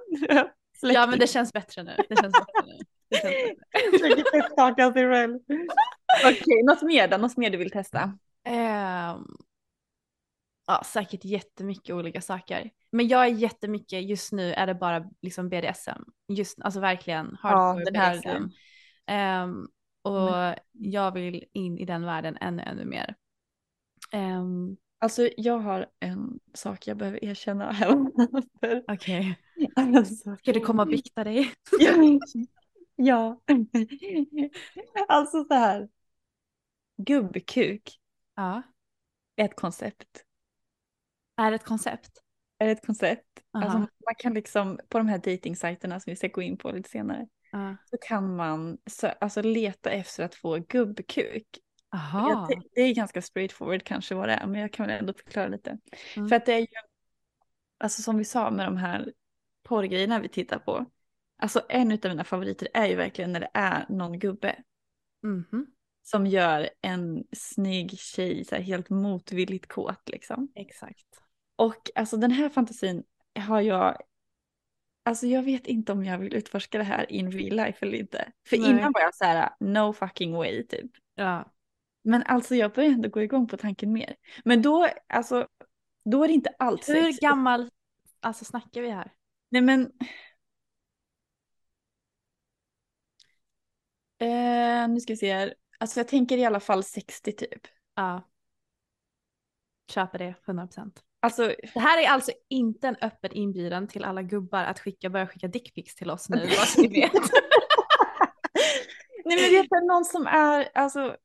nu 0.83 0.93
ja 0.93 1.07
men 1.07 1.19
det 1.19 1.27
känns 1.27 1.53
bättre 1.53 1.83
nu. 1.83 1.97
Det 2.09 2.17
känns 2.17 2.33
bättre 2.33 2.67
nu. 2.67 2.79
Sig 3.17 3.33
själv. 3.33 3.55
Okej, 6.25 6.63
något 6.63 6.83
mer 6.83 7.09
då? 7.09 7.17
Något 7.17 7.37
mer 7.37 7.51
du 7.51 7.59
vill 7.59 7.71
testa? 7.71 8.19
Ehm, 8.45 9.27
ja, 10.71 10.83
säkert 10.85 11.25
jättemycket 11.25 11.95
olika 11.95 12.21
saker. 12.21 12.71
Men 12.93 13.09
jag 13.09 13.25
är 13.27 13.31
jättemycket, 13.31 14.05
just 14.09 14.33
nu 14.33 14.53
är 14.53 14.67
det 14.67 14.75
bara 14.75 15.11
liksom 15.23 15.49
BDSM. 15.49 16.03
Just, 16.29 16.61
alltså 16.61 16.81
verkligen 16.81 17.37
hardcore 17.41 17.85
den 17.85 17.97
här- 17.97 18.17
BDSM. 18.17 18.49
Ehm, 19.07 19.69
och 20.03 20.55
jag 20.73 21.13
vill 21.13 21.45
in 21.53 21.79
i 21.79 21.85
den 21.85 22.05
världen 22.05 22.37
ännu, 22.41 22.63
ännu 22.63 22.85
mer. 22.85 23.15
Ehm, 24.13 24.77
Alltså 25.03 25.29
jag 25.37 25.59
har 25.59 25.87
en 26.01 26.41
sak 26.55 26.87
jag 26.87 26.97
behöver 26.97 27.25
erkänna 27.25 27.73
här. 27.73 27.97
Okej, 28.89 29.39
alltså, 29.77 30.37
ska 30.37 30.53
du 30.53 30.61
komma 30.61 30.83
och 30.83 30.89
bikta 30.89 31.25
dig? 31.25 31.53
ja. 32.97 33.41
Alltså 35.09 35.45
så 35.45 35.55
här. 35.55 35.89
Gubbkuk 36.97 38.01
Ja, 38.37 38.63
ett 39.37 39.57
koncept. 39.57 40.25
Är 41.47 41.53
ett 41.53 41.65
koncept? 41.65 42.11
Är 42.59 42.69
ett 42.69 42.87
koncept. 42.87 43.27
Alltså, 43.51 43.77
Aha. 43.77 43.79
man 43.79 44.15
kan 44.19 44.35
liksom 44.35 44.81
på 44.89 44.99
de 44.99 45.09
här 45.09 45.19
datingsajterna 45.19 46.01
som 46.01 46.11
vi 46.11 46.17
ska 46.17 46.29
gå 46.29 46.43
in 46.43 46.57
på 46.57 46.73
lite 46.73 46.91
senare. 46.91 47.29
Ja. 47.53 47.77
Så 47.85 47.97
kan 48.01 48.37
man 48.37 48.79
så, 48.91 49.07
alltså, 49.07 49.43
leta 49.43 49.91
efter 49.91 50.25
att 50.25 50.35
få 50.35 50.59
gubbkuk. 50.59 51.47
Aha. 51.95 52.47
Jag, 52.51 52.63
det 52.75 52.81
är 52.81 52.95
ganska 52.95 53.23
straightforward 53.23 53.85
kanske 53.85 54.15
vad 54.15 54.29
det 54.29 54.33
är, 54.35 54.47
men 54.47 54.61
jag 54.61 54.73
kan 54.73 54.87
väl 54.87 54.99
ändå 54.99 55.13
förklara 55.13 55.49
lite. 55.49 55.79
Mm. 56.17 56.29
För 56.29 56.37
att 56.37 56.47
det 56.47 56.53
är 56.53 56.61
ju, 56.61 56.67
alltså 57.79 58.03
som 58.03 58.19
vi 58.19 58.25
sa 58.25 58.51
med 58.51 58.67
de 58.67 58.77
här 58.77 59.13
porrgrejerna 59.63 60.19
vi 60.21 60.29
tittar 60.29 60.59
på. 60.59 60.87
Alltså 61.39 61.63
en 61.69 61.93
av 61.93 61.99
mina 62.05 62.25
favoriter 62.25 62.69
är 62.75 62.87
ju 62.87 62.95
verkligen 62.97 63.33
när 63.33 63.41
det 63.41 63.51
är 63.55 63.87
någon 63.89 64.19
gubbe 64.19 64.57
Mhm. 65.23 65.67
som 66.03 66.27
gör 66.27 66.71
en 66.83 67.25
snygg 67.33 67.99
tjej 67.99 68.45
så 68.45 68.55
här 68.55 68.63
helt 68.63 68.91
motvilligt 68.91 69.69
kåt 69.69 70.09
liksom. 70.09 70.53
Exakt. 70.55 71.20
Och 71.61 71.91
alltså 71.95 72.17
den 72.17 72.31
här 72.31 72.49
fantasin 72.49 73.05
har 73.39 73.61
jag, 73.61 74.03
alltså 75.03 75.27
jag 75.27 75.43
vet 75.43 75.67
inte 75.67 75.93
om 75.93 76.05
jag 76.05 76.19
vill 76.19 76.35
utforska 76.35 76.79
det 76.79 76.85
här 76.85 77.13
in 77.13 77.33
real 77.33 77.57
life 77.57 77.87
eller 77.87 77.99
inte. 77.99 78.33
För 78.47 78.59
Nej. 78.59 78.71
innan 78.71 78.93
var 78.93 79.01
jag 79.01 79.15
så 79.15 79.25
här, 79.25 79.51
no 79.61 79.93
fucking 79.93 80.33
way 80.33 80.67
typ. 80.67 80.91
Ja. 81.15 81.53
Men 82.03 82.23
alltså 82.23 82.55
jag 82.55 82.73
börjar 82.73 82.91
ändå 82.91 83.09
gå 83.09 83.23
igång 83.23 83.49
på 83.49 83.57
tanken 83.57 83.93
mer. 83.93 84.17
Men 84.45 84.63
då, 84.63 84.89
alltså, 85.07 85.49
då 86.05 86.25
är 86.25 86.29
det 86.29 86.35
inte 86.35 86.55
allt 86.59 86.89
Hur 86.89 87.05
sex. 87.05 87.19
gammal 87.19 87.71
alltså, 88.21 88.45
snackar 88.45 88.81
vi 88.81 88.91
här? 88.91 89.13
Nej 89.51 89.63
men. 89.63 89.93
Eh, 94.19 94.89
nu 94.89 95.01
ska 95.01 95.13
vi 95.13 95.17
se 95.17 95.33
här. 95.33 95.55
Alltså 95.79 96.01
jag 96.01 96.09
tänker 96.09 96.39
i 96.39 96.45
alla 96.45 96.61
fall 96.61 96.85
60 96.85 97.33
typ. 97.33 97.67
Ja. 97.95 98.29
Köper 99.89 100.19
det, 100.19 100.35
100%. 100.47 101.01
Alltså, 101.23 101.55
Det 101.75 101.81
här 101.81 102.03
är 102.03 102.09
alltså 102.09 102.33
inte 102.49 102.89
en 102.89 102.97
öppen 103.01 103.33
inbjudan 103.33 103.89
till 103.89 104.05
alla 104.05 104.23
gubbar 104.23 104.65
att 104.65 104.81
skicka, 104.81 105.11
börja 105.11 105.27
skicka 105.27 105.49
dickpics 105.49 105.95
till 105.95 106.11
oss 106.11 106.29
nu, 106.29 106.49
ni 106.77 106.89
vet. 106.89 107.13
nej 109.25 109.25
men 109.25 109.51
det 109.51 109.77
är 109.77 109.87
någon 109.87 110.05
som 110.05 110.27
är, 110.27 110.69
alltså, 110.75 111.17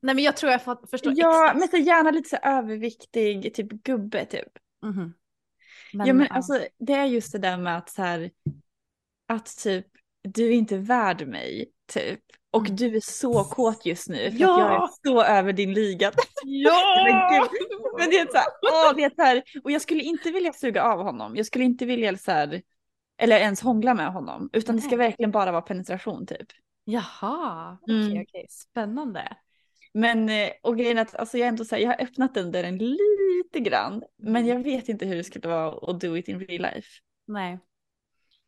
Nej 0.00 0.14
men 0.14 0.24
jag 0.24 0.36
tror 0.36 0.52
jag 0.52 0.64
får, 0.64 0.86
förstår 0.90 1.12
ja, 1.16 1.52
men 1.56 1.68
så 1.68 1.76
gärna 1.76 2.10
lite 2.10 2.28
så 2.28 2.36
överviktig, 2.42 3.54
typ 3.54 3.68
gubbe 3.68 4.24
typ. 4.24 4.48
Mhm. 4.82 5.14
ja 5.92 6.14
men 6.14 6.30
alltså 6.30 6.66
det 6.78 6.92
är 6.92 7.04
just 7.04 7.32
det 7.32 7.38
där 7.38 7.56
med 7.56 7.78
att 7.78 7.90
så 7.90 8.02
här, 8.02 8.30
att 9.26 9.56
typ, 9.62 9.86
du 10.22 10.46
är 10.46 10.52
inte 10.52 10.78
värd 10.78 11.28
mig, 11.28 11.72
typ. 11.86 12.20
Och 12.50 12.64
Mm. 12.64 12.76
du 12.76 12.96
är 12.96 13.00
så 13.00 13.44
kåt 13.44 13.86
just 13.86 14.08
nu 14.08 14.30
för 14.30 14.38
Ja! 14.40 14.52
att 14.54 14.58
jag 14.60 14.82
är 14.82 14.88
så 15.12 15.22
över 15.24 15.52
din 15.52 15.72
liga. 15.74 16.12
Ja! 16.44 16.72
Men 17.04 17.48
Men 17.98 18.10
det 18.10 18.18
är 18.18 18.26
så 18.26 18.36
här, 18.36 18.46
åh, 18.62 18.96
det 18.96 19.04
är 19.04 19.10
så 19.16 19.22
här, 19.22 19.42
och 19.64 19.70
jag 19.70 19.82
skulle 19.82 20.02
inte 20.02 20.30
vilja 20.30 20.52
suga 20.52 20.82
av 20.82 21.02
honom. 21.02 21.36
Jag 21.36 21.46
skulle 21.46 21.64
inte 21.64 21.86
vilja 21.86 22.16
så 22.16 22.30
här, 22.32 22.62
eller 23.18 23.36
ens 23.36 23.60
hångla 23.60 23.94
med 23.94 24.12
honom. 24.12 24.50
Utan 24.52 24.76
det 24.76 24.82
ska 24.82 24.96
verkligen 24.96 25.30
bara 25.30 25.52
vara 25.52 25.62
penetration 25.62 26.26
typ. 26.26 26.46
Jaha, 26.84 27.78
okej 27.82 27.94
Mm. 28.10 28.22
okej, 28.22 28.46
spännande. 28.50 29.36
Men, 29.94 30.28
eh, 30.28 30.50
och 30.62 30.78
grejen 30.78 30.98
är 30.98 31.02
att 31.02 31.14
alltså, 31.14 31.38
jag, 31.38 31.44
är 31.44 31.48
ändå 31.48 31.64
så 31.64 31.74
här, 31.74 31.82
jag 31.82 31.88
har 31.88 32.02
öppnat 32.02 32.34
den 32.34 32.52
dörren 32.52 32.78
lite 32.78 33.60
grann. 33.60 34.02
Men 34.18 34.46
jag 34.46 34.62
vet 34.62 34.88
inte 34.88 35.06
hur 35.06 35.16
det 35.16 35.24
skulle 35.24 35.48
vara 35.48 35.90
att 35.90 36.00
do 36.00 36.16
it 36.16 36.28
in 36.28 36.40
real 36.40 36.62
life. 36.74 36.88
Nej, 37.26 37.58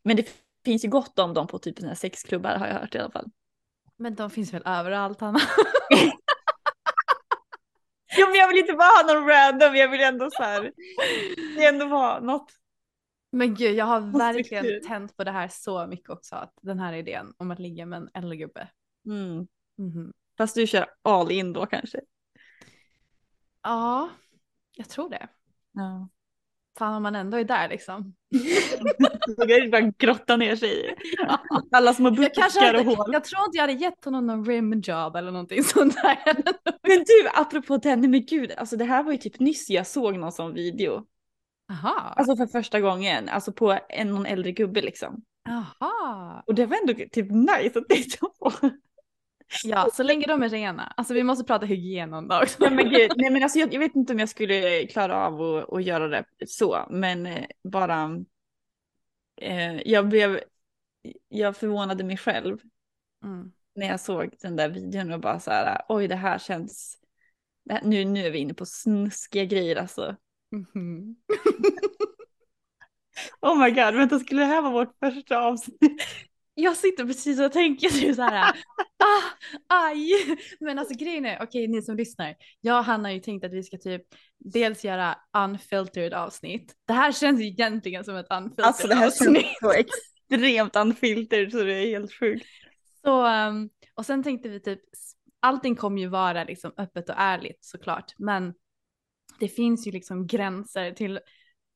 Men 0.05 0.16
det 0.16 0.28
finns 0.64 0.85
ju 0.85 0.89
gott 0.89 1.18
om 1.18 1.35
dem 1.35 1.47
på 1.47 1.59
typ 1.59 1.82
här 1.82 1.94
sexklubbar 1.94 2.56
har 2.56 2.66
jag 2.66 2.74
hört 2.74 2.94
i 2.94 2.98
alla 2.98 3.10
fall. 3.10 3.31
Men 4.01 4.14
de 4.14 4.31
finns 4.31 4.55
väl 4.55 4.62
överallt 4.64 5.20
Hanna? 5.20 5.40
Jo 8.18 8.27
men 8.27 8.35
jag 8.36 8.48
vill 8.48 8.59
inte 8.59 8.72
bara 8.72 9.02
ha 9.02 9.14
någon 9.14 9.28
random, 9.28 9.74
jag 9.77 9.89
vill 9.89 10.01
ändå 10.01 10.31
så 10.31 10.43
här, 10.43 10.72
vill 11.56 11.64
ändå 11.64 11.86
vara 11.86 12.20
något. 12.20 12.52
Men 13.32 13.55
gud, 13.55 13.74
jag 13.74 13.85
har 13.85 14.01
verkligen 14.01 14.82
tänt 14.89 15.16
på 15.16 15.24
det 15.24 15.31
här 15.31 15.48
så 15.48 15.86
mycket 15.86 16.10
också. 16.10 16.36
Att 16.36 16.55
den 16.62 16.78
här 16.78 16.93
idén 16.93 17.35
om 17.36 17.51
att 17.51 17.59
ligga 17.59 17.86
med 17.86 17.97
en 17.97 18.10
äldre 18.14 18.36
gubbe. 18.36 18.68
Mm. 19.06 19.47
Mhm. 19.78 20.12
Fast 20.39 20.55
du 20.55 20.66
kör 20.66 20.86
all 21.02 21.31
in 21.31 21.52
då 21.52 21.66
kanske. 21.66 22.01
Ja, 23.62 24.10
jag 24.77 24.89
tror 24.89 25.10
det. 25.10 25.28
Ja. 25.72 26.09
Fan 26.78 26.94
om 26.94 27.02
man 27.02 27.16
ändå 27.16 27.36
är 27.36 27.44
där 27.44 27.68
liksom. 27.68 28.14
Så 29.36 29.44
det 29.44 29.55
är 29.55 29.69
bara 29.69 29.93
grotta 29.98 30.36
ner 30.36 30.57
sig 30.57 30.86
i. 30.86 30.94
Alla 31.73 31.94
små 31.94 32.11
buskar 32.11 32.74
och 32.74 32.85
hål. 32.85 33.12
jag 33.12 33.24
tror 33.24 33.44
inte 33.44 33.57
jag 33.57 33.62
hade 33.62 33.73
gett 33.73 34.05
honom 34.05 34.27
någon 34.27 34.44
rimjob 34.44 35.16
eller 35.16 35.31
någonting 35.31 35.65
sånt 35.65 35.94
där. 35.94 36.19
Men 36.89 36.98
du, 36.98 37.28
apropå 37.35 37.77
den, 37.77 38.01
nej 38.01 38.11
men 38.11 38.27
gud, 38.27 38.52
alltså 38.57 38.77
det 38.77 38.85
här 38.85 39.02
var 39.02 39.12
ju 39.12 39.19
typ 39.19 39.40
nyss 39.40 39.70
jag 39.70 39.86
såg 39.86 40.19
någon 40.19 40.32
sån 40.32 40.55
video. 40.55 41.07
Aha. 41.70 42.15
Alltså 42.16 42.36
för 42.36 42.47
första 42.47 42.81
gången, 42.81 43.28
alltså 43.28 43.52
på 43.52 43.78
en 43.89 44.11
någon 44.11 44.27
äldre 44.27 44.52
gubbe 44.52 44.81
liksom. 44.81 45.23
Aha. 45.48 46.43
Och 46.47 46.55
det 46.55 46.66
var 46.66 46.77
ändå 46.77 46.94
typ 46.94 47.31
nice 47.31 47.78
att 47.78 47.89
titta 47.89 48.27
på. 48.39 48.52
Ja, 49.65 49.89
så 49.93 50.02
länge 50.02 50.27
de 50.27 50.43
är 50.43 50.48
rena. 50.48 50.93
Alltså 50.97 51.15
vi 51.15 51.23
måste 51.23 51.44
prata 51.44 51.66
hygien 51.66 52.11
någon 52.11 52.28
dag 52.28 52.43
också. 52.43 52.57
Nej 52.61 52.70
men 52.70 52.90
gud, 52.90 53.12
nej 53.16 53.31
men 53.31 53.43
alltså 53.43 53.59
jag, 53.59 53.74
jag 53.74 53.81
vet 53.81 53.97
inte 53.97 54.12
om 54.12 54.19
jag 54.19 54.28
skulle 54.28 54.86
klara 54.86 55.27
av 55.27 55.43
att, 55.43 55.73
att 55.73 55.85
göra 55.85 56.09
det 56.09 56.24
så, 56.47 56.86
men 56.90 57.27
eh, 57.27 57.44
bara 57.65 58.11
eh, 59.41 59.81
jag 59.89 60.09
blev, 60.09 60.41
jag 61.29 61.57
förvånade 61.57 62.05
mig 62.05 62.17
själv 62.17 62.59
Mm. 63.25 63.53
när 63.75 63.87
jag 63.87 64.01
såg 64.01 64.35
den 64.41 64.57
där 64.57 64.69
videon 64.69 65.12
och 65.12 65.21
bara 65.21 65.41
så 65.41 65.51
här, 65.51 65.83
oj 65.89 66.09
det 66.09 66.17
här 66.17 66.39
känns, 66.39 66.99
det 67.65 67.73
här, 67.73 67.83
nu, 67.85 68.05
nu 68.05 68.27
är 68.27 68.31
vi 68.31 68.39
inne 68.39 68.55
på 68.55 68.67
snuskiga 68.67 69.45
grejer 69.45 69.77
alltså. 69.77 70.17
Mhm. 70.53 71.17
Oh 73.43 73.59
my 73.59 73.71
god, 73.71 73.95
vänta 73.95 74.19
skulle 74.19 74.41
det 74.41 74.47
här 74.47 74.62
vara 74.62 74.73
vårt 74.73 74.99
första 75.01 75.39
avsnitt? 75.39 76.03
Jag 76.61 76.77
sitter 76.77 77.05
precis 77.05 77.41
och 77.41 77.53
tänker 77.53 77.89
typ 77.89 78.16
så 78.16 78.23
här, 78.23 78.45
ah, 78.99 79.23
aj. 79.87 80.11
Men 80.61 80.78
alltså 80.78 80.95
grejen 80.95 81.27
är, 81.27 81.43
okej 81.43 81.69
ni 81.69 81.82
som 81.82 81.97
lyssnar, 81.97 82.35
jag 82.61 82.78
och 82.78 82.85
Hanna 82.85 83.09
har 83.09 83.15
ju 83.15 83.20
tänkt 83.20 83.45
att 83.45 83.53
vi 83.53 83.62
ska 83.62 83.78
typ 83.78 84.03
dels 84.39 84.85
göra 84.85 85.19
unfiltered 85.39 86.15
avsnitt. 86.15 86.74
Det 86.87 86.93
här 86.93 87.12
känns 87.12 87.41
ju 87.41 87.45
egentligen 87.47 88.05
som 88.05 88.16
ett 88.16 88.27
unfiltered 88.31 88.66
Alltså 88.66 88.89
det 88.89 88.95
här 88.95 89.07
avsnitt. 89.07 89.43
känns 89.43 89.59
så 89.61 89.73
extremt 89.73 90.77
unfiltered 90.77 91.53
så 91.53 91.62
det 91.62 91.74
är 91.74 91.87
helt 91.87 92.12
sjukt. 92.12 92.47
Så, 93.05 93.27
um, 93.27 93.70
och 93.95 94.07
sen 94.07 94.23
tänkte 94.23 94.49
vi 94.49 94.61
typ, 94.61 94.81
allting 95.41 95.77
kommer 95.77 96.01
ju 96.01 96.07
vara 96.09 96.45
liksom 96.45 96.73
öppet 96.77 97.09
och 97.09 97.15
ärligt 97.19 97.65
såklart, 97.65 98.15
men 98.19 98.55
det 99.39 99.49
finns 99.49 99.87
ju 99.87 99.91
liksom 99.91 100.27
gränser 100.27 100.93
till 100.93 101.20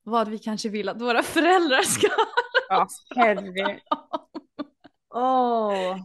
vad 0.03 0.29
vi 0.29 0.39
kanske 0.39 0.69
vill 0.69 0.89
att 0.89 1.01
våra 1.01 1.23
föräldrar 1.23 1.81
ska 1.81 2.07
Ja, 2.69 2.87
herre. 3.15 3.79
Åh. 5.15 5.97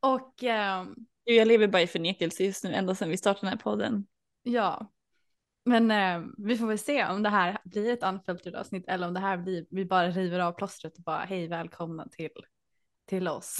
Och 0.00 0.42
ehm, 0.42 0.94
Jag 1.24 1.48
lever 1.48 1.68
bara 1.68 1.82
i 1.82 1.86
förnekelse 1.86 2.44
just 2.44 2.64
nu 2.64 2.74
ända 2.74 2.94
sedan 2.94 3.08
vi 3.10 3.16
startade 3.16 3.46
den 3.46 3.50
här 3.58 3.62
podden. 3.62 4.06
ja, 4.42 4.92
men 5.64 5.90
ehm, 5.90 6.34
vi 6.38 6.58
får 6.58 6.66
väl 6.66 6.78
se 6.78 7.06
om 7.06 7.22
det 7.22 7.28
här 7.28 7.58
blir 7.64 7.92
ett 7.92 8.02
unfiltered 8.02 8.54
avsnitt 8.54 8.84
eller 8.88 9.06
om 9.08 9.14
det 9.14 9.20
här 9.20 9.36
blir, 9.36 9.66
vi 9.70 9.84
bara 9.84 10.08
river 10.10 10.38
av 10.38 10.52
plåstret 10.52 10.96
och 10.96 11.02
bara 11.02 11.24
hej 11.24 11.48
välkomna 11.48 12.08
till, 12.08 12.30
till 13.06 13.28
oss. 13.28 13.56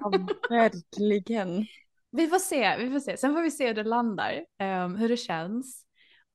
Ja, 0.00 0.26
verkligen. 0.48 1.66
Vi 2.10 2.26
får 2.28 2.38
se, 2.38 2.76
vi 2.76 2.90
får 2.90 3.00
se. 3.00 3.16
Sen 3.16 3.34
får 3.34 3.42
vi 3.42 3.50
se 3.50 3.66
hur 3.66 3.74
det 3.74 3.84
landar, 3.84 4.44
ehm, 4.58 4.96
hur 4.96 5.08
det 5.08 5.16
känns. 5.16 5.86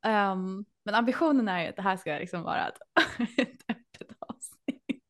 Ehm, 0.05 0.65
men 0.85 0.95
ambitionen 0.95 1.47
är 1.47 1.61
ju 1.63 1.69
att 1.69 1.75
det 1.75 1.81
här 1.81 1.97
ska 1.97 2.11
liksom 2.17 2.43
vara 2.43 2.67
ett, 2.67 2.77
ett 3.37 3.61
öppet 3.69 4.17
avsnitt. 4.19 5.03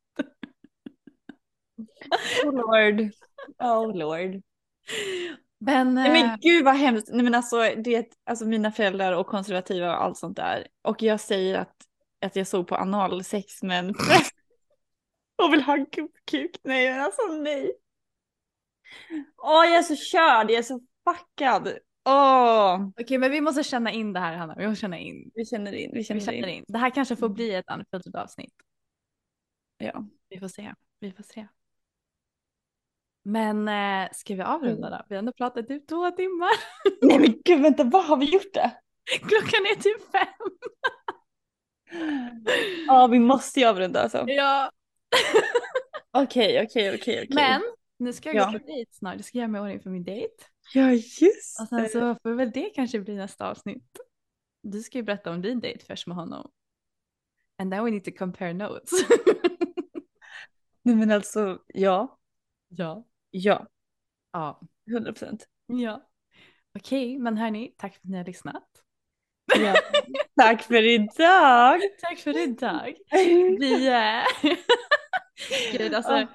Oh 2.45 2.53
lord. 2.53 3.11
Oh 3.59 3.95
lord. 3.95 4.41
Men, 5.59 5.93
Nej 5.93 6.07
eh, 6.07 6.13
men 6.13 6.39
gud 6.41 6.65
vad 6.65 6.75
hemskt. 6.75 7.09
Nej 7.11 7.23
men 7.23 7.35
alltså, 7.35 7.57
det 7.57 8.07
alltså 8.23 8.45
mina 8.45 8.71
föräldrar 8.71 9.13
och 9.13 9.27
konservativa 9.27 9.95
och 9.97 10.03
allt 10.03 10.17
sånt 10.17 10.37
där. 10.37 10.67
Och 10.81 11.01
jag 11.01 11.19
säger 11.19 11.59
att, 11.59 11.75
att 12.25 12.35
jag 12.35 12.47
såg 12.47 12.67
på 12.67 12.75
analsex 12.75 13.63
med 13.63 13.79
en 13.79 13.93
präst 13.93 14.35
och 15.43 15.53
vill 15.53 15.61
ha 15.61 15.73
en 15.73 15.85
gubbkuk. 15.85 16.51
Nej 16.63 16.91
men 16.91 17.01
alltså 17.01 17.21
nej. 17.21 17.71
Åh 19.37 19.65
jag 19.65 19.77
är 19.77 19.81
så 19.83 19.95
körd, 19.95 20.51
jag 20.51 20.59
är 20.59 20.63
så 20.63 20.79
fuckad. 21.09 21.77
Åh. 22.05 22.87
okej 23.01 23.17
men 23.17 23.31
vi 23.31 23.41
måste 23.41 23.63
känna 23.63 23.91
in 23.91 24.13
det 24.13 24.19
här 24.19 24.35
Hanna, 24.37 24.55
vi 24.57 24.67
måste 24.67 24.81
känna 24.81 24.97
in. 24.99 25.31
Vi 25.33 25.45
känner 25.45 25.73
in, 25.73 25.91
vi 25.93 26.03
känner, 26.03 26.19
Vi 26.19 26.25
känner 26.25 26.47
in. 26.47 26.57
in. 26.57 26.65
Det 26.67 26.77
här 26.77 26.89
kanske 26.89 27.15
får 27.15 27.29
bli 27.29 27.53
ett 27.55 27.65
unfiltered 27.71 28.15
avsnitt. 28.15 28.53
Ja. 29.77 30.05
Vi 30.29 30.39
får 30.39 30.47
se, 30.47 30.73
vi 30.99 31.11
får 31.11 31.23
se. 31.23 31.47
Men 33.23 33.67
eh, 33.67 34.09
ska 34.11 34.35
vi 34.35 34.41
avrunda 34.41 34.89
då? 34.89 35.01
Vi 35.09 35.15
har 35.15 35.19
ändå 35.19 35.33
pratat 35.33 35.67
typ 35.67 35.87
två 35.87 36.11
timmar. 36.11 36.49
Nej 37.01 37.19
men 37.19 37.41
gud 37.45 37.61
vänta, 37.61 37.83
vad 37.83 38.05
har 38.05 38.17
vi 38.17 38.25
gjort 38.33 38.53
det? 38.53 38.71
Klockan 39.19 39.65
är 39.71 39.75
typ 39.81 40.11
fem. 40.11 40.27
Ja 42.87 43.07
vi 43.07 43.19
måste 43.19 43.59
ju 43.59 43.65
avrunda 43.65 44.01
alltså. 44.01 44.25
Ja. 44.27 44.71
Okej 46.11 46.65
okej 46.65 46.95
okej. 46.95 47.27
Men 47.29 47.61
nu 47.99 48.13
ska 48.13 48.29
jag 48.29 48.35
Ja. 48.35 48.51
gå 48.51 48.59
på 48.59 48.65
dejt 48.65 48.91
snart, 48.93 49.15
jag 49.15 49.25
ska 49.25 49.37
göra 49.37 49.47
mig 49.47 49.59
i 49.59 49.63
ordning 49.63 49.79
för 49.81 49.89
min 49.89 50.03
dejt. 50.03 50.33
Ja 50.73 50.91
just 50.91 51.59
Och 51.61 51.67
sen 51.67 51.89
så 51.89 52.15
får 52.23 52.33
väl 52.33 52.51
det 52.51 52.69
kanske 52.69 52.99
bli 52.99 53.15
nästa 53.15 53.49
avsnitt. 53.49 53.99
Du 54.63 54.81
ska 54.81 54.97
ju 54.97 55.03
berätta 55.03 55.31
om 55.31 55.41
din 55.41 55.59
dejt 55.59 55.85
först 55.85 56.07
med 56.07 56.15
honom. 56.17 56.51
And 57.57 57.71
then 57.71 57.83
we 57.85 57.91
need 57.91 58.03
to 58.05 58.11
compare 58.17 58.53
notes. 58.53 58.91
Nej 60.83 60.95
men 60.95 61.11
alltså 61.11 61.59
ja. 61.67 62.19
ja. 62.67 63.05
Ja. 63.31 63.67
Ja. 64.33 64.61
100 64.91 65.11
procent. 65.11 65.47
Ja. 65.67 66.07
Okej, 66.79 67.17
men 67.19 67.37
hörni, 67.37 67.73
tack 67.77 67.93
för 67.93 67.99
att 67.99 68.09
ni 68.09 68.17
har 68.17 68.25
lyssnat. 68.25 68.63
Ja. 69.59 69.75
Tack 70.41 70.61
för 70.61 70.83
idag. 70.83 71.81
Tack 72.01 72.19
för 72.19 72.37
idag. 72.37 72.93
Vi... 73.11 73.87
eh, 73.87 74.51
Gud, 75.77 75.93
alltså, 75.93 76.11
Ja. 76.11 76.27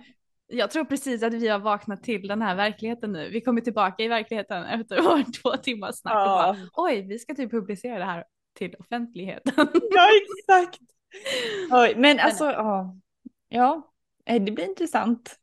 jag 0.47 0.71
tror 0.71 0.85
precis 0.85 1.23
att 1.23 1.35
vi 1.35 1.49
har 1.49 1.59
vaknat 1.59 2.03
till 2.03 2.29
den 2.29 2.43
här 2.43 2.55
verkligheten 2.57 3.13
nu. 3.13 3.29
Vi 3.31 3.41
kommer 3.41 3.61
tillbaka 3.61 4.03
i 4.03 4.09
verkligheten 4.09 4.65
efter 4.65 5.03
vår 5.03 5.33
två 5.43 5.57
timmars 5.57 5.95
snack 5.97 6.15
och 6.15 6.19
bara, 6.27 6.57
oj, 6.73 7.03
vi 7.03 7.19
ska 7.19 7.35
typ 7.35 7.51
publicera 7.51 7.99
det 7.99 8.05
här 8.05 8.25
till 8.59 8.75
offentligheten. 8.79 9.53
Ja, 9.91 10.09
exakt. 10.39 10.81
Oj, 11.71 11.95
men 11.97 12.19
alltså, 12.21 12.45
ja. 12.45 12.97
Ja, 13.49 13.93
eh, 14.27 14.43
det 14.43 14.53
blir 14.53 14.65
intressant. 14.69 15.37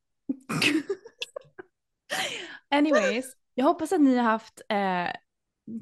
Anyways, 2.70 3.36
jag 3.54 3.66
hoppas 3.66 3.92
att 3.94 4.02
ni 4.02 4.16
har 4.18 4.24
haft 4.24 4.62
eh, 4.70 5.10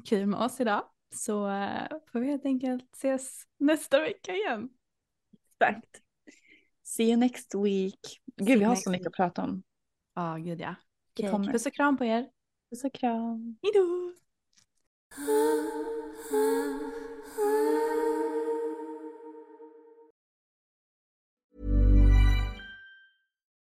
kul 0.04 0.26
med 0.26 0.40
oss 0.40 0.60
idag. 0.60 0.84
Så 1.14 1.48
eh, 1.50 1.88
får 2.12 2.20
vi 2.20 2.26
helt 2.26 2.44
enkelt 2.44 2.94
ses 2.96 3.42
nästa 3.58 4.00
vecka 4.00 4.34
igen. 4.34 4.68
Exakt. 5.60 6.02
See 6.84 7.04
you 7.04 7.16
next 7.16 7.54
week. 7.54 8.20
Gud, 8.36 8.58
vi 8.58 8.64
har 8.64 8.76
så 8.76 8.90
mycket 8.90 9.06
att 9.06 9.16
prata 9.16 9.42
om. 9.42 9.62
Ja, 10.14 10.36
gud 10.36 10.60
ja. 10.60 10.74
Kommer. 11.30 11.52
Puss 11.52 11.66
och 11.66 11.74
kram 11.74 11.96
på 11.96 12.04
er. 12.04 12.28
Puss 12.70 12.84
och 12.84 12.94
kram. 12.94 13.56
Hejdå! 13.62 14.12